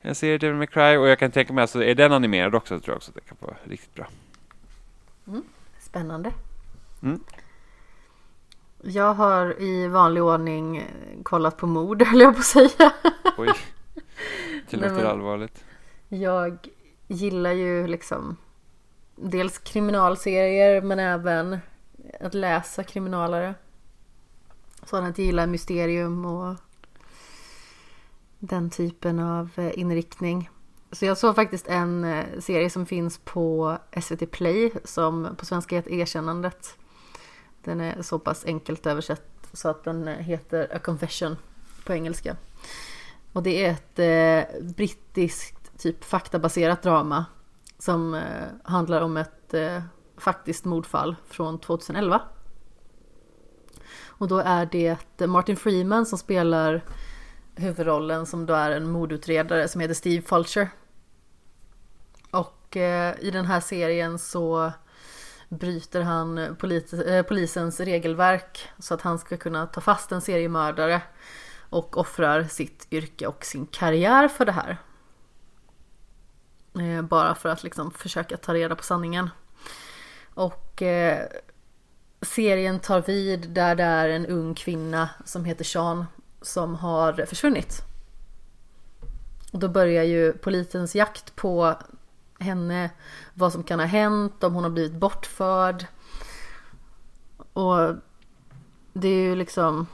en 0.02 0.16
serie 0.16 0.38
Devil 0.38 0.56
May 0.56 0.68
Cry. 0.68 0.98
Och 0.98 1.08
jag 1.08 1.20
kan 1.20 1.32
tänka 1.32 1.54
mig, 1.54 1.62
alltså 1.62 1.84
är 1.84 1.96
den 1.96 2.12
animerad 2.12 2.56
också 2.56 2.80
tror 2.80 2.94
jag 2.94 2.96
också 2.96 3.12
att 3.12 3.16
det 3.16 3.22
kan 3.22 3.38
vara 3.40 3.56
riktigt 3.64 3.96
bra. 3.96 4.08
Mm, 5.28 5.44
spännande. 5.80 6.34
Mm. 7.02 7.20
Jag 8.82 9.14
har 9.14 9.62
i 9.62 9.88
vanlig 9.88 10.24
ordning 10.24 10.84
kollat 11.24 11.58
på 11.58 11.68
mord, 11.68 12.02
höll 12.08 12.22
jag 12.22 12.34
på 12.34 12.40
att 12.40 12.46
säga. 12.46 12.94
Oj, 13.38 13.50
det 14.70 14.78
låter 14.78 14.96
Nej, 14.96 15.06
allvarligt. 15.06 15.64
Jag 16.10 16.68
gillar 17.08 17.52
ju 17.52 17.88
liksom 17.88 18.38
dels 19.16 19.58
kriminalserier 19.58 20.82
men 20.82 21.00
även 21.00 21.58
att 22.20 22.34
läsa 22.34 22.84
kriminalare. 22.84 23.56
Sådant 24.84 25.10
att 25.10 25.18
jag 25.18 25.26
gillar 25.26 25.48
mysterium 25.48 26.26
och 26.26 26.56
den 28.40 28.70
typen 28.70 29.20
av 29.20 29.50
eh, 29.56 29.80
inriktning. 29.80 30.50
Så 30.94 31.06
jag 31.06 31.18
såg 31.18 31.36
faktiskt 31.36 31.68
en 31.68 32.04
eh, 32.04 32.26
serie 32.40 32.70
som 32.70 32.86
finns 32.86 33.18
på 33.18 33.78
SVT 34.02 34.32
Play 34.32 34.72
som 34.84 35.36
på 35.38 35.46
svenska 35.46 35.76
heter 35.76 35.92
Erkännandet. 35.92 36.78
Den 37.64 37.82
är 37.82 38.02
så 38.02 38.20
pass 38.20 38.46
enkelt 38.46 38.86
översatt 38.86 39.22
så 39.54 39.70
att 39.70 39.84
den 39.84 40.08
eh, 40.08 40.16
heter 40.16 40.76
A 40.76 40.80
Confession 40.80 41.38
på 41.86 41.94
engelska. 41.94 42.36
Och 43.34 43.44
det 43.44 43.66
är 43.66 43.72
ett 43.72 44.00
eh, 44.00 44.62
brittiskt 44.62 45.78
typ 45.78 46.04
faktabaserat 46.04 46.82
drama 46.82 47.26
som 47.80 48.14
eh, 48.14 48.22
handlar 48.64 49.02
om 49.02 49.18
ett 49.18 49.54
eh, 49.54 49.82
faktiskt 50.18 50.66
mordfall 50.66 51.16
från 51.28 51.60
2011. 51.60 52.22
Och 54.06 54.28
då 54.28 54.38
är 54.38 54.66
det 54.72 55.28
Martin 55.28 55.58
Freeman 55.58 56.06
som 56.06 56.18
spelar 56.18 56.82
huvudrollen 57.56 58.26
som 58.26 58.46
då 58.46 58.54
är 58.54 58.72
en 58.72 58.92
mordutredare 58.92 59.68
som 59.68 59.82
heter 59.82 59.94
Steve 59.94 60.22
Fulcher. 60.22 60.70
Och 62.74 62.78
eh, 62.78 63.16
i 63.20 63.32
den 63.32 63.46
här 63.46 63.60
serien 63.60 64.20
så 64.20 64.72
bryter 65.50 66.02
han 66.02 66.56
polis, 66.60 66.94
eh, 66.94 67.24
polisens 67.24 67.80
regelverk 67.80 68.70
så 68.80 68.94
att 68.94 69.02
han 69.02 69.20
ska 69.20 69.38
kunna 69.38 69.68
ta 69.68 69.82
fast 69.82 70.12
en 70.12 70.22
seriemördare 70.22 71.02
och 71.70 71.98
offrar 71.98 72.44
sitt 72.44 72.88
yrke 72.92 73.28
och 73.28 73.46
sin 73.46 73.66
karriär 73.66 74.28
för 74.28 74.46
det 74.46 74.52
här. 74.52 74.78
Eh, 76.80 77.02
bara 77.02 77.36
för 77.36 77.50
att 77.50 77.64
liksom 77.64 77.92
försöka 77.92 78.38
ta 78.38 78.54
reda 78.54 78.76
på 78.76 78.84
sanningen. 78.84 79.30
Och 80.34 80.82
eh, 80.82 81.28
serien 82.22 82.80
tar 82.80 83.02
vid 83.02 83.50
där 83.50 83.76
det 83.76 83.84
är 83.84 84.10
en 84.10 84.26
ung 84.26 84.56
kvinna 84.56 85.10
som 85.26 85.46
heter 85.46 85.66
Sean 85.66 86.06
som 86.42 86.76
har 86.76 87.26
försvunnit. 87.26 87.82
Och 89.52 89.60
då 89.60 89.68
börjar 89.68 90.04
ju 90.04 90.34
polisens 90.34 90.96
jakt 90.96 91.36
på 91.36 91.76
henne, 92.44 92.90
vad 93.34 93.54
som 93.54 93.64
kan 93.64 93.80
ha 93.80 93.86
hänt, 93.86 94.44
om 94.44 94.54
hon 94.54 94.64
har 94.64 94.72
blivit 94.72 95.00
bortförd. 95.00 95.86
Och 97.54 97.96
det 98.94 99.08
är 99.08 99.24
ju 99.24 99.36
liksom 99.36 99.88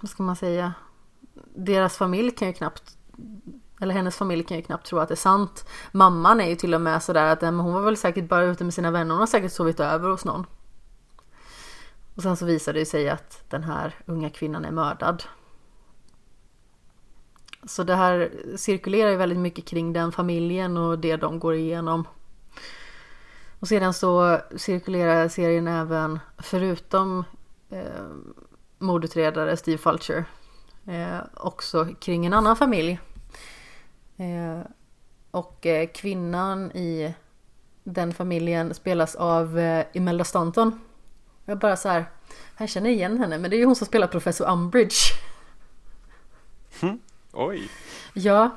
vad 0.00 0.10
ska 0.10 0.22
man 0.22 0.36
säga? 0.36 0.74
Deras 1.54 1.96
familj 1.96 2.30
kan 2.30 2.48
ju 2.48 2.54
knappt 2.54 2.96
eller 3.80 3.94
hennes 3.94 4.16
familj 4.16 4.44
kan 4.44 4.56
ju 4.56 4.62
knappt 4.62 4.86
tro 4.86 4.98
att 4.98 5.08
det 5.08 5.14
är 5.14 5.16
sant. 5.16 5.68
Mamman 5.92 6.40
är 6.40 6.48
ju 6.48 6.56
till 6.56 6.74
och 6.74 6.80
med 6.80 7.02
sådär 7.02 7.26
att 7.26 7.40
men 7.40 7.60
hon 7.60 7.74
var 7.74 7.82
väl 7.82 7.96
säkert 7.96 8.28
bara 8.28 8.44
ute 8.44 8.64
med 8.64 8.74
sina 8.74 8.90
vänner. 8.90 9.10
Hon 9.10 9.20
har 9.20 9.26
säkert 9.26 9.52
sovit 9.52 9.80
över 9.80 10.10
hos 10.10 10.24
någon. 10.24 10.46
Och 12.14 12.22
sen 12.22 12.36
så 12.36 12.46
visar 12.46 12.72
det 12.72 12.86
sig 12.86 13.08
att 13.08 13.44
den 13.48 13.64
här 13.64 13.94
unga 14.06 14.30
kvinnan 14.30 14.64
är 14.64 14.70
mördad. 14.70 15.22
Så 17.66 17.82
det 17.82 17.94
här 17.94 18.30
cirkulerar 18.56 19.10
ju 19.10 19.16
väldigt 19.16 19.38
mycket 19.38 19.64
kring 19.64 19.92
den 19.92 20.12
familjen 20.12 20.76
och 20.76 20.98
det 20.98 21.16
de 21.16 21.38
går 21.38 21.54
igenom. 21.54 22.04
Och 23.58 23.68
sedan 23.68 23.94
så 23.94 24.40
cirkulerar 24.56 25.28
serien 25.28 25.68
även, 25.68 26.18
förutom 26.38 27.24
eh, 27.70 28.06
mordutredare 28.78 29.56
Steve 29.56 29.78
Fulcher, 29.78 30.24
eh, 30.86 31.18
också 31.34 31.88
kring 32.00 32.26
en 32.26 32.32
annan 32.32 32.56
familj. 32.56 33.00
Eh, 34.16 34.60
och 35.30 35.66
eh, 35.66 35.88
kvinnan 35.94 36.72
i 36.72 37.14
den 37.84 38.14
familjen 38.14 38.74
spelas 38.74 39.14
av 39.14 39.58
eh, 39.58 39.86
Imelda 39.92 40.24
Stanton. 40.24 40.80
Jag 41.44 41.58
bara 41.58 41.76
så 41.76 41.88
här, 41.88 42.04
jag 42.58 42.68
känner 42.68 42.90
igen 42.90 43.18
henne, 43.18 43.38
men 43.38 43.50
det 43.50 43.56
är 43.56 43.58
ju 43.58 43.64
hon 43.64 43.76
som 43.76 43.86
spelar 43.86 44.06
professor 44.06 44.50
Umbridge. 44.50 44.96
Mm. 46.80 47.00
Oj! 47.32 47.70
Ja, 48.14 48.50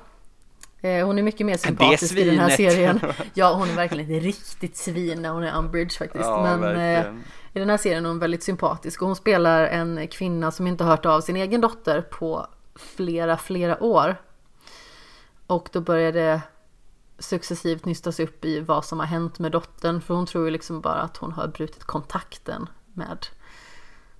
eh, 0.81 1.06
hon 1.06 1.19
är 1.19 1.23
mycket 1.23 1.45
mer 1.45 1.57
sympatisk 1.57 2.18
i 2.18 2.23
den 2.23 2.39
här 2.39 2.49
serien. 2.49 2.99
Ja, 3.34 3.53
hon 3.53 3.69
är 3.69 3.76
verkligen 3.76 4.11
ett 4.11 4.23
riktigt 4.23 4.77
svin 4.77 5.22
när 5.22 5.30
hon 5.30 5.43
är 5.43 5.57
Umbridge 5.57 5.97
faktiskt. 5.97 6.26
Ja, 6.26 6.57
men 6.60 6.64
eh, 6.64 6.77
verkligen. 6.77 7.23
i 7.53 7.60
den 7.60 7.69
här 7.69 7.77
serien 7.77 8.06
är 8.06 8.10
hon 8.10 8.19
väldigt 8.19 8.43
sympatisk 8.43 9.02
och 9.02 9.07
hon 9.07 9.15
spelar 9.15 9.64
en 9.65 10.07
kvinna 10.07 10.52
som 10.52 10.68
inte 10.68 10.84
hört 10.84 11.06
av 11.06 11.22
sin 11.22 11.35
egen 11.35 11.61
dotter 11.61 12.02
på 12.02 12.47
flera, 12.76 13.38
flera 13.38 13.84
år. 13.84 14.15
Och 15.47 15.69
då 15.72 15.81
börjar 15.81 16.11
det 16.11 16.41
successivt 17.19 17.85
nystas 17.85 18.19
upp 18.19 18.45
i 18.45 18.60
vad 18.60 18.85
som 18.85 18.99
har 18.99 19.06
hänt 19.06 19.39
med 19.39 19.52
dottern 19.52 20.02
för 20.02 20.14
hon 20.14 20.26
tror 20.26 20.45
ju 20.45 20.52
liksom 20.52 20.81
bara 20.81 21.02
att 21.02 21.18
hon 21.18 21.31
har 21.31 21.47
brutit 21.47 21.84
kontakten 21.84 22.69
med 22.93 23.27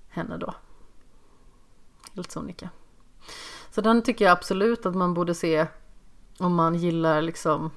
henne 0.10 0.38
då. 0.38 0.54
Helt 2.16 2.32
sonika. 2.32 2.70
Så 3.76 3.82
den 3.82 4.02
tycker 4.02 4.26
jag 4.26 4.32
absolut 4.32 4.86
att 4.86 4.96
man 4.96 5.14
borde 5.14 5.34
se 5.34 5.68
om 6.40 6.56
man 6.56 6.76
gillar 6.76 7.22
liksom 7.22 7.72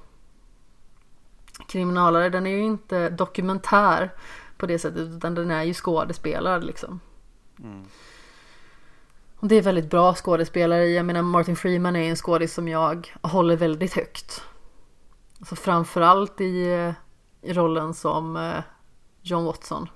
kriminalare. 1.67 2.29
Den 2.29 2.47
är 2.47 2.51
ju 2.51 2.63
inte 2.63 3.09
dokumentär 3.09 4.11
på 4.57 4.65
det 4.65 4.79
sättet 4.79 5.07
utan 5.07 5.35
den 5.35 5.51
är 5.51 5.63
ju 5.63 5.73
skådespelare 5.73 6.61
liksom. 6.61 6.99
Mm. 7.63 7.83
Och 9.39 9.47
det 9.47 9.55
är 9.55 9.61
väldigt 9.61 9.89
bra 9.89 10.13
skådespelare. 10.13 10.85
Jag 10.87 11.05
menar 11.05 11.21
Martin 11.21 11.55
Freeman 11.55 11.95
är 11.95 12.09
en 12.09 12.15
skådis 12.15 12.53
som 12.53 12.67
jag 12.67 13.13
håller 13.21 13.57
väldigt 13.57 13.93
högt. 13.93 14.41
Alltså 15.39 15.55
framförallt 15.55 16.41
i, 16.41 16.93
i 17.41 17.53
rollen 17.53 17.93
som 17.93 18.35
eh, 18.35 18.63
John 19.21 19.45
Watson. 19.45 19.89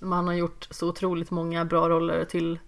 Men 0.00 0.12
han 0.12 0.26
har 0.26 0.34
gjort 0.34 0.68
så 0.70 0.88
otroligt 0.88 1.30
många 1.30 1.64
bra 1.64 1.88
roller 1.88 2.24
till 2.24 2.58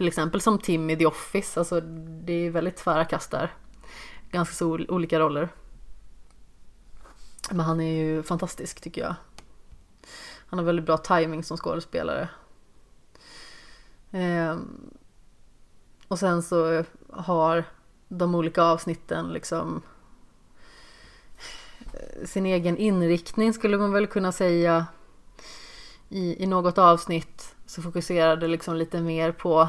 till 0.00 0.08
exempel 0.08 0.40
som 0.40 0.58
Tim 0.58 0.90
i 0.90 0.96
The 0.96 1.06
Office. 1.06 1.60
Alltså 1.60 1.80
det 1.80 2.32
är 2.32 2.50
väldigt 2.50 2.76
tvära 2.76 3.04
kast 3.04 3.30
där. 3.30 3.54
Ganska 4.30 4.54
så 4.54 4.66
olika 4.88 5.20
roller. 5.20 5.48
Men 7.50 7.60
han 7.60 7.80
är 7.80 8.04
ju 8.04 8.22
fantastisk 8.22 8.80
tycker 8.80 9.02
jag. 9.02 9.14
Han 10.46 10.58
har 10.58 10.66
väldigt 10.66 10.86
bra 10.86 10.98
timing 10.98 11.44
som 11.44 11.56
skådespelare. 11.56 12.28
Eh, 14.10 14.58
och 16.08 16.18
sen 16.18 16.42
så 16.42 16.84
har 17.10 17.64
de 18.08 18.34
olika 18.34 18.62
avsnitten 18.62 19.32
liksom 19.32 19.82
eh, 21.92 22.26
sin 22.26 22.46
egen 22.46 22.76
inriktning 22.76 23.52
skulle 23.52 23.78
man 23.78 23.92
väl 23.92 24.06
kunna 24.06 24.32
säga. 24.32 24.86
I, 26.08 26.42
i 26.42 26.46
något 26.46 26.78
avsnitt 26.78 27.54
så 27.66 27.82
fokuserar 27.82 28.36
det 28.36 28.48
liksom 28.48 28.76
lite 28.76 29.00
mer 29.00 29.32
på 29.32 29.68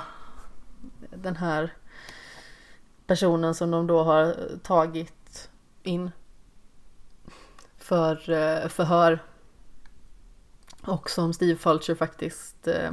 den 1.15 1.35
här 1.35 1.73
personen 3.07 3.55
som 3.55 3.71
de 3.71 3.87
då 3.87 4.03
har 4.03 4.35
tagit 4.63 5.49
in 5.83 6.11
för 7.77 8.29
eh, 8.29 8.67
förhör. 8.67 9.23
Och 10.81 11.09
som 11.09 11.33
Steve 11.33 11.59
Fulcher 11.59 11.95
faktiskt 11.95 12.67
eh, 12.67 12.91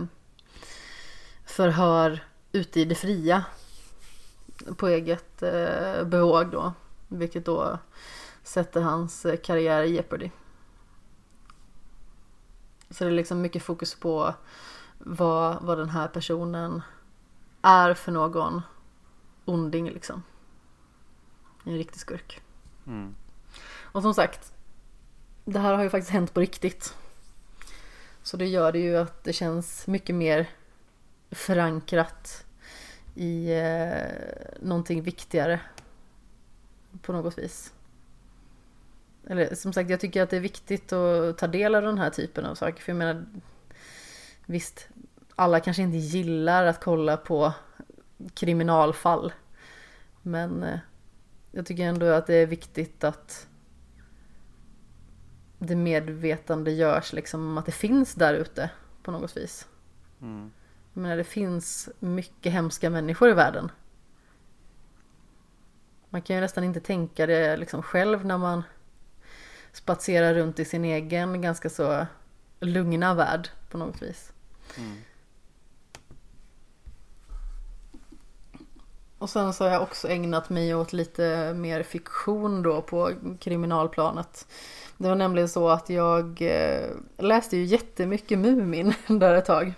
förhör 1.44 2.24
ute 2.52 2.80
i 2.80 2.84
det 2.84 2.94
fria 2.94 3.44
på 4.76 4.88
eget 4.88 5.42
eh, 5.42 6.04
bevåg 6.04 6.50
då. 6.50 6.72
Vilket 7.08 7.44
då 7.44 7.78
sätter 8.42 8.80
hans 8.80 9.26
eh, 9.26 9.36
karriär 9.36 9.82
i 9.82 9.94
jeopardy. 9.94 10.30
Så 12.90 13.04
det 13.04 13.10
är 13.10 13.14
liksom 13.14 13.40
mycket 13.40 13.62
fokus 13.62 13.94
på 13.94 14.34
vad, 14.98 15.62
vad 15.62 15.78
den 15.78 15.88
här 15.88 16.08
personen 16.08 16.82
är 17.62 17.94
för 17.94 18.12
någon 18.12 18.62
onding 19.44 19.90
liksom. 19.90 20.22
En 21.64 21.76
riktig 21.76 22.00
skurk. 22.00 22.40
Mm. 22.86 23.14
Och 23.76 24.02
som 24.02 24.14
sagt, 24.14 24.52
det 25.44 25.58
här 25.58 25.74
har 25.74 25.82
ju 25.82 25.90
faktiskt 25.90 26.10
hänt 26.10 26.34
på 26.34 26.40
riktigt. 26.40 26.94
Så 28.22 28.36
det 28.36 28.46
gör 28.46 28.72
det 28.72 28.78
ju 28.78 28.96
att 28.96 29.24
det 29.24 29.32
känns 29.32 29.86
mycket 29.86 30.14
mer 30.14 30.48
förankrat 31.30 32.44
i 33.14 33.52
eh, 33.52 34.58
någonting 34.60 35.02
viktigare 35.02 35.60
på 37.02 37.12
något 37.12 37.38
vis. 37.38 37.72
Eller 39.26 39.54
som 39.54 39.72
sagt, 39.72 39.90
jag 39.90 40.00
tycker 40.00 40.22
att 40.22 40.30
det 40.30 40.36
är 40.36 40.40
viktigt 40.40 40.92
att 40.92 41.38
ta 41.38 41.46
del 41.46 41.74
av 41.74 41.82
den 41.82 41.98
här 41.98 42.10
typen 42.10 42.44
av 42.44 42.54
saker. 42.54 42.82
För 42.82 42.92
jag 42.92 42.96
menar, 42.96 43.26
visst, 44.46 44.88
alla 45.38 45.60
kanske 45.60 45.82
inte 45.82 45.96
gillar 45.96 46.64
att 46.64 46.80
kolla 46.80 47.16
på 47.16 47.52
kriminalfall. 48.34 49.32
Men 50.22 50.62
eh, 50.62 50.78
jag 51.50 51.66
tycker 51.66 51.82
ändå 51.82 52.06
att 52.06 52.26
det 52.26 52.34
är 52.34 52.46
viktigt 52.46 53.04
att 53.04 53.48
det 55.58 55.76
medvetande 55.76 56.70
görs 56.70 57.12
liksom 57.12 57.48
om 57.48 57.58
att 57.58 57.66
det 57.66 57.72
finns 57.72 58.14
där 58.14 58.34
ute 58.34 58.70
på 59.02 59.10
något 59.10 59.36
vis. 59.36 59.68
Mm. 60.20 60.50
Jag 60.92 61.00
menar 61.00 61.16
det 61.16 61.24
finns 61.24 61.88
mycket 61.98 62.52
hemska 62.52 62.90
människor 62.90 63.30
i 63.30 63.34
världen. 63.34 63.70
Man 66.10 66.22
kan 66.22 66.36
ju 66.36 66.42
nästan 66.42 66.64
inte 66.64 66.80
tänka 66.80 67.26
det 67.26 67.56
liksom 67.56 67.82
själv 67.82 68.26
när 68.26 68.38
man 68.38 68.62
spatserar 69.72 70.34
runt 70.34 70.58
i 70.58 70.64
sin 70.64 70.84
egen 70.84 71.42
ganska 71.42 71.70
så 71.70 72.06
lugna 72.60 73.14
värld 73.14 73.48
på 73.70 73.78
något 73.78 74.02
vis. 74.02 74.32
Mm. 74.78 74.96
Och 79.18 79.30
sen 79.30 79.52
så 79.52 79.64
har 79.64 79.70
jag 79.70 79.82
också 79.82 80.08
ägnat 80.08 80.50
mig 80.50 80.74
åt 80.74 80.92
lite 80.92 81.54
mer 81.54 81.82
fiktion 81.82 82.62
då 82.62 82.82
på 82.82 83.12
kriminalplanet. 83.40 84.46
Det 84.96 85.08
var 85.08 85.16
nämligen 85.16 85.48
så 85.48 85.68
att 85.68 85.90
jag 85.90 86.42
eh, 86.42 86.90
läste 87.16 87.56
ju 87.56 87.64
jättemycket 87.64 88.38
Mumin 88.38 88.94
där 89.06 89.34
ett 89.34 89.44
tag. 89.44 89.72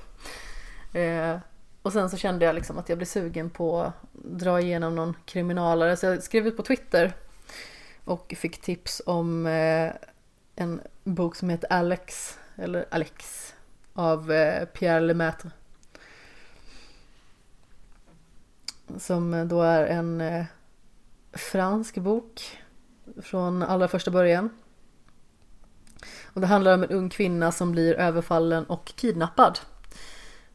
Eh, 0.93 1.37
och 1.83 1.93
sen 1.93 2.11
så 2.11 2.17
kände 2.17 2.45
jag 2.45 2.55
liksom 2.55 2.79
att 2.79 2.89
jag 2.89 2.99
blev 2.99 3.07
sugen 3.07 3.51
på 3.51 3.81
att 3.83 3.95
dra 4.13 4.61
igenom 4.61 4.95
någon 4.95 5.17
kriminalare 5.25 5.97
så 5.97 6.07
jag 6.07 6.23
skrev 6.23 6.47
ut 6.47 6.57
på 6.57 6.63
Twitter 6.63 7.13
och 8.05 8.35
fick 8.37 8.61
tips 8.61 9.03
om 9.07 9.47
eh, 9.47 9.93
en 10.57 10.81
bok 11.05 11.37
som 11.37 11.51
heter 11.51 11.73
Alex, 11.73 12.39
eller 12.57 12.87
Alex, 12.91 13.55
av 13.93 14.27
Pierre 14.67 15.01
Lemaitre. 15.01 15.51
Som 18.99 19.49
då 19.49 19.63
är 19.63 19.87
en 19.87 20.21
eh, 20.21 20.45
fransk 21.33 21.99
bok 21.99 22.59
från 23.23 23.63
allra 23.63 23.89
första 23.89 24.11
början. 24.11 24.51
Och 26.25 26.41
det 26.41 26.47
handlar 26.47 26.75
om 26.75 26.83
en 26.83 26.91
ung 26.91 27.09
kvinna 27.09 27.53
som 27.53 27.73
blir 27.73 27.95
överfallen 27.95 28.65
och 28.65 28.85
kidnappad. 28.85 29.59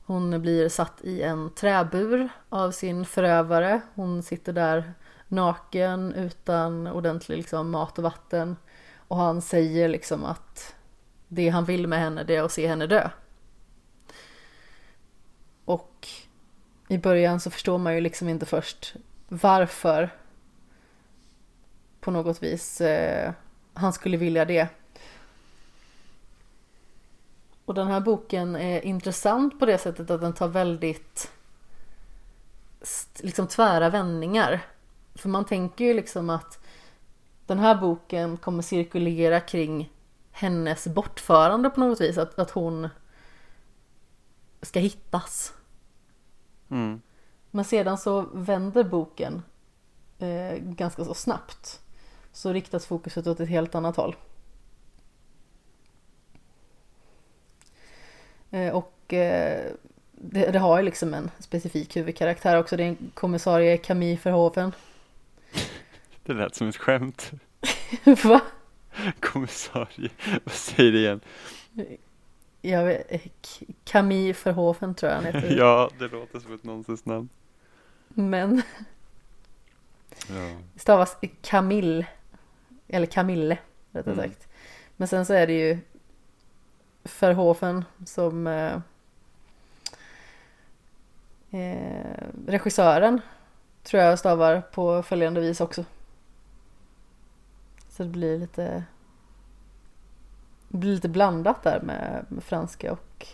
Hon 0.06 0.42
blir 0.42 0.70
satt 0.70 1.02
i 1.02 1.22
en 1.22 1.50
träbur 1.50 2.30
av 2.50 2.72
sin 2.72 3.06
förövare. 3.06 3.82
Hon 3.96 4.24
sitter 4.24 4.54
där 4.54 4.94
naken 5.28 6.14
utan 6.14 6.88
ordentlig 6.88 7.38
liksom, 7.38 7.72
mat 7.72 7.98
och 7.98 8.04
vatten. 8.04 8.56
Och 9.08 9.18
han 9.18 9.42
säger 9.42 9.90
liksom 9.90 10.26
att 10.26 10.76
det 11.28 11.50
han 11.50 11.66
vill 11.66 11.88
med 11.88 12.00
henne 12.00 12.24
det 12.24 12.36
är 12.36 12.44
att 12.44 12.52
se 12.52 12.68
henne 12.68 12.88
dö. 12.88 13.10
Och 15.66 16.08
i 16.88 16.98
början 16.98 17.40
så 17.40 17.52
förstår 17.52 17.78
man 17.78 17.96
ju 17.96 18.02
liksom 18.02 18.30
inte 18.30 18.46
först 18.46 18.96
varför 19.28 20.10
på 22.00 22.12
något 22.12 22.44
vis 22.44 22.82
eh, 22.82 23.32
han 23.74 23.94
skulle 23.94 24.18
vilja 24.18 24.46
det. 24.46 24.68
Och 27.66 27.74
den 27.74 27.88
här 27.88 28.00
boken 28.00 28.56
är 28.56 28.86
intressant 28.86 29.60
på 29.60 29.66
det 29.66 29.78
sättet 29.78 30.10
att 30.10 30.22
den 30.22 30.34
tar 30.34 30.48
väldigt 30.48 31.32
liksom 33.20 33.48
tvära 33.48 33.90
vändningar. 33.90 34.62
För 35.16 35.30
man 35.30 35.46
tänker 35.46 35.86
ju 35.86 35.94
liksom 35.94 36.30
att 36.30 36.66
den 37.46 37.60
här 37.60 37.76
boken 37.76 38.38
kommer 38.38 38.62
cirkulera 38.62 39.40
kring 39.40 39.92
hennes 40.32 40.88
bortförande 40.88 41.70
på 41.70 41.80
något 41.80 42.02
vis. 42.02 42.18
Att, 42.18 42.40
att 42.40 42.52
hon 42.52 42.90
ska 44.62 44.80
hittas. 44.80 45.54
Mm. 46.70 47.02
Men 47.52 47.66
sedan 47.66 47.98
så 47.98 48.22
vänder 48.34 48.84
boken 48.84 49.44
eh, 50.20 50.58
ganska 50.60 51.06
så 51.06 51.14
snabbt. 51.14 51.82
Så 52.32 52.54
riktas 52.54 52.86
fokuset 52.86 53.28
åt 53.28 53.40
ett 53.40 53.50
helt 53.50 53.76
annat 53.76 53.96
håll. 53.96 54.16
Eh, 58.52 58.76
och 58.76 59.14
eh, 59.14 59.72
det, 60.12 60.52
det, 60.52 60.60
har 60.60 60.78
ju 60.78 60.86
liksom 60.86 61.14
en 61.14 61.32
specifik 61.40 61.98
huvudkaraktär 61.98 62.58
också. 62.58 62.78
Det 62.78 62.84
är 62.84 62.88
en 62.88 63.12
kommissarie 63.14 63.78
Camille 63.78 64.20
Verhoeven. 64.24 64.72
Det 66.24 66.34
lät 66.34 66.56
som 66.56 66.68
ett 66.68 66.78
skämt. 66.78 67.32
Va? 68.24 68.42
Kommissarie, 69.20 70.10
vad 70.44 70.54
säger 70.56 70.92
det 70.92 71.00
igen? 71.00 71.20
Jag 72.70 72.86
vet, 72.86 73.12
Camille 73.84 74.36
Verhoeven 74.44 74.96
tror 74.96 75.12
jag 75.12 75.22
han 75.22 75.26
heter. 75.26 75.56
ja, 75.58 75.90
det 76.00 76.08
låter 76.08 76.40
som 76.40 76.54
ett 76.54 76.64
nonsensnamn. 76.64 77.30
Men 78.08 78.62
Ja. 80.30 80.58
stavas 80.76 81.18
Camille. 81.42 82.08
Eller 82.88 83.06
Camille, 83.06 83.58
rättare 83.92 84.14
Mm. 84.14 84.26
sagt. 84.30 84.48
Men 84.98 85.08
sen 85.08 85.26
så 85.26 85.34
är 85.34 85.48
det 85.48 85.54
ju 85.54 85.80
Verhoeven 87.20 87.86
som 88.06 88.48
eh, 88.48 88.78
eh, 91.52 92.28
regissören 92.48 93.22
tror 93.84 94.04
jag 94.04 94.20
stavar 94.20 94.62
på 94.62 95.04
följande 95.04 95.42
vis 95.42 95.62
också. 95.62 95.86
Så 97.90 98.04
det 98.04 98.10
blir 98.10 98.40
lite 98.40 98.84
det 100.76 100.80
blir 100.80 100.92
lite 100.92 101.10
blandat 101.10 101.64
där 101.64 101.82
med, 101.82 102.26
med 102.30 102.44
franska 102.44 102.92
och 102.92 103.28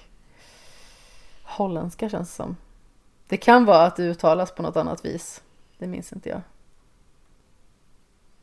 holländska 1.43 2.09
känns 2.09 2.29
det 2.29 2.35
som. 2.35 2.57
Det 3.27 3.37
kan 3.37 3.65
vara 3.65 3.85
att 3.85 3.95
det 3.95 4.03
uttalas 4.03 4.51
på 4.51 4.61
något 4.61 4.77
annat 4.77 5.05
vis. 5.05 5.43
Det 5.77 5.87
minns 5.87 6.13
inte 6.13 6.29
jag. 6.29 6.41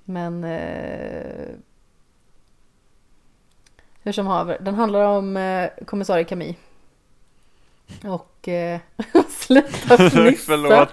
Men 0.05 0.45
eh, 0.45 1.49
hur 4.03 4.13
som 4.13 4.27
haver, 4.27 4.59
den 4.61 4.75
handlar 4.75 5.05
om 5.05 5.37
eh, 5.37 5.71
kommissarie 5.87 6.25
Camille. 6.25 6.59
Och 8.05 8.49
eh, 8.49 8.81
sluta 9.29 9.97
fnissa. 10.11 10.89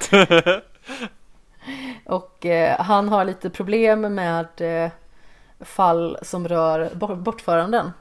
Och 2.06 2.46
eh, 2.46 2.80
han 2.80 3.10
har 3.10 3.26
lite 3.26 3.50
problem 3.50 4.02
med 4.02 4.48
eh, 4.62 4.92
fall 5.60 6.18
som 6.22 6.48
rör 6.48 6.96
bort- 6.96 7.18
bortföranden. 7.20 7.92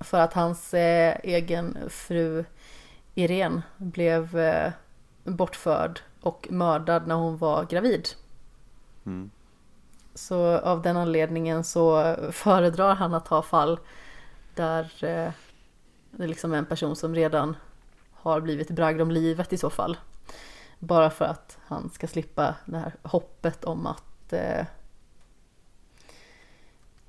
För 0.00 0.20
att 0.20 0.32
hans 0.32 0.74
eh, 0.74 1.16
egen 1.22 1.78
fru 1.90 2.44
Irene 3.14 3.62
blev 3.76 4.38
eh, 4.38 4.72
bortförd 5.24 6.00
och 6.20 6.46
mördad 6.50 7.06
när 7.06 7.14
hon 7.14 7.36
var 7.36 7.64
gravid. 7.64 8.08
Mm. 9.06 9.30
Så 10.14 10.58
av 10.58 10.82
den 10.82 10.96
anledningen 10.96 11.64
så 11.64 12.16
föredrar 12.32 12.94
han 12.94 13.14
att 13.14 13.28
ha 13.28 13.42
fall 13.42 13.78
där 14.54 14.82
eh, 15.04 15.32
det 16.10 16.24
är 16.24 16.28
liksom 16.28 16.54
en 16.54 16.66
person 16.66 16.96
som 16.96 17.14
redan 17.14 17.56
har 18.12 18.40
blivit 18.40 18.70
bragd 18.70 19.00
om 19.00 19.10
livet 19.10 19.52
i 19.52 19.58
så 19.58 19.70
fall. 19.70 19.96
Bara 20.78 21.10
för 21.10 21.24
att 21.24 21.58
han 21.66 21.90
ska 21.90 22.06
slippa 22.06 22.54
det 22.64 22.78
här 22.78 22.92
hoppet 23.02 23.64
om 23.64 23.86
att 23.86 24.32
eh, 24.32 24.66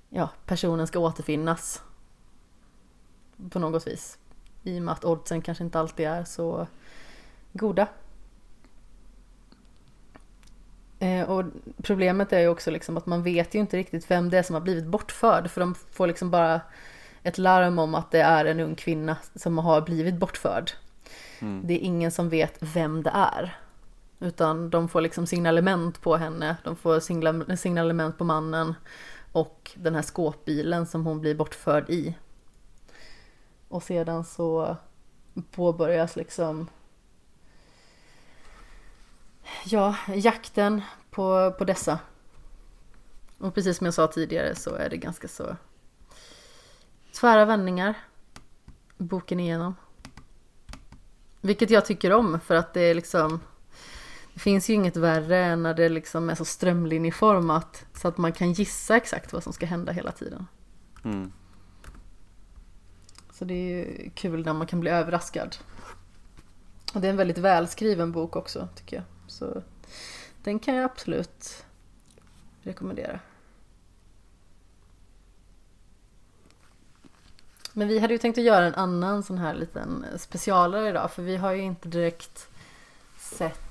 ja, 0.10 0.30
personen 0.46 0.88
ska 0.88 1.00
återfinnas 1.00 1.84
på 3.50 3.60
något 3.60 3.88
vis. 3.88 4.18
I 4.64 4.80
och 4.80 4.84
med 4.84 4.92
att 4.92 5.06
oddsen 5.06 5.42
kanske 5.42 5.64
inte 5.64 5.80
alltid 5.80 6.08
är 6.08 6.24
så 6.24 6.68
goda. 7.54 7.88
Eh, 11.00 11.30
och 11.30 11.46
problemet 11.84 12.34
är 12.34 12.40
ju 12.40 12.48
också 12.48 12.72
liksom 12.72 12.98
att 12.98 13.06
man 13.06 13.24
vet 13.24 13.56
ju 13.56 13.60
inte 13.60 13.78
riktigt 13.78 14.12
vem 14.12 14.30
det 14.30 14.38
är 14.38 14.44
som 14.44 14.54
har 14.54 14.62
blivit 14.62 14.86
bortförd. 14.86 15.50
För 15.50 15.62
de 15.62 15.76
får 15.76 16.08
liksom 16.08 16.32
bara 16.32 16.62
ett 17.24 17.38
larm 17.38 17.80
om 17.80 17.96
att 17.96 18.12
det 18.12 18.22
är 18.22 18.46
en 18.46 18.60
ung 18.60 18.76
kvinna 18.76 19.18
som 19.36 19.58
har 19.58 19.82
blivit 19.82 20.16
bortförd. 20.16 20.72
Mm. 21.40 21.68
Det 21.68 21.74
är 21.74 21.80
ingen 21.80 22.12
som 22.12 22.30
vet 22.30 22.58
vem 22.60 23.04
det 23.04 23.12
är. 23.14 23.58
Utan 24.20 24.70
de 24.70 24.90
får 24.90 25.02
liksom 25.02 25.28
signalement 25.28 26.02
på 26.02 26.16
henne, 26.18 26.58
de 26.64 26.76
får 26.76 27.00
signalement 27.56 28.18
på 28.18 28.24
mannen 28.24 28.74
och 29.38 29.72
den 29.76 29.96
här 29.96 30.02
skåpbilen 30.02 30.86
som 30.86 31.06
hon 31.06 31.22
blir 31.22 31.36
bortförd 31.36 31.90
i. 31.90 32.16
Och 33.68 33.84
sedan 33.84 34.24
så 34.24 34.78
påbörjas 35.52 36.16
liksom 36.16 36.70
Ja, 39.66 39.96
jakten 40.08 40.82
på, 41.10 41.56
på 41.58 41.66
dessa. 41.66 42.00
Och 43.38 43.54
precis 43.54 43.78
som 43.78 43.86
jag 43.86 43.94
sa 43.94 44.08
tidigare 44.08 44.56
så 44.56 44.76
är 44.76 44.90
det 44.90 44.98
ganska 44.98 45.28
så 45.28 45.56
tvära 47.14 47.46
vändningar 47.46 47.96
boken 48.98 49.40
igenom. 49.40 49.76
Vilket 51.42 51.70
jag 51.70 51.86
tycker 51.86 52.14
om 52.14 52.40
för 52.40 52.56
att 52.56 52.74
det 52.74 52.82
är 52.82 52.96
liksom 52.96 53.40
det 54.38 54.42
finns 54.42 54.70
ju 54.70 54.74
inget 54.74 54.98
värre 54.98 55.46
än 55.46 55.64
när 55.64 55.74
det 55.74 55.90
liksom 55.90 56.30
är 56.30 56.36
så 56.36 56.46
strömlinjeformat 56.46 57.86
så 57.94 58.08
att 58.08 58.18
man 58.18 58.32
kan 58.32 58.54
gissa 58.54 58.98
exakt 58.98 59.34
vad 59.34 59.44
som 59.44 59.54
ska 59.54 59.66
hända 59.66 59.92
hela 59.92 60.12
tiden. 60.12 60.48
Mm. 61.04 61.32
Så 63.32 63.46
det 63.46 63.54
är 63.54 63.58
ju 63.58 64.10
kul 64.10 64.46
när 64.46 64.54
man 64.54 64.68
kan 64.68 64.80
bli 64.80 64.90
överraskad. 64.90 65.56
Och 66.94 67.02
det 67.02 67.08
är 67.08 67.12
en 67.12 67.18
väldigt 67.18 67.38
välskriven 67.38 68.12
bok 68.12 68.36
också 68.36 68.68
tycker 68.76 68.96
jag. 68.96 69.06
Så 69.28 69.64
den 70.44 70.60
kan 70.60 70.76
jag 70.76 70.86
absolut 70.86 71.66
rekommendera. 72.62 73.20
Men 77.74 77.88
vi 77.88 78.00
hade 78.00 78.14
ju 78.14 78.18
tänkt 78.18 78.38
att 78.38 78.44
göra 78.44 78.66
en 78.66 78.76
annan 78.76 79.24
sån 79.24 79.38
här 79.38 79.54
liten 79.54 80.06
specialare 80.18 80.90
idag 80.90 81.12
för 81.12 81.24
vi 81.24 81.38
har 81.38 81.52
ju 81.52 81.62
inte 81.62 81.90
direkt 81.90 82.50
sett 83.18 83.67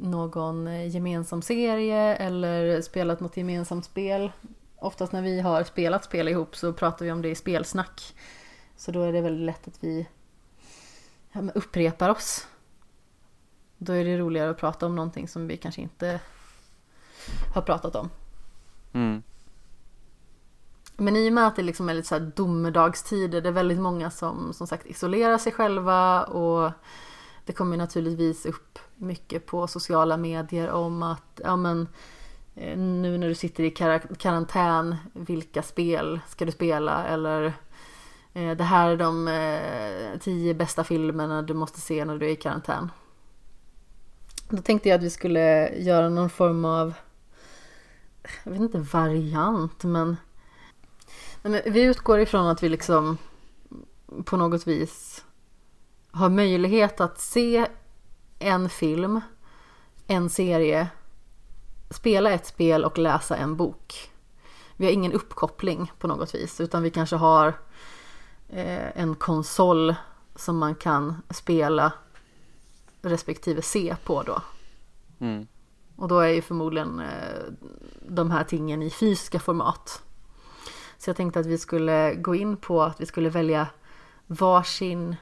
någon 0.00 0.88
gemensam 0.90 1.42
serie 1.42 2.16
eller 2.16 2.80
spelat 2.80 3.20
något 3.20 3.36
gemensamt 3.36 3.84
spel. 3.84 4.32
Oftast 4.76 5.12
när 5.12 5.22
vi 5.22 5.40
har 5.40 5.64
spelat 5.64 6.04
spel 6.04 6.28
ihop 6.28 6.56
så 6.56 6.72
pratar 6.72 7.04
vi 7.04 7.12
om 7.12 7.22
det 7.22 7.28
i 7.28 7.34
spelsnack. 7.34 8.14
Så 8.76 8.90
då 8.90 9.02
är 9.02 9.12
det 9.12 9.20
väldigt 9.20 9.46
lätt 9.46 9.68
att 9.68 9.84
vi 9.84 10.08
ja, 11.32 11.40
upprepar 11.54 12.08
oss. 12.08 12.46
Då 13.78 13.92
är 13.92 14.04
det 14.04 14.18
roligare 14.18 14.50
att 14.50 14.58
prata 14.58 14.86
om 14.86 14.96
någonting 14.96 15.28
som 15.28 15.48
vi 15.48 15.56
kanske 15.56 15.80
inte 15.80 16.20
har 17.54 17.62
pratat 17.62 17.96
om. 17.96 18.10
Mm. 18.92 19.22
Men 20.96 21.16
i 21.16 21.28
och 21.28 21.32
med 21.32 21.46
att 21.46 21.56
det 21.56 21.62
liksom 21.62 21.88
är 21.88 21.94
lite 21.94 22.08
så 22.08 22.14
här 22.14 22.32
domedagstider, 22.36 23.40
det 23.40 23.48
är 23.48 23.52
väldigt 23.52 23.78
många 23.78 24.10
som 24.10 24.52
som 24.52 24.66
sagt 24.66 24.86
isolerar 24.86 25.38
sig 25.38 25.52
själva 25.52 26.24
och 26.24 26.72
det 27.44 27.52
kommer 27.52 27.76
naturligtvis 27.76 28.46
upp 28.46 28.78
mycket 28.98 29.46
på 29.46 29.66
sociala 29.66 30.16
medier 30.16 30.70
om 30.70 31.02
att 31.02 31.40
ja 31.44 31.56
men 31.56 31.88
eh, 32.54 32.78
nu 32.78 33.18
när 33.18 33.28
du 33.28 33.34
sitter 33.34 33.64
i 33.64 33.70
kar- 33.70 34.14
karantän, 34.18 34.96
vilka 35.12 35.62
spel 35.62 36.20
ska 36.28 36.44
du 36.44 36.52
spela 36.52 37.06
eller 37.06 37.52
eh, 38.32 38.56
det 38.56 38.64
här 38.64 38.90
är 38.90 38.96
de 38.96 39.28
eh, 39.28 40.18
tio 40.20 40.54
bästa 40.54 40.84
filmerna 40.84 41.42
du 41.42 41.54
måste 41.54 41.80
se 41.80 42.04
när 42.04 42.18
du 42.18 42.26
är 42.26 42.30
i 42.30 42.36
karantän. 42.36 42.90
Då 44.48 44.62
tänkte 44.62 44.88
jag 44.88 44.96
att 44.96 45.02
vi 45.04 45.10
skulle 45.10 45.74
göra 45.78 46.08
någon 46.08 46.30
form 46.30 46.64
av, 46.64 46.94
jag 48.44 48.52
vet 48.52 48.60
inte 48.60 48.78
variant 48.78 49.84
men 49.84 50.16
Nej, 51.42 51.62
men 51.64 51.72
vi 51.72 51.82
utgår 51.82 52.20
ifrån 52.20 52.46
att 52.46 52.62
vi 52.62 52.68
liksom 52.68 53.18
på 54.24 54.36
något 54.36 54.66
vis 54.66 55.24
har 56.10 56.28
möjlighet 56.28 57.00
att 57.00 57.20
se 57.20 57.66
en 58.38 58.68
film, 58.68 59.20
en 60.06 60.30
serie, 60.30 60.88
spela 61.90 62.30
ett 62.30 62.46
spel 62.46 62.84
och 62.84 62.98
läsa 62.98 63.36
en 63.36 63.56
bok. 63.56 64.10
vi 64.76 64.86
har 64.86 64.92
ingen 64.92 65.12
uppkoppling 65.12 65.92
på 65.98 66.06
något 66.06 66.34
vis 66.34 66.60
utan 66.60 66.82
vi 66.82 66.90
kanske 66.90 67.16
har 67.16 67.46
eh, 68.48 68.98
en 68.98 69.14
konsol 69.14 69.94
som 70.36 70.58
man 70.58 70.74
kan 70.74 71.22
spela 71.30 71.92
respektive 73.02 73.62
se 73.62 73.96
på 74.04 74.22
då. 74.22 74.42
Mm. 75.18 75.46
Och 75.96 76.08
då 76.08 76.20
är 76.20 76.28
ju 76.28 76.42
förmodligen 76.42 77.00
eh, 77.00 77.44
de 78.08 78.30
här 78.30 78.44
tingen 78.44 78.82
i 78.82 78.90
fysiska 78.90 79.40
format. 79.40 80.02
Så 80.98 81.10
jag 81.10 81.16
tänkte 81.16 81.40
att 81.40 81.46
vi 81.46 81.58
skulle 81.58 82.14
gå 82.14 82.34
in 82.34 82.56
på 82.56 82.82
att 82.82 83.00
vi 83.00 83.06
skulle 83.06 83.28
välja 83.28 83.66
varsin 84.26 85.16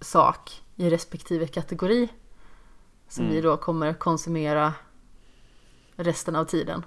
sak 0.00 0.62
i 0.76 0.90
respektive 0.90 1.46
kategori. 1.46 2.08
Som 3.08 3.24
Mm. 3.24 3.34
vi 3.34 3.40
då 3.40 3.56
kommer 3.56 3.92
konsumera 3.94 4.72
resten 5.96 6.36
av 6.36 6.44
tiden. 6.44 6.84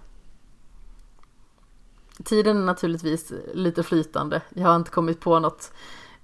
Tiden 2.24 2.58
är 2.58 2.66
naturligtvis 2.66 3.34
lite 3.54 3.84
flytande. 3.84 4.42
Jag 4.50 4.68
har 4.68 4.76
inte 4.76 4.92
kommit 4.92 5.20
på 5.20 5.40
något 5.40 5.72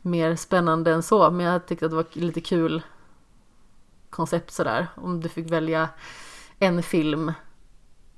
mer 0.01 0.35
spännande 0.35 0.93
än 0.93 1.03
så. 1.03 1.31
Men 1.31 1.45
jag 1.45 1.65
tyckte 1.67 1.85
att 1.85 1.91
det 1.91 1.95
var 1.95 2.05
lite 2.11 2.41
kul 2.41 2.81
koncept 4.09 4.51
sådär. 4.51 4.87
Om 4.95 5.21
du 5.21 5.29
fick 5.29 5.51
välja 5.51 5.89
en 6.59 6.83
film 6.83 7.33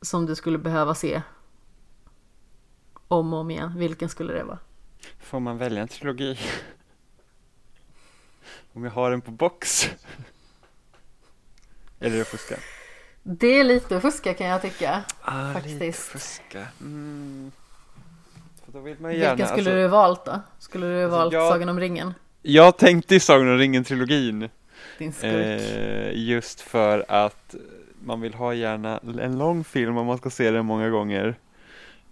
som 0.02 0.26
du 0.26 0.36
skulle 0.36 0.58
behöva 0.58 0.96
se 0.96 1.22
om 3.08 3.34
och 3.34 3.40
om 3.40 3.52
igen. 3.52 3.74
Vilken 3.78 4.10
skulle 4.10 4.34
det 4.34 4.44
vara? 4.44 4.60
Får 5.20 5.40
man 5.40 5.58
välja 5.58 5.82
en 5.82 5.88
trilogi? 5.88 6.40
Om 8.74 8.84
jag 8.84 8.92
har 8.92 9.12
den 9.12 9.22
på 9.22 9.32
box? 9.32 9.90
Eller 12.00 12.16
är 12.16 12.20
det 12.20 12.26
fuska? 12.26 12.56
Det 13.24 13.48
är 13.60 13.64
lite 13.64 14.02
fuska 14.02 14.34
kan 14.34 14.48
jag 14.48 14.62
tycka. 14.62 15.04
Ah, 15.22 15.54
Faktiskt. 15.54 15.80
lite 15.80 15.98
fuska. 15.98 16.68
Mm. 16.82 17.52
För 18.66 18.72
då 18.72 18.80
vill 18.80 18.96
man 19.00 19.12
ju 19.12 19.18
gärna, 19.18 19.36
Vilken 19.36 19.48
skulle 19.48 19.70
alltså, 19.70 19.82
du 19.82 19.88
valt 19.88 20.26
då? 20.26 20.42
Skulle 20.60 20.86
du 20.88 21.04
Alltså, 21.04 21.18
valt 21.18 21.34
jag- 21.34 21.52
Sagan 21.52 21.70
om 21.70 21.80
ringen? 21.80 22.14
Jag 22.42 22.78
tänkte 22.78 23.16
i 23.16 23.20
Sagan 23.20 23.48
om 23.50 23.58
ringen-trilogin. 23.58 24.50
Din 24.98 25.14
skurk. 25.14 25.62
Eh, 25.62 26.12
just 26.14 26.62
för 26.62 27.06
att 27.08 27.56
man 28.04 28.22
vill 28.22 28.34
ha 28.34 28.54
gärna 28.54 29.00
en 29.22 29.38
lång 29.38 29.64
film 29.64 29.98
om 29.98 30.06
man 30.08 30.18
ska 30.18 30.30
se 30.30 30.52
den 30.52 30.66
många 30.66 30.90
gånger. 30.90 31.36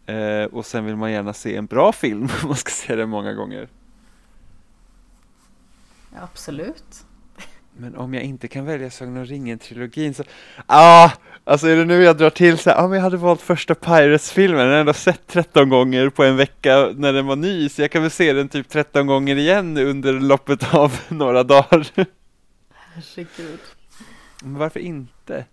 Eh, 0.06 0.44
och 0.46 0.66
sen 0.66 0.86
vill 0.86 0.96
man 0.96 1.12
gärna 1.12 1.34
se 1.34 1.56
en 1.56 1.66
bra 1.66 1.92
film 1.92 2.22
om 2.44 2.48
man 2.48 2.58
ska 2.58 2.72
se 2.72 2.96
den 2.96 3.10
många 3.10 3.34
gånger. 3.34 3.68
Absolut. 6.22 7.06
Men 7.78 7.96
om 7.96 8.14
jag 8.14 8.24
inte 8.24 8.48
kan 8.48 8.66
välja 8.66 8.90
Sagan 8.90 9.18
om 9.18 9.26
ringen-trilogin 9.26 10.14
så... 10.14 10.24
Ah! 10.66 11.12
Alltså 11.46 11.68
är 11.68 11.76
det 11.76 11.86
nu 11.86 12.04
jag 12.04 12.18
drar 12.18 12.30
till 12.30 12.58
så 12.58 12.70
här, 12.70 12.78
ah, 12.78 12.88
men 12.88 12.96
jag 12.96 13.04
hade 13.04 13.18
valt 13.18 13.42
första 13.42 13.76
Pirates-filmen, 13.76 14.58
den 14.58 14.70
har 14.70 14.86
jag 14.86 14.96
sett 14.96 15.28
13 15.28 15.70
gånger 15.70 16.10
på 16.10 16.24
en 16.24 16.38
vecka 16.38 16.90
när 16.96 17.14
den 17.14 17.28
var 17.28 17.36
ny, 17.36 17.70
så 17.70 17.82
jag 17.82 17.92
kan 17.92 18.02
väl 18.02 18.12
se 18.12 18.34
den 18.34 18.50
typ 18.50 18.70
13 18.70 19.08
gånger 19.08 19.36
igen 19.36 19.78
under 19.78 20.14
loppet 20.14 20.74
av 20.74 21.00
några 21.08 21.44
dagar. 21.44 21.88
Herregud. 22.74 23.60
Men 24.44 24.58
varför 24.58 24.80
inte? 24.80 25.46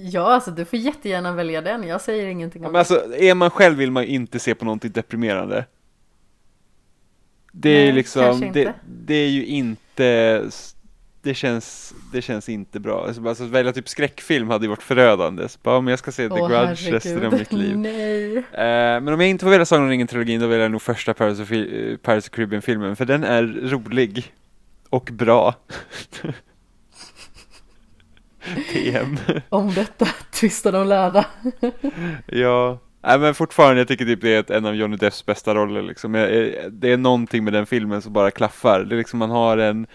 Ja, 0.00 0.32
alltså 0.34 0.50
du 0.50 0.64
får 0.64 0.78
jättegärna 0.78 1.32
välja 1.32 1.60
den. 1.62 1.82
Jag 1.82 2.00
säger 2.00 2.26
ingenting 2.26 2.62
Ja, 2.62 2.68
om 2.68 2.72
men 2.72 2.78
alltså, 2.78 3.14
är 3.14 3.34
man 3.34 3.50
själv 3.50 3.78
vill 3.78 3.90
man 3.90 4.02
ju 4.02 4.08
inte 4.08 4.38
se 4.38 4.54
på 4.54 4.64
någonting 4.64 4.92
deprimerande. 4.92 5.64
Det 7.52 7.70
är 7.70 7.74
Nej, 7.74 7.86
ju 7.86 7.92
liksom, 7.92 8.52
det, 8.52 8.74
det 8.86 9.14
är 9.14 9.28
ju 9.28 9.46
inte, 9.46 10.42
det 11.22 11.34
känns, 11.34 11.94
det 12.12 12.22
känns 12.22 12.48
inte 12.48 12.80
bra. 12.80 13.06
Alltså, 13.06 13.28
alltså, 13.28 13.44
att 13.44 13.50
välja 13.50 13.72
typ 13.72 13.88
skräckfilm 13.88 14.50
hade 14.50 14.64
ju 14.64 14.68
varit 14.68 14.82
förödande. 14.82 15.48
Så 15.48 15.58
bara, 15.62 15.76
om 15.76 15.88
jag 15.88 15.98
ska 15.98 16.12
se 16.12 16.28
The 16.28 16.34
Åh, 16.34 16.48
Grudge 16.48 16.92
resten 16.92 17.26
av 17.26 17.32
mitt 17.32 17.52
liv. 17.52 17.76
Eh, 18.52 19.00
men 19.00 19.08
om 19.08 19.20
jag 19.20 19.28
inte 19.30 19.44
får 19.44 19.50
välja 19.50 19.64
Sagan 19.66 19.84
om 19.84 19.90
ringen-trilogin 19.90 20.40
då 20.40 20.46
väljer 20.46 20.62
jag 20.64 20.70
nog 20.70 20.82
första 20.82 21.14
Pirates 21.14 21.40
of, 21.40 21.52
eh, 21.52 21.62
Pirates 21.96 22.28
of 22.28 22.30
Caribbean-filmen, 22.30 22.96
för 22.96 23.04
den 23.04 23.24
är 23.24 23.42
rolig 23.70 24.32
och 24.90 25.08
bra. 25.12 25.54
TM. 28.72 29.16
Om 29.48 29.74
detta 29.74 30.06
tvistar 30.32 30.72
de 30.72 30.86
lärda. 30.86 31.26
Ja, 32.26 32.78
Nej, 33.02 33.18
men 33.18 33.34
fortfarande, 33.34 33.80
jag 33.80 33.88
tycker 33.88 34.04
typ 34.04 34.20
det 34.20 34.50
är 34.50 34.56
en 34.56 34.66
av 34.66 34.74
Johnny 34.74 34.96
Depps 34.96 35.26
bästa 35.26 35.54
roller 35.54 35.82
liksom. 35.82 36.14
Jag- 36.14 36.54
Det 36.72 36.92
är 36.92 36.96
någonting 36.96 37.44
med 37.44 37.52
den 37.52 37.66
filmen 37.66 38.02
som 38.02 38.12
bara 38.12 38.30
klaffar. 38.30 38.80
Det 38.80 38.94
är 38.94 38.98
liksom, 38.98 39.18
man 39.18 39.30
har 39.30 39.58
en 39.58 39.86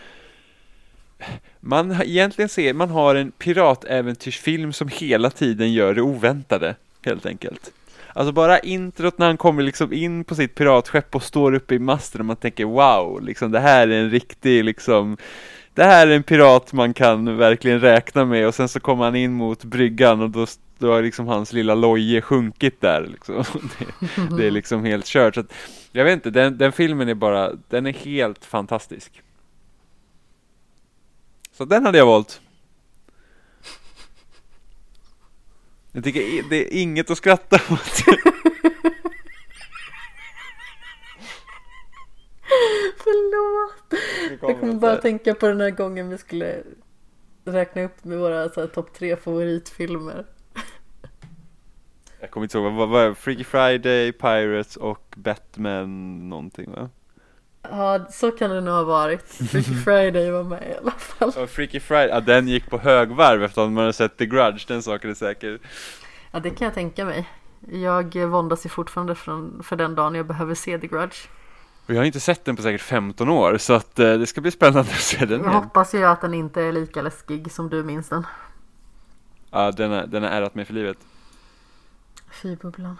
man 1.59 1.91
har- 1.91 2.03
egentligen 2.05 2.49
ser, 2.49 2.73
man 2.73 2.89
har 2.89 3.15
en 3.15 3.31
piratäventyrsfilm 3.31 4.73
som 4.73 4.87
hela 4.87 5.29
tiden 5.29 5.73
gör 5.73 5.93
det 5.93 6.01
oväntade, 6.01 6.75
helt 7.05 7.25
enkelt. 7.25 7.71
Alltså 8.13 8.31
bara 8.31 8.59
introt 8.59 9.17
när 9.17 9.25
han 9.25 9.37
kommer 9.37 9.63
liksom 9.63 9.93
in 9.93 10.23
på 10.23 10.35
sitt 10.35 10.55
piratskepp 10.55 11.15
och 11.15 11.23
står 11.23 11.53
uppe 11.53 11.75
i 11.75 11.79
masten 11.79 12.21
och 12.21 12.25
man 12.25 12.35
tänker 12.35 12.65
wow, 12.65 13.21
liksom 13.23 13.51
det 13.51 13.59
här 13.59 13.87
är 13.87 14.03
en 14.03 14.09
riktig 14.09 14.63
liksom 14.63 15.17
det 15.73 15.83
här 15.83 16.07
är 16.07 16.11
en 16.15 16.23
pirat 16.23 16.73
man 16.73 16.93
kan 16.93 17.37
verkligen 17.37 17.79
räkna 17.79 18.25
med 18.25 18.47
och 18.47 18.55
sen 18.55 18.69
så 18.69 18.79
kommer 18.79 19.03
han 19.03 19.15
in 19.15 19.33
mot 19.33 19.63
bryggan 19.63 20.21
och 20.21 20.29
då, 20.29 20.45
då 20.77 20.91
har 20.91 21.01
liksom 21.01 21.27
hans 21.27 21.53
lilla 21.53 21.75
loje 21.75 22.21
sjunkit 22.21 22.81
där 22.81 23.07
liksom. 23.11 23.35
Det, 24.29 24.37
det 24.37 24.47
är 24.47 24.51
liksom 24.51 24.85
helt 24.85 25.05
kört. 25.05 25.33
Så 25.35 25.39
att, 25.39 25.53
jag 25.91 26.03
vet 26.05 26.13
inte, 26.13 26.29
den, 26.29 26.57
den 26.57 26.71
filmen 26.71 27.09
är 27.09 27.13
bara, 27.13 27.51
den 27.69 27.85
är 27.85 27.93
helt 27.93 28.45
fantastisk. 28.45 29.21
Så 31.57 31.65
den 31.65 31.85
hade 31.85 31.97
jag 31.97 32.05
valt. 32.05 32.41
Jag 35.91 36.03
tycker 36.03 36.49
det 36.49 36.55
är 36.55 36.81
inget 36.81 37.11
att 37.11 37.17
skratta 37.17 37.55
åt. 37.55 37.61
Förlåt. 42.97 44.01
Jag 44.41 44.59
kommer 44.59 44.73
bara 44.73 44.97
tänka 44.97 45.33
på 45.33 45.47
den 45.47 45.61
här 45.61 45.69
gången 45.69 46.09
vi 46.09 46.17
skulle 46.17 46.63
räkna 47.45 47.83
upp 47.83 48.03
med 48.03 48.19
våra 48.19 48.49
topp 48.49 48.93
tre 48.93 49.15
favoritfilmer. 49.15 50.25
Jag 52.19 52.31
kommer 52.31 52.45
inte 52.45 52.57
ihåg, 52.57 52.73
vad 52.73 52.89
var? 52.89 53.13
Freaky 53.13 53.43
Friday, 53.43 54.11
Pirates 54.11 54.77
och 54.77 55.15
Batman 55.17 56.29
någonting 56.29 56.71
va? 56.71 56.89
Ja, 57.71 58.05
så 58.11 58.31
kan 58.31 58.49
det 58.49 58.61
nog 58.61 58.73
ha 58.73 58.83
varit. 58.83 59.21
Freaky 59.29 59.73
Friday 59.83 60.31
var 60.31 60.43
med 60.43 60.63
i 60.63 60.77
alla 60.81 60.91
fall. 60.91 61.43
Och 61.43 61.49
Freaky 61.49 61.79
Friday, 61.79 62.07
ja 62.09 62.19
den 62.19 62.47
gick 62.47 62.69
på 62.69 62.77
högvarv 62.77 63.43
efter 63.43 63.61
att 63.61 63.71
man 63.71 63.81
hade 63.81 63.93
sett 63.93 64.17
The 64.17 64.25
Grudge, 64.25 64.65
den 64.67 64.83
saken 64.83 65.09
är 65.09 65.13
säker. 65.13 65.59
Ja, 66.31 66.39
det 66.39 66.49
kan 66.49 66.65
jag 66.65 66.73
tänka 66.73 67.05
mig. 67.05 67.29
Jag 67.71 68.15
våndas 68.15 68.65
ju 68.65 68.69
fortfarande 68.69 69.15
för, 69.15 69.63
för 69.63 69.75
den 69.75 69.95
dagen 69.95 70.15
jag 70.15 70.25
behöver 70.25 70.55
se 70.55 70.77
The 70.79 70.87
Grudge. 70.87 71.27
Och 71.87 71.93
jag 71.93 71.97
har 71.97 72.03
inte 72.05 72.19
sett 72.19 72.45
den 72.45 72.55
på 72.55 72.61
säkert 72.61 72.81
15 72.81 73.29
år, 73.29 73.57
så 73.57 73.73
att 73.73 73.99
eh, 73.99 74.13
det 74.13 74.27
ska 74.27 74.41
bli 74.41 74.51
spännande 74.51 74.79
att 74.91 74.99
se 74.99 75.17
den 75.17 75.29
Jag 75.29 75.39
igen. 75.39 75.53
hoppas 75.53 75.93
ju 75.93 76.03
att 76.05 76.21
den 76.21 76.33
inte 76.33 76.61
är 76.61 76.71
lika 76.71 77.01
läskig 77.01 77.51
som 77.51 77.69
du 77.69 77.83
minns 77.83 78.09
den. 78.09 78.25
Ja, 79.51 79.71
den 79.71 79.91
är, 79.91 80.07
den 80.07 80.23
är 80.23 80.41
ärat 80.41 80.55
mig 80.55 80.65
för 80.65 80.73
livet. 80.73 80.97
Fy 82.41 82.55
bubblan. 82.55 82.97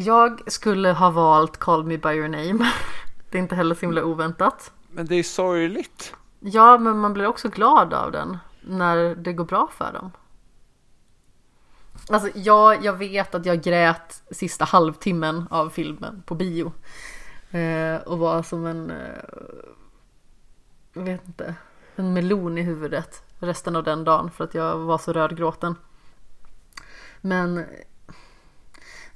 Jag 0.00 0.52
skulle 0.52 0.92
ha 0.92 1.10
valt 1.10 1.56
Call 1.56 1.84
Me 1.84 1.98
By 1.98 2.08
Your 2.08 2.28
Name. 2.28 2.72
Det 3.30 3.38
är 3.38 3.42
inte 3.42 3.54
heller 3.54 3.74
så 3.74 3.80
himla 3.80 4.04
oväntat. 4.04 4.72
Men 4.90 5.06
det 5.06 5.14
är 5.14 5.22
sorgligt. 5.22 6.14
Ja, 6.40 6.78
men 6.78 6.98
man 6.98 7.12
blir 7.12 7.26
också 7.26 7.48
glad 7.48 7.94
av 7.94 8.12
den 8.12 8.38
när 8.60 9.14
det 9.14 9.32
går 9.32 9.44
bra 9.44 9.68
för 9.72 9.92
dem. 9.92 10.10
Alltså, 12.08 12.30
ja, 12.34 12.74
jag 12.74 12.92
vet 12.92 13.34
att 13.34 13.46
jag 13.46 13.62
grät 13.62 14.22
sista 14.30 14.64
halvtimmen 14.64 15.46
av 15.50 15.70
filmen 15.70 16.22
på 16.26 16.34
bio. 16.34 16.72
Eh, 17.50 17.96
och 17.96 18.18
var 18.18 18.42
som 18.42 18.66
en, 18.66 18.90
eh, 18.90 18.96
jag 20.92 21.02
vet 21.02 21.26
inte, 21.26 21.54
en 21.96 22.12
melon 22.12 22.58
i 22.58 22.62
huvudet 22.62 23.22
resten 23.38 23.76
av 23.76 23.84
den 23.84 24.04
dagen 24.04 24.30
för 24.30 24.44
att 24.44 24.54
jag 24.54 24.78
var 24.78 24.98
så 24.98 25.12
rödgråten. 25.12 25.74
Men 27.20 27.64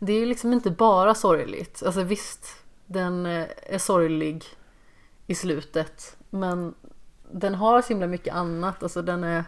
det 0.04 0.12
är 0.12 0.20
ju 0.20 0.26
liksom 0.26 0.52
inte 0.52 0.70
bara 0.70 1.14
sorgligt. 1.14 1.82
Alltså 1.86 2.02
visst, 2.02 2.64
den 2.86 3.26
eh, 3.26 3.46
är 3.62 3.78
sorglig 3.78 4.44
i 5.26 5.34
slutet. 5.34 6.16
Men 6.30 6.74
den 7.30 7.54
har 7.54 7.82
så 7.82 7.88
himla 7.88 8.06
mycket 8.06 8.34
annat. 8.34 8.82
Alltså 8.82 9.02
den 9.02 9.24
är... 9.24 9.44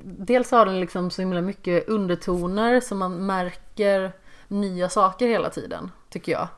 Dels 0.00 0.50
har 0.50 0.66
den 0.66 0.80
liksom 0.80 1.10
så 1.10 1.22
himla 1.22 1.40
mycket 1.40 1.88
undertoner 1.88 2.80
som 2.80 2.98
man 2.98 3.26
märker 3.26 4.12
nya 4.48 4.88
saker 4.88 5.28
hela 5.28 5.50
tiden, 5.50 5.90
tycker 6.10 6.32
jag. 6.32 6.48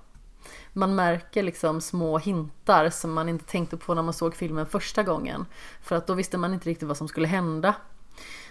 Man 0.73 0.95
märker 0.95 1.43
liksom 1.43 1.81
små 1.81 2.19
hintar 2.19 2.91
som 2.91 3.13
man 3.13 3.29
inte 3.29 3.45
tänkte 3.45 3.77
på 3.77 3.95
när 3.95 4.03
man 4.03 4.15
såg 4.15 4.35
filmen 4.35 4.67
första 4.67 5.03
gången. 5.03 5.47
För 5.83 5.97
att 5.97 6.07
då 6.07 6.15
visste 6.15 6.39
man 6.39 6.55
inte 6.55 6.71
riktigt 6.71 6.89
vad 6.89 6.97
som 6.97 7.09
skulle 7.09 7.29
hända. 7.29 7.75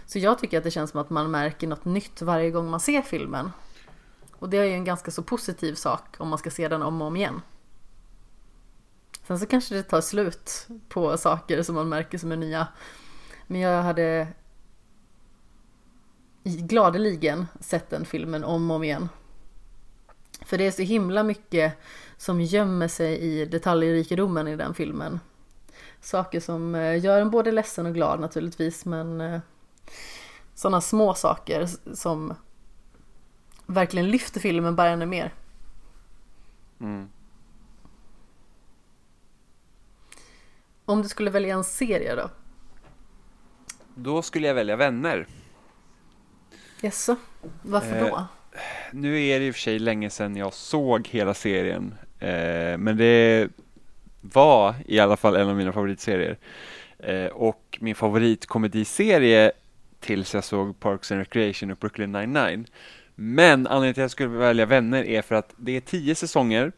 Så 0.09 0.19
jag 0.19 0.39
tycker 0.39 0.57
att 0.57 0.63
det 0.63 0.71
känns 0.71 0.91
som 0.91 1.01
att 1.01 1.09
man 1.09 1.31
märker 1.31 1.67
något 1.67 1.85
nytt 1.85 2.21
varje 2.21 2.51
gång 2.51 2.69
man 2.69 2.79
ser 2.79 3.01
filmen. 3.01 3.51
Och 4.31 4.49
det 4.49 4.57
är 4.57 4.63
ju 4.63 4.73
en 4.73 4.83
ganska 4.83 5.11
så 5.11 5.23
positiv 5.23 5.73
sak 5.75 6.15
om 6.17 6.29
man 6.29 6.37
ska 6.37 6.49
se 6.49 6.67
den 6.67 6.81
om 6.81 7.01
och 7.01 7.07
om 7.07 7.15
igen. 7.15 7.41
Sen 9.27 9.39
så 9.39 9.45
kanske 9.45 9.75
det 9.75 9.83
tar 9.83 10.01
slut 10.01 10.67
på 10.87 11.17
saker 11.17 11.63
som 11.63 11.75
man 11.75 11.89
märker 11.89 12.17
som 12.17 12.31
är 12.31 12.37
nya. 12.37 12.67
Men 13.47 13.61
jag 13.61 13.83
hade 13.83 14.27
gladeligen 16.43 17.47
sett 17.59 17.89
den 17.89 18.05
filmen 18.05 18.43
om 18.43 18.71
och 18.71 18.75
om 18.75 18.83
igen. 18.83 19.09
För 20.45 20.57
det 20.57 20.67
är 20.67 20.71
så 20.71 20.81
himla 20.81 21.23
mycket 21.23 21.73
som 22.17 22.41
gömmer 22.41 22.87
sig 22.87 23.17
i 23.19 23.45
detaljrikedomen 23.45 24.47
i 24.47 24.55
den 24.55 24.73
filmen. 24.73 25.19
Saker 26.01 26.39
som 26.39 26.75
eh, 26.75 27.03
gör 27.03 27.21
en 27.21 27.29
både 27.29 27.51
ledsen 27.51 27.85
och 27.85 27.93
glad 27.93 28.19
naturligtvis 28.19 28.85
men 28.85 29.21
eh, 29.21 29.39
sådana 30.55 30.81
små 30.81 31.13
saker 31.13 31.67
som 31.93 32.33
verkligen 33.65 34.07
lyfter 34.07 34.39
filmen 34.39 34.75
bara 34.75 34.89
ännu 34.89 35.05
mer. 35.05 35.33
Mm. 36.79 37.09
Om 40.85 41.01
du 41.01 41.09
skulle 41.09 41.31
välja 41.31 41.55
en 41.55 41.63
serie 41.63 42.15
då? 42.15 42.29
Då 43.95 44.21
skulle 44.21 44.47
jag 44.47 44.53
välja 44.55 44.75
Vänner. 44.75 45.27
Jaså, 46.81 47.15
varför 47.61 47.99
då? 47.99 48.17
Eh, 48.17 48.59
nu 48.91 49.25
är 49.25 49.39
det 49.39 49.45
i 49.45 49.51
och 49.51 49.55
för 49.55 49.61
sig 49.61 49.79
länge 49.79 50.09
sedan 50.09 50.35
jag 50.35 50.53
såg 50.53 51.07
hela 51.07 51.33
serien, 51.33 51.95
eh, 52.19 52.77
men 52.77 52.97
det 52.97 53.49
var 54.21 54.75
i 54.85 54.99
alla 54.99 55.17
fall 55.17 55.35
en 55.35 55.49
av 55.49 55.55
mina 55.55 55.73
favoritserier. 55.73 56.37
Eh, 56.99 57.25
och 57.25 57.77
min 57.81 57.95
favoritkomediserie 57.95 59.51
tills 59.99 60.33
jag 60.33 60.43
såg 60.43 60.79
Parks 60.79 61.11
and 61.11 61.19
Recreation 61.19 61.71
och 61.71 61.77
Brooklyn 61.77 62.11
99. 62.11 62.65
Men 63.15 63.67
anledningen 63.67 63.93
till 63.93 64.01
att 64.01 64.03
jag 64.03 64.11
skulle 64.11 64.29
välja 64.29 64.65
Vänner 64.65 65.03
är 65.03 65.21
för 65.21 65.35
att 65.35 65.53
det 65.55 65.77
är 65.77 65.81
tio 65.81 66.15
säsonger. 66.15 66.71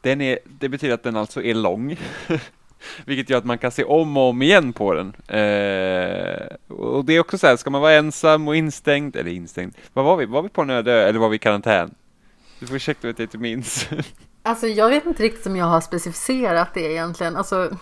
Den 0.00 0.20
är, 0.20 0.38
det 0.44 0.68
betyder 0.68 0.94
att 0.94 1.02
den 1.02 1.16
alltså 1.16 1.42
är 1.42 1.54
lång. 1.54 1.96
Vilket 3.04 3.30
gör 3.30 3.38
att 3.38 3.44
man 3.44 3.58
kan 3.58 3.70
se 3.70 3.84
om 3.84 4.16
och 4.16 4.28
om 4.28 4.42
igen 4.42 4.72
på 4.72 4.94
den. 4.94 5.08
Eh, 5.28 6.46
och 6.68 7.04
det 7.04 7.12
är 7.12 7.20
också 7.20 7.38
så 7.38 7.46
här, 7.46 7.56
ska 7.56 7.70
man 7.70 7.80
vara 7.80 7.92
ensam 7.92 8.48
och 8.48 8.56
instängd, 8.56 9.16
eller 9.16 9.30
instängd, 9.30 9.74
vad 9.92 10.04
var 10.04 10.16
vi? 10.16 10.26
Var 10.26 10.42
vi 10.42 10.48
på 10.48 10.62
en 10.62 10.70
öde 10.70 11.08
eller 11.08 11.18
var 11.18 11.28
vi 11.28 11.36
i 11.36 11.38
karantän? 11.38 11.94
Du 12.58 12.66
får 12.66 12.76
ursäkta 12.76 13.08
att 13.08 13.18
jag 13.18 13.26
inte 13.26 13.38
minns. 13.38 13.88
Alltså 14.42 14.66
jag 14.66 14.88
vet 14.88 15.06
inte 15.06 15.22
riktigt 15.22 15.46
om 15.46 15.56
jag 15.56 15.66
har 15.66 15.80
specificerat 15.80 16.74
det 16.74 16.92
egentligen. 16.92 17.36
Alltså... 17.36 17.76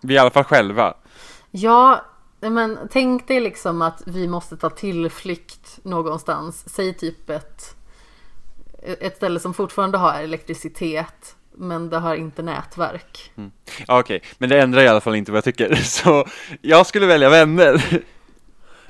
Vi 0.00 0.14
är 0.14 0.16
i 0.16 0.18
alla 0.18 0.30
fall 0.30 0.44
själva. 0.44 0.94
Ja, 1.50 2.04
men 2.40 2.78
tänk 2.90 3.28
dig 3.28 3.40
liksom 3.40 3.82
att 3.82 4.02
vi 4.06 4.28
måste 4.28 4.56
ta 4.56 4.70
tillflykt 4.70 5.78
någonstans. 5.82 6.64
Säg 6.74 6.94
typ 6.94 7.30
ett, 7.30 7.76
ett 8.82 9.16
ställe 9.16 9.40
som 9.40 9.54
fortfarande 9.54 9.98
har 9.98 10.20
elektricitet 10.20 11.34
men 11.58 11.90
det 11.90 11.98
har 11.98 12.14
inte 12.14 12.42
nätverk. 12.42 13.32
Mm. 13.36 13.50
Okej, 13.88 14.16
okay. 14.16 14.30
men 14.38 14.48
det 14.48 14.60
ändrar 14.60 14.82
i 14.82 14.88
alla 14.88 15.00
fall 15.00 15.14
inte 15.14 15.32
vad 15.32 15.36
jag 15.36 15.44
tycker. 15.44 15.74
Så 15.84 16.26
jag 16.62 16.86
skulle 16.86 17.06
välja 17.06 17.30
vänner. 17.30 18.02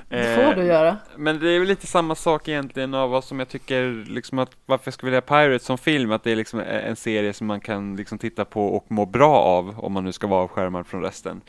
Det 0.09 0.35
får 0.35 0.55
du 0.55 0.67
göra. 0.67 0.97
Men 1.15 1.39
det 1.39 1.49
är 1.49 1.59
väl 1.59 1.67
lite 1.67 1.87
samma 1.87 2.15
sak 2.15 2.47
egentligen 2.47 2.93
av 2.93 3.09
vad 3.09 3.23
som 3.23 3.39
jag 3.39 3.49
tycker, 3.49 4.05
liksom 4.07 4.39
att 4.39 4.49
varför 4.65 4.87
jag 4.87 4.93
skulle 4.93 5.11
välja 5.11 5.21
Pirates 5.21 5.65
som 5.65 5.77
film, 5.77 6.11
att 6.11 6.23
det 6.23 6.31
är 6.31 6.35
liksom 6.35 6.59
en 6.59 6.95
serie 6.95 7.33
som 7.33 7.47
man 7.47 7.61
kan 7.61 7.95
liksom 7.95 8.17
titta 8.17 8.45
på 8.45 8.67
och 8.67 8.85
må 8.87 9.05
bra 9.05 9.35
av, 9.35 9.79
om 9.79 9.93
man 9.93 10.03
nu 10.03 10.11
ska 10.11 10.27
vara 10.27 10.43
avskärmad 10.43 10.87
från 10.87 11.01
resten. 11.01 11.41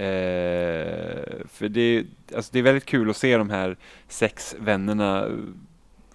Eh, 0.00 1.46
för 1.48 1.68
det, 1.68 2.04
alltså 2.34 2.50
det 2.52 2.58
är 2.58 2.62
väldigt 2.62 2.86
kul 2.86 3.10
att 3.10 3.16
se 3.16 3.36
de 3.36 3.50
här 3.50 3.76
sex 4.08 4.56
vännerna 4.58 5.28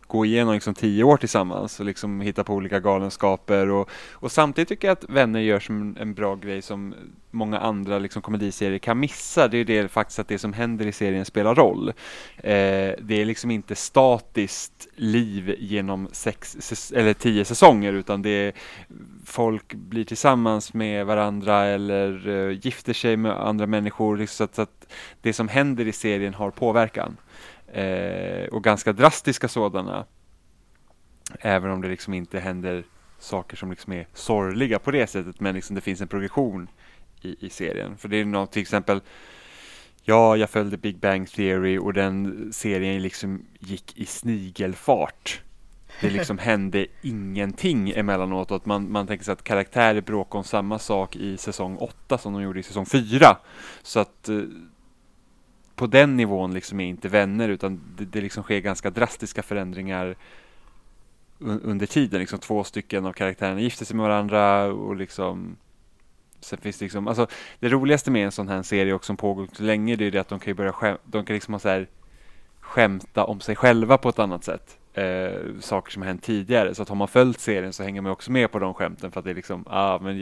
gå 0.08 0.26
igenom 0.26 0.54
liksom 0.54 0.74
tio 0.74 1.04
år 1.04 1.18
tillsammans 1.18 1.80
och 1.80 1.86
liksom 1.86 2.22
hitta 2.22 2.44
på 2.44 2.54
olika 2.54 2.80
galenskaper 2.80 3.70
och, 3.70 3.90
och 4.14 4.32
samtidigt 4.32 4.70
tycker 4.70 4.88
jag 4.88 4.94
att 4.94 5.10
Vänner 5.10 5.40
gör 5.40 5.60
som 5.60 5.98
en 6.00 6.14
bra 6.14 6.36
grej 6.36 6.62
som 6.62 6.96
många 7.32 7.60
andra 7.60 8.00
liksom 8.00 8.22
komediserier 8.22 8.80
kan 8.80 9.00
missa. 9.00 9.48
Det 9.48 9.58
är 9.58 9.66
det 9.66 9.88
faktiskt 9.88 10.20
att 10.20 10.28
det 10.28 10.40
som 10.40 10.54
händer 10.54 10.88
i 10.88 10.92
serien 10.92 11.26
spelar 11.26 11.56
roll. 11.56 11.90
Eh, 12.38 12.94
det 13.02 13.22
är 13.22 13.26
liksom 13.26 13.52
inte 13.52 13.76
statiskt 13.76 14.88
liv 14.96 15.56
genom 15.60 16.08
sex 16.12 16.92
eller 16.96 17.14
tio 17.14 17.46
säsonger 17.46 17.94
utan 17.94 18.22
det 18.22 18.30
är 18.30 18.54
folk 19.26 19.74
blir 19.74 20.04
tillsammans 20.04 20.74
med 20.74 21.06
varandra 21.06 21.64
eller 21.64 22.28
eh, 22.28 22.60
gifter 22.62 22.94
sig 22.94 23.18
med 23.18 23.32
andra 23.32 23.68
människor 23.68 24.18
liksom 24.18 24.36
så 24.36 24.44
att, 24.44 24.56
så 24.56 24.62
att 24.62 24.94
det 25.22 25.34
som 25.34 25.48
händer 25.48 25.88
i 25.88 25.92
serien 25.92 26.34
har 26.34 26.52
påverkan 26.52 27.18
eh, 27.76 28.48
och 28.48 28.64
ganska 28.64 28.94
drastiska 28.94 29.48
sådana. 29.48 30.06
Även 31.40 31.72
om 31.72 31.82
det 31.82 31.88
liksom 31.88 32.14
inte 32.14 32.40
händer 32.40 32.84
saker 33.20 33.58
som 33.58 33.70
liksom 33.70 33.94
är 33.94 34.08
sorgliga 34.14 34.80
på 34.80 34.92
det 34.92 35.08
sättet, 35.08 35.40
men 35.40 35.56
liksom 35.56 35.76
det 35.76 35.82
finns 35.82 36.02
en 36.02 36.08
progression 36.08 36.68
i, 37.22 37.46
i 37.46 37.50
serien. 37.50 37.98
För 37.98 38.08
det 38.08 38.18
är 38.18 38.26
något 38.26 38.52
till 38.52 38.62
exempel 38.62 39.02
Ja, 40.08 40.38
jag 40.38 40.50
följde 40.50 40.78
Big 40.78 41.00
Bang 41.00 41.30
Theory 41.30 41.78
och 41.78 41.94
den 41.94 42.50
serien 42.54 43.02
liksom 43.02 43.46
gick 43.60 43.98
i 43.98 44.06
snigelfart. 44.06 45.42
Det 46.02 46.10
liksom 46.10 46.38
hände 46.50 46.88
ingenting 47.02 47.92
emellanåt 47.92 48.52
och 48.52 48.58
att 48.58 48.66
man, 48.66 48.92
man 48.92 49.08
tänker 49.08 49.26
sig 49.26 49.32
att 49.32 49.44
karaktärer 49.44 50.02
bråkar 50.02 50.40
om 50.40 50.44
samma 50.44 50.80
sak 50.80 51.16
i 51.16 51.38
säsong 51.38 51.78
8 51.78 52.18
som 52.18 52.34
de 52.34 52.42
gjorde 52.42 52.60
i 52.60 52.64
säsong 52.64 52.86
4. 52.86 53.38
Så 53.84 54.00
att 54.00 54.30
eh, 54.30 54.40
på 55.76 55.88
den 55.88 56.18
nivån 56.18 56.54
liksom 56.54 56.80
är 56.80 56.86
inte 56.86 57.10
vänner 57.10 57.50
utan 57.50 57.82
det, 57.98 58.06
det 58.06 58.22
liksom 58.22 58.44
sker 58.44 58.60
ganska 58.60 58.90
drastiska 58.90 59.44
förändringar 59.44 60.16
under 61.40 61.86
tiden. 61.86 62.20
Liksom 62.20 62.40
två 62.40 62.64
stycken 62.64 63.06
av 63.06 63.14
karaktärerna 63.14 63.62
gifter 63.62 63.86
sig 63.86 63.96
med 63.96 64.06
varandra 64.06 64.66
och 64.66 64.96
liksom 64.96 65.58
Sen 66.40 66.60
finns 66.62 66.78
det 66.78 66.86
liksom, 66.86 67.08
alltså 67.08 67.28
det 67.60 67.70
roligaste 67.70 68.12
med 68.12 68.26
en 68.26 68.32
sån 68.32 68.48
här 68.48 68.64
serie 68.64 68.94
och 68.94 69.06
som 69.06 69.18
pågår 69.18 69.48
så 69.54 69.64
länge 69.64 69.96
det 69.96 70.06
är 70.06 70.12
det 70.12 70.20
att 70.20 70.28
de 70.28 70.40
kan 70.40 70.52
ju 70.52 70.54
börja 70.54 70.74
skäm, 70.74 70.98
de 71.04 71.26
kan 71.26 71.34
liksom 71.34 71.54
ha 71.54 71.60
så 71.60 71.70
här, 71.70 71.88
skämta 72.60 73.24
om 73.24 73.40
sig 73.40 73.56
själva 73.56 73.98
på 73.98 74.10
ett 74.10 74.20
annat 74.20 74.44
sätt. 74.44 74.78
Eh, 74.94 75.60
saker 75.60 75.92
som 75.92 76.02
har 76.02 76.08
hänt 76.08 76.24
tidigare. 76.24 76.76
Så 76.76 76.82
att 76.82 76.90
har 76.90 76.96
man 76.96 77.08
följt 77.08 77.40
serien 77.40 77.74
så 77.74 77.84
hänger 77.84 78.02
man 78.02 78.12
också 78.12 78.32
med 78.32 78.52
på 78.52 78.60
de 78.60 78.74
skämten 78.74 79.12
för 79.12 79.20
att 79.20 79.24
det 79.24 79.32
är 79.32 79.36
liksom, 79.36 79.66
ah 79.70 80.00
men 80.00 80.18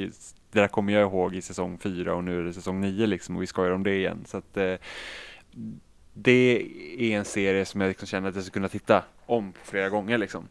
det 0.52 0.60
där 0.60 0.68
kommer 0.68 0.94
jag 0.94 1.02
ihåg 1.02 1.36
i 1.36 1.42
säsong 1.42 1.78
fyra 1.78 2.16
och 2.16 2.24
nu 2.24 2.40
är 2.40 2.44
det 2.44 2.54
säsong 2.54 2.82
nio 2.82 3.08
liksom 3.08 3.36
och 3.36 3.42
vi 3.42 3.48
skojar 3.48 3.72
om 3.72 3.84
det 3.84 3.96
igen. 3.96 4.24
Så 4.26 4.38
att 4.38 4.58
eh, 4.58 4.76
det 6.14 6.68
är 7.00 7.18
en 7.18 7.26
serie 7.26 7.66
som 7.66 7.82
jag 7.82 7.88
liksom 7.88 8.08
känner 8.08 8.30
att 8.30 8.36
jag 8.36 8.44
skulle 8.44 8.54
kunna 8.54 8.70
titta 8.70 9.04
om 9.26 9.54
flera 9.64 9.90
gånger 9.90 10.18
liksom. 10.18 10.48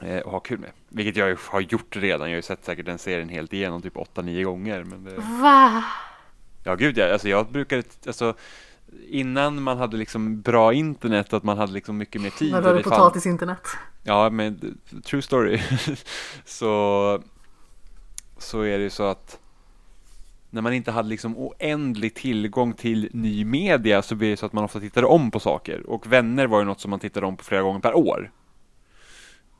Eh, 0.00 0.18
och 0.18 0.32
ha 0.32 0.40
kul 0.40 0.58
med. 0.58 0.70
Vilket 0.88 1.16
jag 1.16 1.38
har 1.48 1.60
gjort 1.60 1.96
redan. 1.96 2.28
Jag 2.28 2.34
har 2.34 2.36
ju 2.36 2.42
sett 2.42 2.64
säkert 2.64 2.86
den 2.86 2.98
serien 2.98 3.28
helt 3.28 3.52
igenom 3.52 3.82
typ 3.82 3.96
8-9 3.96 4.44
gånger. 4.44 4.84
Men 4.84 5.04
det... 5.04 5.16
Va? 5.16 5.84
Ja 6.64 6.74
gud 6.74 6.98
ja, 6.98 7.12
alltså 7.12 7.28
jag 7.28 7.46
brukade, 7.52 7.82
alltså 8.06 8.34
innan 9.08 9.62
man 9.62 9.78
hade 9.78 9.96
liksom 9.96 10.40
bra 10.40 10.72
internet 10.72 11.32
och 11.32 11.36
att 11.36 11.42
man 11.42 11.58
hade 11.58 11.72
liksom 11.72 11.96
mycket 11.96 12.22
mer 12.22 12.30
tid. 12.30 12.52
När 12.52 12.62
du 12.62 12.68
hade 12.68 12.82
potatisinternet? 12.82 13.66
Ja, 14.02 14.30
men 14.30 14.78
true 15.04 15.22
story. 15.22 15.60
så, 16.44 17.22
så 18.38 18.62
är 18.62 18.78
det 18.78 18.84
ju 18.84 18.90
så 18.90 19.02
att 19.02 19.38
när 20.50 20.62
man 20.62 20.72
inte 20.72 20.90
hade 20.90 21.08
liksom 21.08 21.38
oändlig 21.38 22.14
tillgång 22.14 22.72
till 22.72 23.08
ny 23.12 23.44
media 23.44 24.02
så 24.02 24.14
blir 24.14 24.30
det 24.30 24.36
så 24.36 24.46
att 24.46 24.52
man 24.52 24.64
ofta 24.64 24.80
tittade 24.80 25.06
om 25.06 25.30
på 25.30 25.40
saker. 25.40 25.90
Och 25.90 26.12
Vänner 26.12 26.46
var 26.46 26.58
ju 26.58 26.64
något 26.64 26.80
som 26.80 26.90
man 26.90 27.00
tittade 27.00 27.26
om 27.26 27.36
på 27.36 27.44
flera 27.44 27.62
gånger 27.62 27.80
per 27.80 27.96
år. 27.96 28.30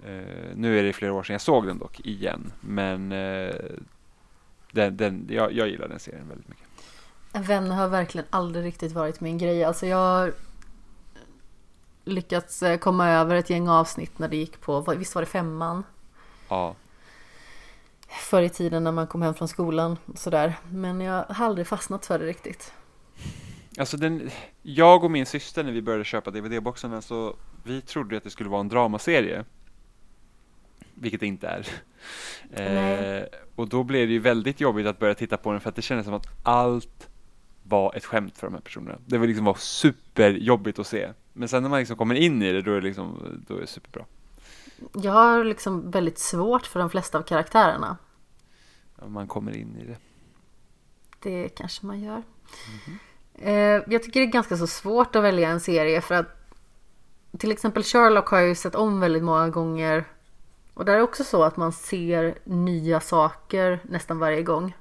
Uh, 0.07 0.57
nu 0.57 0.79
är 0.79 0.83
det 0.83 0.93
flera 0.93 1.13
år 1.13 1.23
sedan 1.23 1.35
jag 1.35 1.41
såg 1.41 1.67
den 1.67 1.79
dock 1.79 2.01
igen. 2.01 2.53
Men 2.61 3.13
uh, 3.13 3.55
den, 4.73 4.97
den, 4.97 5.27
jag, 5.31 5.53
jag 5.53 5.69
gillar 5.69 5.89
den 5.89 5.99
serien 5.99 6.29
väldigt 6.29 6.49
mycket. 6.49 6.67
Vänner 7.49 7.77
har 7.77 7.89
verkligen 7.89 8.27
aldrig 8.31 8.65
riktigt 8.65 8.93
varit 8.93 9.21
min 9.21 9.39
grej. 9.39 9.65
Alltså 9.65 9.87
jag 9.87 9.97
har 9.97 10.33
lyckats 12.05 12.63
eh, 12.63 12.79
komma 12.79 13.11
över 13.11 13.35
ett 13.35 13.51
gäng 13.51 13.69
avsnitt 13.69 14.19
när 14.19 14.29
det 14.29 14.37
gick 14.37 14.61
på, 14.61 14.81
visst 14.81 15.15
var 15.15 15.23
det 15.23 15.27
femman? 15.27 15.85
Ja 16.49 16.75
förr 18.11 18.43
i 18.43 18.49
tiden 18.49 18.85
när 18.85 18.93
man 18.93 19.07
kom 19.07 19.23
hem 19.23 19.35
från 19.35 19.49
skolan 19.49 19.99
och 20.07 20.19
sådär. 20.19 20.55
Men 20.73 21.01
jag 21.01 21.25
har 21.29 21.47
aldrig 21.47 21.67
fastnat 21.67 22.07
för 22.07 22.19
det 22.19 22.27
riktigt. 22.27 22.73
Alltså 23.79 23.97
den, 23.97 24.31
jag 24.63 25.05
och 25.05 25.11
min 25.11 25.27
syster 25.27 25.65
när 25.65 25.73
vi 25.73 25.83
började 25.83 26.05
köpa 26.05 26.31
DVD-boxarna 26.31 27.01
så 27.01 27.37
vi 27.65 27.81
trodde 27.81 28.17
att 28.17 28.25
det 28.25 28.31
skulle 28.31 28.51
vara 28.51 28.61
en 28.61 28.69
dramaserie. 28.69 29.45
Vilket 30.95 31.21
det 31.21 31.27
inte 31.27 31.49
är. 31.49 31.67
Eh, 32.53 33.25
och 33.55 33.69
då 33.69 33.83
blev 33.83 34.07
det 34.07 34.13
ju 34.13 34.19
väldigt 34.19 34.61
jobbigt 34.61 34.87
att 34.87 34.99
börja 34.99 35.15
titta 35.15 35.37
på 35.37 35.53
den 35.53 35.61
för 35.61 35.69
att 35.69 35.77
det 35.77 35.83
kändes 35.83 36.07
som 36.07 36.15
att 36.15 36.27
allt 36.43 37.09
var 37.63 37.97
ett 37.97 38.05
skämt 38.05 38.39
för 38.39 38.47
de 38.47 38.55
här 38.55 38.61
personerna. 38.61 38.99
Det 39.07 39.19
var 39.19 39.27
liksom 39.27 39.45
var 39.45 39.55
superjobbigt 39.55 40.79
att 40.79 40.87
se. 40.87 41.09
Men 41.33 41.49
sen 41.49 41.63
när 41.63 41.71
man 41.71 41.79
liksom 41.79 41.97
kommer 41.97 42.15
in 42.15 42.43
i 42.43 42.53
det 42.53 42.63
då 42.63 42.71
är 42.71 42.81
det 42.81 42.87
liksom, 42.87 43.39
då 43.49 43.57
är 43.57 43.61
det 43.61 43.67
superbra. 43.67 44.05
Jag 44.93 45.13
har 45.13 45.45
liksom 45.45 45.91
väldigt 45.91 46.19
svårt 46.19 46.67
för 46.67 46.81
de 46.81 46.91
flesta 46.91 47.19
av 47.19 47.23
karaktärerna. 47.23 47.97
Man 49.07 49.29
kommer 49.29 49.57
in 49.57 49.77
i 49.77 49.85
det. 49.85 49.97
Det 51.21 51.49
kanske 51.49 51.87
man 51.87 52.01
gör. 52.01 52.13
Mm 52.13 52.25
-hmm. 52.85 53.83
Jag 53.87 54.03
tycker 54.03 54.21
det 54.21 54.27
är 54.27 54.33
ganska 54.33 54.57
så 54.57 54.67
svårt 54.67 55.17
att 55.17 55.23
välja 55.23 55.51
en 55.51 55.61
serie 55.61 56.01
för 56.01 56.15
att 56.15 56.41
till 57.39 57.53
exempel 57.53 57.83
Sherlock 57.83 58.29
har 58.29 58.39
jag 58.39 58.49
ju 58.49 58.55
sett 58.55 58.75
om 58.75 59.01
väldigt 59.01 59.23
många 59.23 59.49
gånger. 59.49 60.05
Och 60.75 60.85
där 60.85 60.93
är 60.93 60.97
det 60.97 61.03
också 61.03 61.25
så 61.25 61.43
att 61.43 61.57
man 61.57 61.73
ser 61.73 62.39
nya 62.45 63.01
saker 63.01 63.81
nästan 63.83 64.19
varje 64.19 64.43
gång. 64.43 64.77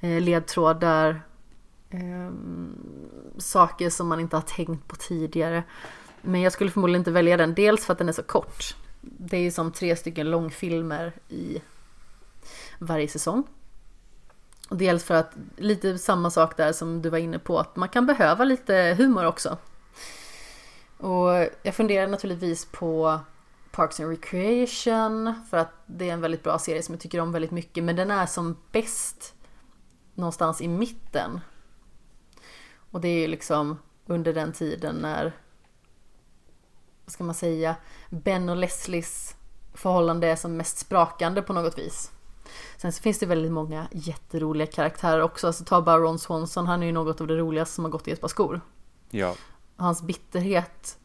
Eh, 0.00 0.20
ledtrådar 0.20 1.22
ehm, 1.90 2.74
saker 3.38 3.90
som 3.90 4.08
man 4.08 4.20
inte 4.20 4.36
har 4.36 4.42
tänkt 4.42 4.88
på 4.88 4.96
tidigare. 4.96 5.64
Men 6.22 6.40
jag 6.40 6.52
skulle 6.52 6.70
förmodligen 6.70 7.00
inte 7.00 7.10
välja 7.10 7.36
den, 7.36 7.54
dels 7.54 7.86
för 7.86 7.92
att 7.92 7.98
den 7.98 8.08
är 8.08 8.12
så 8.12 8.22
kort. 8.22 8.76
Det 9.18 9.36
är 9.36 9.40
ju 9.40 9.50
som 9.50 9.72
tre 9.72 9.96
stycken 9.96 10.30
långfilmer 10.30 11.12
i 11.28 11.62
varje 12.78 13.08
säsong. 13.08 13.44
Och 14.68 14.76
dels 14.76 15.04
för 15.04 15.14
att 15.14 15.32
lite 15.56 15.98
samma 15.98 16.30
sak 16.30 16.56
där 16.56 16.72
som 16.72 17.02
du 17.02 17.10
var 17.10 17.18
inne 17.18 17.38
på, 17.38 17.58
att 17.58 17.76
man 17.76 17.88
kan 17.88 18.06
behöva 18.06 18.44
lite 18.44 18.94
humor 18.98 19.24
också. 19.24 19.58
Och 20.98 21.48
jag 21.62 21.74
funderar 21.74 22.06
naturligtvis 22.06 22.64
på 22.64 23.20
Parks 23.70 24.00
and 24.00 24.10
Recreation 24.10 25.34
för 25.50 25.56
att 25.56 25.72
det 25.86 26.08
är 26.08 26.12
en 26.12 26.20
väldigt 26.20 26.42
bra 26.42 26.58
serie 26.58 26.82
som 26.82 26.94
jag 26.94 27.00
tycker 27.02 27.20
om 27.20 27.32
väldigt 27.32 27.50
mycket 27.50 27.84
men 27.84 27.96
den 27.96 28.10
är 28.10 28.26
som 28.26 28.56
bäst 28.72 29.34
någonstans 30.14 30.60
i 30.60 30.68
mitten. 30.68 31.40
Och 32.90 33.00
det 33.00 33.08
är 33.08 33.20
ju 33.20 33.26
liksom 33.26 33.78
under 34.06 34.34
den 34.34 34.52
tiden 34.52 34.96
när 34.96 35.32
vad 37.06 37.12
ska 37.12 37.24
man 37.24 37.34
säga 37.34 37.76
Ben 38.10 38.48
och 38.48 38.56
Leslies 38.56 39.36
förhållande 39.74 40.26
är 40.26 40.36
som 40.36 40.56
mest 40.56 40.78
sprakande 40.78 41.42
på 41.42 41.52
något 41.52 41.78
vis. 41.78 42.10
Sen 42.76 42.92
så 42.92 43.02
finns 43.02 43.18
det 43.18 43.26
väldigt 43.26 43.52
många 43.52 43.86
jätteroliga 43.92 44.66
karaktärer 44.66 45.20
också. 45.20 45.46
Alltså 45.46 45.64
ta 45.64 45.82
bara 45.82 45.98
Ron 45.98 46.18
Swanson, 46.18 46.66
han 46.66 46.82
är 46.82 46.86
ju 46.86 46.92
något 46.92 47.20
av 47.20 47.26
det 47.26 47.36
roligaste 47.36 47.74
som 47.74 47.84
har 47.84 47.90
gått 47.90 48.08
i 48.08 48.10
ett 48.10 48.20
par 48.20 48.28
skor. 48.28 48.60
Ja. 49.10 49.34
Hans 49.76 50.02
bitterhet, 50.02 50.98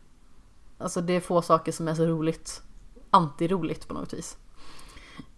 alltså 0.77 1.01
det 1.01 1.13
är 1.13 1.19
få 1.19 1.41
saker 1.41 1.71
som 1.71 1.87
är 1.87 1.95
så 1.95 2.05
roligt. 2.05 2.61
Antiroligt 3.09 3.87
på 3.87 3.93
något 3.93 4.13
vis. 4.13 4.37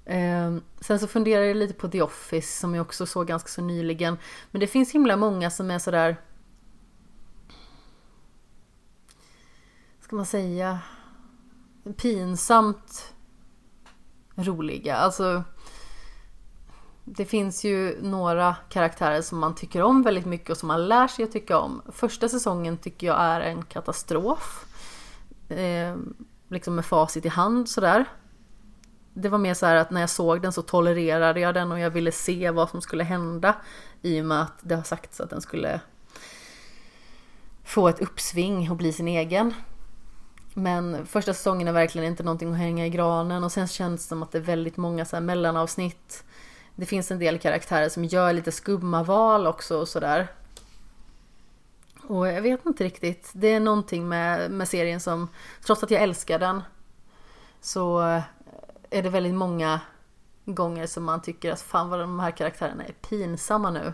Eh, 0.06 0.56
sen 0.80 1.00
så 1.00 1.08
funderar 1.08 1.44
jag 1.44 1.58
lite 1.58 1.74
på 1.74 1.88
The 1.88 2.02
Office 2.02 2.60
som 2.60 2.76
jag 2.76 2.82
också 2.82 3.06
såg 3.06 3.28
ganska 3.28 3.50
så 3.50 3.62
nyligen. 3.62 4.18
Men 4.52 4.60
det 4.60 4.68
finns 4.68 4.92
himla 4.92 5.18
många 5.18 5.50
som 5.50 5.72
är 5.72 5.80
sådär 5.80 6.18
ska 10.14 10.18
man 10.18 10.26
säga 10.26 10.80
pinsamt 11.98 13.14
roliga. 14.36 14.96
Alltså 14.96 15.44
det 17.04 17.26
finns 17.26 17.64
ju 17.64 18.02
några 18.02 18.56
karaktärer 18.70 19.22
som 19.22 19.40
man 19.40 19.56
tycker 19.56 19.82
om 19.82 20.04
väldigt 20.04 20.26
mycket 20.26 20.50
och 20.50 20.58
som 20.58 20.68
man 20.68 20.88
lär 20.88 21.08
sig 21.08 21.26
att 21.26 21.32
tycka 21.32 21.58
om. 21.58 21.82
Första 21.92 22.30
säsongen 22.30 22.78
tycker 22.78 23.08
jag 23.08 23.22
är 23.22 23.42
en 23.42 23.66
katastrof. 23.66 24.66
Eh, 25.50 25.96
liksom 26.48 26.76
med 26.76 26.86
facit 26.86 27.26
i 27.26 27.30
hand 27.30 27.70
sådär. 27.70 28.06
Det 29.14 29.30
var 29.30 29.38
mer 29.38 29.54
så 29.54 29.66
här 29.66 29.76
att 29.76 29.92
när 29.92 30.02
jag 30.02 30.10
såg 30.10 30.42
den 30.42 30.54
så 30.54 30.62
tolererade 30.62 31.40
jag 31.40 31.54
den 31.54 31.72
och 31.72 31.80
jag 31.80 31.90
ville 31.90 32.12
se 32.12 32.52
vad 32.52 32.70
som 32.70 32.82
skulle 32.82 33.04
hända. 33.04 33.56
I 34.02 34.22
och 34.22 34.26
med 34.26 34.42
att 34.42 34.58
det 34.62 34.76
har 34.76 34.84
sagts 34.84 35.22
att 35.22 35.30
den 35.30 35.42
skulle 35.42 35.80
få 37.64 37.88
ett 37.88 38.02
uppsving 38.02 38.72
och 38.72 38.78
bli 38.78 38.94
sin 38.94 39.08
egen. 39.08 39.54
Men 40.54 41.06
första 41.06 41.34
säsongen 41.34 41.68
är 41.68 41.72
verkligen 41.72 42.08
inte 42.08 42.24
någonting 42.24 42.52
att 42.52 42.58
hänga 42.58 42.86
i 42.86 42.90
granen 42.90 43.44
och 43.44 43.52
sen 43.52 43.68
känns 43.68 44.02
det 44.02 44.08
som 44.08 44.24
att 44.24 44.32
det 44.32 44.38
är 44.38 44.42
väldigt 44.42 44.78
många 44.78 45.06
så 45.06 45.16
här 45.16 45.22
mellanavsnitt. 45.24 46.24
Det 46.76 46.86
finns 46.86 47.12
en 47.12 47.20
del 47.20 47.40
karaktärer 47.40 47.90
som 47.90 48.06
gör 48.06 48.34
lite 48.34 48.52
skumma 48.52 49.04
val 49.04 49.48
också 49.48 49.80
och 49.80 49.88
sådär. 49.88 50.28
Och 52.08 52.28
jag 52.28 52.42
vet 52.42 52.66
inte 52.66 52.84
riktigt. 52.84 53.32
Det 53.34 53.48
är 53.48 53.60
någonting 53.60 54.10
med, 54.10 54.52
med 54.52 54.68
serien 54.68 55.00
som, 55.00 55.28
trots 55.66 55.84
att 55.84 55.92
jag 55.92 56.02
älskar 56.02 56.40
den, 56.40 56.62
så 57.62 58.00
är 58.90 59.04
det 59.04 59.10
väldigt 59.10 59.36
många 59.36 59.80
gånger 60.46 60.88
som 60.88 61.04
man 61.04 61.22
tycker 61.22 61.52
att 61.52 61.62
fan 61.62 61.90
vad 61.90 62.00
de 62.00 62.20
här 62.20 62.32
karaktärerna 62.32 62.84
är 62.84 62.94
pinsamma 62.94 63.72
nu. 63.72 63.94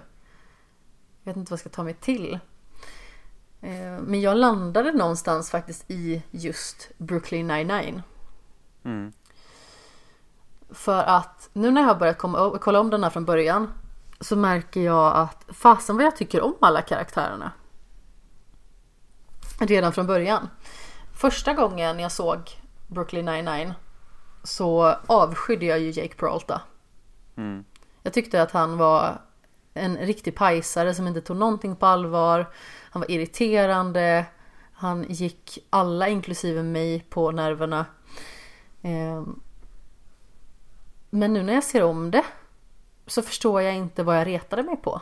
Jag 1.23 1.31
vet 1.31 1.37
inte 1.37 1.51
vad 1.51 1.57
jag 1.57 1.59
ska 1.59 1.69
ta 1.69 1.83
mig 1.83 1.93
till. 1.93 2.39
Eh, 3.61 3.99
men 4.01 4.21
jag 4.21 4.37
landade 4.37 4.91
någonstans 4.91 5.51
faktiskt 5.51 5.91
i 5.91 6.23
just 6.31 6.91
Brooklyn 6.97 7.47
99. 7.47 8.03
Mm. 8.83 9.11
För 10.71 11.03
att 11.03 11.49
nu 11.53 11.71
när 11.71 11.81
jag 11.81 11.87
har 11.87 11.95
börjat 11.95 12.17
komma, 12.17 12.57
kolla 12.61 12.79
om 12.79 12.89
den 12.89 13.03
här 13.03 13.09
från 13.09 13.25
början 13.25 13.73
så 14.19 14.35
märker 14.35 14.81
jag 14.81 15.15
att 15.15 15.45
fasen 15.47 15.97
vad 15.97 16.05
jag 16.05 16.15
tycker 16.15 16.41
om 16.41 16.55
alla 16.59 16.81
karaktärerna. 16.81 17.51
Redan 19.59 19.93
från 19.93 20.07
början. 20.07 20.49
Första 21.13 21.53
gången 21.53 21.99
jag 21.99 22.11
såg 22.11 22.39
Brooklyn 22.87 23.25
99 23.25 23.73
så 24.43 24.95
avskydde 25.07 25.65
jag 25.65 25.79
ju 25.79 25.89
Jake 25.89 26.15
Peralta. 26.15 26.61
Mm. 27.35 27.63
Jag 28.03 28.13
tyckte 28.13 28.41
att 28.41 28.51
han 28.51 28.77
var 28.77 29.21
en 29.73 29.97
riktig 29.97 30.35
pajsare 30.35 30.93
som 30.95 31.07
inte 31.07 31.21
tog 31.21 31.37
någonting 31.37 31.75
på 31.75 31.85
allvar. 31.85 32.45
Han 32.89 32.99
var 32.99 33.11
irriterande. 33.11 34.25
Han 34.73 35.05
gick 35.09 35.59
alla, 35.69 36.09
inklusive 36.09 36.63
mig, 36.63 36.99
på 37.09 37.31
nerverna. 37.31 37.85
Ehm. 38.81 39.39
Men 41.09 41.33
nu 41.33 41.43
när 41.43 41.53
jag 41.53 41.63
ser 41.63 41.83
om 41.83 42.11
det 42.11 42.25
så 43.07 43.21
förstår 43.21 43.61
jag 43.61 43.75
inte 43.75 44.03
vad 44.03 44.17
jag 44.17 44.27
retade 44.27 44.63
mig 44.63 44.77
på. 44.77 45.01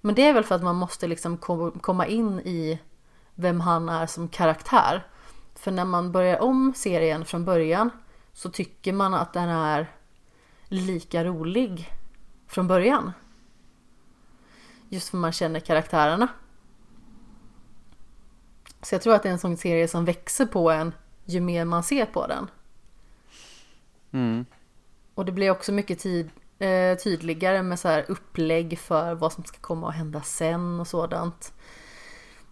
Men 0.00 0.14
det 0.14 0.22
är 0.26 0.32
väl 0.32 0.44
för 0.44 0.54
att 0.54 0.62
man 0.62 0.76
måste 0.76 1.06
liksom 1.06 1.36
komma 1.80 2.06
in 2.06 2.40
i 2.40 2.80
vem 3.34 3.60
han 3.60 3.88
är 3.88 4.06
som 4.06 4.28
karaktär. 4.28 5.06
För 5.54 5.70
när 5.70 5.84
man 5.84 6.12
börjar 6.12 6.42
om 6.42 6.72
serien 6.76 7.24
från 7.24 7.44
början 7.44 7.90
så 8.32 8.50
tycker 8.50 8.92
man 8.92 9.14
att 9.14 9.32
den 9.32 9.48
är 9.48 9.90
lika 10.68 11.24
rolig 11.24 11.90
från 12.46 12.68
början. 12.68 13.12
Just 14.88 15.08
för 15.08 15.16
man 15.16 15.32
känner 15.32 15.60
karaktärerna. 15.60 16.28
Så 18.82 18.94
jag 18.94 19.02
tror 19.02 19.14
att 19.14 19.22
det 19.22 19.28
är 19.28 19.32
en 19.32 19.38
sån 19.38 19.56
serie 19.56 19.88
som 19.88 20.04
växer 20.04 20.46
på 20.46 20.70
en 20.70 20.94
ju 21.24 21.40
mer 21.40 21.64
man 21.64 21.82
ser 21.82 22.06
på 22.06 22.26
den. 22.26 22.50
Mm. 24.12 24.46
Och 25.14 25.24
det 25.24 25.32
blir 25.32 25.50
också 25.50 25.72
mycket 25.72 25.98
tid, 25.98 26.30
eh, 26.58 26.98
tydligare 26.98 27.62
med 27.62 27.80
så 27.80 27.88
här 27.88 28.04
upplägg 28.08 28.78
för 28.78 29.14
vad 29.14 29.32
som 29.32 29.44
ska 29.44 29.58
komma 29.60 29.88
att 29.88 29.94
hända 29.94 30.20
sen 30.20 30.80
och 30.80 30.86
sådant. 30.86 31.52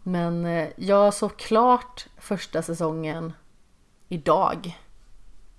Men 0.02 0.44
eh, 0.44 0.68
jag 0.76 1.14
såg 1.14 1.36
klart 1.36 2.06
första 2.18 2.62
säsongen 2.62 3.32
idag. 4.08 4.78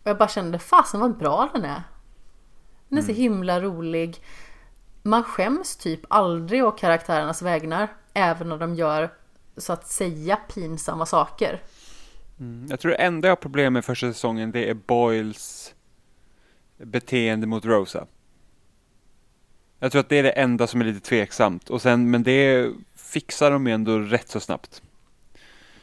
Och 0.03 0.09
jag 0.09 0.17
bara 0.17 0.29
kände, 0.29 0.59
fasen 0.59 0.99
vad 0.99 1.17
bra 1.17 1.49
den 1.53 1.65
är. 1.65 1.83
Den 2.89 2.97
är 2.97 3.01
så 3.01 3.11
himla 3.11 3.61
rolig. 3.61 4.21
Man 5.03 5.23
skäms 5.23 5.75
typ 5.75 5.99
aldrig 6.09 6.63
å 6.63 6.71
karaktärernas 6.71 7.41
vägnar. 7.41 7.87
Även 8.13 8.49
när 8.49 8.57
de 8.57 8.75
gör 8.75 9.09
så 9.57 9.73
att 9.73 9.87
säga 9.87 10.35
pinsamma 10.35 11.05
saker. 11.05 11.61
Mm. 12.39 12.67
Jag 12.69 12.79
tror 12.79 12.91
det 12.91 12.97
enda 12.97 13.27
jag 13.27 13.31
har 13.31 13.41
problem 13.41 13.73
med 13.73 13.85
första 13.85 14.07
säsongen 14.13 14.51
det 14.51 14.69
är 14.69 14.73
Boyles 14.73 15.73
beteende 16.77 17.47
mot 17.47 17.65
Rosa. 17.65 18.05
Jag 19.79 19.91
tror 19.91 19.99
att 19.99 20.09
det 20.09 20.17
är 20.19 20.23
det 20.23 20.31
enda 20.31 20.67
som 20.67 20.81
är 20.81 20.85
lite 20.85 20.99
tveksamt. 20.99 21.69
Och 21.69 21.81
sen, 21.81 22.11
men 22.11 22.23
det 22.23 22.71
fixar 22.95 23.51
de 23.51 23.67
ju 23.67 23.73
ändå 23.73 23.99
rätt 23.99 24.29
så 24.29 24.39
snabbt. 24.39 24.81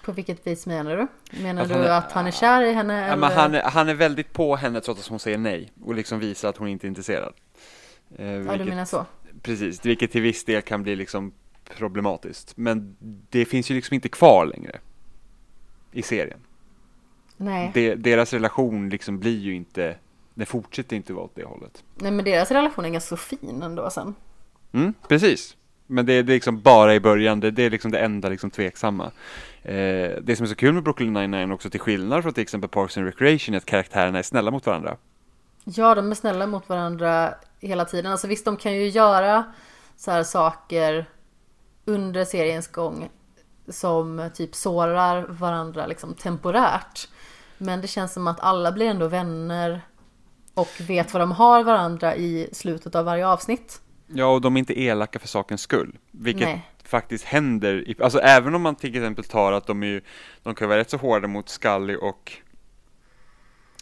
På 0.02 0.12
vilket 0.12 0.46
vis 0.46 0.66
menar 0.66 0.96
du? 0.96 1.06
Menar 1.42 1.62
Att 1.62 1.68
du 1.68 1.74
är- 1.74 1.98
att 1.98 2.12
han 2.12 2.26
är 2.26 2.30
kär 2.30 2.62
i 2.62 2.72
henne? 2.72 3.08
Ja, 3.20 3.28
han, 3.34 3.54
är, 3.54 3.62
han 3.62 3.88
är 3.88 3.94
väldigt 3.94 4.32
på 4.32 4.56
henne 4.56 4.80
trots 4.80 5.00
att 5.00 5.06
hon 5.06 5.18
säger 5.18 5.38
nej 5.38 5.72
och 5.84 5.94
liksom 5.94 6.18
visar 6.18 6.48
att 6.48 6.56
hon 6.56 6.68
inte 6.68 6.86
är 6.86 6.88
intresserad. 6.88 7.32
Eh, 8.18 8.26
Ja, 8.26 8.56
du 8.56 8.64
menar 8.64 8.84
så? 8.84 9.06
Precis, 9.42 9.86
vilket 9.86 10.12
till 10.12 10.22
viss 10.22 10.44
del 10.44 10.62
kan 10.62 10.82
bli 10.82 10.96
liksom 10.96 11.32
problematiskt. 11.76 12.56
Men 12.56 12.96
det 13.30 13.44
finns 13.44 13.70
ju 13.70 13.74
liksom 13.74 13.94
inte 13.94 14.08
kvar 14.08 14.46
längre 14.46 14.78
i 15.92 16.02
serien. 16.02 16.40
Nej. 17.36 17.70
De, 17.74 17.94
deras 17.94 18.32
relation 18.32 18.88
liksom 18.88 19.18
blir 19.18 19.38
ju 19.38 19.54
inte, 19.54 19.96
den 20.34 20.46
fortsätter 20.46 20.96
inte 20.96 21.12
vara 21.12 21.24
åt 21.24 21.34
det 21.34 21.44
hållet. 21.44 21.84
Nej, 21.94 22.10
men 22.12 22.24
deras 22.24 22.50
relation 22.50 22.84
är 22.84 22.88
ganska 22.90 23.08
så 23.08 23.16
fin 23.16 23.62
ändå 23.62 23.90
sen. 23.90 24.14
Mm, 24.72 24.94
precis. 25.08 25.56
Men 25.86 26.06
det, 26.06 26.22
det 26.22 26.32
är 26.32 26.34
liksom 26.34 26.60
bara 26.62 26.94
i 26.94 27.00
början, 27.00 27.40
det, 27.40 27.50
det 27.50 27.62
är 27.62 27.70
liksom 27.70 27.90
det 27.90 27.98
enda 27.98 28.28
liksom 28.28 28.50
tveksamma. 28.50 29.04
Eh, 29.62 29.72
det 30.22 30.36
som 30.36 30.44
är 30.44 30.48
så 30.48 30.54
kul 30.54 30.72
med 30.74 30.82
Brooklyn 30.82 31.12
99 31.12 31.52
också 31.52 31.70
till 31.70 31.80
skillnad 31.80 32.22
från 32.22 32.32
till 32.32 32.42
exempel 32.42 32.70
Parks 32.70 32.96
and 32.98 33.06
Recreation 33.06 33.54
är 33.54 33.58
att 33.58 33.66
karaktärerna 33.66 34.18
är 34.18 34.22
snälla 34.22 34.50
mot 34.50 34.66
varandra. 34.66 34.96
Ja, 35.64 35.94
de 35.94 36.10
är 36.10 36.14
snälla 36.14 36.46
mot 36.46 36.68
varandra 36.68 37.34
hela 37.60 37.84
tiden. 37.84 38.12
Alltså 38.12 38.26
visst, 38.26 38.44
de 38.44 38.56
kan 38.56 38.72
ju 38.72 38.88
göra 38.88 39.44
så 39.96 40.10
här 40.10 40.22
saker 40.22 41.06
under 41.84 42.24
seriens 42.24 42.68
gång 42.68 43.10
som 43.68 44.30
typ 44.34 44.54
sårar 44.54 45.26
varandra 45.28 45.86
liksom 45.86 46.14
temporärt. 46.14 47.08
Men 47.58 47.80
det 47.80 47.88
känns 47.88 48.12
som 48.12 48.26
att 48.26 48.40
alla 48.40 48.72
blir 48.72 48.86
ändå 48.86 49.08
vänner 49.08 49.80
och 50.54 50.68
vet 50.88 51.12
vad 51.12 51.22
de 51.22 51.32
har 51.32 51.64
varandra 51.64 52.16
i 52.16 52.48
slutet 52.52 52.94
av 52.94 53.04
varje 53.04 53.26
avsnitt. 53.26 53.80
Ja, 54.06 54.26
och 54.26 54.40
de 54.40 54.56
är 54.56 54.58
inte 54.58 54.80
elaka 54.80 55.18
för 55.18 55.28
sakens 55.28 55.60
skull. 55.60 55.98
Vilket 56.10 56.48
Nej. 56.48 56.70
faktiskt 56.84 57.24
händer. 57.24 57.88
I, 57.88 57.96
alltså 58.02 58.18
även 58.18 58.54
om 58.54 58.62
man 58.62 58.74
till 58.74 58.96
exempel 58.96 59.24
tar 59.24 59.52
att 59.52 59.66
de 59.66 59.82
är 59.82 59.86
ju, 59.86 60.00
de 60.42 60.54
kan 60.54 60.68
vara 60.68 60.78
rätt 60.78 60.90
så 60.90 60.96
hårda 60.96 61.28
mot 61.28 61.48
Scully 61.48 61.96
och 61.96 62.32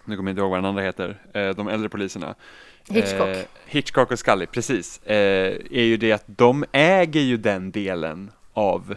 nu 0.05 0.17
kommer 0.17 0.31
jag 0.31 0.33
inte 0.33 0.41
ihåg 0.41 0.51
vad 0.51 0.59
den 0.59 0.65
andra 0.65 0.83
heter, 0.83 1.23
eh, 1.35 1.49
de 1.49 1.69
äldre 1.69 1.89
poliserna. 1.89 2.35
Hitchcock. 2.91 3.29
Eh, 3.29 3.43
Hitchcock 3.67 4.11
och 4.13 4.19
Scully, 4.19 4.47
precis. 4.47 5.03
Eh, 5.03 5.17
är 5.71 5.83
ju 5.83 5.97
det 5.97 6.13
att 6.13 6.25
de 6.27 6.65
äger 6.73 7.21
ju 7.21 7.37
den 7.37 7.71
delen 7.71 8.31
av, 8.53 8.95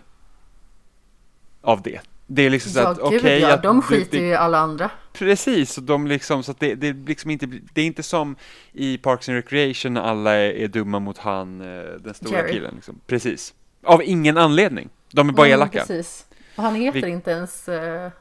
av 1.62 1.82
det. 1.82 2.00
Det 2.28 2.42
är 2.42 2.50
liksom 2.50 2.72
så 2.72 2.80
ja, 2.80 2.88
att 2.88 3.00
okej 3.00 3.40
ja, 3.40 3.54
att 3.54 3.64
de 3.64 3.82
skiter 3.82 4.18
ju 4.18 4.28
i 4.28 4.36
alla 4.36 4.58
andra. 4.58 4.90
Precis, 5.14 5.78
och 5.78 5.84
de 5.84 6.08
liksom, 6.08 6.44
så 6.44 6.52
att 6.52 6.60
det, 6.60 6.76
det, 6.76 6.94
liksom 6.94 7.32
inte, 7.32 7.46
det 7.74 7.82
är 7.82 7.86
inte 7.86 8.04
som 8.04 8.36
i 8.74 8.98
Parks 8.98 9.30
and 9.30 9.36
Recreation 9.36 9.98
alla 9.98 10.32
är, 10.34 10.50
är 10.52 10.68
dumma 10.68 11.00
mot 11.00 11.18
han, 11.18 11.62
eh, 11.62 11.84
den 12.00 12.14
stora 12.14 12.38
Jerry. 12.38 12.52
killen. 12.54 12.76
Liksom. 12.76 13.00
Precis. 13.08 13.54
Av 13.84 14.04
ingen 14.04 14.38
anledning. 14.38 14.90
De 15.12 15.30
är 15.30 15.34
bara 15.34 15.48
Mm, 15.48 15.54
elaka. 15.60 15.80
Precis. 15.80 16.26
Och 16.56 16.64
han 16.64 16.76
heter 16.76 17.02
Vi- 17.02 17.10
inte 17.10 17.32
ens 17.32 17.70
eh, 17.70 18.12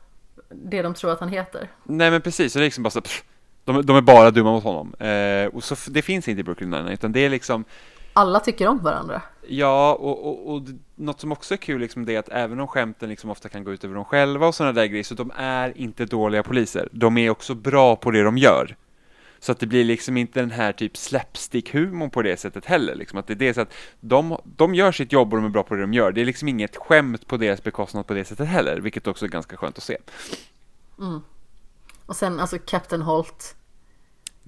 det 0.49 0.83
de 0.83 0.95
tror 0.95 1.13
att 1.13 1.21
han 1.21 1.29
heter. 1.29 1.69
Nej 1.85 2.11
men 2.11 2.21
precis, 2.21 2.53
så 2.53 2.59
det 2.59 2.63
är 2.63 2.67
liksom 2.67 2.83
bara 2.83 2.91
så, 2.91 3.01
pff, 3.01 3.25
de, 3.73 3.87
de 3.87 3.97
är 3.97 4.01
bara 4.01 4.31
dumma 4.31 4.53
mot 4.53 4.65
honom. 4.65 4.95
Eh, 4.95 5.47
och 5.47 5.65
så, 5.65 5.91
det 5.91 6.03
finns 6.03 6.29
inte 6.29 6.41
i 6.41 6.45
Brooklyn 6.45 6.75
Nine-Nine, 6.75 6.93
utan 6.93 7.13
det 7.13 7.21
är 7.21 7.31
liksom 7.31 7.65
Alla 8.13 8.41
tycker 8.41 8.69
om 8.69 8.79
varandra. 8.79 9.23
Ja, 9.49 9.95
och, 9.95 10.27
och, 10.27 10.55
och 10.55 10.63
något 10.95 11.21
som 11.21 11.33
också 11.33 11.55
är 11.55 11.59
kul 11.59 11.81
liksom 11.81 12.05
det 12.05 12.15
är 12.15 12.19
att 12.19 12.29
även 12.29 12.61
om 12.61 12.67
skämten 12.67 13.09
liksom 13.09 13.31
ofta 13.31 13.49
kan 13.49 13.65
gå 13.65 13.73
ut 13.73 13.85
över 13.85 13.95
dem 13.95 14.05
själva 14.05 14.47
och 14.47 14.55
sådana 14.55 14.73
där 14.73 14.87
grejer, 14.87 15.05
så 15.05 15.15
de 15.15 15.33
är 15.37 15.79
inte 15.79 16.05
dåliga 16.05 16.43
poliser. 16.43 16.89
De 16.93 17.19
är 17.19 17.31
också 17.31 17.55
bra 17.55 17.97
på 17.97 18.11
det 18.11 18.23
de 18.23 18.39
gör. 18.39 18.77
Så 19.43 19.53
att 19.53 19.59
det 19.61 19.67
blir 19.67 19.85
liksom 19.85 20.17
inte 20.17 20.41
den 20.41 20.51
här 20.51 20.73
typ 20.73 20.97
slapstick-humorn 20.97 22.11
på 22.11 22.23
det 22.23 22.37
sättet 22.37 22.65
heller. 22.65 22.95
Liksom. 22.95 23.19
Att 23.19 23.27
det 23.27 23.33
är 23.33 23.37
det 23.37 23.55
så 23.55 23.61
att 23.61 23.73
de, 24.01 24.37
de 24.45 24.75
gör 24.75 24.93
sitt 24.93 25.13
jobb 25.13 25.33
och 25.33 25.39
de 25.39 25.47
är 25.47 25.51
bra 25.51 25.63
på 25.63 25.75
det 25.75 25.81
de 25.81 25.95
gör. 25.95 26.13
Det 26.13 26.21
är 26.21 26.25
liksom 26.25 26.49
inget 26.49 26.77
skämt 26.77 27.27
på 27.27 27.37
deras 27.37 27.63
bekostnad 27.63 28.07
på 28.07 28.15
det 28.15 28.25
sättet 28.25 28.49
heller, 28.49 28.77
vilket 28.81 29.07
också 29.07 29.25
är 29.25 29.29
ganska 29.29 29.57
skönt 29.57 29.79
att 29.79 29.85
se. 29.85 29.97
Och 32.07 32.17
sen 32.17 32.41
alltså 32.41 32.59
Captain 32.59 33.03
Holt. 33.03 33.57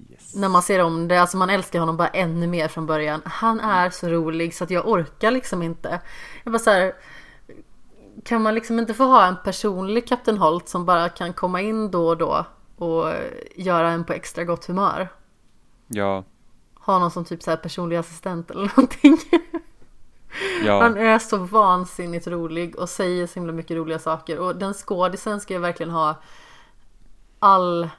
Yes. 0.09 0.35
När 0.35 0.49
man 0.49 0.61
ser 0.61 0.79
om 0.83 1.07
det, 1.07 1.17
alltså 1.21 1.37
man 1.37 1.49
älskar 1.49 1.79
honom 1.79 1.97
bara 1.97 2.07
ännu 2.07 2.47
mer 2.47 2.67
från 2.67 2.85
början. 2.85 3.21
Han 3.25 3.59
är 3.59 3.89
så 3.89 4.07
rolig 4.09 4.55
så 4.55 4.63
att 4.63 4.69
jag 4.71 4.87
orkar 4.87 5.31
liksom 5.31 5.63
inte. 5.63 6.01
Jag 6.43 6.53
bara 6.53 6.59
så 6.59 6.69
här, 6.71 6.93
Kan 8.25 8.41
man 8.41 8.55
liksom 8.55 8.79
inte 8.79 8.93
få 8.93 9.03
ha 9.03 9.25
en 9.25 9.35
personlig 9.43 10.07
Captain 10.07 10.37
Holt 10.37 10.69
som 10.69 10.85
bara 10.85 11.09
kan 11.09 11.33
komma 11.33 11.61
in 11.61 11.91
då 11.91 12.07
och 12.07 12.17
då 12.17 12.45
och 12.77 13.13
göra 13.55 13.89
en 13.89 14.03
på 14.05 14.13
extra 14.13 14.43
gott 14.43 14.65
humör? 14.65 15.07
Ja, 15.87 16.23
Ha 16.79 16.99
någon 16.99 17.11
som 17.11 17.25
typ 17.25 17.43
så 17.43 17.49
här 17.49 17.57
personlig 17.57 17.95
assistent 17.95 18.51
eller 18.51 18.61
någonting. 18.75 19.17
ja, 20.65 20.81
Han 20.81 20.97
är 20.97 21.19
så 21.19 21.37
vansinnigt 21.37 22.27
rolig 22.27 22.75
och 22.75 22.89
säger 22.89 23.27
så 23.27 23.33
himla 23.33 23.53
mycket 23.53 23.77
roliga 23.77 23.99
saker. 23.99 24.39
Och 24.39 24.55
den 24.55 24.73
skådisen 24.73 25.41
ska 25.41 25.53
ju 25.53 25.59
verkligen 25.59 25.91
ha 25.91 26.15
all 27.39 27.89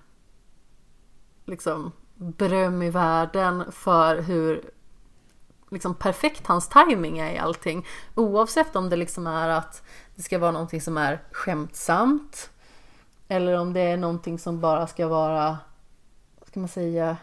liksom 1.45 1.93
beröm 2.17 2.83
i 2.83 2.91
världen 2.91 3.73
för 3.73 4.23
hur 4.23 4.71
liksom 5.71 5.95
perfekt 5.95 6.47
hans 6.47 6.69
timing 6.69 7.19
är 7.19 7.33
i 7.33 7.39
allting. 7.39 7.87
Oavsett 8.15 8.77
om 8.77 8.91
det 8.91 8.97
liksom 8.97 9.27
är 9.27 9.49
att 9.49 9.83
det 10.15 10.23
ska 10.23 10.39
vara 10.39 10.51
någonting 10.51 10.81
som 10.81 10.97
är 10.99 11.23
skämtsamt 11.33 12.51
eller 13.29 13.59
om 13.59 13.73
det 13.73 13.81
är 13.81 13.97
någonting 13.97 14.39
som 14.39 14.61
bara 14.61 14.87
ska 14.87 15.09
vara, 15.09 15.59
vad 16.39 16.49
ska 16.49 16.61
man 16.61 16.69
säga, 16.69 17.17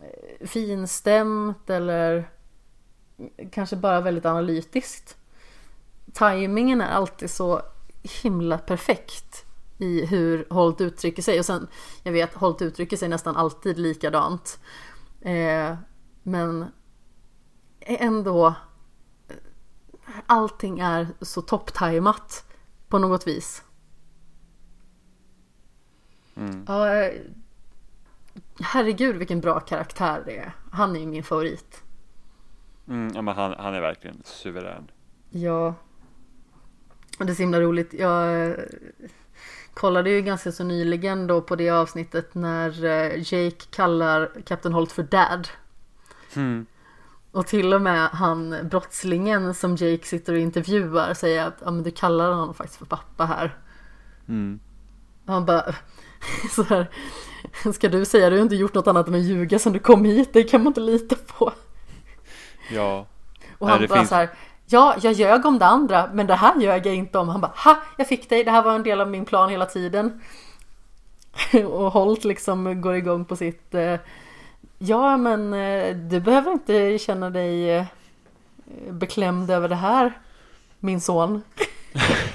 eh, 0.00 0.46
finstämt 0.46 1.70
eller 1.70 2.30
kanske 3.50 3.76
bara 3.76 4.00
väldigt 4.00 4.24
analytiskt. 4.24 5.16
Timingen 6.12 6.80
är 6.80 6.90
alltid 6.90 7.30
så 7.30 7.62
himla 8.22 8.58
perfekt 8.58 9.44
i 9.84 10.06
hur 10.06 10.46
Holt 10.50 10.80
uttrycker 10.80 11.22
sig. 11.22 11.38
Och 11.38 11.46
sen, 11.46 11.68
jag 12.02 12.12
vet, 12.12 12.34
Holt 12.34 12.62
uttrycker 12.62 12.96
sig 12.96 13.08
nästan 13.08 13.36
alltid 13.36 13.78
likadant. 13.78 14.58
Eh, 15.20 15.74
men 16.22 16.66
ändå, 17.80 18.54
allting 20.26 20.80
är 20.80 21.06
så 21.20 21.42
topptajmat 21.42 22.44
på 22.88 22.98
något 22.98 23.26
vis. 23.26 23.62
mm. 26.34 26.64
Ja, 26.68 26.94
eh, 26.96 27.20
herregud 28.60 29.16
vilken 29.16 29.40
bra 29.40 29.60
karaktär 29.60 30.22
det 30.26 30.36
är. 30.38 30.52
Han 30.72 30.96
är 30.96 31.00
ju 31.00 31.06
min 31.06 31.24
favorit. 31.24 31.82
Mm, 32.88 33.12
ja 33.14 33.22
men 33.22 33.34
han, 33.34 33.54
han 33.58 33.74
är 33.74 33.80
verkligen 33.80 34.22
suverän. 34.24 34.90
Ja. 35.30 35.74
Det 37.18 37.24
är 37.24 37.34
så 37.34 37.42
himla 37.42 37.60
roligt. 37.60 37.92
Jag 37.92 38.54
kollade 39.74 40.10
ju 40.10 40.22
ganska 40.22 40.52
så 40.52 40.64
nyligen 40.64 41.26
då 41.26 41.40
på 41.40 41.56
det 41.56 41.70
avsnittet 41.70 42.34
när 42.34 42.84
eh, 42.84 43.16
Jake 43.16 43.64
kallar 43.70 44.30
Captain 44.46 44.72
Holt 44.74 44.92
för 44.92 45.02
Dad. 45.02 45.48
Mm. 46.36 46.66
Och 47.32 47.46
till 47.46 47.74
och 47.74 47.82
med 47.82 48.08
han 48.08 48.68
brottslingen 48.70 49.54
som 49.54 49.76
Jake 49.76 50.06
sitter 50.06 50.32
och 50.32 50.38
intervjuar 50.38 51.14
säger 51.14 51.46
att 51.46 51.56
ja, 51.64 51.70
men 51.70 51.82
du 51.82 51.90
kallar 51.90 52.30
honom 52.30 52.54
faktiskt 52.54 52.78
för 52.78 52.86
pappa 52.86 53.24
här. 53.24 53.58
Mm. 54.28 54.60
Han 55.26 55.44
bara 55.46 55.74
så 56.50 56.62
här, 56.62 56.86
Ska 57.74 57.88
du 57.88 58.04
säga 58.04 58.30
du 58.30 58.36
har 58.36 58.42
inte 58.42 58.56
gjort 58.56 58.74
något 58.74 58.86
annat 58.86 59.08
än 59.08 59.14
att 59.14 59.20
ljuga 59.20 59.58
sen 59.58 59.72
du 59.72 59.78
kom 59.78 60.04
hit, 60.04 60.30
det 60.32 60.42
kan 60.44 60.60
man 60.62 60.66
inte 60.70 60.80
lita 60.80 61.16
på. 61.16 61.52
Ja, 62.70 63.06
Och 63.58 63.66
Nej, 63.66 63.72
han 63.72 63.80
det 63.82 63.88
bara 63.88 63.98
finns- 63.98 64.08
så 64.08 64.14
här, 64.14 64.30
ja, 64.66 64.96
jag 65.02 65.12
ljög 65.12 65.46
om 65.46 65.58
det 65.58 65.66
andra, 65.66 66.10
men 66.12 66.26
det 66.26 66.34
här 66.34 66.60
ljög 66.60 66.86
jag 66.86 66.94
inte 66.94 67.18
om. 67.18 67.28
Han 67.28 67.40
bara, 67.40 67.52
ha, 67.56 67.82
jag 67.96 68.08
fick 68.08 68.28
dig, 68.28 68.44
det 68.44 68.50
här 68.50 68.62
var 68.62 68.74
en 68.74 68.82
del 68.82 69.00
av 69.00 69.10
min 69.10 69.24
plan 69.24 69.50
hela 69.50 69.66
tiden. 69.66 70.20
och 71.66 71.92
Holt 71.92 72.24
liksom 72.24 72.80
går 72.80 72.94
igång 72.94 73.24
på 73.24 73.36
sitt, 73.36 73.74
eh, 73.74 73.96
ja 74.78 75.16
men 75.16 75.54
eh, 75.54 75.96
du 75.96 76.20
behöver 76.20 76.52
inte 76.52 76.98
känna 76.98 77.30
dig 77.30 77.70
eh, 77.70 77.84
beklämd 78.90 79.50
över 79.50 79.68
det 79.68 79.74
här, 79.74 80.12
min 80.78 81.00
son. 81.00 81.42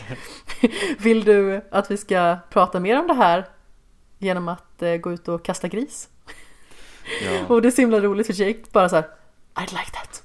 Vill 0.97 1.23
du 1.23 1.61
att 1.71 1.91
vi 1.91 1.97
ska 1.97 2.37
prata 2.49 2.79
mer 2.79 2.99
om 2.99 3.07
det 3.07 3.13
här 3.13 3.45
genom 4.17 4.47
att 4.47 4.83
gå 5.01 5.11
ut 5.11 5.27
och 5.27 5.45
kasta 5.45 5.67
gris? 5.67 6.09
ja, 7.23 7.45
Och 7.47 7.61
det 7.61 7.67
är 7.67 7.71
så 7.71 7.81
himla 7.81 7.99
roligt 7.99 8.27
för 8.27 8.41
Jake 8.41 8.59
bara 8.71 8.89
så 8.89 8.95
här, 8.95 9.05
I'd 9.55 9.71
like 9.71 9.91
that. 9.91 10.23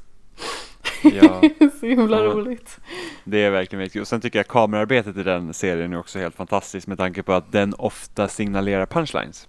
Ja. 1.12 1.42
så 1.80 1.86
himla 1.86 2.16
Ja. 2.16 2.24
roligt. 2.24 2.78
Det 3.24 3.38
är 3.38 3.50
verkligen 3.50 3.78
väldigt 3.78 3.92
kul. 3.92 4.02
Och 4.02 4.08
sen 4.08 4.20
tycker 4.20 4.38
jag 4.38 4.46
kamerarbetet 4.46 5.16
i 5.16 5.22
den 5.22 5.54
serien 5.54 5.92
är 5.92 5.98
också 5.98 6.18
helt 6.18 6.34
fantastiskt 6.34 6.86
med 6.86 6.98
tanke 6.98 7.22
på 7.22 7.32
att 7.32 7.52
den 7.52 7.74
ofta 7.74 8.28
signalerar 8.28 8.86
punchlines. 8.86 9.48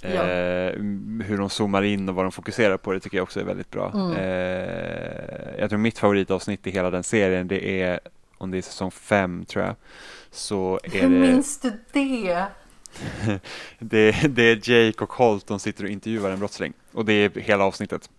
Ja. 0.00 0.08
Eh, 0.08 0.72
hur 1.26 1.38
de 1.38 1.50
zoomar 1.50 1.82
in 1.82 2.08
och 2.08 2.14
vad 2.14 2.24
de 2.24 2.32
fokuserar 2.32 2.76
på 2.76 2.92
det 2.92 3.00
tycker 3.00 3.16
jag 3.16 3.22
också 3.22 3.40
är 3.40 3.44
väldigt 3.44 3.70
bra. 3.70 3.92
Mm. 3.94 4.12
Eh, 4.12 5.60
jag 5.60 5.70
tror 5.70 5.78
mitt 5.78 5.98
favoritavsnitt 5.98 6.66
i 6.66 6.70
hela 6.70 6.90
den 6.90 7.02
serien 7.02 7.48
det 7.48 7.80
är, 7.82 8.00
om 8.38 8.50
det 8.50 8.58
är 8.58 8.62
säsong 8.62 8.90
fem 8.90 9.44
tror 9.44 9.64
jag, 9.64 9.74
så 10.30 10.80
är 10.82 10.90
Hur 10.90 11.00
det, 11.00 11.08
minns 11.08 11.60
du 11.60 11.72
det? 11.92 12.46
det, 13.78 14.28
det 14.28 14.42
är 14.42 14.70
Jake 14.70 15.04
och 15.04 15.12
Holt 15.12 15.60
sitter 15.60 15.84
och 15.84 15.90
intervjuar 15.90 16.30
en 16.30 16.38
brottsling. 16.38 16.72
Och 16.92 17.04
det 17.04 17.12
är 17.12 17.40
hela 17.40 17.64
avsnittet. 17.64 18.10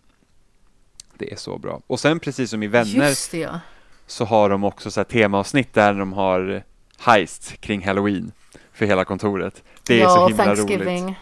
Det 1.19 1.31
är 1.31 1.35
så 1.35 1.57
bra. 1.57 1.81
Och 1.88 1.99
sen 1.99 2.19
precis 2.19 2.49
som 2.49 2.64
i 2.64 2.68
Vänner 2.68 3.31
det 3.31 3.38
ja. 3.38 3.60
så 4.07 4.26
har 4.26 4.49
de 4.49 4.64
också 4.64 4.91
så 4.91 4.99
här 4.99 5.06
temaavsnitt 5.06 5.73
där 5.73 5.94
de 5.94 6.14
har 6.14 6.64
heist 6.99 7.61
kring 7.61 7.85
halloween 7.85 8.31
för 8.73 8.85
hela 8.85 9.06
kontoret. 9.06 9.64
Det 9.88 9.95
är 9.95 9.99
ja, 9.99 10.15
så 10.15 10.27
himla 10.27 10.45
Thanksgiving. 10.45 11.03
roligt. 11.03 11.18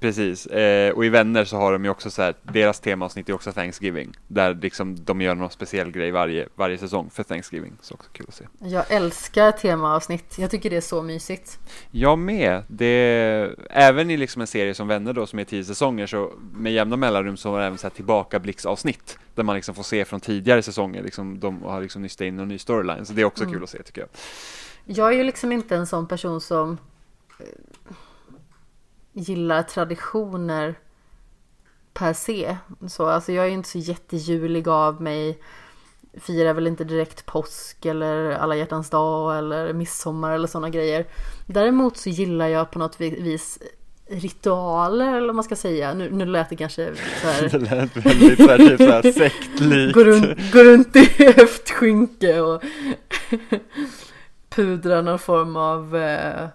Precis, 0.00 0.46
eh, 0.46 0.92
och 0.92 1.04
i 1.04 1.08
Vänner 1.08 1.44
så 1.44 1.56
har 1.56 1.72
de 1.72 1.84
ju 1.84 1.90
också 1.90 2.10
så 2.10 2.22
här, 2.22 2.34
deras 2.42 2.80
temaavsnitt 2.80 3.28
är 3.28 3.32
också 3.32 3.52
Thanksgiving. 3.52 4.12
Där 4.28 4.54
liksom 4.54 5.04
de 5.04 5.20
gör 5.20 5.34
någon 5.34 5.50
speciell 5.50 5.90
grej 5.90 6.10
varje, 6.10 6.48
varje 6.54 6.78
säsong 6.78 7.10
för 7.10 7.22
Thanksgiving. 7.22 7.72
Så 7.80 7.94
också 7.94 8.10
kul 8.12 8.26
att 8.28 8.34
se. 8.34 8.44
Jag 8.58 8.84
älskar 8.90 9.52
temaavsnitt. 9.52 10.38
Jag 10.38 10.50
tycker 10.50 10.70
det 10.70 10.76
är 10.76 10.80
så 10.80 11.02
mysigt. 11.02 11.58
Jag 11.90 12.18
med. 12.18 12.62
Det, 12.68 13.54
även 13.70 14.10
i 14.10 14.16
liksom 14.16 14.40
en 14.40 14.46
serie 14.46 14.74
som 14.74 14.88
Vänner 14.88 15.12
då 15.12 15.26
som 15.26 15.38
är 15.38 15.44
tio 15.44 15.64
säsonger 15.64 16.06
så 16.06 16.32
med 16.54 16.72
jämna 16.72 16.96
mellanrum 16.96 17.36
så 17.36 17.50
har 17.50 17.60
det 17.60 17.66
även 17.66 17.78
så 17.78 17.86
här 17.86 17.94
tillbakablicksavsnitt 17.94 19.18
där 19.34 19.42
man 19.42 19.56
liksom 19.56 19.74
får 19.74 19.82
se 19.82 20.04
från 20.04 20.20
tidigare 20.20 20.62
säsonger. 20.62 21.02
Liksom, 21.02 21.40
de 21.40 21.62
har 21.62 21.80
liksom 21.82 22.02
nystat 22.02 22.24
in 22.24 22.38
en 22.38 22.48
ny 22.48 22.58
storyline. 22.58 23.06
Så 23.06 23.12
det 23.12 23.20
är 23.20 23.24
också 23.24 23.42
Mm. 23.44 23.54
kul 23.54 23.62
att 23.62 23.70
se 23.70 23.82
tycker 23.82 24.00
jag. 24.00 24.08
Jag 24.84 25.08
är 25.12 25.16
ju 25.16 25.24
liksom 25.24 25.52
inte 25.52 25.76
en 25.76 25.86
sån 25.86 26.08
person 26.08 26.40
som 26.40 26.78
eh, 27.40 27.46
gillar 29.16 29.62
traditioner 29.62 30.74
per 31.94 32.12
se. 32.12 32.56
Så, 32.88 33.06
alltså 33.06 33.32
jag 33.32 33.44
är 33.44 33.48
ju 33.48 33.54
inte 33.54 33.68
så 33.68 33.78
jättejulig 33.78 34.68
av 34.68 35.02
mig. 35.02 35.38
Firar 36.20 36.52
väl 36.54 36.66
inte 36.66 36.84
direkt 36.84 37.26
påsk 37.26 37.84
eller 37.84 38.30
alla 38.30 38.56
hjärtans 38.56 38.90
dag 38.90 39.38
eller 39.38 39.72
midsommar 39.72 40.32
eller 40.32 40.48
sådana 40.48 40.70
grejer. 40.70 41.06
Däremot 41.46 41.96
så 41.96 42.08
gillar 42.10 42.48
jag 42.48 42.70
på 42.70 42.78
något 42.78 43.00
vi- 43.00 43.22
vis 43.22 43.58
ritualer 44.10 45.16
eller 45.16 45.26
vad 45.26 45.34
man 45.34 45.44
ska 45.44 45.56
säga. 45.56 45.94
Nu, 45.94 46.10
nu 46.10 46.24
lät 46.26 46.50
det 46.50 46.56
kanske 46.56 46.92
så 47.22 47.28
här 47.28 47.42
Det 47.52 47.58
lät 47.58 47.96
väldigt 47.96 48.38
så 48.38 48.46
här, 48.48 48.58
typ 48.58 48.78
så 48.78 48.86
här 48.90 49.02
sektlikt. 49.12 49.94
Gå 49.94 50.04
runt, 50.04 50.52
gå 50.52 50.58
runt 50.64 50.96
i 50.96 51.32
höftskynke 51.36 52.40
och 52.40 52.62
pudra 54.48 55.02
någon 55.02 55.18
form 55.18 55.56
av 55.56 55.96
eh, 55.96 56.48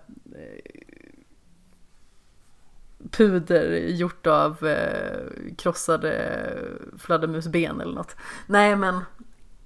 puder 3.11 3.77
gjort 3.77 4.27
av 4.27 4.67
eh, 4.67 5.55
krossade 5.57 6.53
fladdermusben 6.97 7.81
eller 7.81 7.93
något. 7.93 8.15
Nej 8.47 8.75
men 8.75 8.95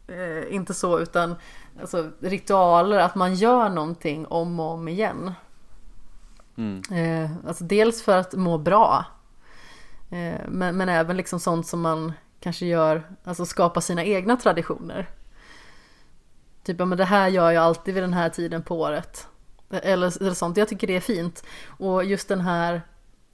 eh, 0.08 0.54
inte 0.56 0.74
så 0.74 1.00
utan 1.00 1.36
alltså, 1.82 2.12
ritualer, 2.20 2.98
att 2.98 3.16
man 3.16 3.36
gör 3.36 3.70
någonting 3.70 4.28
om 4.28 4.60
och 4.60 4.72
om 4.72 4.88
igen. 4.88 5.34
Mm. 6.58 6.82
Eh, 6.92 7.32
alltså 7.48 7.64
dels 7.64 8.04
för 8.04 8.18
att 8.18 8.34
må 8.34 8.58
bra. 8.58 9.06
Eh, 10.12 10.42
men, 10.48 10.78
men 10.78 10.90
även 10.90 11.18
liksom 11.18 11.40
sånt 11.40 11.68
som 11.68 11.82
man 11.82 12.14
kanske 12.40 12.66
gör, 12.66 13.04
alltså 13.24 13.46
skapa 13.46 13.82
sina 13.82 14.04
egna 14.04 14.38
traditioner. 14.38 15.10
Typ, 16.64 16.80
men 16.80 16.98
det 16.98 17.06
här 17.06 17.28
gör 17.28 17.52
jag 17.52 17.64
alltid 17.64 17.94
vid 17.94 18.04
den 18.04 18.14
här 18.14 18.30
tiden 18.30 18.64
på 18.64 18.80
året. 18.80 19.28
Eller, 19.70 20.22
eller 20.22 20.34
sånt, 20.34 20.58
jag 20.58 20.68
tycker 20.68 20.88
det 20.88 20.96
är 20.96 21.02
fint. 21.02 21.44
Och 21.68 22.04
just 22.04 22.28
den 22.28 22.42
här 22.42 22.82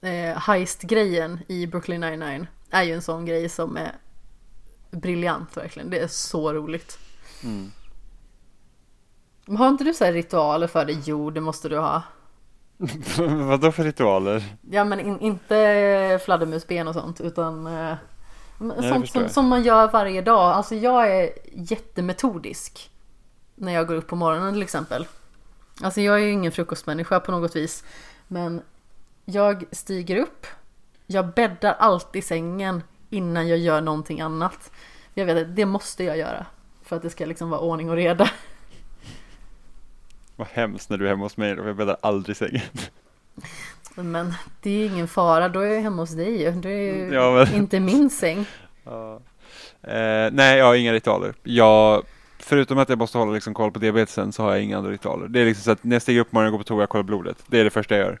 eh, 0.02 0.38
heist-grejen 0.38 1.38
i 1.48 1.66
Brooklyn 1.66 2.00
99 2.00 2.46
är 2.70 2.82
ju 2.82 2.92
en 2.92 3.02
sån 3.02 3.24
grej 3.24 3.48
som 3.48 3.76
är 3.76 3.92
briljant 4.90 5.56
verkligen. 5.56 5.90
Det 5.90 5.98
är 5.98 6.08
så 6.08 6.52
roligt. 6.52 6.98
Mm. 7.44 7.72
Har 9.58 9.68
inte 9.68 9.84
du 9.84 9.94
så 9.94 10.04
ritualer 10.04 10.66
för 10.66 10.84
det? 10.84 10.92
Jo, 11.04 11.30
det 11.30 11.40
måste 11.40 11.68
du 11.68 11.78
ha. 11.78 12.02
Vadå 13.48 13.72
för 13.72 13.84
ritualer? 13.84 14.56
Ja 14.70 14.84
men 14.84 15.00
in, 15.00 15.20
inte 15.20 16.20
fladdermusben 16.24 16.88
och 16.88 16.94
sånt 16.94 17.20
utan 17.20 17.66
eh, 17.66 17.94
sånt 18.80 19.10
som, 19.10 19.28
som 19.28 19.48
man 19.48 19.62
gör 19.62 19.90
varje 19.90 20.22
dag. 20.22 20.52
Alltså 20.52 20.74
jag 20.74 21.10
är 21.10 21.30
jättemetodisk 21.52 22.90
när 23.54 23.72
jag 23.72 23.86
går 23.86 23.94
upp 23.94 24.06
på 24.06 24.16
morgonen 24.16 24.52
till 24.52 24.62
exempel. 24.62 25.06
Alltså 25.82 26.00
jag 26.00 26.14
är 26.14 26.20
ju 26.20 26.30
ingen 26.30 26.52
frukostmänniska 26.52 27.20
på 27.20 27.32
något 27.32 27.56
vis. 27.56 27.84
Men 28.28 28.62
jag 29.24 29.64
stiger 29.72 30.16
upp, 30.16 30.46
jag 31.06 31.26
bäddar 31.34 31.72
alltid 31.78 32.24
sängen 32.24 32.82
innan 33.10 33.48
jag 33.48 33.58
gör 33.58 33.80
någonting 33.80 34.20
annat. 34.20 34.70
Jag 35.14 35.26
vet 35.26 35.36
att 35.48 35.56
det 35.56 35.66
måste 35.66 36.04
jag 36.04 36.18
göra 36.18 36.46
för 36.82 36.96
att 36.96 37.02
det 37.02 37.10
ska 37.10 37.26
liksom 37.26 37.50
vara 37.50 37.60
ordning 37.60 37.90
och 37.90 37.96
reda. 37.96 38.30
Vad 40.36 40.48
hemskt 40.48 40.90
när 40.90 40.98
du 40.98 41.04
är 41.04 41.08
hemma 41.10 41.24
hos 41.24 41.36
mig 41.36 41.60
och 41.60 41.68
jag 41.68 41.76
bäddar 41.76 41.96
aldrig 42.02 42.36
sängen. 42.36 42.62
Men 43.94 44.34
det 44.62 44.70
är 44.70 44.86
ingen 44.86 45.08
fara, 45.08 45.48
då 45.48 45.60
är 45.60 45.66
jag 45.66 45.80
hemma 45.82 46.02
hos 46.02 46.10
dig. 46.10 46.52
Det 46.52 46.68
är 46.70 46.94
ju 46.94 47.14
Ja, 47.14 47.32
men- 47.32 47.54
inte 47.54 47.80
min 47.80 48.10
säng. 48.10 48.46
Ja. 48.84 49.20
Eh, 49.82 50.30
nej, 50.32 50.58
jag 50.58 50.64
har 50.64 50.74
inga 50.74 50.92
ritualer. 50.92 51.34
Jag, 51.42 52.02
förutom 52.38 52.78
att 52.78 52.88
jag 52.88 52.98
måste 52.98 53.18
hålla 53.18 53.32
liksom 53.32 53.54
koll 53.54 53.70
på 53.72 53.78
diabetesen 53.78 54.32
så 54.32 54.42
har 54.42 54.50
jag 54.52 54.62
inga 54.62 54.78
andra 54.78 54.90
ritualer. 54.90 55.28
Det 55.28 55.40
är 55.40 55.44
liksom 55.44 55.62
så 55.64 55.70
att 55.70 55.84
när 55.84 55.94
jag 55.96 56.02
stiger 56.02 56.20
upp 56.20 56.30
på 56.30 56.36
morgonen 56.36 56.54
och 56.54 56.58
går 56.58 56.64
på 56.64 56.68
toa 56.68 56.82
och 56.84 56.88
kollar 56.90 57.02
blodet. 57.02 57.36
Det 57.46 57.60
är 57.60 57.64
det 57.64 57.70
första 57.70 57.96
jag 57.96 58.04
gör. 58.06 58.18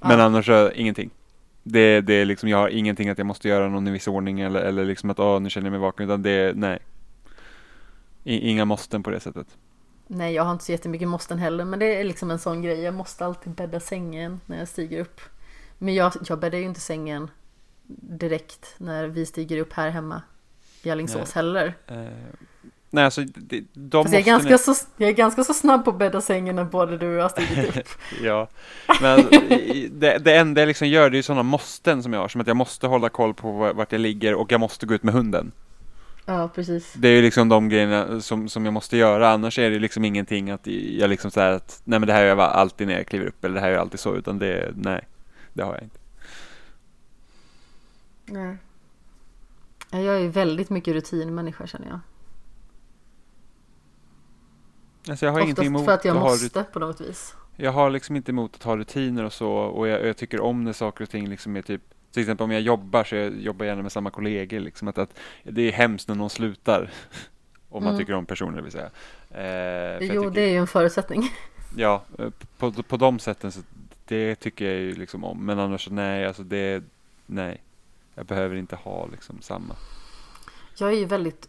Men 0.00 0.18
Ja. 0.18 0.24
annars 0.24 0.48
jag 0.48 0.74
ingenting. 0.74 1.10
Det, 1.62 2.00
det 2.00 2.14
är 2.14 2.24
liksom, 2.24 2.48
jag 2.48 2.58
har 2.58 2.68
ingenting 2.68 3.08
att 3.08 3.18
jag 3.18 3.26
måste 3.26 3.48
göra 3.48 3.68
någon 3.68 3.88
i 3.88 3.90
viss 3.90 4.08
ordning 4.08 4.40
eller, 4.40 4.60
eller 4.60 4.84
liksom 4.84 5.10
att 5.10 5.18
åh, 5.18 5.40
nu 5.40 5.50
känner 5.50 5.66
jag 5.66 5.72
mig 5.72 5.80
vaken. 5.80 6.06
Utan 6.06 6.22
det 6.22 6.30
är, 6.30 6.54
nej. 6.54 6.78
I, 8.24 8.50
inga 8.50 8.64
måsten 8.64 9.02
på 9.02 9.10
det 9.10 9.20
sättet. 9.20 9.46
Nej, 10.06 10.34
jag 10.34 10.42
har 10.44 10.52
inte 10.52 10.64
så 10.64 10.72
jättemycket 10.72 11.08
måsten 11.08 11.38
heller, 11.38 11.64
men 11.64 11.78
det 11.78 12.00
är 12.00 12.04
liksom 12.04 12.30
en 12.30 12.38
sån 12.38 12.62
grej. 12.62 12.80
Jag 12.80 12.94
måste 12.94 13.24
alltid 13.26 13.52
bädda 13.52 13.80
sängen 13.80 14.40
när 14.46 14.58
jag 14.58 14.68
stiger 14.68 15.00
upp. 15.00 15.20
Men 15.78 15.94
jag, 15.94 16.12
jag 16.28 16.38
bäddar 16.38 16.58
ju 16.58 16.64
inte 16.64 16.80
sängen 16.80 17.30
direkt 17.96 18.74
när 18.78 19.06
vi 19.06 19.26
stiger 19.26 19.58
upp 19.58 19.72
här 19.72 19.90
hemma 19.90 20.22
i 20.82 20.90
Alingsås 20.90 21.32
heller. 21.32 21.74
Eh, 21.86 22.06
nej, 22.90 23.04
alltså 23.04 23.24
de, 23.72 24.06
jag, 24.06 24.14
är 24.14 24.24
ganska 24.24 24.58
så, 24.58 24.74
jag 24.96 25.08
är 25.08 25.12
ganska 25.14 25.44
så 25.44 25.54
snabb 25.54 25.84
på 25.84 25.90
att 25.90 25.98
bädda 25.98 26.20
sängen 26.20 26.56
när 26.56 26.64
både 26.64 26.98
du 26.98 27.08
och 27.08 27.14
jag 27.14 27.22
har 27.22 27.28
stigit 27.28 27.76
upp. 27.76 27.88
Ja, 28.22 28.48
men 29.00 29.24
det, 29.90 30.18
det 30.18 30.36
enda 30.36 30.60
jag 30.60 30.66
liksom 30.68 30.88
gör 30.88 31.10
det 31.10 31.14
är 31.14 31.18
ju 31.18 31.22
sådana 31.22 31.42
måsten 31.42 32.02
som 32.02 32.12
jag 32.12 32.20
har, 32.20 32.28
som 32.28 32.40
att 32.40 32.46
jag 32.46 32.56
måste 32.56 32.86
hålla 32.86 33.08
koll 33.08 33.34
på 33.34 33.52
var- 33.52 33.72
vart 33.74 33.92
jag 33.92 34.00
ligger 34.00 34.34
och 34.34 34.52
jag 34.52 34.60
måste 34.60 34.86
gå 34.86 34.94
ut 34.94 35.02
med 35.02 35.14
hunden. 35.14 35.52
Ja, 36.26 36.48
precis. 36.54 36.92
Det 36.96 37.08
är 37.08 37.12
ju 37.12 37.22
liksom 37.22 37.48
de 37.48 37.68
grejerna 37.68 38.20
som, 38.20 38.48
som 38.48 38.64
jag 38.64 38.74
måste 38.74 38.96
göra, 38.96 39.30
annars 39.30 39.58
är 39.58 39.70
det 39.70 39.78
liksom 39.78 40.04
ingenting 40.04 40.50
att 40.50 40.66
jag 40.66 41.10
liksom 41.10 41.30
säger 41.30 41.52
att 41.52 41.80
nej 41.84 41.98
men 41.98 42.06
det 42.06 42.12
här 42.12 42.20
gör 42.22 42.28
jag 42.28 42.40
alltid 42.40 42.86
när 42.86 42.94
jag 42.94 43.06
kliver 43.06 43.26
upp 43.26 43.44
eller 43.44 43.54
det 43.54 43.60
här 43.60 43.68
gör 43.68 43.74
jag 43.74 43.80
alltid 43.82 44.00
så, 44.00 44.14
utan 44.16 44.38
det, 44.38 44.72
nej, 44.76 45.04
det 45.52 45.62
har 45.62 45.74
jag 45.74 45.82
inte. 45.82 45.98
Nej. 48.26 48.56
Ja, 49.90 49.98
Jag 50.00 50.14
är 50.14 50.18
ju 50.20 50.28
väldigt 50.28 50.70
mycket 50.70 50.94
rutinmänniska 50.94 51.66
känner 51.66 51.88
jag. 51.88 52.00
Alltså 55.08 55.26
jag 55.26 55.32
har 55.32 55.40
Oftast 55.40 55.44
ingenting 55.46 55.66
emot 55.66 55.84
för 55.84 55.92
att 55.92 56.04
jag 56.04 56.16
måste 56.16 56.64
på 56.64 56.78
något 56.78 57.00
vis. 57.00 57.34
Jag 57.56 57.72
har 57.72 57.90
liksom 57.90 58.16
inte 58.16 58.32
emot 58.32 58.54
att 58.54 58.62
ha 58.62 58.76
rutiner 58.76 59.24
och 59.24 59.32
så 59.32 59.50
och 59.52 59.88
jag, 59.88 60.06
jag 60.06 60.16
tycker 60.16 60.40
om 60.40 60.64
när 60.64 60.72
saker 60.72 61.04
och 61.04 61.10
ting 61.10 61.28
liksom 61.28 61.56
är 61.56 61.62
typ 61.62 61.82
till 62.12 62.22
exempel 62.22 62.44
om 62.44 62.50
jag 62.50 62.60
jobbar 62.60 63.04
så 63.04 63.16
jag 63.16 63.40
jobbar 63.40 63.66
gärna 63.66 63.82
med 63.82 63.92
samma 63.92 64.10
kollegor 64.10 64.60
liksom 64.60 64.88
att, 64.88 64.98
att 64.98 65.18
det 65.42 65.62
är 65.62 65.72
hemskt 65.72 66.08
när 66.08 66.14
någon 66.14 66.30
slutar. 66.30 66.90
om 67.68 67.84
man 67.84 67.92
Mm. 67.92 67.98
tycker 67.98 68.12
om 68.14 68.26
personer 68.26 68.62
vill 68.62 68.72
säga. 68.72 68.90
Eh, 69.30 70.06
Jo, 70.06 70.22
tycker, 70.22 70.30
det 70.30 70.40
är 70.42 70.50
ju 70.50 70.56
en 70.56 70.66
förutsättning. 70.66 71.22
Ja, 71.76 72.02
eh, 72.18 72.28
på, 72.58 72.72
på 72.72 72.96
de 72.96 73.18
sätten 73.18 73.52
så 73.52 73.60
det 74.04 74.34
tycker 74.34 74.64
jag 74.64 74.74
ju 74.74 74.94
liksom 74.94 75.24
om. 75.24 75.46
Men 75.46 75.58
annars 75.58 75.84
så 75.84 75.92
nej, 75.92 76.26
alltså 76.26 76.42
det, 76.42 76.84
nej. 77.26 77.62
Jag 78.14 78.26
behöver 78.26 78.56
inte 78.56 78.76
ha 78.76 79.06
liksom 79.06 79.38
samma. 79.42 79.76
Jag 80.78 80.88
är 80.92 80.96
ju 80.96 81.04
väldigt 81.04 81.48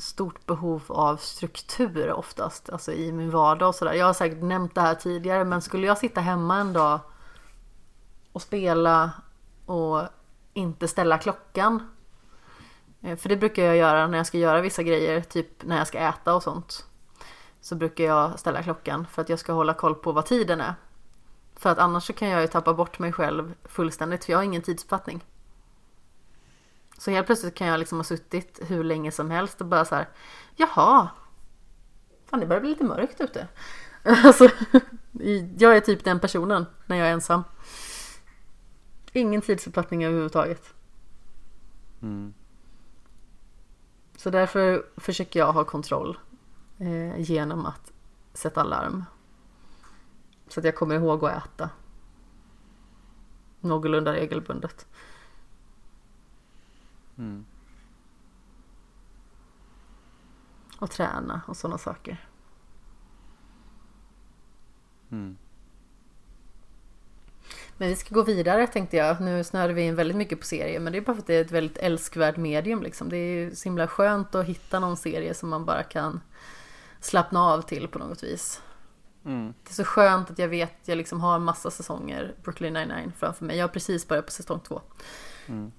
stort 0.00 0.46
behov 0.46 0.82
av 0.88 1.16
struktur 1.16 2.12
oftast, 2.12 2.70
alltså 2.70 2.92
i 2.92 3.12
min 3.12 3.30
vardag 3.30 3.68
och 3.68 3.74
sådär. 3.74 3.92
Jag 3.92 4.06
har 4.06 4.12
säkert 4.12 4.42
nämnt 4.42 4.74
det 4.74 4.80
här 4.80 4.94
tidigare, 4.94 5.44
men 5.44 5.62
skulle 5.62 5.86
jag 5.86 5.98
sitta 5.98 6.20
hemma 6.20 6.58
en 6.58 6.72
dag 6.72 7.00
och 8.32 8.42
spela 8.42 9.10
och 9.66 10.02
inte 10.52 10.88
ställa 10.88 11.18
klockan. 11.18 11.90
Eh, 13.00 13.16
för 13.16 13.28
det 13.28 13.36
brukar 13.36 13.62
jag 13.62 13.76
göra 13.76 14.06
när 14.06 14.18
jag 14.18 14.26
ska 14.26 14.38
göra 14.38 14.60
vissa 14.60 14.82
grejer, 14.82 15.20
typ 15.20 15.64
när 15.64 15.78
jag 15.78 15.86
ska 15.86 15.98
äta 15.98 16.34
och 16.34 16.42
sånt. 16.42 16.86
Så 17.60 17.74
brukar 17.74 18.04
jag 18.04 18.38
ställa 18.38 18.62
klockan 18.62 19.06
för 19.06 19.22
att 19.22 19.28
jag 19.28 19.38
ska 19.38 19.52
hålla 19.52 19.74
koll 19.74 19.94
på 19.94 20.12
vad 20.12 20.26
tiden 20.26 20.60
är. 20.60 20.74
För 21.56 21.70
att 21.70 21.78
annars 21.78 22.06
så 22.06 22.12
kan 22.12 22.28
jag 22.28 22.40
ju 22.40 22.46
tappa 22.46 22.74
bort 22.74 22.98
mig 22.98 23.12
själv 23.12 23.54
fullständigt, 23.64 24.24
för 24.24 24.32
jag 24.32 24.38
har 24.38 24.44
ingen 24.44 24.62
tidsuppfattning. 24.62 25.24
Så 27.00 27.10
helt 27.10 27.26
plötsligt 27.26 27.54
kan 27.54 27.66
jag 27.66 27.78
liksom 27.78 27.98
ha 27.98 28.04
suttit 28.04 28.60
hur 28.62 28.84
länge 28.84 29.12
som 29.12 29.30
helst 29.30 29.60
och 29.60 29.66
bara 29.66 29.84
så 29.84 29.94
här, 29.94 30.08
jaha, 30.56 31.08
fan 32.26 32.40
det 32.40 32.46
börjar 32.46 32.60
bli 32.60 32.70
lite 32.70 32.84
mörkt 32.84 33.20
ute. 33.20 33.48
Alltså, 34.04 34.48
jag 35.58 35.76
är 35.76 35.80
typ 35.80 36.04
den 36.04 36.20
personen 36.20 36.66
när 36.86 36.96
jag 36.96 37.08
är 37.08 37.12
ensam. 37.12 37.42
Ingen 39.12 39.40
tidsuppfattning 39.40 40.04
överhuvudtaget. 40.04 40.74
Mm. 42.02 42.34
Så 44.16 44.30
därför 44.30 44.86
försöker 44.96 45.40
jag 45.40 45.52
ha 45.52 45.64
kontroll 45.64 46.18
eh, 46.78 47.20
genom 47.20 47.66
att 47.66 47.92
sätta 48.32 48.64
larm. 48.64 49.04
Så 50.48 50.60
att 50.60 50.64
jag 50.66 50.74
kommer 50.74 50.94
ihåg 50.94 51.24
att 51.24 51.44
äta. 51.44 51.70
Någorlunda 53.60 54.12
regelbundet. 54.12 54.86
Mm. 57.20 57.44
Och 60.78 60.90
träna 60.90 61.40
och 61.46 61.56
sådana 61.56 61.78
saker. 61.78 62.28
Mm. 65.10 65.36
Men 67.76 67.88
vi 67.88 67.96
ska 67.96 68.14
gå 68.14 68.22
vidare 68.22 68.66
tänkte 68.66 68.96
jag. 68.96 69.20
Nu 69.20 69.44
snöade 69.44 69.72
vi 69.72 69.82
in 69.82 69.94
väldigt 69.94 70.16
mycket 70.16 70.40
på 70.40 70.46
serier 70.46 70.80
men 70.80 70.92
det 70.92 70.98
är 70.98 71.02
bara 71.02 71.14
för 71.14 71.20
att 71.20 71.26
det 71.26 71.34
är 71.34 71.40
ett 71.40 71.50
väldigt 71.50 71.78
älskvärt 71.78 72.36
medium 72.36 72.82
liksom. 72.82 73.08
Det 73.08 73.16
är 73.16 73.34
ju 73.34 73.54
så 73.54 73.64
himla 73.64 73.88
skönt 73.88 74.34
att 74.34 74.46
hitta 74.46 74.80
någon 74.80 74.96
serie 74.96 75.34
som 75.34 75.48
man 75.48 75.64
bara 75.64 75.82
kan 75.82 76.20
slappna 77.00 77.40
av 77.40 77.62
till 77.62 77.88
på 77.88 77.98
något 77.98 78.22
vis. 78.22 78.62
Mm. 79.24 79.54
Det 79.64 79.70
är 79.70 79.74
så 79.74 79.84
skönt 79.84 80.30
att 80.30 80.38
jag 80.38 80.48
vet 80.48 80.82
att 80.82 80.88
jag 80.88 80.98
liksom 80.98 81.20
har 81.20 81.36
en 81.36 81.42
massa 81.42 81.70
säsonger 81.70 82.34
Brooklyn 82.42 82.72
99 82.72 83.12
framför 83.18 83.44
mig. 83.44 83.56
Jag 83.56 83.64
har 83.64 83.68
precis 83.68 84.08
börjat 84.08 84.26
på 84.26 84.32
säsong 84.32 84.60
två. 84.60 84.80
Mm. 85.46 85.72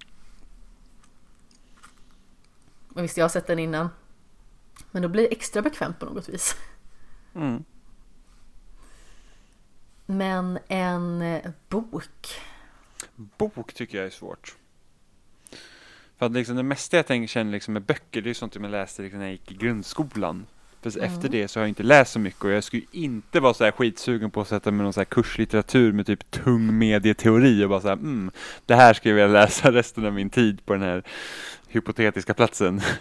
Och 2.93 3.03
visst, 3.03 3.17
jag 3.17 3.23
har 3.23 3.29
sett 3.29 3.47
den 3.47 3.59
innan. 3.59 3.89
Men 4.91 5.01
då 5.01 5.07
blir 5.07 5.23
det 5.23 5.31
extra 5.31 5.61
bekvämt 5.61 5.99
på 5.99 6.05
något 6.05 6.29
vis. 6.29 6.55
Mm. 7.35 7.63
Men 10.05 10.59
en 10.67 11.21
eh, 11.21 11.51
bok. 11.69 12.41
Bok 13.15 13.73
tycker 13.73 13.97
jag 13.97 14.07
är 14.07 14.11
svårt. 14.11 14.55
För 16.17 16.25
att 16.25 16.31
liksom 16.31 16.55
det 16.55 16.63
mesta 16.63 16.97
jag 16.97 17.07
tänker, 17.07 17.27
känner 17.27 17.51
liksom 17.51 17.73
med 17.73 17.83
böcker, 17.83 18.21
det 18.21 18.29
är 18.29 18.33
sånt 18.33 18.53
som 18.53 18.63
jag 18.63 18.71
läste 18.71 19.01
liksom 19.01 19.19
när 19.19 19.25
jag 19.25 19.31
gick 19.31 19.51
i 19.51 19.55
grundskolan. 19.55 20.45
För 20.81 20.97
Mm. 20.97 21.13
efter 21.13 21.29
det 21.29 21.47
så 21.47 21.59
har 21.59 21.63
jag 21.63 21.69
inte 21.69 21.83
läst 21.83 22.11
så 22.11 22.19
mycket 22.19 22.43
och 22.43 22.51
jag 22.51 22.63
skulle 22.63 22.83
inte 22.91 23.39
vara 23.39 23.53
så 23.53 23.63
här 23.63 23.71
skitsugen 23.71 24.31
på 24.31 24.41
att 24.41 24.47
sätta 24.47 24.71
mig 24.71 24.83
någon 24.83 24.93
så 24.93 24.99
här 24.99 25.05
kurslitteratur 25.05 25.91
med 25.91 26.05
typ 26.05 26.31
tung 26.31 26.77
medieteori 26.77 27.63
och 27.65 27.69
bara 27.69 27.81
så 27.81 27.87
här, 27.87 27.93
mm, 27.95 28.31
det 28.65 28.75
här 28.75 28.93
ska 28.93 29.09
jag 29.09 29.15
vilja 29.15 29.27
läsa 29.27 29.71
resten 29.73 30.05
av 30.05 30.13
min 30.13 30.29
tid 30.29 30.65
på 30.65 30.73
den 30.73 30.81
här 30.81 31.03
hypotetiska 31.67 32.33
platsen. 32.33 32.81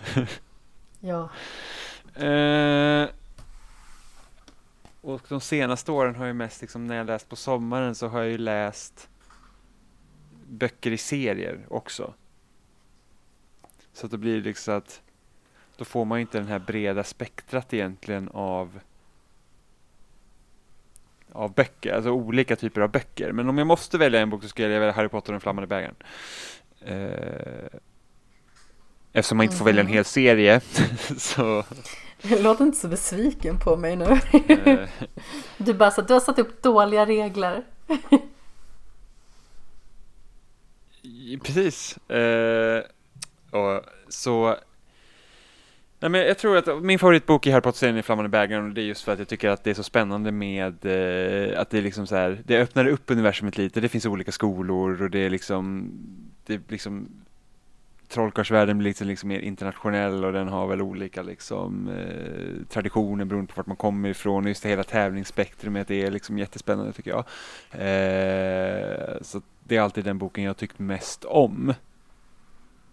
Ja. 1.02 1.31
Eh, 2.24 3.09
och 5.01 5.23
de 5.28 5.40
senaste 5.40 5.93
åren 5.93 6.15
har 6.15 6.27
jag 6.27 6.36
mest, 6.36 6.61
liksom, 6.61 6.86
när 6.86 6.97
jag 6.97 7.07
läst 7.07 7.28
på 7.28 7.36
sommaren 7.36 7.94
så 7.94 8.09
har 8.09 8.20
jag 8.20 8.28
ju 8.31 8.39
läst 8.39 9.09
böcker 10.48 10.90
i 10.90 10.97
serier 10.98 11.66
också. 11.69 12.15
Så 13.93 14.07
att 14.07 14.12
det 14.12 14.19
blir 14.19 14.43
liksom 14.43 14.74
att 14.77 15.01
då 15.81 15.85
får 15.85 16.05
man 16.05 16.19
inte 16.20 16.39
den 16.39 16.47
här 16.48 16.59
breda 16.59 17.05
spektrat 17.05 17.74
egentligen 17.74 18.28
av 18.28 18.81
av 21.32 21.55
böcker, 21.55 21.93
alltså 21.94 22.11
olika 22.11 22.57
typer 22.57 22.81
av 22.81 22.90
böcker. 22.90 23.32
Men 23.32 23.48
om 23.48 23.59
jag 23.59 23.66
måste 23.66 23.98
välja 23.98 24.20
en 24.20 24.31
bok 24.31 24.43
så 24.43 24.48
skulle 24.48 24.69
jag 24.69 24.81
välja 24.81 24.93
Harry 24.94 25.09
Potter 25.09 25.28
och 25.31 25.32
den 25.35 25.40
flammande 25.40 25.66
bägaren. 25.66 25.94
Eh, 26.81 27.78
eftersom 29.12 29.36
man 29.36 29.44
inte 29.44 29.57
får 29.57 29.65
välja 29.65 29.81
en 29.81 29.86
Mhm. 29.86 29.94
hel 29.94 30.05
serie 30.05 30.61
så 31.19 31.65
Låt 32.23 32.61
inte 32.61 32.78
så 32.78 32.89
besviken 32.89 33.59
på 33.59 33.77
mig 33.77 33.97
nu. 33.97 34.05
eh, 34.48 34.89
Du 35.59 35.74
bara 35.74 35.90
så 35.90 36.02
du 36.02 36.12
har 36.12 36.20
satt 36.20 36.39
upp 36.39 36.62
dåliga 36.62 37.07
regler. 37.07 37.65
Precis. 41.44 41.97
Eh, 42.11 42.82
och 43.51 43.85
så... 44.09 44.57
Nej, 46.02 46.10
men 46.10 46.20
jag 46.20 46.39
tror 46.39 46.56
att 46.56 46.82
min 46.82 46.98
favoritbok 46.98 47.47
i 47.47 47.51
Harry 47.51 47.62
Potter-serien 47.62 47.97
är 47.97 48.02
Flammande 48.02 48.28
bägaren 48.28 48.64
och 48.64 48.74
det 48.74 48.81
är 48.81 48.85
just 48.85 49.05
för 49.05 49.12
att 49.12 49.18
jag 49.18 49.28
tycker 49.28 49.48
att 49.48 49.64
det 49.64 49.70
är 49.70 49.74
så 49.74 49.82
spännande 49.82 50.32
med 50.32 50.85
eh, 50.85 51.60
att 51.60 51.70
det 51.70 51.78
är 51.78 51.82
liksom 51.82 52.06
så 52.06 52.16
här, 52.16 52.43
det 52.44 52.59
öppnar 52.59 52.86
upp 52.86 53.10
universumet 53.10 53.59
lite, 53.59 53.81
det 53.81 53.89
finns 53.89 54.06
olika 54.06 54.32
skolor 54.32 55.02
och 55.02 55.10
det 55.10 55.18
är 55.18 55.31
liksom, 55.31 55.93
det 56.47 56.55
är 56.55 56.60
liksom 56.68 57.09
Trollkarlsvärlden 58.09 58.78
blir 58.78 58.89
liksom, 58.89 59.06
liksom 59.06 59.28
mer 59.28 59.40
internationell 59.40 60.24
och 60.24 60.32
den 60.32 60.48
har 60.48 60.66
väl 60.66 60.82
olika 60.82 61.22
liksom, 61.22 61.89
eh, 61.89 62.66
traditioner 62.68 63.24
beroende 63.24 63.52
på 63.52 63.56
vart 63.56 63.66
man 63.66 63.77
kommer 63.77 64.09
ifrån. 64.09 64.47
Just 64.47 64.62
det 64.62 64.68
hela 64.68 64.85
tävlingsspektrumet 64.85 65.89
det 65.89 66.02
är 66.02 66.10
liksom 66.10 66.39
jättespännande 66.39 66.93
tycker 66.93 67.10
jag. 67.10 67.24
Eh, 67.72 69.16
så 69.20 69.43
det 69.64 69.77
är 69.77 69.81
alltid 69.81 70.05
den 70.05 70.18
boken 70.18 70.44
jag 70.44 70.56
tyckt 70.56 70.78
mest 70.78 71.24
om. 71.24 71.74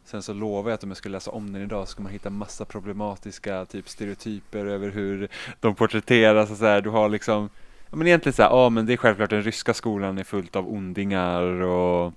Sen 0.07 0.23
så 0.23 0.34
lovar 0.34 0.69
jag 0.69 0.75
att 0.75 0.84
om 0.84 0.89
jag 0.89 0.97
skulle 0.97 1.17
läsa 1.17 1.31
om 1.31 1.53
den 1.53 1.61
idag 1.61 1.88
så 1.88 1.91
skulle 1.91 2.03
man 2.03 2.11
hitta 2.11 2.29
massa 2.29 2.65
problematiska 2.65 3.65
typ 3.65 3.89
stereotyper 3.89 4.65
över 4.65 4.89
hur 4.89 5.27
de 5.59 5.75
porträtteras 5.75 6.51
och 6.51 6.57
så 6.57 6.65
här. 6.65 6.81
Du 6.81 6.89
har 6.89 7.09
liksom, 7.09 7.49
ja 7.89 7.95
men 7.95 8.07
egentligen 8.07 8.34
så 8.34 8.43
här, 8.43 8.49
ja 8.49 8.69
men 8.69 8.85
det 8.85 8.93
är 8.93 8.97
självklart 8.97 9.29
den 9.29 9.43
ryska 9.43 9.73
skolan 9.73 10.17
är 10.17 10.23
fullt 10.23 10.55
av 10.55 10.69
ondingar 10.69 11.41
och 11.43 12.13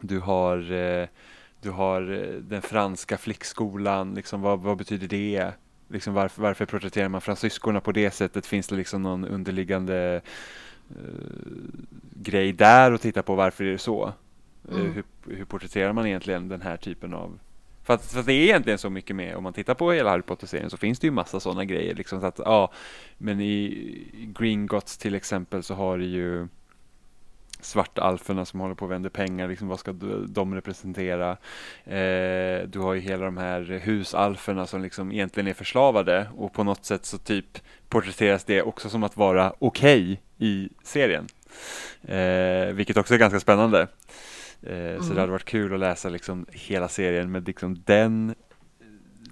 du 0.00 0.18
har 0.18 0.72
eh, 0.72 1.08
du 1.60 1.70
har 1.70 2.12
eh, 2.12 2.34
den 2.34 2.62
franska 2.62 3.18
flickskolan, 3.18 4.14
liksom 4.14 4.40
vad, 4.40 4.60
vad 4.60 4.76
betyder 4.76 5.08
det? 5.08 5.52
Liksom 5.88 6.14
varför, 6.14 6.42
varför 6.42 6.66
porträtterar 6.66 7.08
man 7.08 7.20
fransyskorna 7.20 7.80
på 7.80 7.92
det 7.92 8.10
sättet? 8.10 8.46
Finns 8.46 8.68
det 8.68 8.76
liksom 8.76 9.02
någon 9.02 9.24
underliggande 9.24 10.20
eh, 10.90 10.96
grej 12.14 12.52
där 12.52 12.92
att 12.92 13.02
titta 13.02 13.22
på? 13.22 13.34
Varför 13.34 13.64
är 13.64 13.72
det 13.72 13.78
så? 13.78 14.12
Eh, 14.68 14.74
Mm. 14.76 14.92
hur, 14.92 15.04
hur 15.36 15.44
porträtterar 15.44 15.92
man 15.92 16.06
egentligen 16.06 16.48
den 16.48 16.62
här 16.62 16.76
typen 16.76 17.14
av 17.14 17.38
för 17.82 17.94
att, 17.94 18.04
för 18.06 18.20
att 18.20 18.26
det 18.26 18.32
är 18.32 18.42
egentligen 18.44 18.78
så 18.78 18.90
mycket 18.90 19.16
med, 19.16 19.36
om 19.36 19.42
man 19.42 19.52
tittar 19.52 19.74
på 19.74 19.92
hela 19.92 20.10
Harry 20.10 20.22
Potter-serien 20.22 20.70
så 20.70 20.76
finns 20.76 20.98
det 20.98 21.06
ju 21.06 21.10
massa 21.10 21.40
sådana 21.40 21.64
grejer 21.64 21.94
liksom 21.94 22.20
så 22.20 22.26
att, 22.26 22.38
ja, 22.38 22.72
men 23.18 23.40
i 23.40 24.32
Gringotts 24.38 24.98
till 24.98 25.14
exempel 25.14 25.62
så 25.62 25.74
har 25.74 25.98
det 25.98 26.04
ju 26.04 26.48
svartalferna 27.60 28.44
som 28.44 28.60
håller 28.60 28.74
på 28.74 28.84
att 28.84 28.90
vända 28.90 29.10
pengar, 29.10 29.48
liksom, 29.48 29.68
vad 29.68 29.80
ska 29.80 29.92
de 30.28 30.54
representera? 30.54 31.30
Eh, 31.84 32.66
du 32.68 32.78
har 32.78 32.94
ju 32.94 33.00
hela 33.00 33.24
de 33.24 33.36
här 33.36 33.80
husalferna 33.84 34.66
som 34.66 34.82
liksom 34.82 35.12
egentligen 35.12 35.46
är 35.46 35.54
förslavade 35.54 36.26
och 36.36 36.52
på 36.52 36.64
något 36.64 36.84
sätt 36.84 37.04
så 37.06 37.18
typ 37.18 37.58
porträtteras 37.88 38.44
det 38.44 38.62
också 38.62 38.88
som 38.88 39.02
att 39.04 39.16
vara 39.16 39.52
okej 39.58 40.20
i 40.38 40.68
serien. 40.82 41.26
Eh, 42.02 42.74
vilket 42.74 42.96
också 42.96 43.14
är 43.14 43.18
ganska 43.18 43.40
spännande. 43.40 43.86
Eh, 44.62 44.68
Så 44.98 45.04
Mm. 45.04 45.14
det 45.14 45.20
hade 45.20 45.32
varit 45.32 45.44
kul 45.44 45.74
att 45.74 45.80
läsa 45.80 46.08
liksom 46.08 46.46
hela 46.52 46.88
serien 46.88 47.30
med 47.32 47.46
liksom 47.46 47.82
den 47.86 48.34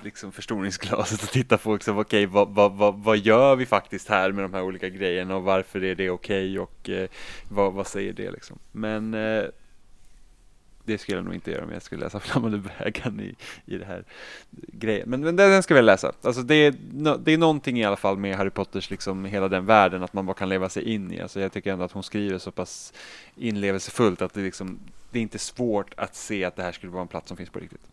liksom 0.02 0.32
förstoringsglaset 0.32 1.22
och 1.22 1.28
titta 1.28 1.58
på 1.58 1.72
liksom, 1.74 1.98
okej, 1.98 2.26
vad, 2.26 2.48
vad, 2.48 2.72
vad, 2.72 2.94
vad 3.02 3.18
gör 3.18 3.56
vi 3.56 3.66
faktiskt 3.66 4.08
här 4.08 4.32
med 4.32 4.44
de 4.44 4.54
här 4.54 4.62
olika 4.62 4.88
grejerna 4.88 5.36
och 5.36 5.42
varför 5.42 5.84
är 5.84 5.94
det 5.94 6.10
okej 6.10 6.58
och 6.58 6.90
eh, 6.90 7.08
vad, 7.48 7.72
vad 7.72 7.86
säger 7.86 8.12
det 8.12 8.30
liksom. 8.30 8.58
Men 8.72 9.14
eh, 9.14 9.44
det 10.84 10.98
skulle 10.98 11.18
jag 11.18 11.24
nog 11.24 11.34
inte 11.34 11.50
göra 11.50 11.64
om 11.64 11.72
jag 11.72 11.82
skulle 11.82 12.04
läsa 12.04 12.20
Flammande 12.28 12.58
bägaren 12.78 13.20
i, 13.20 13.34
i 13.66 13.78
det 13.78 13.84
här 13.84 14.04
grejen. 14.50 15.10
Men, 15.10 15.20
men 15.20 15.36
den 15.36 15.50
den 15.50 15.62
ska 15.62 15.74
vi 15.74 15.82
läsa. 15.82 16.12
Alltså 16.22 16.42
det, 16.42 16.54
är, 16.54 16.74
no, 16.92 17.16
det 17.16 17.32
är 17.32 17.38
någonting 17.38 17.78
i 17.78 17.84
alla 17.84 17.96
fall 17.96 18.16
med 18.18 18.36
Harry 18.36 18.50
Potters, 18.50 18.90
liksom 18.90 19.24
hela 19.24 19.48
den 19.48 19.66
världen, 19.66 20.02
att 20.02 20.12
man 20.12 20.26
bara 20.26 20.34
kan 20.36 20.48
leva 20.48 20.68
sig 20.68 20.82
in 20.82 21.12
i. 21.12 21.20
Alltså 21.20 21.40
jag 21.40 21.52
tycker 21.52 21.72
ändå 21.72 21.84
att 21.84 21.92
hon 21.92 22.02
skriver 22.02 22.38
så 22.38 22.50
pass 22.50 22.92
inlevelsefullt 23.36 24.22
att 24.22 24.34
det, 24.34 24.40
liksom, 24.40 24.78
det 25.10 25.18
är 25.18 25.22
inte 25.22 25.38
svårt 25.38 25.94
att 25.96 26.14
se 26.14 26.44
att 26.44 26.56
det 26.56 26.62
här 26.62 26.72
skulle 26.72 26.92
vara 26.92 27.02
en 27.02 27.08
plats 27.08 27.28
som 27.28 27.36
finns 27.36 27.50
på 27.50 27.58
riktigt. 27.58 27.88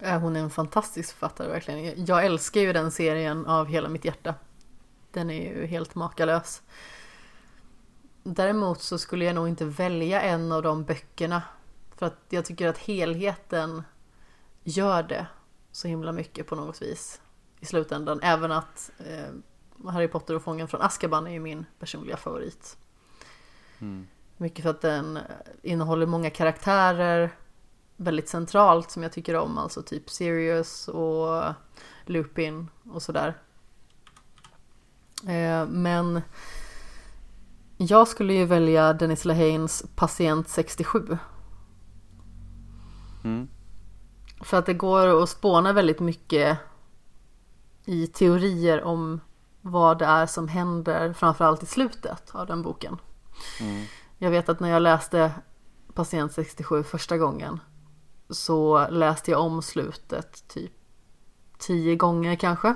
Ja, 0.00 0.16
Hon 0.16 0.36
är 0.36 0.40
en 0.40 0.50
fantastisk 0.50 1.10
författare 1.10 1.48
verkligen. 1.48 2.06
Jag 2.06 2.24
älskar 2.24 2.60
ju 2.60 2.72
den 2.72 2.90
serien 2.90 3.46
av 3.46 3.66
hela 3.66 3.88
mitt 3.88 4.04
hjärta. 4.04 4.34
Den 5.10 5.30
är 5.30 5.54
ju 5.54 5.66
helt 5.66 5.94
makalös. 5.94 6.62
Däremot 8.22 8.82
så 8.82 8.98
skulle 8.98 9.24
jag 9.24 9.34
nog 9.34 9.48
inte 9.48 9.64
välja 9.64 10.22
en 10.22 10.52
av 10.52 10.62
de 10.62 10.84
böckerna. 10.84 11.42
För 11.96 12.06
att 12.06 12.18
jag 12.28 12.44
tycker 12.44 12.68
att 12.68 12.78
helheten 12.78 13.82
gör 14.62 15.02
det 15.02 15.26
så 15.72 15.88
himla 15.88 16.12
mycket 16.12 16.46
på 16.46 16.54
något 16.54 16.82
vis 16.82 17.20
i 17.60 17.66
slutändan. 17.66 18.20
Även 18.22 18.52
att 18.52 18.90
eh, 18.98 19.90
Harry 19.90 20.08
Potter 20.08 20.36
och 20.36 20.42
Fången 20.42 20.68
från 20.68 20.82
Azkaban 20.82 21.26
är 21.26 21.32
ju 21.32 21.40
min 21.40 21.66
personliga 21.78 22.16
favorit. 22.16 22.76
Mm. 23.80 24.06
Mycket 24.36 24.62
för 24.62 24.70
att 24.70 24.80
den 24.80 25.18
innehåller 25.62 26.06
många 26.06 26.30
karaktärer 26.30 27.30
väldigt 27.96 28.28
centralt 28.28 28.90
som 28.90 29.02
jag 29.02 29.12
tycker 29.12 29.36
om, 29.36 29.58
alltså 29.58 29.82
typ 29.82 30.10
Sirius 30.10 30.88
och 30.88 31.54
Lupin 32.06 32.68
och 32.92 33.02
sådär. 33.02 33.34
Eh, 35.26 35.66
Men 35.66 36.22
jag 37.76 38.08
skulle 38.08 38.34
ju 38.34 38.44
välja 38.44 38.92
Dennis 38.92 39.24
Lehanes 39.24 39.84
Patient 39.96 40.48
67. 40.48 41.18
Mm. 43.24 43.48
För 44.40 44.56
att 44.56 44.66
det 44.66 44.74
går 44.74 45.22
att 45.22 45.28
spåna 45.28 45.72
väldigt 45.72 46.00
mycket 46.00 46.58
i 47.84 48.06
teorier 48.06 48.82
om 48.82 49.20
vad 49.60 49.98
det 49.98 50.04
är 50.04 50.26
som 50.26 50.48
händer 50.48 51.12
framförallt 51.12 51.62
i 51.62 51.66
slutet 51.66 52.30
av 52.32 52.46
den 52.46 52.62
boken. 52.62 52.96
Mm. 53.60 53.84
Jag 54.18 54.30
vet 54.30 54.48
att 54.48 54.60
när 54.60 54.70
jag 54.70 54.82
läste 54.82 55.32
Patient 55.94 56.32
67 56.32 56.82
första 56.82 57.18
gången 57.18 57.60
så 58.30 58.88
läste 58.90 59.30
jag 59.30 59.40
om 59.40 59.62
slutet 59.62 60.48
typ 60.48 60.72
tio 61.58 61.96
gånger 61.96 62.36
kanske. 62.36 62.74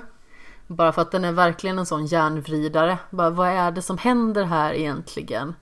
Bara 0.67 0.91
för 0.91 1.01
att 1.01 1.11
den 1.11 1.25
är 1.25 1.31
verkligen 1.31 1.79
en 1.79 1.85
sån 1.85 2.05
järnvridare. 2.05 2.97
Bara, 3.09 3.29
vad 3.29 3.47
är 3.47 3.71
det 3.71 3.81
som 3.81 3.97
händer 3.97 4.43
här 4.43 4.73
egentligen? 4.73 5.55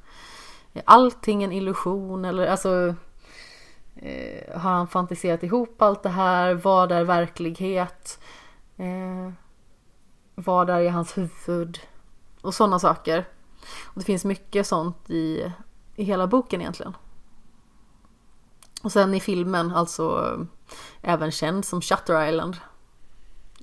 Är 0.74 0.84
allting 0.86 1.44
en 1.44 1.52
illusion 1.52 2.26
eller 2.26 2.48
alltså 2.48 2.96
eh, 3.96 4.60
har 4.60 4.72
han 4.72 4.88
fantiserat 4.88 5.44
ihop 5.44 5.82
allt 5.82 6.04
det 6.04 6.10
här? 6.10 6.54
Vad 6.54 6.92
är 6.92 7.04
verklighet? 7.04 8.20
Eh, 8.78 9.32
vad 10.36 10.70
är 10.70 10.80
i 10.80 10.88
hans 10.88 11.18
huvud? 11.18 11.80
Och 12.42 12.54
sådana 12.54 12.80
saker. 12.80 13.26
Och 13.86 14.00
det 14.00 14.06
finns 14.06 14.26
mycket 14.26 14.68
sånt 14.68 15.10
i, 15.10 15.52
i 15.98 16.04
hela 16.04 16.28
boken 16.28 16.62
egentligen. 16.62 16.96
Och 18.84 18.92
sen 18.92 19.14
i 19.14 19.20
filmen, 19.20 19.72
alltså 19.72 20.38
även 21.02 21.32
känd 21.32 21.66
som 21.66 21.82
Shutter 21.82 22.28
Island. 22.28 22.58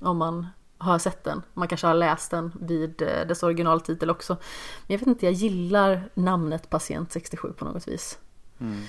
Om 0.01 0.17
man 0.17 0.47
har 0.77 0.99
sett 0.99 1.23
den. 1.23 1.41
Man 1.53 1.67
kanske 1.67 1.87
har 1.87 1.93
läst 1.93 2.31
den 2.31 2.51
vid 2.59 3.01
eh, 3.01 3.27
dess 3.27 3.43
originaltitel 3.43 4.09
också. 4.09 4.33
Men 4.33 4.93
jag 4.93 4.99
vet 4.99 5.07
inte, 5.07 5.25
jag 5.25 5.33
gillar 5.33 6.09
namnet 6.13 6.69
Patient 6.69 7.11
67 7.11 7.53
på 7.53 7.65
något 7.65 7.87
vis. 7.87 8.17
Mm. 8.59 8.81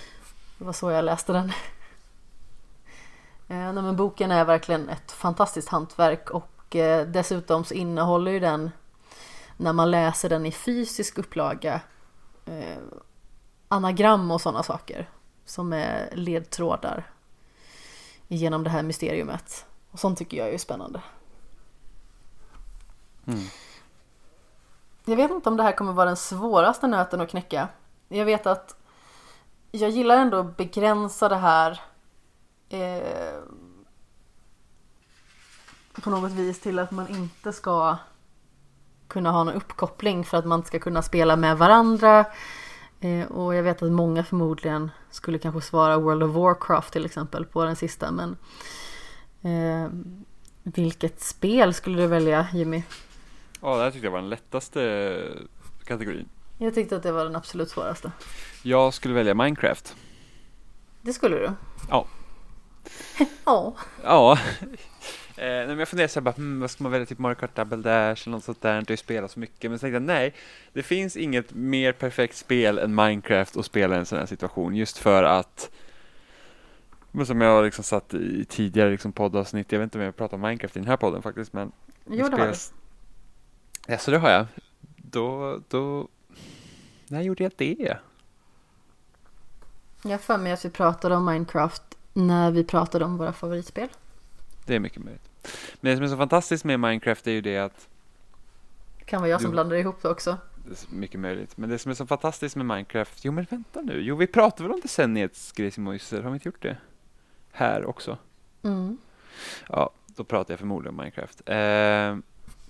Det 0.58 0.64
var 0.64 0.72
så 0.72 0.90
jag 0.90 1.04
läste 1.04 1.32
den. 1.32 1.52
Eh, 3.48 3.72
nej, 3.72 3.82
men 3.82 3.96
boken 3.96 4.30
är 4.30 4.44
verkligen 4.44 4.88
ett 4.88 5.12
fantastiskt 5.12 5.68
hantverk 5.68 6.30
och 6.30 6.76
eh, 6.76 7.06
dessutom 7.06 7.64
så 7.64 7.74
innehåller 7.74 8.32
ju 8.32 8.40
den 8.40 8.70
när 9.56 9.72
man 9.72 9.90
läser 9.90 10.28
den 10.28 10.46
i 10.46 10.52
fysisk 10.52 11.18
upplaga 11.18 11.80
eh, 12.46 12.78
anagram 13.68 14.30
och 14.30 14.40
sådana 14.40 14.62
saker 14.62 15.08
som 15.44 15.72
är 15.72 16.10
ledtrådar 16.12 17.10
genom 18.28 18.64
det 18.64 18.70
här 18.70 18.82
mysteriumet. 18.82 19.66
Och 19.90 19.98
sånt 19.98 20.18
tycker 20.18 20.36
jag 20.36 20.48
är 20.48 20.58
spännande. 20.58 21.02
Mm. 23.26 23.44
Jag 25.04 25.16
vet 25.16 25.30
inte 25.30 25.48
om 25.48 25.56
det 25.56 25.62
här 25.62 25.72
kommer 25.72 25.92
vara 25.92 26.06
den 26.06 26.16
svåraste 26.16 26.86
nöten 26.86 27.20
att 27.20 27.30
knäcka. 27.30 27.68
Jag 28.08 28.24
vet 28.24 28.46
att 28.46 28.76
jag 29.70 29.90
gillar 29.90 30.16
ändå 30.16 30.38
att 30.38 30.56
begränsa 30.56 31.28
det 31.28 31.36
här 31.36 31.80
eh, 32.68 33.38
på 36.02 36.10
något 36.10 36.32
vis 36.32 36.60
till 36.60 36.78
att 36.78 36.90
man 36.90 37.08
inte 37.08 37.52
ska 37.52 37.96
kunna 39.08 39.30
ha 39.30 39.44
någon 39.44 39.54
uppkoppling 39.54 40.24
för 40.24 40.38
att 40.38 40.46
man 40.46 40.64
ska 40.64 40.78
kunna 40.78 41.02
spela 41.02 41.36
med 41.36 41.58
varandra. 41.58 42.24
Eh, 43.00 43.26
och 43.26 43.54
jag 43.54 43.62
vet 43.62 43.82
att 43.82 43.92
många 43.92 44.24
förmodligen 44.24 44.90
skulle 45.10 45.38
kanske 45.38 45.60
svara 45.60 45.98
World 45.98 46.22
of 46.22 46.34
Warcraft 46.34 46.92
till 46.92 47.04
exempel 47.04 47.44
på 47.44 47.64
den 47.64 47.76
sista. 47.76 48.10
Men 48.10 48.36
eh, 49.42 49.90
vilket 50.62 51.20
spel 51.20 51.74
skulle 51.74 52.02
du 52.02 52.06
välja 52.06 52.48
Jimmy? 52.52 52.82
Ja, 53.60 53.76
det 53.76 53.82
här 53.82 53.90
tyckte 53.90 54.06
jag 54.06 54.12
var 54.12 54.20
den 54.20 54.28
lättaste 54.28 55.22
kategorin. 55.84 56.28
Jag 56.58 56.74
tyckte 56.74 56.96
att 56.96 57.02
det 57.02 57.12
var 57.12 57.24
den 57.24 57.36
absolut 57.36 57.70
svåraste. 57.70 58.12
Jag 58.62 58.94
skulle 58.94 59.14
välja 59.14 59.34
Minecraft. 59.34 59.96
Det 61.02 61.12
skulle 61.12 61.36
du? 61.36 61.50
Ja. 61.88 62.06
ja. 63.44 63.74
Ja. 64.04 64.38
Eh, 65.36 65.66
men 65.66 65.78
jag 65.78 65.88
funderar 65.88 66.08
så 66.08 66.20
här 66.20 66.24
bara, 66.24 66.34
hmm, 66.34 66.60
vad 66.60 66.70
ska 66.70 66.82
man 66.82 66.92
välja, 66.92 67.06
typ 67.06 67.18
Mario 67.18 67.34
Kart 67.34 67.56
Double 67.56 67.76
Dash 67.76 68.22
eller 68.28 68.30
något 68.30 68.44
sånt 68.44 68.62
där, 68.62 68.78
inte 68.78 68.96
spelat 68.96 69.30
så 69.30 69.40
mycket. 69.40 69.70
Men 69.70 69.78
så 69.78 69.82
tänkte 69.82 69.94
jag, 69.94 70.02
nej, 70.02 70.34
det 70.72 70.82
finns 70.82 71.16
inget 71.16 71.54
mer 71.54 71.92
perfekt 71.92 72.36
spel 72.36 72.78
än 72.78 72.94
Minecraft 72.94 73.56
att 73.56 73.66
spela 73.66 73.96
i 73.96 73.98
en 73.98 74.06
sån 74.06 74.18
här 74.18 74.26
situation. 74.26 74.74
Just 74.76 74.98
för 74.98 75.22
att, 75.22 75.70
men 77.10 77.26
som 77.26 77.40
jag 77.40 77.50
har 77.50 77.64
liksom 77.64 77.84
satt 77.84 78.14
i 78.14 78.44
tidigare 78.44 78.90
liksom 78.90 79.12
poddavsnitt, 79.12 79.72
jag 79.72 79.78
vet 79.78 79.86
inte 79.86 79.98
om 79.98 80.04
jag 80.04 80.16
pratar 80.16 80.36
om 80.36 80.40
Minecraft 80.40 80.76
i 80.76 80.78
den 80.78 80.88
här 80.88 80.96
podden 80.96 81.22
faktiskt, 81.22 81.52
men 81.52 81.72
Jo, 82.06 82.28
det 82.28 82.36
har 82.36 82.46
du. 82.46 82.54
Ja, 83.86 83.98
så 83.98 84.10
det 84.10 84.18
har 84.18 84.30
jag. 84.30 84.46
Då, 84.96 85.60
då, 85.68 86.08
när 87.08 87.22
gjorde 87.22 87.42
jag 87.42 87.52
det? 87.56 87.96
Jag 90.02 90.10
har 90.10 90.18
för 90.18 90.38
mig 90.38 90.52
att 90.52 90.64
vi 90.64 90.70
pratade 90.70 91.16
om 91.16 91.24
Minecraft 91.24 91.82
när 92.12 92.50
vi 92.50 92.64
pratade 92.64 93.04
om 93.04 93.16
våra 93.16 93.32
favoritspel. 93.32 93.88
Det 94.66 94.74
är 94.74 94.80
mycket 94.80 95.04
möjligt. 95.04 95.28
Men 95.80 95.90
det 95.90 95.96
som 95.96 96.04
är 96.04 96.08
så 96.08 96.16
fantastiskt 96.16 96.64
med 96.64 96.80
Minecraft 96.80 97.26
är 97.26 97.30
ju 97.32 97.40
det 97.40 97.58
att 97.58 97.88
Det 98.98 99.04
kan 99.04 99.20
vara 99.20 99.30
jag 99.30 99.40
som 99.40 99.50
blandar 99.50 99.76
ihop 99.76 100.02
det 100.02 100.08
också. 100.08 100.38
det 100.64 100.70
är 100.92 100.94
mycket 100.94 101.20
möjligt. 101.20 101.56
Men 101.56 101.70
det 101.70 101.78
som 101.78 101.90
är 101.90 101.94
så 101.94 102.06
fantastiskt 102.06 102.56
med 102.56 102.66
Minecraft, 102.66 103.24
jo 103.24 103.32
men 103.32 103.46
vänta 103.50 103.80
nu, 103.80 104.00
jo 104.00 104.16
vi 104.16 104.26
pratade 104.26 104.62
väl 104.62 104.72
om 104.74 104.80
decenniets 104.80 105.52
grejsimojser, 105.52 106.22
har 106.22 106.30
vi 106.30 106.34
inte 106.34 106.48
gjort 106.48 106.62
det? 106.62 106.76
Här 107.52 107.84
också? 107.84 108.18
Mm. 108.62 108.98
Ja, 109.68 109.90
då 110.06 110.24
pratar 110.24 110.52
jag 110.52 110.58
förmodligen 110.58 110.94
om 110.94 110.96
Minecraft. 110.96 111.40
Eh, 111.46 112.16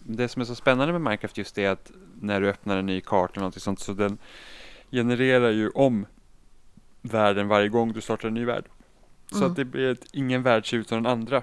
det 0.08 0.28
som 0.28 0.42
är 0.42 0.44
så 0.46 0.54
spännande 0.54 0.92
med 0.92 1.02
Minecraft 1.02 1.38
just 1.38 1.58
är 1.58 1.70
att 1.70 1.90
när 2.20 2.40
du 2.40 2.48
öppnar 2.48 2.76
en 2.76 2.86
ny 2.86 3.00
karta 3.00 3.32
eller 3.34 3.44
något 3.44 3.62
sånt 3.62 3.80
så 3.80 3.92
den 3.92 4.18
genererar 4.90 5.50
ju 5.50 5.68
om 5.70 6.06
världen 7.02 7.48
varje 7.48 7.68
gång 7.68 7.92
du 7.92 8.00
startar 8.00 8.28
en 8.28 8.34
ny 8.34 8.44
värld. 8.44 8.64
Så 9.30 9.36
Mm. 9.36 9.50
att 9.50 9.56
det 9.56 9.64
blir 9.64 9.92
ett, 9.92 10.04
ingen 10.12 10.42
värld 10.42 10.70
ser 10.70 10.76
ut 10.76 10.88
som 10.88 11.02
den 11.02 11.12
andra. 11.12 11.42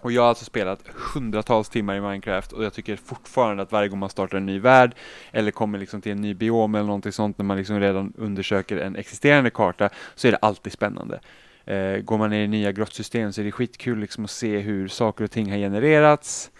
Och 0.00 0.12
jag 0.12 0.22
har 0.22 0.28
alltså 0.28 0.44
spelat 0.44 0.88
hundratals 1.14 1.68
timmar 1.68 1.94
i 1.94 2.00
Minecraft 2.00 2.52
och 2.52 2.64
jag 2.64 2.72
tycker 2.72 2.96
fortfarande 2.96 3.62
att 3.62 3.72
varje 3.72 3.88
gång 3.88 3.98
man 3.98 4.10
startar 4.10 4.38
en 4.38 4.46
ny 4.46 4.58
värld 4.58 4.94
eller 5.32 5.50
kommer 5.50 5.78
liksom 5.78 6.00
till 6.00 6.12
en 6.12 6.20
ny 6.20 6.34
biom 6.34 6.74
eller 6.74 6.86
någonting 6.86 7.12
sånt 7.12 7.38
när 7.38 7.44
man 7.44 7.56
liksom 7.56 7.80
redan 7.80 8.12
undersöker 8.16 8.76
en 8.76 8.96
existerande 8.96 9.50
karta 9.50 9.90
så 10.14 10.28
är 10.28 10.32
det 10.32 10.38
alltid 10.38 10.72
spännande. 10.72 11.20
Eh, 11.64 11.96
går 11.96 12.18
man 12.18 12.30
ner 12.30 12.44
i 12.44 12.48
nya 12.48 12.72
grottsystem 12.72 13.32
så 13.32 13.40
är 13.40 13.44
det 13.44 13.52
skitkul 13.52 13.98
liksom 13.98 14.24
att 14.24 14.30
se 14.30 14.58
hur 14.58 14.88
saker 14.88 15.24
och 15.24 15.30
ting 15.30 15.50
har 15.50 15.58
genererats. 15.58 16.50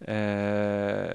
Eh, 0.00 1.10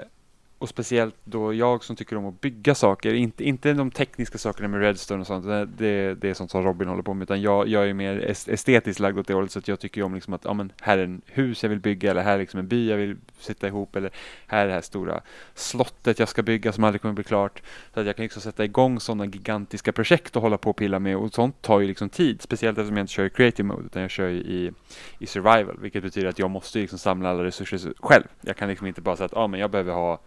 och 0.64 0.70
speciellt 0.70 1.16
då 1.24 1.54
jag 1.54 1.84
som 1.84 1.96
tycker 1.96 2.16
om 2.16 2.26
att 2.26 2.42
bygga 2.42 2.76
saker, 2.76 3.14
inte, 3.14 3.44
inte 3.44 3.74
de 3.74 3.92
tekniska 3.92 4.38
sakerna 4.38 4.68
med 4.68 4.80
Redstone 4.80 5.22
och 5.22 5.28
sånt, 5.28 5.46
det, 5.78 6.16
det, 6.16 6.30
är 6.30 6.34
sånt 6.34 6.52
som 6.52 6.64
Robin 6.64 6.88
håller 6.88 7.04
på 7.04 7.14
med, 7.14 7.24
utan 7.24 7.42
jag, 7.42 7.68
jag 7.68 7.90
är 7.90 7.94
mer 7.94 8.30
estetiskt 8.48 9.00
lagd 9.00 9.20
åt 9.20 9.28
det 9.28 9.34
hållet 9.34 9.52
så 9.52 9.60
att 9.60 9.68
jag 9.68 9.80
tycker 9.80 10.04
om 10.04 10.16
liksom 10.16 10.34
att 10.34 10.46
ja, 10.46 10.54
men 10.54 10.72
här 10.82 10.98
är 10.98 11.04
en 11.04 11.22
hus 11.26 11.64
jag 11.64 11.70
vill 11.70 11.80
bygga 11.80 12.12
eller 12.12 12.22
här 12.22 12.34
är 12.34 12.38
liksom 12.38 12.60
en 12.60 12.68
by 12.68 12.90
jag 12.90 12.98
vill 12.98 13.18
sätta 13.40 13.68
ihop 13.68 13.96
eller 13.96 14.12
här 14.48 14.64
är 14.64 14.68
det 14.68 14.74
här 14.74 14.82
stora 14.82 15.22
slottet 15.54 16.20
jag 16.20 16.30
ska 16.30 16.44
bygga 16.44 16.72
som 16.72 16.84
aldrig 16.84 17.02
kommer 17.02 17.14
bli 17.14 17.24
klart. 17.24 17.62
Så 17.94 18.00
att 18.00 18.06
jag 18.06 18.16
kan 18.16 18.24
liksom 18.24 18.42
sätta 18.42 18.66
igång 18.66 19.00
sådana 19.00 19.26
gigantiska 19.26 19.92
projekt 19.92 20.36
och 20.36 20.42
hålla 20.42 20.58
på 20.58 20.70
och 20.70 20.76
pilla 20.76 21.00
med 21.00 21.18
och 21.18 21.34
sånt 21.34 21.62
tar 21.62 21.80
ju 21.80 21.88
liksom 21.88 22.10
tid, 22.10 22.42
speciellt 22.42 22.78
eftersom 22.78 22.98
jag 22.98 23.04
inte 23.04 23.14
kör 23.14 23.26
i 23.26 23.30
creative 23.30 23.68
mode 23.68 23.86
utan 23.86 24.02
jag 24.02 24.12
kör 24.12 24.28
ju 24.28 24.40
i, 24.40 24.72
i 25.20 25.26
survival, 25.26 25.78
vilket 25.82 26.04
betyder 26.04 26.28
att 26.28 26.40
jag 26.40 26.50
måste 26.50 26.80
liksom 26.80 27.00
samla 27.00 27.30
alla 27.30 27.44
resurser 27.44 27.94
själv. 28.00 28.24
Jag 28.42 28.58
kan 28.58 28.70
liksom 28.70 28.88
inte 28.88 29.02
bara 29.02 29.16
säga 29.16 29.26
att 29.26 29.38
ah, 29.38 29.48
men 29.48 29.60
jag 29.60 29.72
behöver 29.72 29.94
ha 29.94 30.20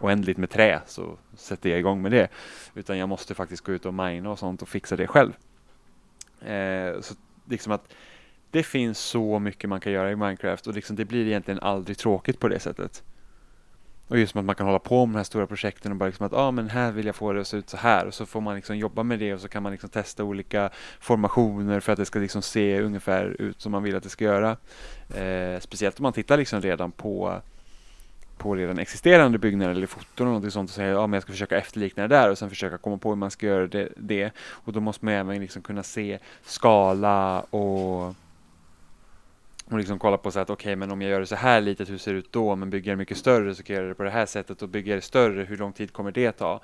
oändligt 0.00 0.38
med 0.38 0.50
trä 0.50 0.80
så 0.86 1.18
sätter 1.36 1.70
jag 1.70 1.78
igång 1.78 2.02
med 2.02 2.12
det. 2.12 2.28
Utan 2.74 2.98
jag 2.98 3.08
måste 3.08 3.34
faktiskt 3.34 3.64
gå 3.64 3.72
ut 3.72 3.86
och 3.86 3.94
mina 3.94 4.30
och 4.30 4.38
sånt 4.38 4.62
och 4.62 4.68
fixa 4.68 4.96
det 4.96 5.06
själv. 5.06 5.32
Eh, 6.40 7.00
så 7.00 7.14
liksom 7.44 7.72
att 7.72 7.92
det 8.50 8.62
finns 8.62 8.98
så 8.98 9.38
mycket 9.38 9.70
man 9.70 9.80
kan 9.80 9.92
göra 9.92 10.10
i 10.10 10.16
Minecraft 10.16 10.66
och 10.66 10.74
liksom 10.74 10.96
det 10.96 11.04
blir 11.04 11.26
egentligen 11.26 11.60
aldrig 11.60 11.98
tråkigt 11.98 12.40
på 12.40 12.48
det 12.48 12.60
sättet. 12.60 13.02
Och 14.08 14.18
just 14.18 14.32
som 14.32 14.38
att 14.38 14.44
man 14.44 14.54
kan 14.54 14.66
hålla 14.66 14.78
på 14.78 15.06
med 15.06 15.14
de 15.14 15.18
här 15.18 15.24
stora 15.24 15.46
projekten 15.46 15.92
och 15.92 15.98
bara 15.98 16.06
liksom 16.06 16.26
att 16.26 16.32
ah, 16.32 16.50
men 16.50 16.68
här 16.68 16.92
vill 16.92 17.06
jag 17.06 17.14
få 17.14 17.32
det 17.32 17.40
att 17.40 17.46
se 17.46 17.56
ut 17.56 17.70
så 17.70 17.76
här 17.76 18.06
och 18.06 18.14
så 18.14 18.26
får 18.26 18.40
man 18.40 18.54
liksom 18.54 18.76
jobba 18.76 19.02
med 19.02 19.18
det 19.18 19.34
och 19.34 19.40
så 19.40 19.48
kan 19.48 19.62
man 19.62 19.72
liksom 19.72 19.90
testa 19.90 20.24
olika 20.24 20.70
formationer 21.00 21.80
för 21.80 21.92
att 21.92 21.98
det 21.98 22.04
ska 22.04 22.18
liksom 22.18 22.42
se 22.42 22.80
ungefär 22.80 23.36
ut 23.38 23.60
som 23.60 23.72
man 23.72 23.82
vill 23.82 23.96
att 23.96 24.02
det 24.02 24.08
ska 24.08 24.24
göra. 24.24 24.56
Eh, 25.14 25.60
speciellt 25.60 25.98
om 25.98 26.02
man 26.02 26.12
tittar 26.12 26.36
liksom 26.36 26.60
redan 26.60 26.92
på 26.92 27.40
på 28.38 28.54
redan 28.54 28.78
existerande 28.78 29.38
byggnader 29.38 29.70
eller 29.70 29.86
foton 29.86 30.26
och 30.28 30.42
något 30.42 30.52
sånt 30.52 30.70
och 30.70 30.74
säger 30.74 30.92
ja 30.92 31.06
men 31.06 31.12
jag 31.12 31.22
ska 31.22 31.32
försöka 31.32 31.58
efterlikna 31.58 32.02
det 32.02 32.16
där 32.16 32.30
och 32.30 32.38
sen 32.38 32.48
försöka 32.50 32.78
komma 32.78 32.98
på 32.98 33.08
hur 33.08 33.16
man 33.16 33.30
ska 33.30 33.46
göra 33.46 33.66
det, 33.66 33.88
det. 33.96 34.32
och 34.38 34.72
då 34.72 34.80
måste 34.80 35.04
man 35.04 35.14
även 35.14 35.40
liksom 35.40 35.62
kunna 35.62 35.82
se 35.82 36.18
skala 36.42 37.40
och 37.40 38.14
och 39.70 39.78
liksom 39.78 39.98
kolla 39.98 40.16
på 40.16 40.30
så 40.30 40.40
att 40.40 40.50
okej 40.50 40.76
men 40.76 40.90
om 40.90 41.02
jag 41.02 41.10
gör 41.10 41.20
det 41.20 41.26
så 41.26 41.34
här 41.34 41.60
litet 41.60 41.90
hur 41.90 41.98
ser 41.98 42.12
det 42.12 42.18
ut 42.18 42.32
då 42.32 42.56
men 42.56 42.70
bygger 42.70 42.90
jag 42.90 42.98
det 42.98 42.98
mycket 42.98 43.18
större 43.18 43.54
så 43.54 43.62
kan 43.62 43.76
jag 43.76 43.80
göra 43.80 43.88
det 43.88 43.94
på 43.94 44.02
det 44.02 44.10
här 44.10 44.26
sättet 44.26 44.62
och 44.62 44.68
bygger 44.68 44.92
jag 44.92 44.98
det 44.98 45.02
större 45.04 45.42
hur 45.42 45.56
lång 45.56 45.72
tid 45.72 45.92
kommer 45.92 46.10
det 46.10 46.32
ta 46.32 46.60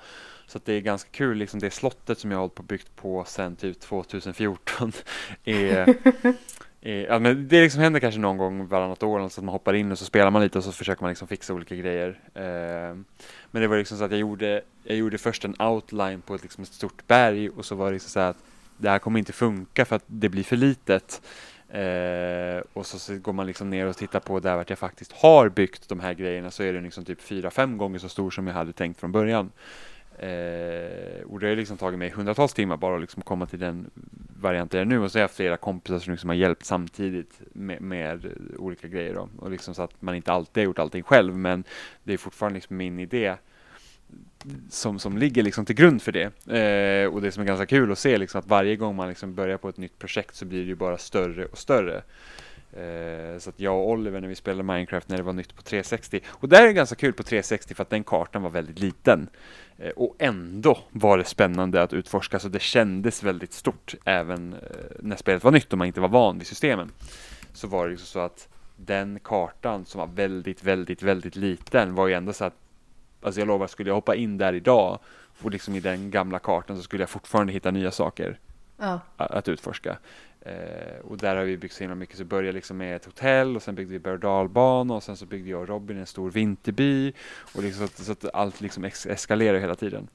så 0.47 0.57
att 0.57 0.65
det 0.65 0.73
är 0.73 0.81
ganska 0.81 1.09
kul 1.11 1.37
liksom 1.37 1.59
det 1.59 1.71
slottet 1.71 2.19
som 2.19 2.31
jag 2.31 2.37
har 2.37 2.41
hållit 2.41 2.55
på 2.55 2.63
byggt 2.63 2.95
på 2.95 3.23
sen 3.27 3.55
typ 3.55 3.79
2014 3.79 4.91
är 5.45 5.95
Ja, 6.87 7.19
men 7.19 7.47
det 7.47 7.61
liksom 7.61 7.81
händer 7.81 7.99
kanske 7.99 8.19
någon 8.19 8.37
gång 8.37 8.67
varannat 8.67 9.03
år 9.03 9.19
så 9.29 9.39
att 9.39 9.45
man 9.45 9.53
hoppar 9.53 9.73
in 9.73 9.91
och 9.91 9.99
så 9.99 10.05
spelar 10.05 10.31
man 10.31 10.41
lite 10.41 10.57
och 10.57 10.63
så 10.63 10.71
försöker 10.71 11.01
man 11.01 11.09
liksom 11.09 11.27
fixa 11.27 11.53
olika 11.53 11.75
grejer. 11.75 12.19
Eh, 12.33 12.95
men 13.51 13.61
det 13.61 13.67
var 13.67 13.77
liksom 13.77 13.97
så 13.97 14.03
att 14.03 14.11
jag 14.11 14.19
gjorde, 14.19 14.61
jag 14.83 14.97
gjorde 14.97 15.17
först 15.17 15.45
en 15.45 15.61
outline 15.61 16.21
på 16.21 16.35
ett, 16.35 16.41
liksom 16.41 16.63
ett 16.63 16.73
stort 16.73 17.07
berg 17.07 17.49
och 17.49 17.65
så 17.65 17.75
var 17.75 17.85
det 17.85 17.91
liksom 17.91 18.09
så 18.09 18.19
att 18.19 18.37
det 18.77 18.89
här 18.89 18.99
kommer 18.99 19.19
inte 19.19 19.33
funka 19.33 19.85
för 19.85 19.95
att 19.95 20.03
det 20.07 20.29
blir 20.29 20.43
för 20.43 20.55
litet. 20.55 21.21
Eh, 21.69 22.63
och 22.73 22.85
så, 22.85 22.99
så 22.99 23.17
går 23.17 23.33
man 23.33 23.47
liksom 23.47 23.69
ner 23.69 23.85
och 23.85 23.97
tittar 23.97 24.19
på 24.19 24.39
där 24.39 24.55
vart 24.55 24.69
jag 24.69 24.79
faktiskt 24.79 25.11
har 25.11 25.49
byggt 25.49 25.89
de 25.89 25.99
här 25.99 26.13
grejerna 26.13 26.51
så 26.51 26.63
är 26.63 26.73
den 26.73 26.83
liksom 26.83 27.05
typ 27.05 27.21
fyra 27.21 27.51
fem 27.51 27.77
gånger 27.77 27.99
så 27.99 28.09
stor 28.09 28.31
som 28.31 28.47
jag 28.47 28.53
hade 28.53 28.73
tänkt 28.73 28.99
från 28.99 29.11
början. 29.11 29.51
Eh, 30.19 31.21
och 31.21 31.39
det 31.39 31.47
har 31.47 31.55
liksom 31.55 31.77
tagit 31.77 31.99
mig 31.99 32.09
hundratals 32.09 32.53
timmar 32.53 32.77
bara 32.77 32.95
att 32.95 33.01
liksom 33.01 33.21
komma 33.21 33.45
till 33.45 33.59
den 33.59 33.89
varianten 34.39 34.77
jag 34.77 34.85
är 34.85 34.89
nu 34.89 34.99
och 34.99 35.11
så 35.11 35.17
har 35.17 35.21
jag 35.21 35.31
flera 35.31 35.57
kompisar 35.57 35.99
som 35.99 36.11
liksom 36.11 36.29
har 36.29 36.35
hjälpt 36.35 36.65
samtidigt 36.65 37.41
med, 37.53 37.81
med 37.81 38.31
olika 38.57 38.87
grejer 38.87 39.13
då. 39.13 39.29
och 39.37 39.51
liksom 39.51 39.73
så 39.75 39.81
att 39.81 40.01
man 40.01 40.15
inte 40.15 40.31
alltid 40.31 40.61
har 40.61 40.65
gjort 40.65 40.79
allting 40.79 41.03
själv 41.03 41.37
men 41.37 41.63
det 42.03 42.13
är 42.13 42.17
fortfarande 42.17 42.55
liksom 42.55 42.77
min 42.77 42.99
idé 42.99 43.35
som, 44.69 44.99
som 44.99 45.17
ligger 45.17 45.43
liksom 45.43 45.65
till 45.65 45.75
grund 45.75 46.01
för 46.01 46.11
det. 46.11 46.23
Eh, 46.59 47.13
och 47.13 47.21
det 47.21 47.31
som 47.31 47.43
är 47.43 47.47
ganska 47.47 47.65
kul 47.65 47.91
att 47.91 47.99
se 47.99 48.17
liksom 48.17 48.39
att 48.39 48.47
varje 48.47 48.75
gång 48.75 48.95
man 48.95 49.09
liksom 49.09 49.35
börjar 49.35 49.57
på 49.57 49.69
ett 49.69 49.77
nytt 49.77 49.99
projekt 49.99 50.35
så 50.35 50.45
blir 50.45 50.59
det 50.59 50.67
ju 50.67 50.75
bara 50.75 50.97
större 50.97 51.45
och 51.45 51.57
större. 51.57 52.01
Eh, 52.75 53.39
så 53.39 53.49
att 53.49 53.59
jag 53.59 53.75
och 53.75 53.89
Oliver 53.89 54.21
när 54.21 54.27
vi 54.27 54.35
spelade 54.35 54.63
Minecraft 54.63 55.09
när 55.09 55.17
det 55.17 55.23
var 55.23 55.33
nytt 55.33 55.55
på 55.55 55.61
360 55.61 56.19
och 56.27 56.49
där 56.49 56.61
är 56.61 56.67
det 56.67 56.73
ganska 56.73 56.95
kul 56.95 57.13
på 57.13 57.23
360 57.23 57.73
för 57.75 57.81
att 57.83 57.89
den 57.89 58.03
kartan 58.03 58.41
var 58.41 58.49
väldigt 58.49 58.79
liten. 58.79 59.29
Eh, 59.77 59.89
och 59.89 60.15
ändå 60.19 60.77
var 60.91 61.17
det 61.17 61.23
spännande 61.23 61.81
att 61.81 61.93
utforska 61.93 62.39
så 62.39 62.47
det 62.47 62.61
kändes 62.61 63.23
väldigt 63.23 63.53
stort 63.53 63.95
även 64.05 64.53
eh, 64.53 64.59
när 64.99 65.15
spelet 65.15 65.43
var 65.43 65.51
nytt 65.51 65.71
och 65.71 65.77
man 65.77 65.87
inte 65.87 66.01
var 66.01 66.09
van 66.09 66.37
vid 66.37 66.47
systemen. 66.47 66.91
Så 67.53 67.67
var 67.67 67.85
det 67.85 67.91
liksom 67.91 68.07
så 68.07 68.19
att 68.19 68.47
den 68.75 69.19
kartan 69.23 69.85
som 69.85 69.99
var 69.99 70.07
väldigt, 70.07 70.63
väldigt, 70.63 71.03
väldigt 71.03 71.35
liten 71.35 71.95
var 71.95 72.07
ju 72.07 72.13
ändå 72.13 72.33
så 72.33 72.45
att 72.45 72.53
Alltså 73.21 73.41
jag 73.41 73.47
lovar, 73.47 73.67
skulle 73.67 73.89
jag 73.89 73.95
hoppa 73.95 74.15
in 74.15 74.37
där 74.37 74.53
idag 74.53 74.99
och 75.41 75.51
liksom 75.51 75.75
i 75.75 75.79
den 75.79 76.11
gamla 76.11 76.39
kartan 76.39 76.77
så 76.77 76.83
skulle 76.83 77.01
jag 77.03 77.09
fortfarande 77.09 77.53
hitta 77.53 77.71
nya 77.71 77.91
saker 77.91 78.39
Ja. 78.77 78.99
att 79.17 79.47
utforska. 79.47 79.97
Eh, 80.45 80.99
och 81.03 81.17
där 81.17 81.35
har 81.35 81.43
vi 81.43 81.57
byggt 81.57 81.73
så 81.73 81.83
himla 81.83 81.95
mycket. 81.95 82.17
Så 82.17 82.23
vi 82.23 82.29
började 82.29 82.51
liksom 82.51 82.77
med 82.77 82.95
ett 82.95 83.05
hotell 83.05 83.55
och 83.55 83.63
sen 83.63 83.75
byggde 83.75 83.93
vi 83.93 83.99
berg 83.99 84.13
och 84.13 84.19
dalbana 84.19 84.93
och 84.93 85.03
sen 85.03 85.17
så 85.17 85.25
byggde 85.25 85.49
jag 85.49 85.61
och 85.61 85.67
Robin 85.67 85.97
en 85.97 86.05
stor 86.05 86.31
vinterby. 86.31 87.13
Och 87.55 87.63
liksom 87.63 87.79
så, 87.79 87.83
att, 87.83 88.05
så 88.05 88.11
att 88.11 88.35
allt 88.35 88.61
liksom 88.61 88.83
ex- 88.83 89.05
eskalerar 89.05 89.59
hela 89.59 89.75
tiden. 89.75 90.07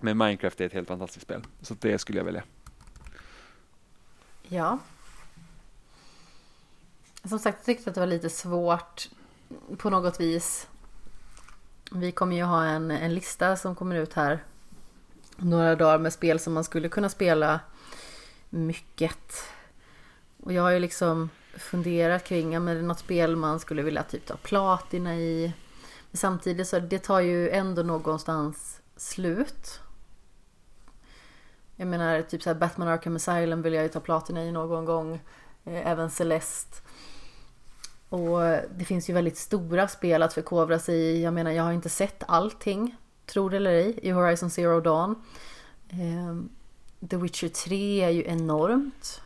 Men 0.00 0.18
Minecraft 0.18 0.60
är 0.60 0.66
ett 0.66 0.72
helt 0.72 0.88
fantastiskt 0.88 1.22
spel. 1.22 1.42
Så 1.62 1.76
det 1.80 1.98
skulle 1.98 2.18
jag 2.18 2.24
välja. 2.24 2.42
Ja. 4.42 4.78
Som 7.24 7.38
sagt, 7.38 7.58
jag 7.58 7.64
tyckte 7.64 7.90
att 7.90 7.94
det 7.94 8.00
var 8.00 8.06
lite 8.06 8.30
svårt 8.30 9.08
på 9.76 9.90
något 9.90 10.20
vis. 10.20 10.68
Vi 11.92 12.12
kommer 12.12 12.36
ju 12.36 12.42
ha 12.42 12.64
en, 12.64 12.90
en 12.90 13.14
lista 13.14 13.56
som 13.56 13.74
kommer 13.74 13.96
ut 13.96 14.14
här 14.14 14.42
några 15.36 15.76
dagar 15.76 15.98
med 15.98 16.12
spel 16.12 16.38
som 16.38 16.52
man 16.52 16.64
skulle 16.64 16.88
kunna 16.88 17.08
spela 17.08 17.60
mycket. 18.50 19.34
Och 20.42 20.52
jag 20.52 20.62
har 20.62 20.70
ju 20.70 20.78
liksom 20.78 21.30
funderat 21.56 22.24
kring, 22.24 22.52
ja 22.52 22.60
men 22.60 22.76
det 22.76 22.82
något 22.82 22.98
spel 22.98 23.36
man 23.36 23.60
skulle 23.60 23.82
vilja 23.82 24.02
typ 24.02 24.26
ta 24.26 24.36
platina 24.36 25.16
i. 25.16 25.52
Men 26.10 26.18
samtidigt 26.18 26.68
så 26.68 26.78
det 26.78 26.98
tar 26.98 27.20
ju 27.20 27.50
ändå 27.50 27.82
någonstans 27.82 28.80
slut. 28.96 29.80
Jag 31.76 31.88
menar 31.88 32.22
typ 32.22 32.42
såhär 32.42 32.54
Batman 32.54 32.88
Arkham 32.88 33.16
Asylum 33.16 33.62
vill 33.62 33.72
jag 33.72 33.82
ju 33.82 33.88
ta 33.88 34.00
platina 34.00 34.44
i 34.44 34.52
någon 34.52 34.84
gång. 34.84 35.20
Eh, 35.64 35.86
även 35.86 36.10
Celeste. 36.10 36.76
Och 38.08 38.40
det 38.76 38.84
finns 38.84 39.10
ju 39.10 39.14
väldigt 39.14 39.38
stora 39.38 39.88
spel 39.88 40.22
att 40.22 40.34
förkovra 40.34 40.78
sig 40.78 40.94
i. 40.94 41.22
Jag 41.22 41.34
menar 41.34 41.50
jag 41.50 41.62
har 41.62 41.72
inte 41.72 41.88
sett 41.88 42.22
allting, 42.28 42.96
tror 43.26 43.50
det 43.50 43.56
eller 43.56 43.70
ej, 43.70 43.98
i 44.02 44.10
Horizon 44.10 44.50
Zero 44.50 44.80
Dawn. 44.80 45.22
Ehm, 45.90 46.48
The 47.10 47.16
Witcher 47.16 47.48
3 47.48 48.04
är 48.04 48.10
ju 48.10 48.24
enormt. 48.26 49.22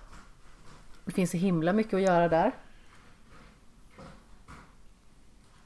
Det 1.04 1.12
finns 1.12 1.30
så 1.30 1.36
himla 1.36 1.72
mycket 1.72 1.94
att 1.94 2.02
göra 2.02 2.28
där. 2.28 2.52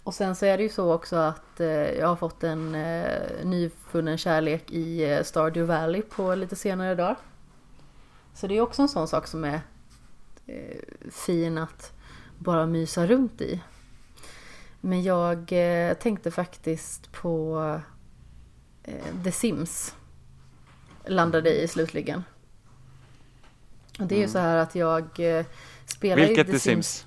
Och 0.03 0.15
sen 0.15 0.37
så 0.37 0.47
är 0.47 0.57
det 0.57 0.63
ju 0.63 0.69
så 0.69 0.93
också 0.93 1.17
att 1.17 1.61
eh, 1.61 1.69
jag 1.69 2.09
har 2.09 2.17
fått 2.17 2.45
en 2.45 2.75
eh, 2.75 3.45
nyfunnen 3.45 4.19
kärlek 4.19 4.71
i 4.71 5.13
eh, 5.13 5.23
Stardew 5.23 5.75
Valley 5.75 6.03
på 6.03 6.35
lite 6.35 6.57
senare 6.57 6.95
dagar. 6.95 7.17
Så 8.35 8.47
det 8.47 8.57
är 8.57 8.61
också 8.61 8.83
en 8.83 8.89
sån 8.89 9.09
sak 9.09 9.27
som 9.27 9.45
är 9.45 9.61
eh, 10.47 11.11
fin 11.11 11.59
att 11.59 11.93
bara 12.39 12.67
mysa 12.67 13.07
runt 13.07 13.41
i. 13.41 13.63
Men 14.81 15.03
jag 15.03 15.53
eh, 15.53 15.95
tänkte 15.95 16.31
faktiskt 16.31 17.13
på 17.13 17.61
eh, 18.83 19.23
The 19.25 19.33
Sims. 19.33 19.95
Landade 21.07 21.63
i 21.63 21.69
slutligen. 21.69 22.25
Och 23.99 24.07
det 24.07 24.15
är 24.15 24.19
ju 24.19 24.23
Mm. 24.25 24.33
så 24.33 24.39
här 24.39 24.57
att 24.57 24.75
jag 24.75 25.21
eh, 25.39 25.45
spelar 25.87 26.17
ju 26.23 26.27
Vilket 26.27 26.47
The 26.47 26.59
Sims? 26.59 27.07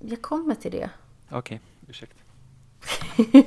Jag 0.00 0.22
kommer 0.22 0.54
till 0.54 0.70
det. 0.72 0.90
Okej, 1.30 1.60
ursäkta. 1.88 2.20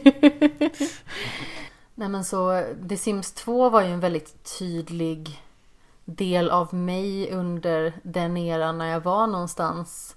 Nej 1.95 2.09
men 2.09 2.26
så 2.26 2.64
The 2.89 2.97
Sims 2.97 3.34
2 3.34 3.69
var 3.69 3.81
ju 3.81 3.88
en 3.88 3.99
väldigt 3.99 4.57
tydlig 4.59 5.41
del 6.05 6.49
av 6.49 6.73
mig 6.73 7.31
under 7.31 7.93
den 8.03 8.38
eran 8.38 8.77
när 8.77 8.85
jag 8.91 8.99
var 8.99 9.27
någonstans 9.27 10.15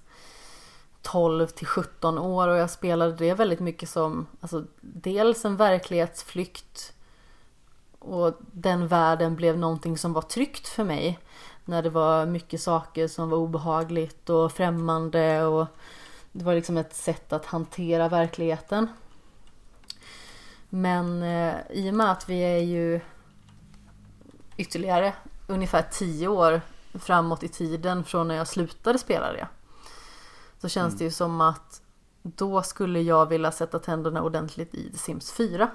12 1.01 1.47
till 1.47 1.67
17 1.67 2.17
år 2.17 2.47
och 2.47 2.57
jag 2.57 2.69
spelade 2.69 3.15
det 3.15 3.33
väldigt 3.33 3.59
mycket 3.59 3.89
som 3.89 4.27
alltså, 4.39 4.65
dels 4.81 5.45
en 5.45 5.57
verklighetsflykt 5.57 6.93
och 8.01 8.33
den 8.51 8.87
världen 8.87 9.35
blev 9.35 9.57
någonting 9.57 9.97
som 9.97 10.13
var 10.13 10.21
tryggt 10.21 10.67
för 10.67 10.83
mig 10.83 11.19
när 11.65 11.83
det 11.83 11.89
var 11.89 12.25
mycket 12.25 12.61
saker 12.61 13.07
som 13.07 13.29
var 13.29 13.37
obehagligt 13.37 14.29
och 14.29 14.51
främmande 14.51 15.43
och 15.45 15.67
det 16.31 16.43
var 16.43 16.55
liksom 16.55 16.77
ett 16.77 16.95
sätt 16.95 17.33
att 17.33 17.45
hantera 17.45 18.09
verkligheten. 18.09 18.87
Men 20.69 21.23
eh, 21.23 21.55
i 21.69 21.89
och 21.89 21.93
med 21.93 22.11
att 22.11 22.29
vi 22.29 22.39
är 22.39 22.57
ju 22.57 23.01
ytterligare 24.57 25.13
ungefär 25.47 25.85
10 25.91 26.27
år 26.27 26.61
framåt 26.93 27.43
i 27.43 27.47
tiden 27.47 28.03
från 28.03 28.27
när 28.27 28.35
jag 28.35 28.47
slutade 28.47 28.99
spela 28.99 29.33
det. 29.33 29.47
Så 30.61 30.69
känns 30.69 30.93
Mm. 30.93 30.97
det 30.97 31.03
ju 31.03 31.11
som 31.11 31.41
att 31.41 31.81
då 32.21 32.63
skulle 32.63 33.01
jag 33.01 33.25
vilja 33.25 33.51
sätta 33.51 33.79
tänderna 33.79 34.23
ordentligt 34.23 34.75
i 34.75 34.91
The 34.91 34.97
Sims 34.97 35.31
4. 35.31 35.69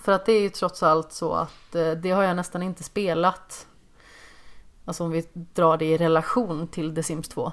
För 0.00 0.12
att 0.12 0.26
det 0.26 0.32
är 0.32 0.40
ju 0.40 0.48
trots 0.48 0.82
allt 0.82 1.12
så 1.12 1.32
att 1.32 1.74
eh, 1.74 1.90
det 1.90 2.10
har 2.10 2.22
jag 2.22 2.36
nästan 2.36 2.62
inte 2.62 2.84
spelat. 2.84 3.66
Alltså 4.84 5.04
om 5.04 5.10
vi 5.10 5.28
drar 5.32 5.76
det 5.76 5.84
i 5.84 5.96
relation 5.96 6.68
till 6.68 6.94
The 6.94 7.02
Sims 7.02 7.28
2. 7.28 7.52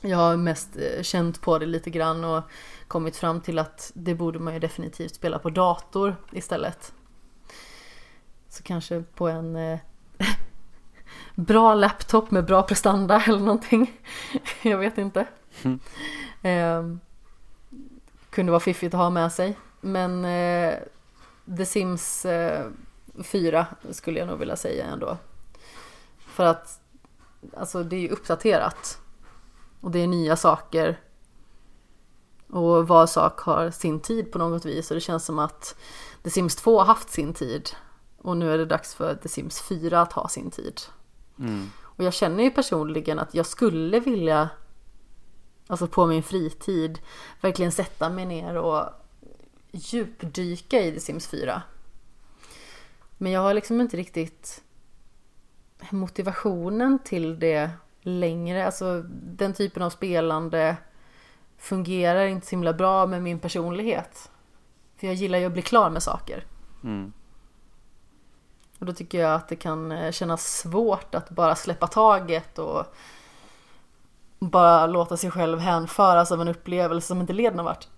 Jag 0.00 0.16
har 0.16 0.36
mest 0.36 0.76
eh, 0.76 1.02
känt 1.02 1.40
på 1.40 1.58
det 1.58 1.66
lite 1.66 1.90
grann 1.90 2.24
och 2.24 2.42
kommit 2.88 3.16
fram 3.16 3.40
till 3.40 3.58
att 3.58 3.90
det 3.94 4.14
borde 4.14 4.38
man 4.38 4.54
ju 4.54 4.60
definitivt 4.60 5.14
spela 5.14 5.38
på 5.38 5.50
dator 5.50 6.16
istället. 6.32 6.92
Så 8.48 8.62
kanske 8.62 9.02
på 9.14 9.28
en 9.28 9.56
eh, 9.56 9.78
bra 11.34 11.74
laptop 11.74 12.30
med 12.30 12.44
bra 12.44 12.62
prestanda 12.62 13.22
eller 13.26 13.38
någonting. 13.38 13.92
Jag 14.62 14.78
vet 14.78 14.98
inte. 14.98 15.26
Mm. 15.62 15.80
Eh, 16.42 16.98
kunde 18.30 18.52
vara 18.52 18.60
fiffigt 18.60 18.94
att 18.94 19.00
ha 19.00 19.10
med 19.10 19.32
sig. 19.32 19.56
Men 19.80 20.24
eh, 20.24 20.78
The 21.56 21.66
Sims 21.66 22.24
eh, 22.24 22.66
4 23.22 23.66
skulle 23.90 24.18
jag 24.18 24.28
nog 24.28 24.38
vilja 24.38 24.56
säga 24.56 24.86
ändå. 24.86 25.16
För 26.18 26.44
att 26.44 26.80
alltså 27.56 27.82
det 27.82 27.96
är 27.96 28.00
ju 28.00 28.08
uppdaterat. 28.08 29.00
Och 29.80 29.90
det 29.90 29.98
är 29.98 30.06
nya 30.06 30.36
saker. 30.36 31.00
Och 32.50 32.88
var 32.88 33.06
sak 33.06 33.40
har 33.40 33.70
sin 33.70 34.00
tid 34.00 34.32
på 34.32 34.38
något 34.38 34.64
vis. 34.64 34.90
Och 34.90 34.94
det 34.94 35.00
känns 35.00 35.24
som 35.24 35.38
att 35.38 35.76
The 36.22 36.30
Sims 36.30 36.56
2 36.56 36.78
har 36.78 36.86
haft 36.86 37.10
sin 37.10 37.34
tid. 37.34 37.70
Och 38.18 38.36
nu 38.36 38.52
är 38.52 38.58
det 38.58 38.64
dags 38.64 38.94
för 38.94 39.14
The 39.14 39.28
Sims 39.28 39.60
4 39.60 40.00
att 40.00 40.12
ha 40.12 40.28
sin 40.28 40.50
tid. 40.50 40.80
Mm. 41.38 41.70
Och 41.82 42.04
jag 42.04 42.14
känner 42.14 42.44
ju 42.44 42.50
personligen 42.50 43.18
att 43.18 43.34
jag 43.34 43.46
skulle 43.46 44.00
vilja, 44.00 44.48
alltså 45.66 45.86
på 45.86 46.06
min 46.06 46.22
fritid, 46.22 46.98
verkligen 47.40 47.72
sätta 47.72 48.10
mig 48.10 48.26
ner 48.26 48.56
och 48.56 48.84
djupdyka 49.70 50.80
i 50.80 50.92
The 50.92 51.00
Sims 51.00 51.26
4. 51.26 51.62
Men 53.18 53.32
jag 53.32 53.40
har 53.40 53.54
liksom 53.54 53.80
inte 53.80 53.96
riktigt 53.96 54.62
motivationen 55.90 56.98
till 57.04 57.38
det 57.38 57.70
längre. 58.00 58.66
Alltså 58.66 59.02
den 59.10 59.52
typen 59.52 59.82
av 59.82 59.90
spelande 59.90 60.76
fungerar 61.58 62.26
inte 62.26 62.46
så 62.46 62.50
himla 62.50 62.72
bra 62.72 63.06
med 63.06 63.22
min 63.22 63.38
personlighet. 63.38 64.30
För 64.96 65.06
jag 65.06 65.16
gillar 65.16 65.38
ju 65.38 65.44
att 65.44 65.52
bli 65.52 65.62
klar 65.62 65.90
med 65.90 66.02
saker. 66.02 66.44
Mm. 66.84 67.12
Och 68.78 68.86
då 68.86 68.92
tycker 68.92 69.20
jag 69.20 69.34
att 69.34 69.48
det 69.48 69.56
kan 69.56 69.92
eh, 69.92 70.12
kännas 70.12 70.58
svårt 70.58 71.14
att 71.14 71.30
bara 71.30 71.54
släppa 71.54 71.86
taget 71.86 72.58
och 72.58 72.94
bara 74.38 74.86
låta 74.86 75.16
sig 75.16 75.30
själv 75.30 75.58
hänföras 75.58 76.32
av 76.32 76.40
en 76.40 76.48
upplevelse 76.48 77.08
som 77.08 77.20
inte 77.20 77.32
leder 77.32 77.56
någon 77.56 77.64
vart. 77.64 77.88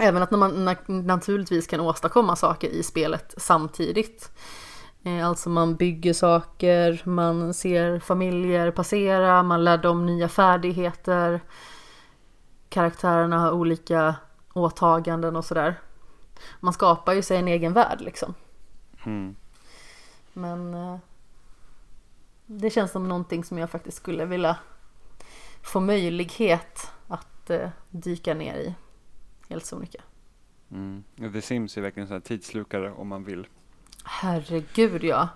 Även 0.00 0.22
att 0.22 0.30
man 0.30 0.68
na- 0.68 1.02
naturligtvis 1.02 1.66
kan 1.66 1.80
åstadkomma 1.80 2.36
saker 2.36 2.68
i 2.68 2.82
spelet 2.82 3.34
samtidigt. 3.36 4.30
Eh, 5.02 5.28
Alltså 5.28 5.50
man 5.50 5.76
bygger 5.76 6.12
saker, 6.12 7.02
man 7.04 7.54
ser 7.54 7.98
familjer 8.00 8.70
passera, 8.70 9.42
man 9.42 9.64
lär 9.64 9.78
dem 9.78 10.06
nya 10.06 10.28
färdigheter. 10.28 11.40
Karaktärerna 12.68 13.38
har 13.38 13.50
olika 13.52 14.14
åtaganden 14.52 15.36
och 15.36 15.44
sådär. 15.44 15.80
Man 16.60 16.72
skapar 16.72 17.12
ju 17.12 17.22
sig 17.22 17.36
en 17.36 17.48
egen 17.48 17.72
värld 17.72 18.00
liksom. 18.00 18.34
Mm. 19.06 19.36
Men 20.32 20.74
eh, 20.74 20.96
det 22.46 22.70
känns 22.70 22.92
som 22.92 23.08
någonting 23.08 23.44
som 23.44 23.58
jag 23.58 23.70
faktiskt 23.70 23.96
skulle 23.96 24.24
vilja 24.24 24.56
få 25.62 25.80
möjlighet 25.80 26.90
att 27.08 27.50
eh, 27.50 27.68
dyka 27.90 28.34
ner 28.34 28.54
i. 28.56 28.74
Helt 29.48 29.66
sonika. 29.66 30.02
Mm. 30.70 31.04
The 31.32 31.42
Sims 31.42 31.76
är 31.76 31.80
verkligen 31.80 32.12
en 32.12 32.20
tidslukare 32.20 32.92
om 32.92 33.08
man 33.08 33.24
vill. 33.24 33.46
Herregud 34.04 35.04
ja. 35.04 35.28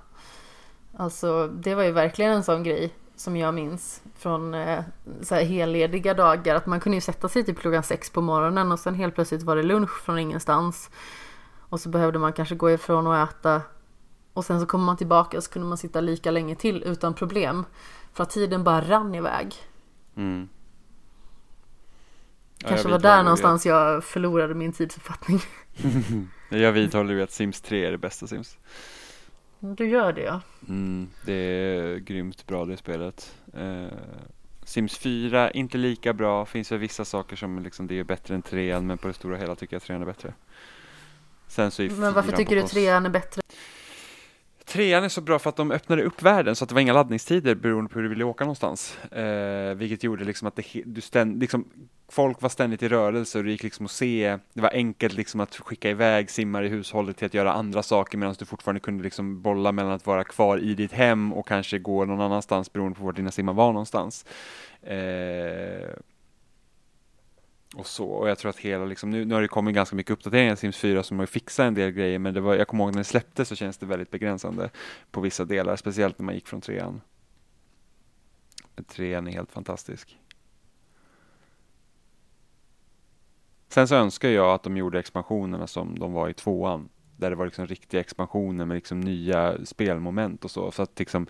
Alltså 0.97 1.49
det 1.49 1.75
var 1.75 1.83
ju 1.83 1.93
verkligen 1.93 2.33
en 2.33 2.45
sån 2.45 2.63
grej 2.63 2.95
som 3.17 3.37
jag 3.37 3.55
minns 3.55 4.03
från 4.19 4.55
eh, 4.55 4.85
så 5.23 5.35
här 5.35 5.45
hellediga 5.45 6.15
dagar. 6.15 6.55
Att 6.55 6.67
man 6.67 6.81
kunde 6.81 6.97
ju 6.97 7.01
sätta 7.01 7.29
sig 7.29 7.45
typ 7.45 7.59
klockan 7.59 7.83
sex 7.83 8.11
på 8.11 8.21
morgonen 8.21 8.73
och 8.73 8.79
sen 8.79 8.95
helt 8.95 9.15
plötsligt 9.15 9.43
var 9.43 9.57
det 9.57 9.63
lunch 9.63 10.03
från 10.05 10.19
ingenstans. 10.19 10.91
Och 11.59 11.81
så 11.81 11.89
behövde 11.89 12.19
man 12.19 12.33
kanske 12.33 12.55
gå 12.55 12.71
ifrån 12.71 13.07
och 13.07 13.17
äta. 13.17 13.63
Och 14.33 14.45
sen 14.45 14.61
så 14.61 14.67
kommer 14.67 14.85
man 14.85 14.97
tillbaka 14.97 15.37
och 15.37 15.45
så 15.45 15.51
kunde 15.51 15.69
man 15.69 15.79
sitta 15.79 16.01
lika 16.01 16.31
länge 16.31 16.55
till 16.55 16.83
utan 16.83 17.15
problem. 17.15 17.65
För 18.13 18.23
att 18.23 18.31
tiden 18.31 18.65
bara 18.65 18.81
rann 18.81 19.15
iväg. 19.15 19.55
Mm. 20.15 20.49
Kanske 22.69 22.89
var 22.89 22.99
där 22.99 23.23
någonstans 23.23 23.67
jag 23.67 24.05
förlorade 24.05 24.55
min 24.55 24.73
tidsuppfattning. 24.73 25.37
att- 26.51 26.59
Jag 26.59 26.73
vidhåller 26.73 27.15
ju 27.15 27.23
att 27.23 27.31
Sims 27.33 27.61
3 27.61 27.85
är 27.87 27.91
det 27.91 27.99
bästa 27.99 28.27
Sims. 28.27 28.59
Du 29.61 29.89
gör 29.89 30.13
det 30.13 30.23
ja. 30.23 30.41
Mm, 30.69 31.09
det 31.27 31.33
är 31.33 31.97
grymt 31.99 32.47
bra 32.47 32.65
det 32.65 32.77
spelet. 32.77 33.35
Eh, 33.55 33.87
Sims 34.65 34.99
4, 34.99 35.51
inte 35.51 35.79
lika 35.79 36.13
bra. 36.13 36.47
Finns 36.47 36.73
väl 36.73 36.79
vissa 36.79 37.05
saker 37.05 37.37
som 37.37 37.59
liksom, 37.59 37.87
det 37.87 37.99
är 37.99 38.05
bättre 38.05 38.35
än 38.35 38.43
3 38.43 38.81
men 38.81 38.99
på 38.99 39.09
det 39.09 39.15
stora 39.15 39.37
hela 39.37 39.55
tycker 39.55 39.75
jag 39.75 39.83
3 39.83 39.97
är 39.97 40.05
bättre. 40.05 40.35
Sen 41.49 41.71
så 41.71 41.83
är 41.83 41.91
Men 41.91 42.13
varför 42.15 42.33
tycker 42.33 42.57
du 42.57 42.63
kos- 42.63 42.71
trean 42.71 43.07
är 43.07 43.11
bättre? 43.11 43.43
Trean 44.65 45.05
är 45.05 45.09
så 45.09 45.21
bra 45.21 45.39
för 45.39 45.49
att 45.51 45.57
de 45.57 45.71
öppnade 45.71 46.03
upp 46.03 46.23
världen 46.23 46.57
så 46.57 46.65
att 46.65 46.69
det 46.69 46.75
var 46.75 46.83
inga 46.83 46.93
laddningstider 46.93 47.55
beroende 47.55 47.91
på 47.91 47.95
hur 47.99 48.03
du 48.03 48.09
ville 48.09 48.25
åka 48.25 48.45
någonstans. 48.45 48.99
Eh, 49.13 49.75
vilket 49.75 50.05
gjorde 50.05 50.25
liksom 50.25 50.49
att 50.49 50.57
det, 50.57 50.65
du 50.87 51.01
ständ, 51.01 51.41
liksom, 51.41 51.65
folk 52.13 52.43
var 52.43 52.49
ständigt 52.49 52.83
i 52.83 52.89
rörelse 52.89 53.39
och 53.39 53.45
det 53.45 53.51
gick 53.51 53.63
liksom 53.63 53.87
att 53.87 53.93
se, 53.93 54.39
det 54.53 54.61
var 54.61 54.71
enkelt 54.71 55.15
liksom 55.15 55.41
att 55.41 55.57
skicka 55.57 55.91
iväg 55.91 56.31
simmar 56.31 56.63
i 56.63 56.69
hushållet 56.69 57.17
till 57.17 57.27
att 57.27 57.35
göra 57.35 57.53
andra 57.53 57.83
saker 57.83 58.19
medan 58.19 58.35
du 58.39 58.45
fortfarande 58.45 58.81
kunde 58.81 59.05
liksom 59.05 59.43
bolla 59.43 59.73
mellan 59.73 59.93
att 59.93 60.07
vara 60.07 60.25
kvar 60.25 60.59
i 60.59 60.75
ditt 60.75 60.93
hem 60.93 61.33
och 61.33 61.49
kanske 61.49 61.79
gå 61.79 62.05
någon 62.05 62.21
annanstans 62.21 62.73
beroende 62.73 62.99
på 62.99 63.05
var 63.05 63.13
dina 63.13 63.31
simmar 63.31 63.53
var 63.53 63.73
någonstans. 63.73 64.27
Eh, 64.83 65.91
och 67.75 67.87
så. 67.87 68.09
Och 68.09 68.29
jag 68.29 68.39
tror 68.39 68.51
att 68.51 68.59
hela, 68.59 68.85
liksom, 68.85 69.11
nu, 69.11 69.25
nu 69.25 69.35
har 69.35 69.43
det 69.43 69.49
kommit 69.49 69.75
ganska 69.75 69.97
mycket 69.97 70.13
uppdateringar 70.13 70.53
i 70.53 70.57
Sims 70.57 70.77
4 70.77 71.03
som 71.03 71.19
har 71.19 71.27
fixat 71.27 71.65
en 71.65 71.75
del 71.75 71.91
grejer, 71.91 72.19
men 72.19 72.35
det 72.35 72.41
var, 72.41 72.55
jag 72.55 72.69
kommer 72.69 72.85
ihåg 72.85 72.93
när 72.93 73.01
det 73.01 73.05
släpptes 73.05 73.49
så 73.49 73.57
känns 73.57 73.79
det 73.79 73.87
väldigt 73.87 74.11
begränsande 74.11 74.71
på 75.11 75.21
vissa 75.21 75.45
delar, 75.45 75.77
speciellt 75.77 76.19
när 76.19 76.25
man 76.25 76.35
gick 76.35 76.49
från 76.49 76.61
trean. 76.61 77.01
Trean 78.89 79.27
är 79.27 79.33
helt 79.33 79.53
fantastisk. 79.53 80.19
Sen 83.73 83.89
så 83.89 83.95
önskar 83.95 84.29
jag 84.29 84.55
att 84.55 84.63
de 84.63 84.77
gjorde 84.77 84.99
expansionerna 84.99 85.67
som 85.67 85.99
de 85.99 86.13
var 86.13 86.29
i 86.29 86.35
tvåan. 86.35 86.89
Där 87.17 87.31
det 87.31 87.37
var 87.37 87.45
liksom 87.45 87.67
riktiga 87.67 88.01
expansioner 88.01 88.65
med 88.65 88.75
liksom 88.75 89.01
nya 89.01 89.65
spelmoment 89.65 90.45
och 90.45 90.51
så. 90.51 90.71
så 90.71 90.83
att 90.83 90.99
liksom, 90.99 91.27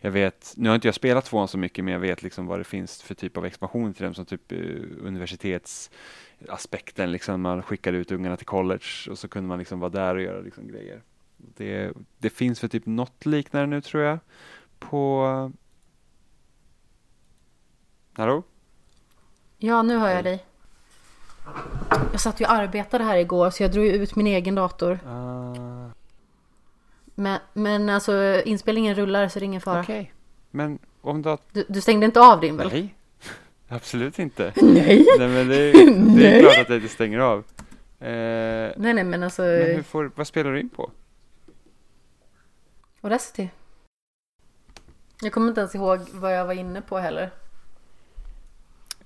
jag 0.00 0.10
vet, 0.10 0.54
nu 0.56 0.68
har 0.68 0.74
inte 0.74 0.88
jag 0.88 0.94
spelat 0.94 1.24
tvåan 1.24 1.48
så 1.48 1.58
mycket 1.58 1.84
men 1.84 1.92
jag 1.92 2.00
vet 2.00 2.22
liksom 2.22 2.46
vad 2.46 2.60
det 2.60 2.64
finns 2.64 3.02
för 3.02 3.14
typ 3.14 3.36
av 3.36 3.46
expansioner 3.46 3.92
till 3.92 4.04
dem 4.04 4.14
som 4.14 4.24
typ 4.24 4.52
uh, 4.52 4.84
universitetsaspekten. 5.02 7.12
Liksom 7.12 7.40
man 7.40 7.62
skickade 7.62 7.96
ut 7.96 8.12
ungarna 8.12 8.36
till 8.36 8.46
college 8.46 9.10
och 9.10 9.18
så 9.18 9.28
kunde 9.28 9.48
man 9.48 9.58
liksom 9.58 9.80
vara 9.80 9.90
där 9.90 10.14
och 10.14 10.22
göra 10.22 10.40
liksom 10.40 10.68
grejer. 10.68 11.02
Det, 11.36 11.92
det 12.18 12.30
finns 12.30 12.60
för 12.60 12.68
typ 12.68 12.86
något 12.86 13.26
liknande 13.26 13.66
nu 13.66 13.80
tror 13.80 14.02
jag. 14.02 14.18
På... 14.78 15.52
Hallå? 18.12 18.42
Ja, 19.58 19.82
nu 19.82 19.98
hör 19.98 20.10
jag 20.10 20.24
dig. 20.24 20.44
Jag 22.12 22.20
satt 22.20 22.40
ju 22.40 22.44
och 22.44 22.50
arbetade 22.52 23.04
här 23.04 23.16
igår 23.16 23.50
så 23.50 23.62
jag 23.62 23.72
drog 23.72 23.86
ut 23.86 24.16
min 24.16 24.26
egen 24.26 24.54
dator. 24.54 24.92
Uh, 25.06 25.88
Men, 27.14 27.38
men 27.52 27.88
alltså 27.88 28.42
inspelningen 28.44 28.94
rullar 28.94 29.28
så 29.28 29.38
det 29.38 29.42
är 29.42 29.46
ingen 29.46 29.60
fara. 29.60 29.80
Okej, 29.80 30.12
men 30.50 30.78
om 31.00 31.22
du. 31.22 31.36
Du, 31.52 31.64
du 31.68 31.80
stängde 31.80 32.06
inte 32.06 32.20
av 32.20 32.40
din 32.40 32.56
väl? 32.56 32.68
Nej, 32.68 32.94
absolut 33.68 34.18
inte. 34.18 34.52
Nej. 34.56 35.06
Nej 35.18 35.28
men 35.28 35.48
det, 35.48 35.56
är- 35.56 36.16
det 36.16 36.26
är 36.36 36.40
klart 36.42 36.58
att 36.58 36.68
jag 36.68 36.78
inte 36.78 36.88
stänger 36.88 37.18
av. 37.18 37.38
Eh, 38.00 38.06
Nej, 38.76 38.94
nej 38.94 39.04
men 39.04 39.22
alltså. 39.22 39.42
men 39.42 39.74
hur 39.76 39.82
får, 39.82 40.10
vad 40.14 40.26
spelar 40.26 40.52
du 40.52 40.60
in 40.60 40.68
på? 40.68 40.90
Audacity. 43.00 43.48
Jag 45.22 45.32
kommer 45.32 45.48
inte 45.48 45.60
ens 45.60 45.74
ihåg 45.74 46.00
vad 46.12 46.36
jag 46.38 46.44
var 46.46 46.54
inne 46.54 46.80
på 46.82 46.98
heller. 46.98 47.30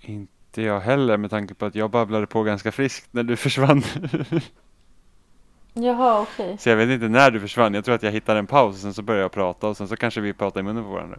Inte 0.00 0.32
jag 0.56 0.81
heller 0.81 1.16
med 1.16 1.31
tanke 1.31 1.55
på 1.55 1.66
att 1.66 1.74
jag 1.74 1.90
babblade 1.90 2.27
på 2.27 2.43
ganska 2.43 2.72
friskt 2.72 3.09
när 3.12 3.22
du 3.22 3.36
försvann. 3.47 3.82
Jaha, 5.74 6.20
okej. 6.22 6.59
så 6.59 6.68
jag 6.68 6.77
vet 6.77 6.89
inte 6.89 7.09
när 7.09 7.31
du 7.31 7.40
försvann. 7.40 7.74
Jag 7.74 7.85
tror 7.85 7.94
att 7.94 8.02
jag 8.02 8.12
hittade 8.12 8.39
en 8.39 8.47
paus 8.47 8.74
och 8.74 8.81
sen 8.81 8.94
så 8.94 9.02
började 9.02 9.22
jag 9.24 9.32
prata 9.32 9.68
och 9.68 9.77
sen 9.77 9.89
så 9.89 9.97
kanske 9.97 10.20
vi 10.20 10.32
pratade 10.32 10.60
i 10.60 10.62
munnen 10.62 10.85
på 10.85 10.90
varandra. 10.90 11.18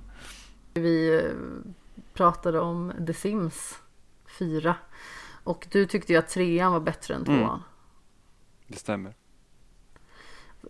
Vi 0.74 1.16
eh, 1.16 1.22
pratade 2.14 2.60
om 2.60 2.94
The 3.08 3.14
Sims 3.14 3.80
4. 4.40 4.76
Och 5.44 5.68
du 5.72 5.86
tyckte 5.86 6.14
ju 6.14 6.20
att 6.20 6.28
trean 6.30 6.72
var 6.72 6.80
bättre 6.80 7.14
än 7.16 7.26
Mm. 7.26 7.40
tvåan. 7.40 7.64
Det 8.68 8.78
stämmer. 8.78 9.14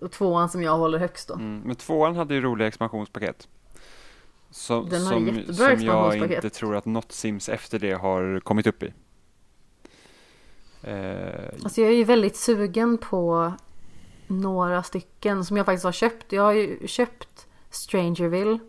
Och 0.01 0.11
tvåan 0.11 0.49
som 0.49 0.63
jag 0.63 0.77
håller 0.77 0.97
högst 0.99 1.27
då. 1.27 1.33
Mm. 1.33 1.59
Men 1.65 1.75
tvåan 1.75 2.15
hade 2.15 2.33
ju 2.33 2.41
roliga 2.41 2.67
expansionspaket. 2.67 3.47
Som, 4.51 4.89
Den 4.89 5.01
har 5.05 5.11
som, 5.11 5.53
som 5.55 5.85
jag 5.85 6.15
inte 6.31 6.49
tror 6.49 6.75
att 6.75 6.85
något 6.85 7.11
Sims 7.11 7.49
efter 7.49 7.79
det 7.79 7.91
har 7.93 8.39
kommit 8.39 8.67
upp 8.67 8.83
i. 8.83 8.93
Eh, 10.83 11.63
Alltså 11.63 11.81
jag 11.81 11.89
är 11.91 11.95
ju 11.95 12.03
väldigt 12.03 12.35
sugen 12.35 12.97
på 12.97 13.53
några 14.27 14.83
stycken 14.83 15.45
som 15.45 15.57
jag 15.57 15.65
faktiskt 15.65 15.83
har 15.85 15.91
köpt. 15.91 16.31
Jag 16.31 16.43
har 16.43 16.51
ju 16.51 16.87
köpt 16.87 17.47
Strangerville 17.69 18.59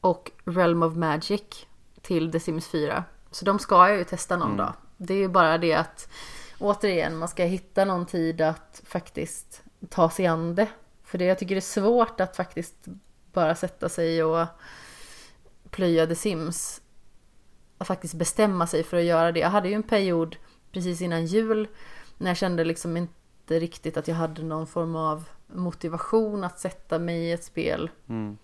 och 0.00 0.30
Realm 0.44 0.82
of 0.82 0.94
Magic 0.96 1.66
till 2.02 2.32
The 2.32 2.40
Sims 2.40 2.68
4. 2.68 3.04
Så 3.30 3.44
de 3.44 3.58
ska 3.58 3.88
jag 3.88 3.98
ju 3.98 4.04
testa 4.04 4.36
någon 4.36 4.46
Mm. 4.46 4.56
dag. 4.58 4.72
Det 4.96 5.14
är 5.14 5.18
ju 5.18 5.28
bara 5.28 5.58
det 5.58 5.74
att 5.74 6.08
återigen, 6.58 7.18
man 7.18 7.28
ska 7.28 7.44
hitta 7.44 7.84
någon 7.84 8.06
tid 8.06 8.40
att 8.40 8.82
faktiskt 8.86 9.62
ta 9.88 10.10
sig 10.10 10.26
an 10.26 10.54
det. 10.54 10.68
För 11.04 11.18
det, 11.18 11.24
jag 11.24 11.38
tycker 11.38 11.54
det 11.54 11.58
är 11.58 11.60
svårt 11.60 12.20
att 12.20 12.36
faktiskt 12.36 12.76
bara 13.32 13.54
sätta 13.54 13.88
sig 13.88 14.24
och 14.24 14.46
plöja 15.80 16.06
The 16.06 16.14
Sims. 16.14 16.82
Att 17.78 17.86
faktiskt 17.86 18.14
bestämma 18.14 18.66
sig 18.66 18.82
för 18.82 18.96
att 18.96 19.04
göra 19.04 19.32
det. 19.32 19.40
Jag 19.40 19.50
hade 19.50 19.68
ju 19.68 19.74
en 19.74 19.82
period 19.82 20.36
precis 20.72 21.00
innan 21.00 21.26
jul 21.26 21.68
när 22.18 22.30
jag 22.30 22.36
kände 22.36 22.64
liksom 22.64 22.96
inte 22.96 23.58
riktigt 23.58 23.96
att 23.96 24.08
jag 24.08 24.14
hade 24.14 24.42
någon 24.42 24.66
form 24.66 24.96
av 24.96 25.28
motivation 25.46 26.44
att 26.44 26.60
sätta 26.60 26.98
mig 26.98 27.20
i 27.20 27.32
ett 27.32 27.44
spel 27.44 27.90
mm. 28.08 28.38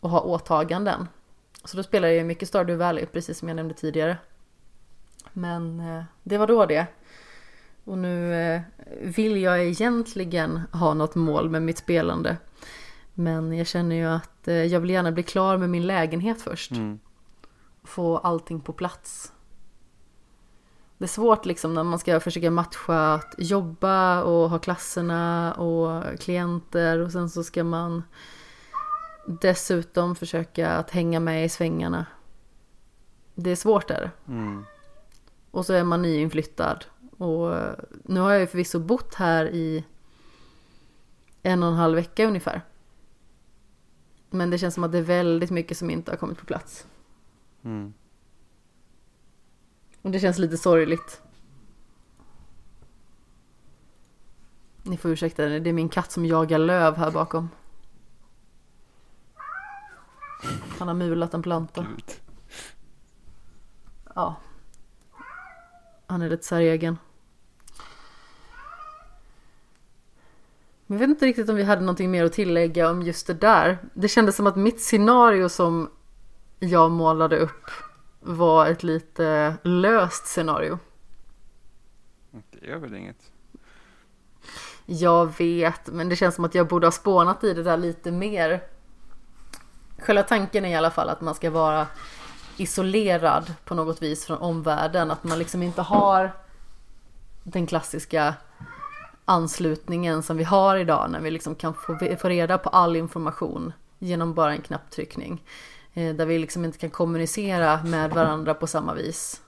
och 0.00 0.10
ha 0.10 0.20
åtaganden. 0.20 1.08
Så 1.64 1.76
då 1.76 1.82
spelade 1.82 2.12
jag 2.12 2.18
ju 2.18 2.24
mycket 2.24 2.48
Stardew 2.48 2.84
Valley, 2.84 3.06
precis 3.06 3.38
som 3.38 3.48
jag 3.48 3.56
nämnde 3.56 3.74
tidigare. 3.74 4.18
Men 5.32 5.80
eh, 5.80 6.04
det 6.22 6.38
var 6.38 6.46
då 6.46 6.66
det. 6.66 6.86
Och 7.84 7.98
nu 7.98 8.34
eh, 8.34 8.60
vill 9.00 9.42
jag 9.42 9.64
egentligen 9.64 10.60
ha 10.72 10.94
något 10.94 11.14
mål 11.14 11.50
med 11.50 11.62
mitt 11.62 11.78
spelande. 11.78 12.36
Men 13.18 13.52
jag 13.52 13.66
känner 13.66 13.96
ju 13.96 14.04
att 14.04 14.48
eh, 14.48 14.54
jag 14.54 14.80
vill 14.80 14.90
gärna 14.90 15.12
bli 15.12 15.22
klar 15.22 15.56
med 15.56 15.70
min 15.70 15.86
lägenhet 15.86 16.42
först. 16.42 16.70
Mm. 16.70 16.98
Få 17.84 18.18
allting 18.18 18.60
på 18.60 18.72
plats. 18.72 19.32
Det 20.98 21.04
är 21.04 21.08
svårt 21.08 21.46
liksom 21.46 21.74
när 21.74 21.84
man 21.84 21.98
ska 21.98 22.20
försöka 22.20 22.50
matcha 22.50 23.14
att 23.14 23.34
jobba 23.38 24.22
och 24.22 24.50
ha 24.50 24.58
klasserna 24.58 25.54
och 25.54 26.18
klienter 26.20 26.98
och 26.98 27.12
sen 27.12 27.30
så 27.30 27.44
ska 27.44 27.64
man 27.64 28.02
dessutom 29.26 30.16
försöka 30.16 30.70
att 30.70 30.90
hänga 30.90 31.20
med 31.20 31.44
i 31.44 31.48
svängarna. 31.48 32.06
Det 33.34 33.50
är 33.50 33.56
svårt 33.56 33.88
där. 33.88 34.10
Mm. 34.28 34.64
Och 35.50 35.66
så 35.66 35.72
är 35.72 35.84
man 35.84 36.02
nyinflyttad. 36.02 36.84
Och 37.18 37.56
eh, 37.56 37.74
nu 38.02 38.20
har 38.20 38.30
jag 38.30 38.40
ju 38.40 38.46
förvisso 38.46 38.78
bott 38.78 39.14
här 39.14 39.46
i 39.46 39.84
en 41.42 41.62
och 41.62 41.68
en 41.68 41.74
halv 41.74 41.94
vecka 41.94 42.26
ungefär. 42.26 42.62
Men 44.30 44.50
det 44.50 44.58
känns 44.58 44.74
som 44.74 44.84
att 44.84 44.92
det 44.92 44.98
är 44.98 45.02
väldigt 45.02 45.50
mycket 45.50 45.78
som 45.78 45.90
inte 45.90 46.12
har 46.12 46.16
kommit 46.16 46.38
på 46.38 46.44
plats. 46.44 46.86
Mm. 47.62 47.94
Och 50.02 50.10
det 50.10 50.20
känns 50.20 50.38
lite 50.38 50.56
sorgligt. 50.56 51.22
Ni 54.82 54.96
får 54.96 55.10
ursäkta, 55.10 55.46
det 55.46 55.70
är 55.70 55.72
min 55.72 55.88
katt 55.88 56.12
som 56.12 56.26
jagar 56.26 56.58
löv 56.58 56.96
här 56.96 57.10
bakom. 57.10 57.48
Han 60.78 60.88
har 60.88 60.94
mulat 60.94 61.34
en 61.34 61.42
planta. 61.42 61.86
Ja. 64.14 64.36
Han 66.06 66.22
är 66.22 66.30
lite 66.30 66.44
säregen. 66.44 66.98
Jag 70.86 70.98
vet 70.98 71.08
inte 71.08 71.26
riktigt 71.26 71.48
om 71.48 71.56
vi 71.56 71.62
hade 71.62 71.80
någonting 71.80 72.10
mer 72.10 72.24
att 72.24 72.32
tillägga 72.32 72.90
om 72.90 73.02
just 73.02 73.26
det 73.26 73.34
där. 73.34 73.78
Det 73.94 74.08
kändes 74.08 74.36
som 74.36 74.46
att 74.46 74.56
mitt 74.56 74.80
scenario 74.80 75.48
som 75.48 75.90
jag 76.58 76.90
målade 76.90 77.38
upp 77.38 77.70
var 78.20 78.66
ett 78.66 78.82
lite 78.82 79.56
löst 79.62 80.26
scenario. 80.26 80.78
Det 82.50 82.66
gör 82.66 82.76
väl 82.76 82.94
inget. 82.94 83.32
Jag 84.86 85.38
vet, 85.38 85.86
men 85.86 86.08
det 86.08 86.16
känns 86.16 86.34
som 86.34 86.44
att 86.44 86.54
jag 86.54 86.68
borde 86.68 86.86
ha 86.86 86.92
spånat 86.92 87.44
i 87.44 87.54
det 87.54 87.62
där 87.62 87.76
lite 87.76 88.10
mer. 88.10 88.62
Själva 89.98 90.22
tanken 90.22 90.64
är 90.64 90.68
i 90.68 90.74
alla 90.74 90.90
fall 90.90 91.08
att 91.08 91.20
man 91.20 91.34
ska 91.34 91.50
vara 91.50 91.86
isolerad 92.56 93.54
på 93.64 93.74
något 93.74 94.02
vis 94.02 94.24
från 94.24 94.38
omvärlden. 94.38 95.10
Att 95.10 95.24
man 95.24 95.38
liksom 95.38 95.62
inte 95.62 95.82
har 95.82 96.32
den 97.42 97.66
klassiska 97.66 98.34
anslutningen 99.28 100.22
som 100.22 100.36
vi 100.36 100.44
har 100.44 100.76
idag 100.76 101.10
när 101.10 101.20
vi 101.20 101.30
liksom 101.30 101.54
kan 101.54 101.74
få, 101.74 101.98
få 102.18 102.28
reda 102.28 102.58
på 102.58 102.68
all 102.68 102.96
information 102.96 103.72
genom 103.98 104.34
bara 104.34 104.52
en 104.52 104.62
knapptryckning. 104.62 105.44
Eh, 105.94 106.14
Där 106.14 106.26
vi 106.26 106.38
liksom 106.38 106.64
inte 106.64 106.78
kan 106.78 106.90
kommunicera 106.90 107.82
med 107.82 108.10
varandra 108.10 108.54
på 108.54 108.66
samma 108.66 108.94
vis. 108.94 109.42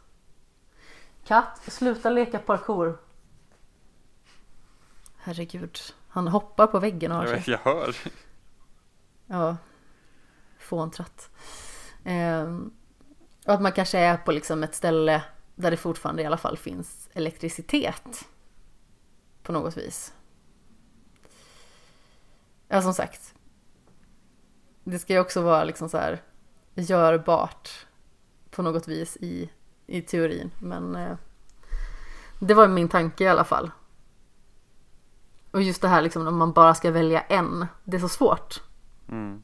Katt, 1.26 1.60
sluta 1.72 2.10
leka 2.10 2.38
parkour. 2.38 2.98
Herregud, 5.16 5.78
han 6.09 6.28
hoppar 6.28 6.66
på 6.66 6.78
väggen 6.78 7.12
och 7.12 7.18
har 7.18 7.26
sig. 7.26 7.42
jag 7.46 7.59
hör. 7.59 7.96
Ja. 9.26 9.56
Fåntratt. 10.59 11.30
Ehm, 12.05 12.70
och 13.46 13.55
att 13.55 13.62
man 13.62 13.72
kanske 13.72 13.98
är 13.98 14.16
på 14.16 14.32
liksom 14.32 14.62
ett 14.62 14.74
ställe 14.74 15.22
där 15.55 15.70
det 15.70 15.76
fortfarande 15.76 16.22
i 16.22 16.26
alla 16.26 16.36
fall 16.36 16.56
finns 16.56 17.09
elektricitet. 17.12 18.28
På 19.48 19.52
något 19.52 19.76
vis. 19.76 20.14
Ja, 22.68 22.82
som 22.82 22.94
sagt. 22.94 23.34
Det 24.84 24.98
ska 24.98 25.12
ju 25.12 25.20
också 25.20 25.42
vara 25.42 25.64
liksom 25.64 25.88
så 25.88 25.98
här 25.98 26.22
görbart 26.74 27.86
på 28.50 28.62
något 28.62 28.88
vis 28.88 29.16
i, 29.20 29.50
i 29.86 30.02
teorin. 30.02 30.50
Men 30.58 30.96
eh, 30.96 31.16
det 32.38 32.54
var 32.54 32.68
min 32.68 32.88
tanke 32.88 33.24
i 33.24 33.28
alla 33.28 33.44
fall. 33.44 33.70
Och 35.50 35.62
just 35.62 35.82
det 35.82 35.88
här 35.88 36.02
liksom 36.02 36.26
om 36.26 36.38
man 36.38 36.52
bara 36.52 36.74
ska 36.74 36.90
välja 36.90 37.20
en. 37.20 37.66
Det 37.84 37.96
är 37.96 38.00
så 38.00 38.08
svårt. 38.08 38.62
Mm. 39.08 39.42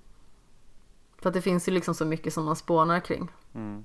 För 1.19 1.29
att 1.29 1.35
det 1.35 1.43
finns 1.43 1.69
ju 1.69 1.73
liksom 1.73 1.95
så 1.95 2.05
mycket 2.05 2.35
som 2.35 2.45
man 2.45 2.57
spånar 2.57 3.01
kring. 3.01 3.29
Mm. 3.55 3.85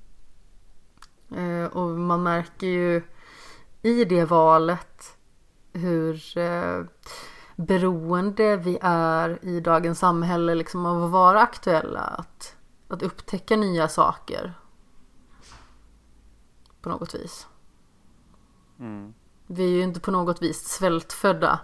Eh, 1.35 1.65
och 1.65 1.89
man 1.89 2.23
märker 2.23 2.67
ju 2.67 3.01
i 3.81 4.05
det 4.05 4.25
valet 4.25 5.18
hur 5.80 6.38
eh, 6.38 6.84
beroende 7.56 8.57
vi 8.57 8.77
är 8.81 9.45
i 9.45 9.60
dagens 9.60 9.99
samhälle 9.99 10.56
liksom 10.56 10.85
av 10.85 11.03
att 11.03 11.11
vara 11.11 11.41
aktuella. 11.41 11.99
Att, 11.99 12.56
att 12.88 13.01
upptäcka 13.01 13.56
nya 13.56 13.88
saker. 13.88 14.53
På 16.81 16.89
något 16.89 17.15
vis. 17.15 17.47
Mm. 18.80 19.14
Vi 19.47 19.64
är 19.64 19.69
ju 19.69 19.81
inte 19.81 19.99
på 19.99 20.11
något 20.11 20.41
vis 20.41 20.68
svältfödda 20.68 21.60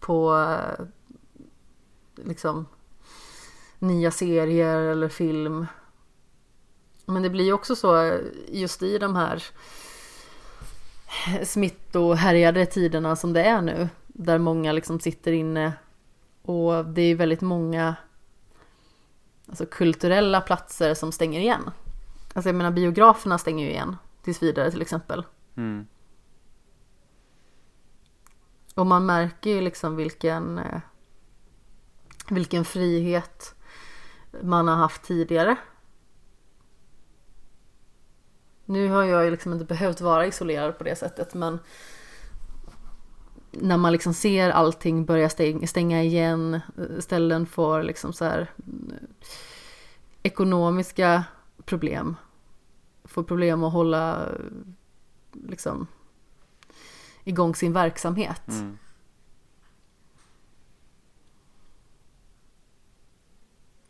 på 0.00 0.36
eh, 0.38 0.84
liksom 2.14 2.66
nya 3.78 4.10
serier 4.10 4.80
eller 4.80 5.08
film. 5.08 5.66
Men 7.06 7.22
det 7.22 7.30
blir 7.30 7.44
ju 7.44 7.52
också 7.52 7.76
så 7.76 8.18
just 8.48 8.82
i 8.82 8.98
de 8.98 9.16
här 9.16 9.44
smittohärjade 11.44 12.66
tiderna 12.66 13.16
som 13.16 13.32
det 13.32 13.42
är 13.42 13.62
nu. 13.62 13.88
Där 14.06 14.38
många 14.38 14.72
liksom 14.72 15.00
sitter 15.00 15.32
inne 15.32 15.72
och 16.42 16.84
det 16.84 17.02
är 17.02 17.14
väldigt 17.14 17.40
många 17.40 17.96
alltså 19.48 19.66
kulturella 19.66 20.40
platser 20.40 20.94
som 20.94 21.12
stänger 21.12 21.40
igen. 21.40 21.70
Alltså 22.34 22.48
jag 22.48 22.56
menar 22.56 22.70
biograferna 22.70 23.38
stänger 23.38 23.64
ju 23.64 23.70
igen 23.70 23.96
tills 24.22 24.42
vidare 24.42 24.70
till 24.70 24.82
exempel. 24.82 25.24
Mm. 25.56 25.86
Och 28.74 28.86
man 28.86 29.06
märker 29.06 29.50
ju 29.50 29.60
liksom 29.60 29.96
vilken 29.96 30.58
eh, 30.58 30.80
vilken 32.30 32.64
frihet 32.64 33.54
man 34.42 34.68
har 34.68 34.76
haft 34.76 35.02
tidigare. 35.02 35.56
Nu 38.66 38.88
har 38.88 39.04
jag 39.04 39.24
ju 39.24 39.30
liksom 39.30 39.52
inte 39.52 39.64
behövt 39.64 40.00
vara 40.00 40.26
isolerad 40.26 40.78
på 40.78 40.84
det 40.84 40.96
sättet 40.96 41.34
men 41.34 41.58
när 43.50 43.76
man 43.76 43.92
liksom 43.92 44.14
ser 44.14 44.50
allting 44.50 45.04
börja 45.04 45.28
stänga 45.66 46.02
igen, 46.02 46.60
ställen 46.98 47.46
får 47.46 47.82
liksom 47.82 48.12
så 48.12 48.24
här 48.24 48.50
ekonomiska 50.22 51.24
problem, 51.64 52.16
får 53.04 53.22
problem 53.22 53.64
att 53.64 53.72
hålla 53.72 54.28
liksom 55.32 55.86
igång 57.24 57.54
sin 57.54 57.72
verksamhet. 57.72 58.48
Mm. 58.48 58.78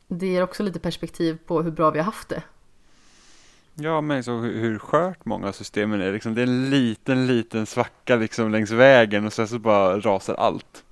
Det 0.09 0.27
ger 0.27 0.43
också 0.43 0.63
lite 0.63 0.79
perspektiv 0.79 1.39
på 1.47 1.63
hur 1.63 1.71
bra 1.71 1.91
vi 1.91 1.99
har 1.99 2.05
haft 2.05 2.29
det. 2.29 2.43
Ja, 3.79 4.01
men 4.01 4.25
så 4.25 4.39
hur, 4.39 4.61
hur 4.61 4.79
skört 4.79 5.25
många 5.25 5.49
av 5.49 5.53
systemen 5.53 6.01
är. 6.01 6.13
Liksom, 6.13 6.35
det 6.35 6.43
är 6.43 6.47
en 6.47 6.71
liten, 6.71 7.27
liten 7.27 7.67
svacka 7.67 8.17
liksom 8.17 8.53
längs 8.53 8.71
vägen 8.71 9.27
och 9.27 9.33
sen 9.33 9.49
så 9.49 9.59
bara 9.59 10.01
rasar 10.01 10.35
allt. 10.35 10.85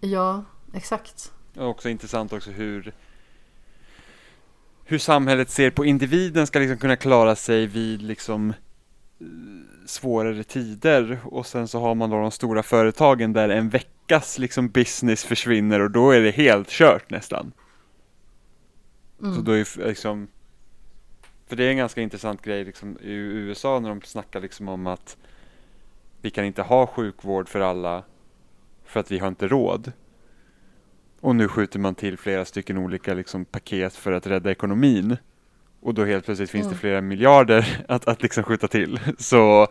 Ja, 0.00 0.44
exakt. 0.74 1.32
Och 1.56 1.68
också 1.68 1.88
intressant 1.88 2.32
också 2.32 2.50
hur 2.50 2.92
hur 4.88 4.98
samhället 4.98 5.50
ser 5.50 5.70
på 5.70 5.84
individen 5.84 6.46
ska 6.46 6.58
liksom 6.58 6.78
kunna 6.78 6.96
klara 6.96 7.36
sig 7.36 7.66
vid 7.66 8.02
liksom 8.02 8.52
svårare 9.86 10.44
tider 10.44 11.18
och 11.24 11.46
sen 11.46 11.68
så 11.68 11.80
har 11.80 11.94
man 11.94 12.10
då 12.10 12.20
de 12.20 12.30
stora 12.30 12.62
företagen 12.62 13.32
där 13.32 13.48
en 13.48 13.68
veckas 13.68 14.38
liksom 14.38 14.68
business 14.68 15.24
försvinner 15.24 15.80
och 15.80 15.90
då 15.90 16.10
är 16.10 16.20
det 16.20 16.30
helt 16.30 16.68
kört 16.68 17.10
nästan. 17.10 17.52
Mm. 19.22 19.34
Så 19.34 19.40
då 19.40 19.52
är 19.52 19.86
liksom 19.86 20.28
För 21.46 21.56
det 21.56 21.64
är 21.64 21.70
en 21.70 21.76
ganska 21.76 22.00
intressant 22.00 22.42
grej 22.42 22.64
liksom 22.64 22.98
i 23.00 23.12
USA 23.12 23.80
när 23.80 23.88
de 23.88 24.02
snackar 24.02 24.40
liksom 24.40 24.68
om 24.68 24.86
att 24.86 25.16
Vi 26.20 26.30
kan 26.30 26.44
inte 26.44 26.62
ha 26.62 26.86
sjukvård 26.86 27.48
för 27.48 27.60
alla 27.60 28.04
För 28.84 29.00
att 29.00 29.10
vi 29.10 29.18
har 29.18 29.28
inte 29.28 29.48
råd 29.48 29.92
Och 31.20 31.36
nu 31.36 31.48
skjuter 31.48 31.78
man 31.78 31.94
till 31.94 32.18
flera 32.18 32.44
stycken 32.44 32.78
olika 32.78 33.14
liksom 33.14 33.44
paket 33.44 33.94
för 33.94 34.12
att 34.12 34.26
rädda 34.26 34.50
ekonomin 34.50 35.16
Och 35.80 35.94
då 35.94 36.04
helt 36.04 36.24
plötsligt 36.24 36.50
finns 36.50 36.64
Mm. 36.66 36.74
det 36.74 36.80
flera 36.80 37.00
miljarder 37.00 37.84
att, 37.88 38.08
att 38.08 38.22
liksom 38.22 38.44
skjuta 38.44 38.68
till 38.68 39.00
Så 39.18 39.68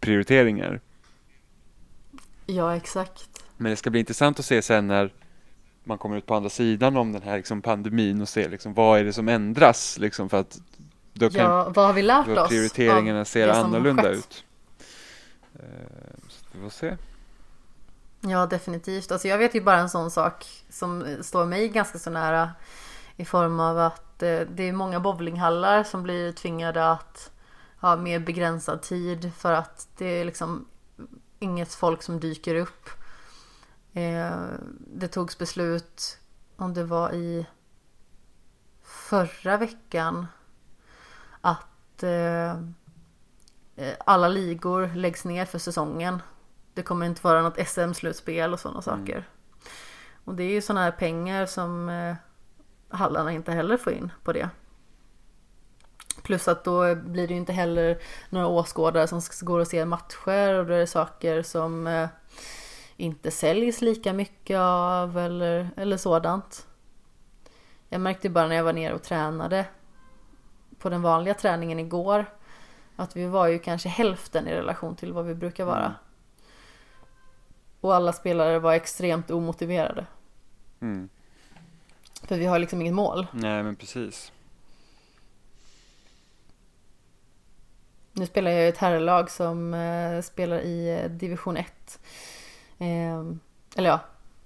Prioriteringar 0.00 0.80
Ja, 2.46 2.76
exakt. 2.76 3.28
Men 3.56 3.70
det 3.70 3.76
ska 3.76 3.90
bli 3.90 4.00
intressant 4.00 4.38
att 4.38 4.44
se 4.44 4.62
sen 4.62 4.86
när 4.86 5.12
man 5.84 5.98
kommer 5.98 6.16
ut 6.16 6.26
på 6.26 6.34
andra 6.34 6.50
sidan 6.50 6.96
om 6.96 7.12
den 7.12 7.22
här 7.22 7.36
liksom 7.36 7.62
pandemin 7.62 8.20
och 8.22 8.28
se 8.28 8.48
liksom 8.48 8.74
vad 8.74 9.00
är 9.00 9.04
det 9.04 9.12
som 9.12 9.28
ändras 9.28 9.98
liksom 9.98 10.28
för 10.28 10.40
att 10.40 10.58
då 11.12 11.30
kan 11.30 11.40
Ja, 11.40 11.68
vad 11.74 11.86
har 11.86 11.92
vi 11.92 12.02
lärt 12.02 12.26
då 12.26 12.40
oss? 12.40 12.48
prioriteringarna 12.48 13.20
av 13.20 13.24
ser 13.24 13.48
annorlunda 13.48 14.10
ut. 14.10 14.44
Eh, 15.54 15.60
Så 16.28 16.44
vi 16.52 16.60
får 16.62 16.70
se. 16.70 16.96
Ja, 18.20 18.46
definitivt. 18.46 19.12
Alltså 19.12 19.28
jag 19.28 19.38
vet 19.38 19.54
ju 19.54 19.60
bara 19.60 19.78
en 19.78 19.90
sån 19.90 20.10
sak 20.10 20.46
som 20.70 21.16
står 21.22 21.44
mig 21.46 21.68
ganska 21.68 21.98
så 21.98 22.10
nära 22.10 22.50
i 23.16 23.24
form 23.24 23.60
av 23.60 23.78
att 23.78 24.22
eh, 24.22 24.40
det 24.40 24.62
är 24.68 24.72
många 24.72 25.00
bowlinghallar 25.00 25.82
som 25.84 26.02
blir 26.02 26.32
tvingade 26.32 26.90
att 26.90 27.30
ha 27.80 27.96
mer 27.96 28.18
begränsad 28.18 28.82
tid 28.82 29.30
för 29.38 29.52
att 29.52 29.88
det 29.98 30.06
är 30.06 30.24
liksom 30.24 30.66
inget 31.38 31.74
folk 31.74 32.02
som 32.02 32.20
dyker 32.20 32.54
upp. 32.54 32.88
Eh, 33.94 34.46
Det 34.78 35.08
togs 35.08 35.38
beslut 35.38 36.18
om 36.56 36.74
det 36.74 36.84
var 36.84 37.12
i 37.12 37.46
förra 38.82 39.56
veckan 39.56 40.26
att 41.40 42.02
eh, 42.02 42.50
eh, 43.76 43.94
alla 44.06 44.28
ligor 44.28 44.90
läggs 44.94 45.24
ner 45.24 45.44
för 45.44 45.58
säsongen. 45.58 46.22
Det 46.74 46.82
kommer 46.82 47.06
inte 47.06 47.20
vara 47.24 47.42
något 47.42 47.68
SM-slutspel 47.68 48.52
och 48.52 48.60
sådana 48.60 48.82
saker. 48.82 49.28
Och 50.24 50.34
det 50.34 50.42
är 50.42 50.50
ju 50.50 50.60
sådana 50.62 50.84
här 50.84 50.90
pengar 50.90 51.46
som 51.46 51.88
eh, 51.88 52.14
hallarna 52.88 53.32
inte 53.32 53.52
heller 53.52 53.76
får 53.76 53.92
in 53.92 54.12
på 54.24 54.32
det. 54.32 54.48
Plus 56.22 56.48
att 56.48 56.64
då 56.64 56.94
blir 56.94 57.28
det 57.28 57.34
ju 57.34 57.40
inte 57.40 57.52
heller 57.52 57.98
några 58.30 58.46
åskådare 58.46 59.06
som 59.08 59.20
går 59.40 59.60
och 59.60 59.66
ser 59.66 59.84
matcher 59.84 60.54
och 60.54 60.66
då 60.66 60.72
är 60.74 60.78
det 60.78 60.86
saker 60.86 61.42
som 61.42 61.86
eh, 61.86 62.08
inte 62.96 63.30
säljs 63.30 63.80
lika 63.80 64.12
mycket 64.12 64.58
av 64.58 65.18
eller, 65.18 65.70
eller 65.76 65.96
sådant. 65.96 66.66
Jag 67.88 68.00
märkte 68.00 68.30
bara 68.30 68.46
när 68.46 68.56
jag 68.56 68.64
var 68.64 68.72
nere 68.72 68.94
och 68.94 69.02
tränade 69.02 69.66
på 70.78 70.88
den 70.88 71.02
vanliga 71.02 71.34
träningen 71.34 71.78
igår 71.78 72.26
att 72.96 73.16
vi 73.16 73.26
var 73.26 73.46
ju 73.46 73.58
kanske 73.58 73.88
hälften 73.88 74.48
i 74.48 74.54
relation 74.54 74.96
till 74.96 75.12
vad 75.12 75.24
vi 75.24 75.34
brukar 75.34 75.64
vara. 75.64 75.84
Mm. 75.84 75.92
Och 77.80 77.94
alla 77.94 78.12
spelare 78.12 78.58
var 78.58 78.72
extremt 78.74 79.30
omotiverade. 79.30 80.06
Mm. 80.80 81.08
För 82.22 82.36
vi 82.36 82.46
har 82.46 82.58
liksom 82.58 82.80
inget 82.80 82.94
mål. 82.94 83.26
Nej 83.32 83.62
men 83.62 83.76
precis. 83.76 84.32
Nu 88.12 88.26
spelar 88.26 88.50
jag 88.50 88.64
i 88.64 88.68
ett 88.68 88.78
herrlag 88.78 89.30
som 89.30 89.74
eh, 89.74 90.22
spelar 90.22 90.60
i 90.60 91.00
eh, 91.02 91.10
division 91.10 91.56
1. 91.56 92.00
Eh, 92.78 93.20
eller 93.76 93.88
ja, 93.88 94.00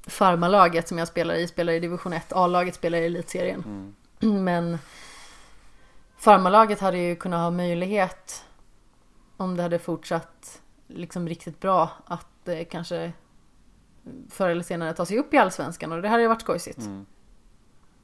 farmalaget 0.06 0.88
som 0.88 0.98
jag 0.98 1.08
spelar 1.08 1.34
i 1.34 1.48
spelar 1.48 1.72
i 1.72 1.80
division 1.80 2.12
1. 2.12 2.32
A-laget 2.32 2.74
spelar 2.74 2.98
i 2.98 3.06
elitserien. 3.06 3.94
Mm. 4.20 4.44
Men 4.44 4.78
farmalaget 6.16 6.80
hade 6.80 6.98
ju 6.98 7.16
kunnat 7.16 7.40
ha 7.40 7.50
möjlighet 7.50 8.44
om 9.36 9.56
det 9.56 9.62
hade 9.62 9.78
fortsatt 9.78 10.60
liksom 10.86 11.28
riktigt 11.28 11.60
bra 11.60 11.90
att 12.04 12.48
eh, 12.48 12.64
kanske 12.70 13.12
förr 14.30 14.48
eller 14.48 14.62
senare 14.62 14.92
ta 14.92 15.06
sig 15.06 15.18
upp 15.18 15.34
i 15.34 15.38
allsvenskan 15.38 15.92
och 15.92 16.02
det 16.02 16.08
hade 16.08 16.22
ju 16.22 16.28
varit 16.28 16.40
skojsigt. 16.40 16.78
Mm. 16.78 17.06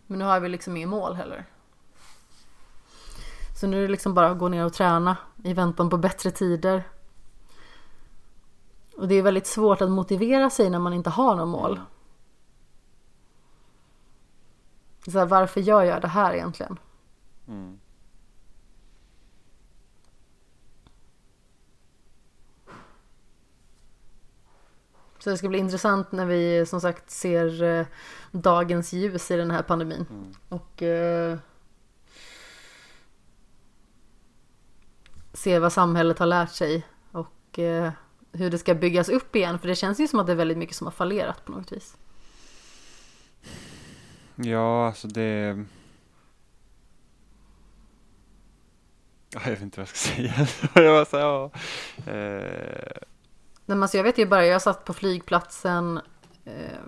Men 0.06 0.18
nu 0.18 0.24
har 0.24 0.40
vi 0.40 0.48
liksom 0.48 0.76
inget 0.76 0.88
mål 0.88 1.14
heller. 1.14 1.44
Så 3.60 3.66
nu 3.66 3.78
är 3.78 3.82
det 3.82 3.88
liksom 3.88 4.14
bara 4.14 4.30
att 4.30 4.38
gå 4.38 4.48
ner 4.48 4.64
och 4.64 4.72
träna 4.72 5.16
i 5.44 5.52
väntan 5.52 5.90
på 5.90 5.96
bättre 5.96 6.30
tider. 6.30 6.82
Och 8.96 9.08
det 9.08 9.14
är 9.14 9.22
väldigt 9.22 9.46
svårt 9.46 9.80
att 9.80 9.90
motivera 9.90 10.50
sig 10.50 10.70
när 10.70 10.78
man 10.78 10.92
inte 10.92 11.10
har 11.10 11.36
något 11.36 11.48
mål. 11.48 11.80
Så 15.06 15.18
här, 15.18 15.26
varför 15.26 15.60
gör 15.60 15.82
jag 15.82 16.02
det 16.02 16.08
här 16.08 16.34
egentligen? 16.34 16.78
Mm. 17.48 17.78
Så 25.18 25.30
det 25.30 25.38
ska 25.38 25.48
bli 25.48 25.58
intressant 25.58 26.12
när 26.12 26.26
vi 26.26 26.66
som 26.66 26.80
sagt 26.80 27.10
ser 27.10 27.62
eh, 27.62 27.86
dagens 28.30 28.92
ljus 28.92 29.30
i 29.30 29.36
den 29.36 29.50
här 29.50 29.62
pandemin. 29.62 30.06
Mm. 30.10 30.34
Och 30.48 30.82
eh, 30.82 31.38
ser 35.32 35.60
vad 35.60 35.72
samhället 35.72 36.18
har 36.18 36.26
lärt 36.26 36.52
sig 36.52 36.86
och 37.12 37.58
eh, 37.58 37.92
hur 38.34 38.50
det 38.50 38.58
ska 38.58 38.74
byggas 38.74 39.08
upp 39.08 39.36
igen. 39.36 39.58
För 39.58 39.68
det 39.68 39.74
känns 39.74 40.00
ju 40.00 40.08
som 40.08 40.18
att 40.18 40.26
det 40.26 40.32
är 40.32 40.36
väldigt 40.36 40.58
mycket 40.58 40.76
som 40.76 40.86
har 40.86 40.92
fallerat 40.92 41.44
på 41.44 41.52
något 41.52 41.72
vis. 41.72 41.96
Ja, 44.36 44.86
alltså 44.86 45.08
det 45.08 45.64
Ja, 49.34 49.40
jag 49.44 49.50
vet 49.50 49.60
inte 49.62 49.80
vad 49.80 49.88
jag 49.88 49.96
ska 49.96 50.08
säga. 50.14 50.34
jag 50.74 50.92
var 50.92 51.04
så 51.04 51.16
här, 51.16 51.24
ja. 51.24 51.50
Eh, 52.12 53.02
Nej, 53.66 53.82
alltså 53.82 53.96
jag 53.96 54.04
vet 54.04 54.18
ju 54.18 54.26
bara, 54.26 54.46
jag 54.46 54.62
satt 54.62 54.84
på 54.84 54.92
flygplatsen 54.94 56.00
eh, 56.44 56.80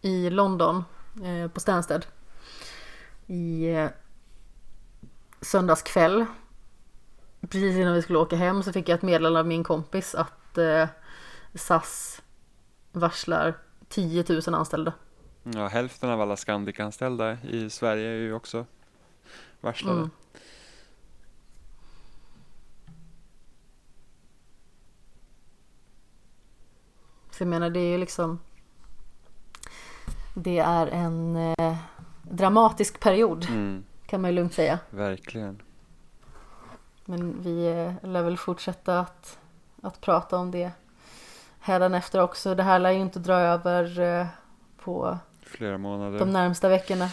i 0.00 0.30
London 0.30 0.84
eh, 1.24 1.50
på 1.50 1.60
Stansted 1.60 2.06
i 3.26 3.68
eh, 3.70 3.88
söndags 5.40 5.82
kväll. 5.82 6.26
Precis 7.40 7.76
innan 7.76 7.94
vi 7.94 8.02
skulle 8.02 8.18
åka 8.18 8.36
hem 8.36 8.62
så 8.62 8.72
fick 8.72 8.88
jag 8.88 8.96
ett 8.96 9.02
meddelande 9.02 9.40
av 9.40 9.46
min 9.46 9.64
kompis 9.64 10.14
att 10.14 10.58
eh, 10.58 10.88
SAS 11.54 12.22
varslar 12.92 13.54
10 13.88 14.24
000 14.28 14.54
anställda. 14.54 14.92
ja, 15.42 15.66
hälften 15.66 16.10
av 16.10 16.20
alla 16.20 16.36
Scandic-anställda 16.36 17.38
i 17.42 17.70
Sverige 17.70 18.08
är 18.08 18.14
ju 18.16 18.32
också 18.34 18.66
varslade. 19.60 19.96
Mm. 19.98 20.10
Så 27.30 27.42
jag 27.42 27.48
menar 27.48 27.70
det 27.70 27.80
är 27.80 27.90
ju 27.90 27.98
liksom 27.98 28.38
Det 30.34 30.58
är 30.58 30.86
en 30.86 31.36
eh, 31.36 31.76
dramatisk 32.22 33.00
period 33.00 33.46
Mm, 33.48 33.84
kan 34.06 34.20
man 34.20 34.30
ju 34.30 34.36
lugnt 34.36 34.54
säga. 34.54 34.78
verkligen. 34.90 35.62
Men 37.10 37.42
vi 37.42 37.66
eh, 37.66 38.10
lär 38.10 38.22
väl 38.22 38.38
fortsätta 38.38 39.00
att, 39.00 39.38
att 39.82 40.00
prata 40.00 40.36
om 40.36 40.50
det 40.50 40.72
hädanefter 41.58 42.20
också. 42.20 42.54
Det 42.54 42.62
här 42.62 42.78
lär 42.78 42.90
ju 42.90 43.00
inte 43.00 43.18
dra 43.18 43.34
över 43.34 44.00
eh, 44.00 44.26
på 44.76 45.18
Flera 45.42 45.78
månader. 45.78 46.18
de 46.18 46.30
närmsta 46.30 46.68
veckorna. 46.68 47.10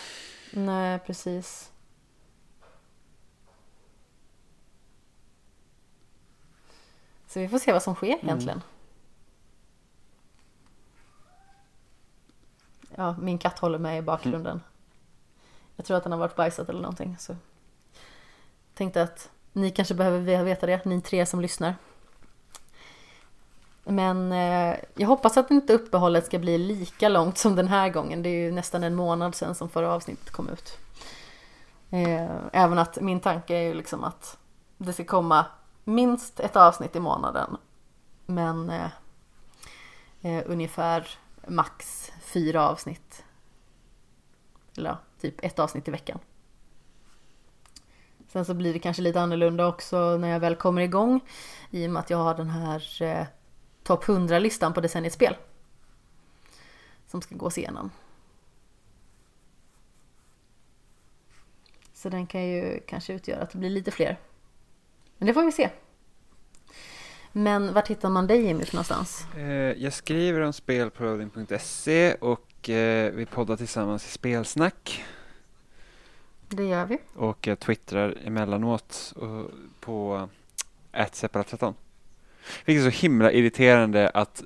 Nej, 0.53 0.99
precis. 0.99 1.71
Så 7.27 7.39
vi 7.39 7.47
får 7.47 7.59
se 7.59 7.73
vad 7.73 7.83
som 7.83 7.95
sker 7.95 8.23
egentligen. 8.23 8.61
Ja, 12.95 13.15
min 13.19 13.37
katt 13.37 13.59
håller 13.59 13.79
med 13.79 13.97
i 13.97 14.01
bakgrunden. 14.01 14.61
Jag 15.75 15.85
tror 15.85 15.97
att 15.97 16.03
den 16.03 16.11
har 16.11 16.19
varit 16.19 16.35
bajsat 16.35 16.69
eller 16.69 16.81
någonting. 16.81 17.17
Så 17.19 17.35
tänkte 18.73 19.01
att 19.01 19.29
ni 19.55 19.71
kanske 19.71 19.93
behöver 19.93 20.43
veta 20.43 20.65
det, 20.65 20.85
ni 20.85 21.01
tre 21.01 21.25
som 21.25 21.41
lyssnar. 21.41 21.75
Men 23.83 24.31
eh, 24.31 24.75
jag 24.95 25.07
hoppas 25.07 25.37
att 25.37 25.51
inte 25.51 25.73
uppehållet 25.73 26.25
ska 26.25 26.39
bli 26.39 26.57
lika 26.57 27.09
långt 27.09 27.37
som 27.37 27.55
den 27.55 27.67
här 27.67 27.89
gången. 27.89 28.23
Det 28.23 28.29
är 28.29 28.45
ju 28.45 28.51
nästan 28.51 28.83
en 28.83 28.95
månad 28.95 29.35
sedan 29.35 29.55
som 29.55 29.69
förra 29.69 29.93
avsnittet 29.93 30.31
kom 30.31 30.49
ut. 30.49 30.77
Eh, 31.89 32.35
även 32.53 32.79
att 32.79 33.01
min 33.01 33.19
tanke 33.19 33.55
är 33.55 33.61
ju 33.61 33.73
liksom 33.73 34.03
att 34.03 34.37
det 34.77 34.93
ska 34.93 35.05
komma 35.05 35.45
minst 35.83 36.39
ett 36.39 36.55
avsnitt 36.55 36.95
i 36.95 36.99
månaden. 36.99 37.57
Men 38.25 38.69
eh, 38.69 38.89
eh, 40.21 40.43
ungefär 40.45 41.09
max 41.47 42.11
fyra 42.21 42.69
avsnitt. 42.69 43.23
Eller 44.77 44.89
ja, 44.89 44.97
typ 45.21 45.45
ett 45.45 45.59
avsnitt 45.59 45.87
i 45.87 45.91
veckan. 45.91 46.19
Sen 48.35 48.45
så 48.45 48.53
blir 48.53 48.73
det 48.73 48.79
kanske 48.79 49.01
lite 49.01 49.21
annorlunda 49.21 49.67
också 49.67 50.17
när 50.17 50.27
jag 50.27 50.39
väl 50.39 50.55
kommer 50.55 50.81
igång. 50.81 51.19
I 51.71 51.87
och 51.87 51.91
med 51.91 51.99
att 51.99 52.09
jag 52.09 52.17
har 52.17 52.35
den 52.35 52.49
här 52.49 53.01
eh, 53.01 53.25
topp 53.83 54.03
100-listan 54.03 54.73
på 54.73 54.81
decenniets 54.81 55.15
spel. 55.15 55.35
Som 57.07 57.21
ska 57.21 57.35
gås 57.35 57.57
igenom. 57.57 57.91
Så 61.93 62.09
den 62.09 62.27
kan 62.27 62.47
ju 62.47 62.79
kanske 62.87 63.13
utgöra 63.13 63.41
att 63.41 63.49
det 63.49 63.57
blir 63.57 63.69
lite 63.69 63.91
fler. 63.91 64.19
Men 65.17 65.27
det 65.27 65.33
får 65.33 65.43
vi 65.43 65.51
se. 65.51 65.69
Men 67.31 67.73
vart 67.73 67.87
hittar 67.87 68.09
man 68.09 68.27
dig 68.27 68.41
Jimmy 68.41 68.65
för 68.65 68.75
någonstans? 68.75 69.25
Eh, 69.37 69.43
jag 69.83 69.93
skriver 69.93 70.41
om 70.41 70.53
spel 70.53 70.91
på 70.91 71.03
loading.se 71.03 72.13
och 72.13 72.69
eh, 72.69 73.13
vi 73.13 73.25
poddar 73.25 73.57
tillsammans 73.57 74.05
i 74.05 74.11
Spelsnack. 74.11 75.03
Det 76.55 76.63
gör 76.63 76.85
vi. 76.85 76.97
Och 77.15 77.47
jag 77.47 77.59
twittrar 77.59 78.17
emellanåt 78.25 79.13
och 79.15 79.51
på 79.79 80.29
@separat13. 80.93 81.73
Vilket 82.65 82.85
är 82.85 82.91
så 82.91 83.01
himla 83.01 83.31
irriterande 83.31 84.09
att 84.09 84.43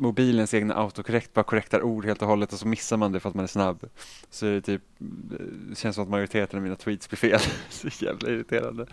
mobilens 0.00 0.54
egna 0.54 0.74
autokorrekt 0.74 1.34
bara 1.34 1.42
korrektar 1.42 1.82
ord 1.82 2.04
helt 2.04 2.22
och 2.22 2.28
hållet 2.28 2.52
och 2.52 2.58
så 2.58 2.68
missar 2.68 2.96
man 2.96 3.12
det 3.12 3.20
för 3.20 3.28
att 3.28 3.34
man 3.34 3.42
är 3.42 3.48
snabb. 3.48 3.84
Så 4.30 4.46
det, 4.46 4.60
typ, 4.60 4.82
det 4.98 5.78
känns 5.78 5.94
som 5.94 6.04
att 6.04 6.10
majoriteten 6.10 6.56
av 6.58 6.62
mina 6.62 6.76
tweets 6.76 7.08
blir 7.08 7.16
fel. 7.16 7.40
så 7.68 7.88
jävla 8.04 8.28
irriterande. 8.28 8.86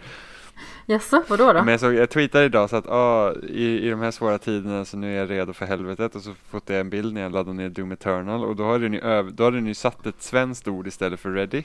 Jaså, 0.86 1.24
vadå 1.28 1.54
då? 1.54 1.60
Men 1.64 1.68
jag, 1.68 1.80
såg, 1.80 1.94
jag 1.94 2.10
tweetade 2.10 2.46
idag 2.46 2.70
så 2.70 2.76
att 2.76 2.88
ah, 2.88 3.34
i, 3.34 3.88
i 3.88 3.90
de 3.90 4.00
här 4.00 4.12
svåra 4.12 4.38
tiderna 4.38 4.86
så 4.86 4.98
nu 4.98 5.14
är 5.14 5.20
jag 5.20 5.30
redo 5.30 5.54
för 5.54 5.66
helvetet 5.66 6.16
och 6.16 6.22
så 6.22 6.34
fått 6.50 6.70
jag 6.70 6.80
en 6.80 6.90
bild 6.90 7.14
när 7.14 7.22
jag 7.22 7.32
laddade 7.32 7.58
ner 7.58 7.70
Doom 7.70 7.92
Eternal 7.92 8.46
och 8.46 8.56
då 8.56 8.72
hade 8.72 8.90
ni, 8.90 9.00
öv- 9.00 9.32
då 9.32 9.44
hade 9.44 9.62
ni 9.62 9.74
satt 9.76 10.06
ett 10.06 10.22
svenskt 10.22 10.68
ord 10.68 10.88
istället 10.88 11.20
för 11.20 11.32
ready. 11.32 11.64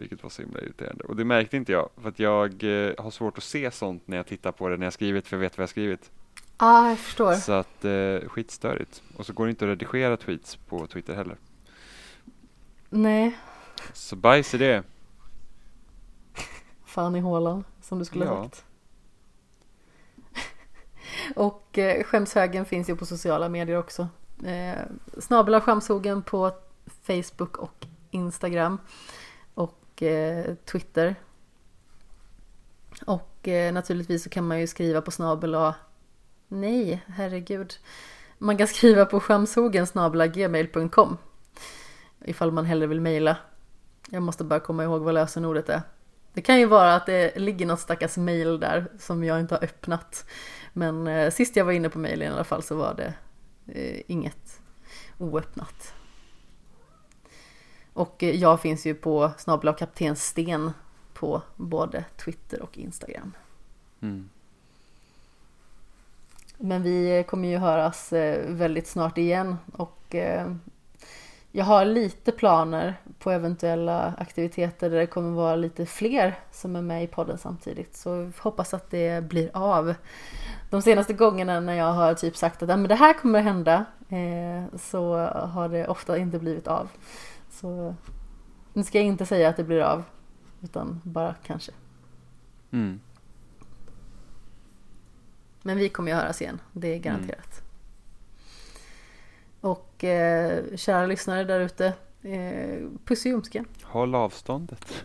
Vilket 0.00 0.22
var 0.22 0.30
så 0.30 0.42
himla 0.42 0.60
irriterande. 0.60 1.04
Och 1.04 1.16
det 1.16 1.24
märkte 1.24 1.56
inte 1.56 1.72
jag 1.72 1.88
för 2.02 2.08
att 2.08 2.18
jag 2.18 2.64
eh, 2.64 2.92
har 2.98 3.10
svårt 3.10 3.38
att 3.38 3.44
se 3.44 3.70
sånt 3.70 4.02
när 4.06 4.16
jag 4.16 4.26
tittar 4.26 4.52
på 4.52 4.68
det 4.68 4.76
när 4.76 4.86
jag 4.86 4.92
skrivit 4.92 5.28
för 5.28 5.36
jag 5.36 5.40
vet 5.40 5.58
vad 5.58 5.62
jag 5.62 5.68
skrivit. 5.70 6.10
ah, 6.56 6.88
jag 6.88 6.98
förstår. 6.98 7.34
Så 7.34 7.52
att 7.52 7.84
eh, 7.84 8.28
skitstörigt. 8.28 9.02
Och 9.16 9.26
så 9.26 9.32
går 9.32 9.46
det 9.46 9.50
inte 9.50 9.64
att 9.64 9.68
redigera 9.68 10.16
tweets 10.16 10.56
på 10.56 10.86
Twitter 10.86 11.14
heller. 11.14 11.36
Nej, 12.88 13.38
Så 13.92 14.16
bajs 14.16 14.54
i 14.54 14.58
det. 14.58 14.82
fan 16.84 17.16
i 17.16 17.20
hålan 17.20 17.64
som 17.82 17.98
du 17.98 18.04
skulle 18.04 18.24
ha 18.26 18.36
Ja. 18.36 18.42
sagt. 18.44 18.64
Och 21.36 21.78
eh, 21.78 22.02
skämshögen 22.04 22.64
finns 22.64 22.90
ju 22.90 22.96
på 22.96 23.06
sociala 23.06 23.48
medier 23.48 23.76
också. 23.78 24.08
Eh, 24.44 24.78
Snabel 25.18 25.54
av 25.54 25.60
skämshogen 25.60 26.22
på 26.22 26.52
Facebook 27.02 27.56
och 27.56 27.86
Instagram. 28.10 28.78
Och 30.00 30.06
eh, 30.06 30.54
Twitter. 30.64 31.14
Och 33.06 33.48
eh, 33.48 33.72
naturligtvis 33.72 34.22
så 34.22 34.30
kan 34.30 34.46
man 34.46 34.60
ju 34.60 34.66
skriva 34.66 35.00
på 35.00 35.10
snabel 35.10 35.54
A. 35.54 35.74
Nej, 36.48 37.02
herregud. 37.06 37.74
Man 38.38 38.56
kan 38.56 38.66
skriva 38.76 39.04
på 39.04 39.20
skamshogensnabelagmail.com. 39.20 40.72
gmail.com. 40.72 41.18
Ifall 42.24 42.52
man 42.52 42.64
hellre 42.64 42.86
vill 42.86 43.00
mejla. 43.00 43.36
Jag 44.10 44.22
måste 44.22 44.44
bara 44.44 44.60
komma 44.60 44.84
ihåg 44.84 45.02
vad 45.02 45.14
lösenordet 45.14 45.68
är. 45.68 45.82
Det 46.32 46.42
kan 46.42 46.58
ju 46.58 46.66
vara 46.66 46.94
att 46.94 47.06
det 47.06 47.38
ligger 47.38 47.66
något 47.66 47.80
stackars 47.80 48.16
mejl 48.16 48.60
där 48.60 48.86
som 48.98 49.24
jag 49.24 49.40
inte 49.40 49.54
har 49.54 49.64
öppnat. 49.64 50.24
Men 50.72 51.06
eh, 51.06 51.30
sist 51.30 51.56
jag 51.56 51.64
var 51.64 51.72
inne 51.72 51.88
på 51.88 51.98
mejlen 51.98 52.28
i 52.28 52.34
alla 52.34 52.44
fall 52.44 52.62
så 52.62 52.74
var 52.74 52.94
det 52.94 53.14
eh, 53.66 54.02
inget 54.06 54.60
oöppnat. 55.18 55.94
Och 57.92 58.22
jag 58.22 58.60
finns 58.60 58.86
ju 58.86 58.94
på 58.94 59.30
snabel 59.38 59.68
av 59.68 59.72
kapten 59.72 60.16
Sten 60.16 60.72
på 61.14 61.42
både 61.56 62.04
Twitter 62.24 62.62
och 62.62 62.78
Instagram. 62.78 63.32
Mm. 64.00 64.28
Men 66.58 66.82
vi 66.82 67.24
kommer 67.28 67.48
ju 67.48 67.56
höras 67.56 68.12
eh, 68.12 68.46
väldigt 68.48 68.86
snart 68.86 69.18
igen 69.18 69.56
och 69.72 70.14
eh, 70.14 70.52
jag 71.52 71.64
har 71.64 71.84
lite 71.84 72.32
planer 72.32 72.94
på 73.18 73.30
eventuella 73.30 74.14
aktiviteter 74.18 74.90
där 74.90 74.98
det 74.98 75.06
kommer 75.06 75.30
vara 75.30 75.56
lite 75.56 75.86
fler 75.86 76.38
som 76.52 76.76
är 76.76 76.82
med 76.82 77.04
i 77.04 77.06
podden 77.06 77.38
samtidigt. 77.38 77.96
Så 77.96 78.30
hoppas 78.38 78.74
att 78.74 78.90
det 78.90 79.24
blir 79.24 79.50
av. 79.52 79.94
De 80.70 80.82
senaste 80.82 81.12
gångerna 81.12 81.60
när 81.60 81.74
jag 81.74 81.92
har 81.92 82.14
typ 82.14 82.36
sagt 82.36 82.62
att 82.62 82.68
"Ja, 82.68 82.76
men 82.76 82.88
det 82.88 82.94
här 82.94 83.12
kommer 83.12 83.38
att 83.38 83.44
hända 83.44 83.84
eh, 84.08 84.78
så 84.78 85.16
har 85.26 85.68
det 85.68 85.88
ofta 85.88 86.18
inte 86.18 86.38
blivit 86.38 86.68
av. 86.68 86.88
Så 87.60 87.94
nu 88.72 88.84
ska 88.84 88.98
jag 88.98 89.06
inte 89.06 89.26
säga 89.26 89.48
att 89.48 89.56
det 89.56 89.64
blir 89.64 89.80
av 89.80 90.02
utan 90.60 91.00
bara 91.04 91.34
kanske. 91.46 91.72
Mm. 92.70 93.00
Men 95.62 95.76
vi 95.76 95.88
kommer 95.88 96.10
ju 96.10 96.16
höras 96.16 96.42
igen, 96.42 96.60
det 96.72 96.94
är 96.94 96.98
garanterat. 96.98 97.62
Och 99.60 100.04
eh, 100.04 100.76
kära 100.76 101.06
lyssnare 101.06 101.44
där 101.44 101.60
ute, 101.60 101.86
eh, 102.22 102.88
puss 103.04 103.26
i 103.26 103.28
ljumsken. 103.28 103.64
Håll 103.82 104.14
avståndet. 104.14 105.04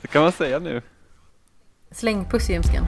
Det 0.00 0.08
kan 0.08 0.22
man 0.22 0.32
säga 0.32 0.58
nu. 0.58 0.82
Släng 1.90 2.24
puss 2.24 2.50
i 2.50 2.52
ljumsken. 2.52 2.84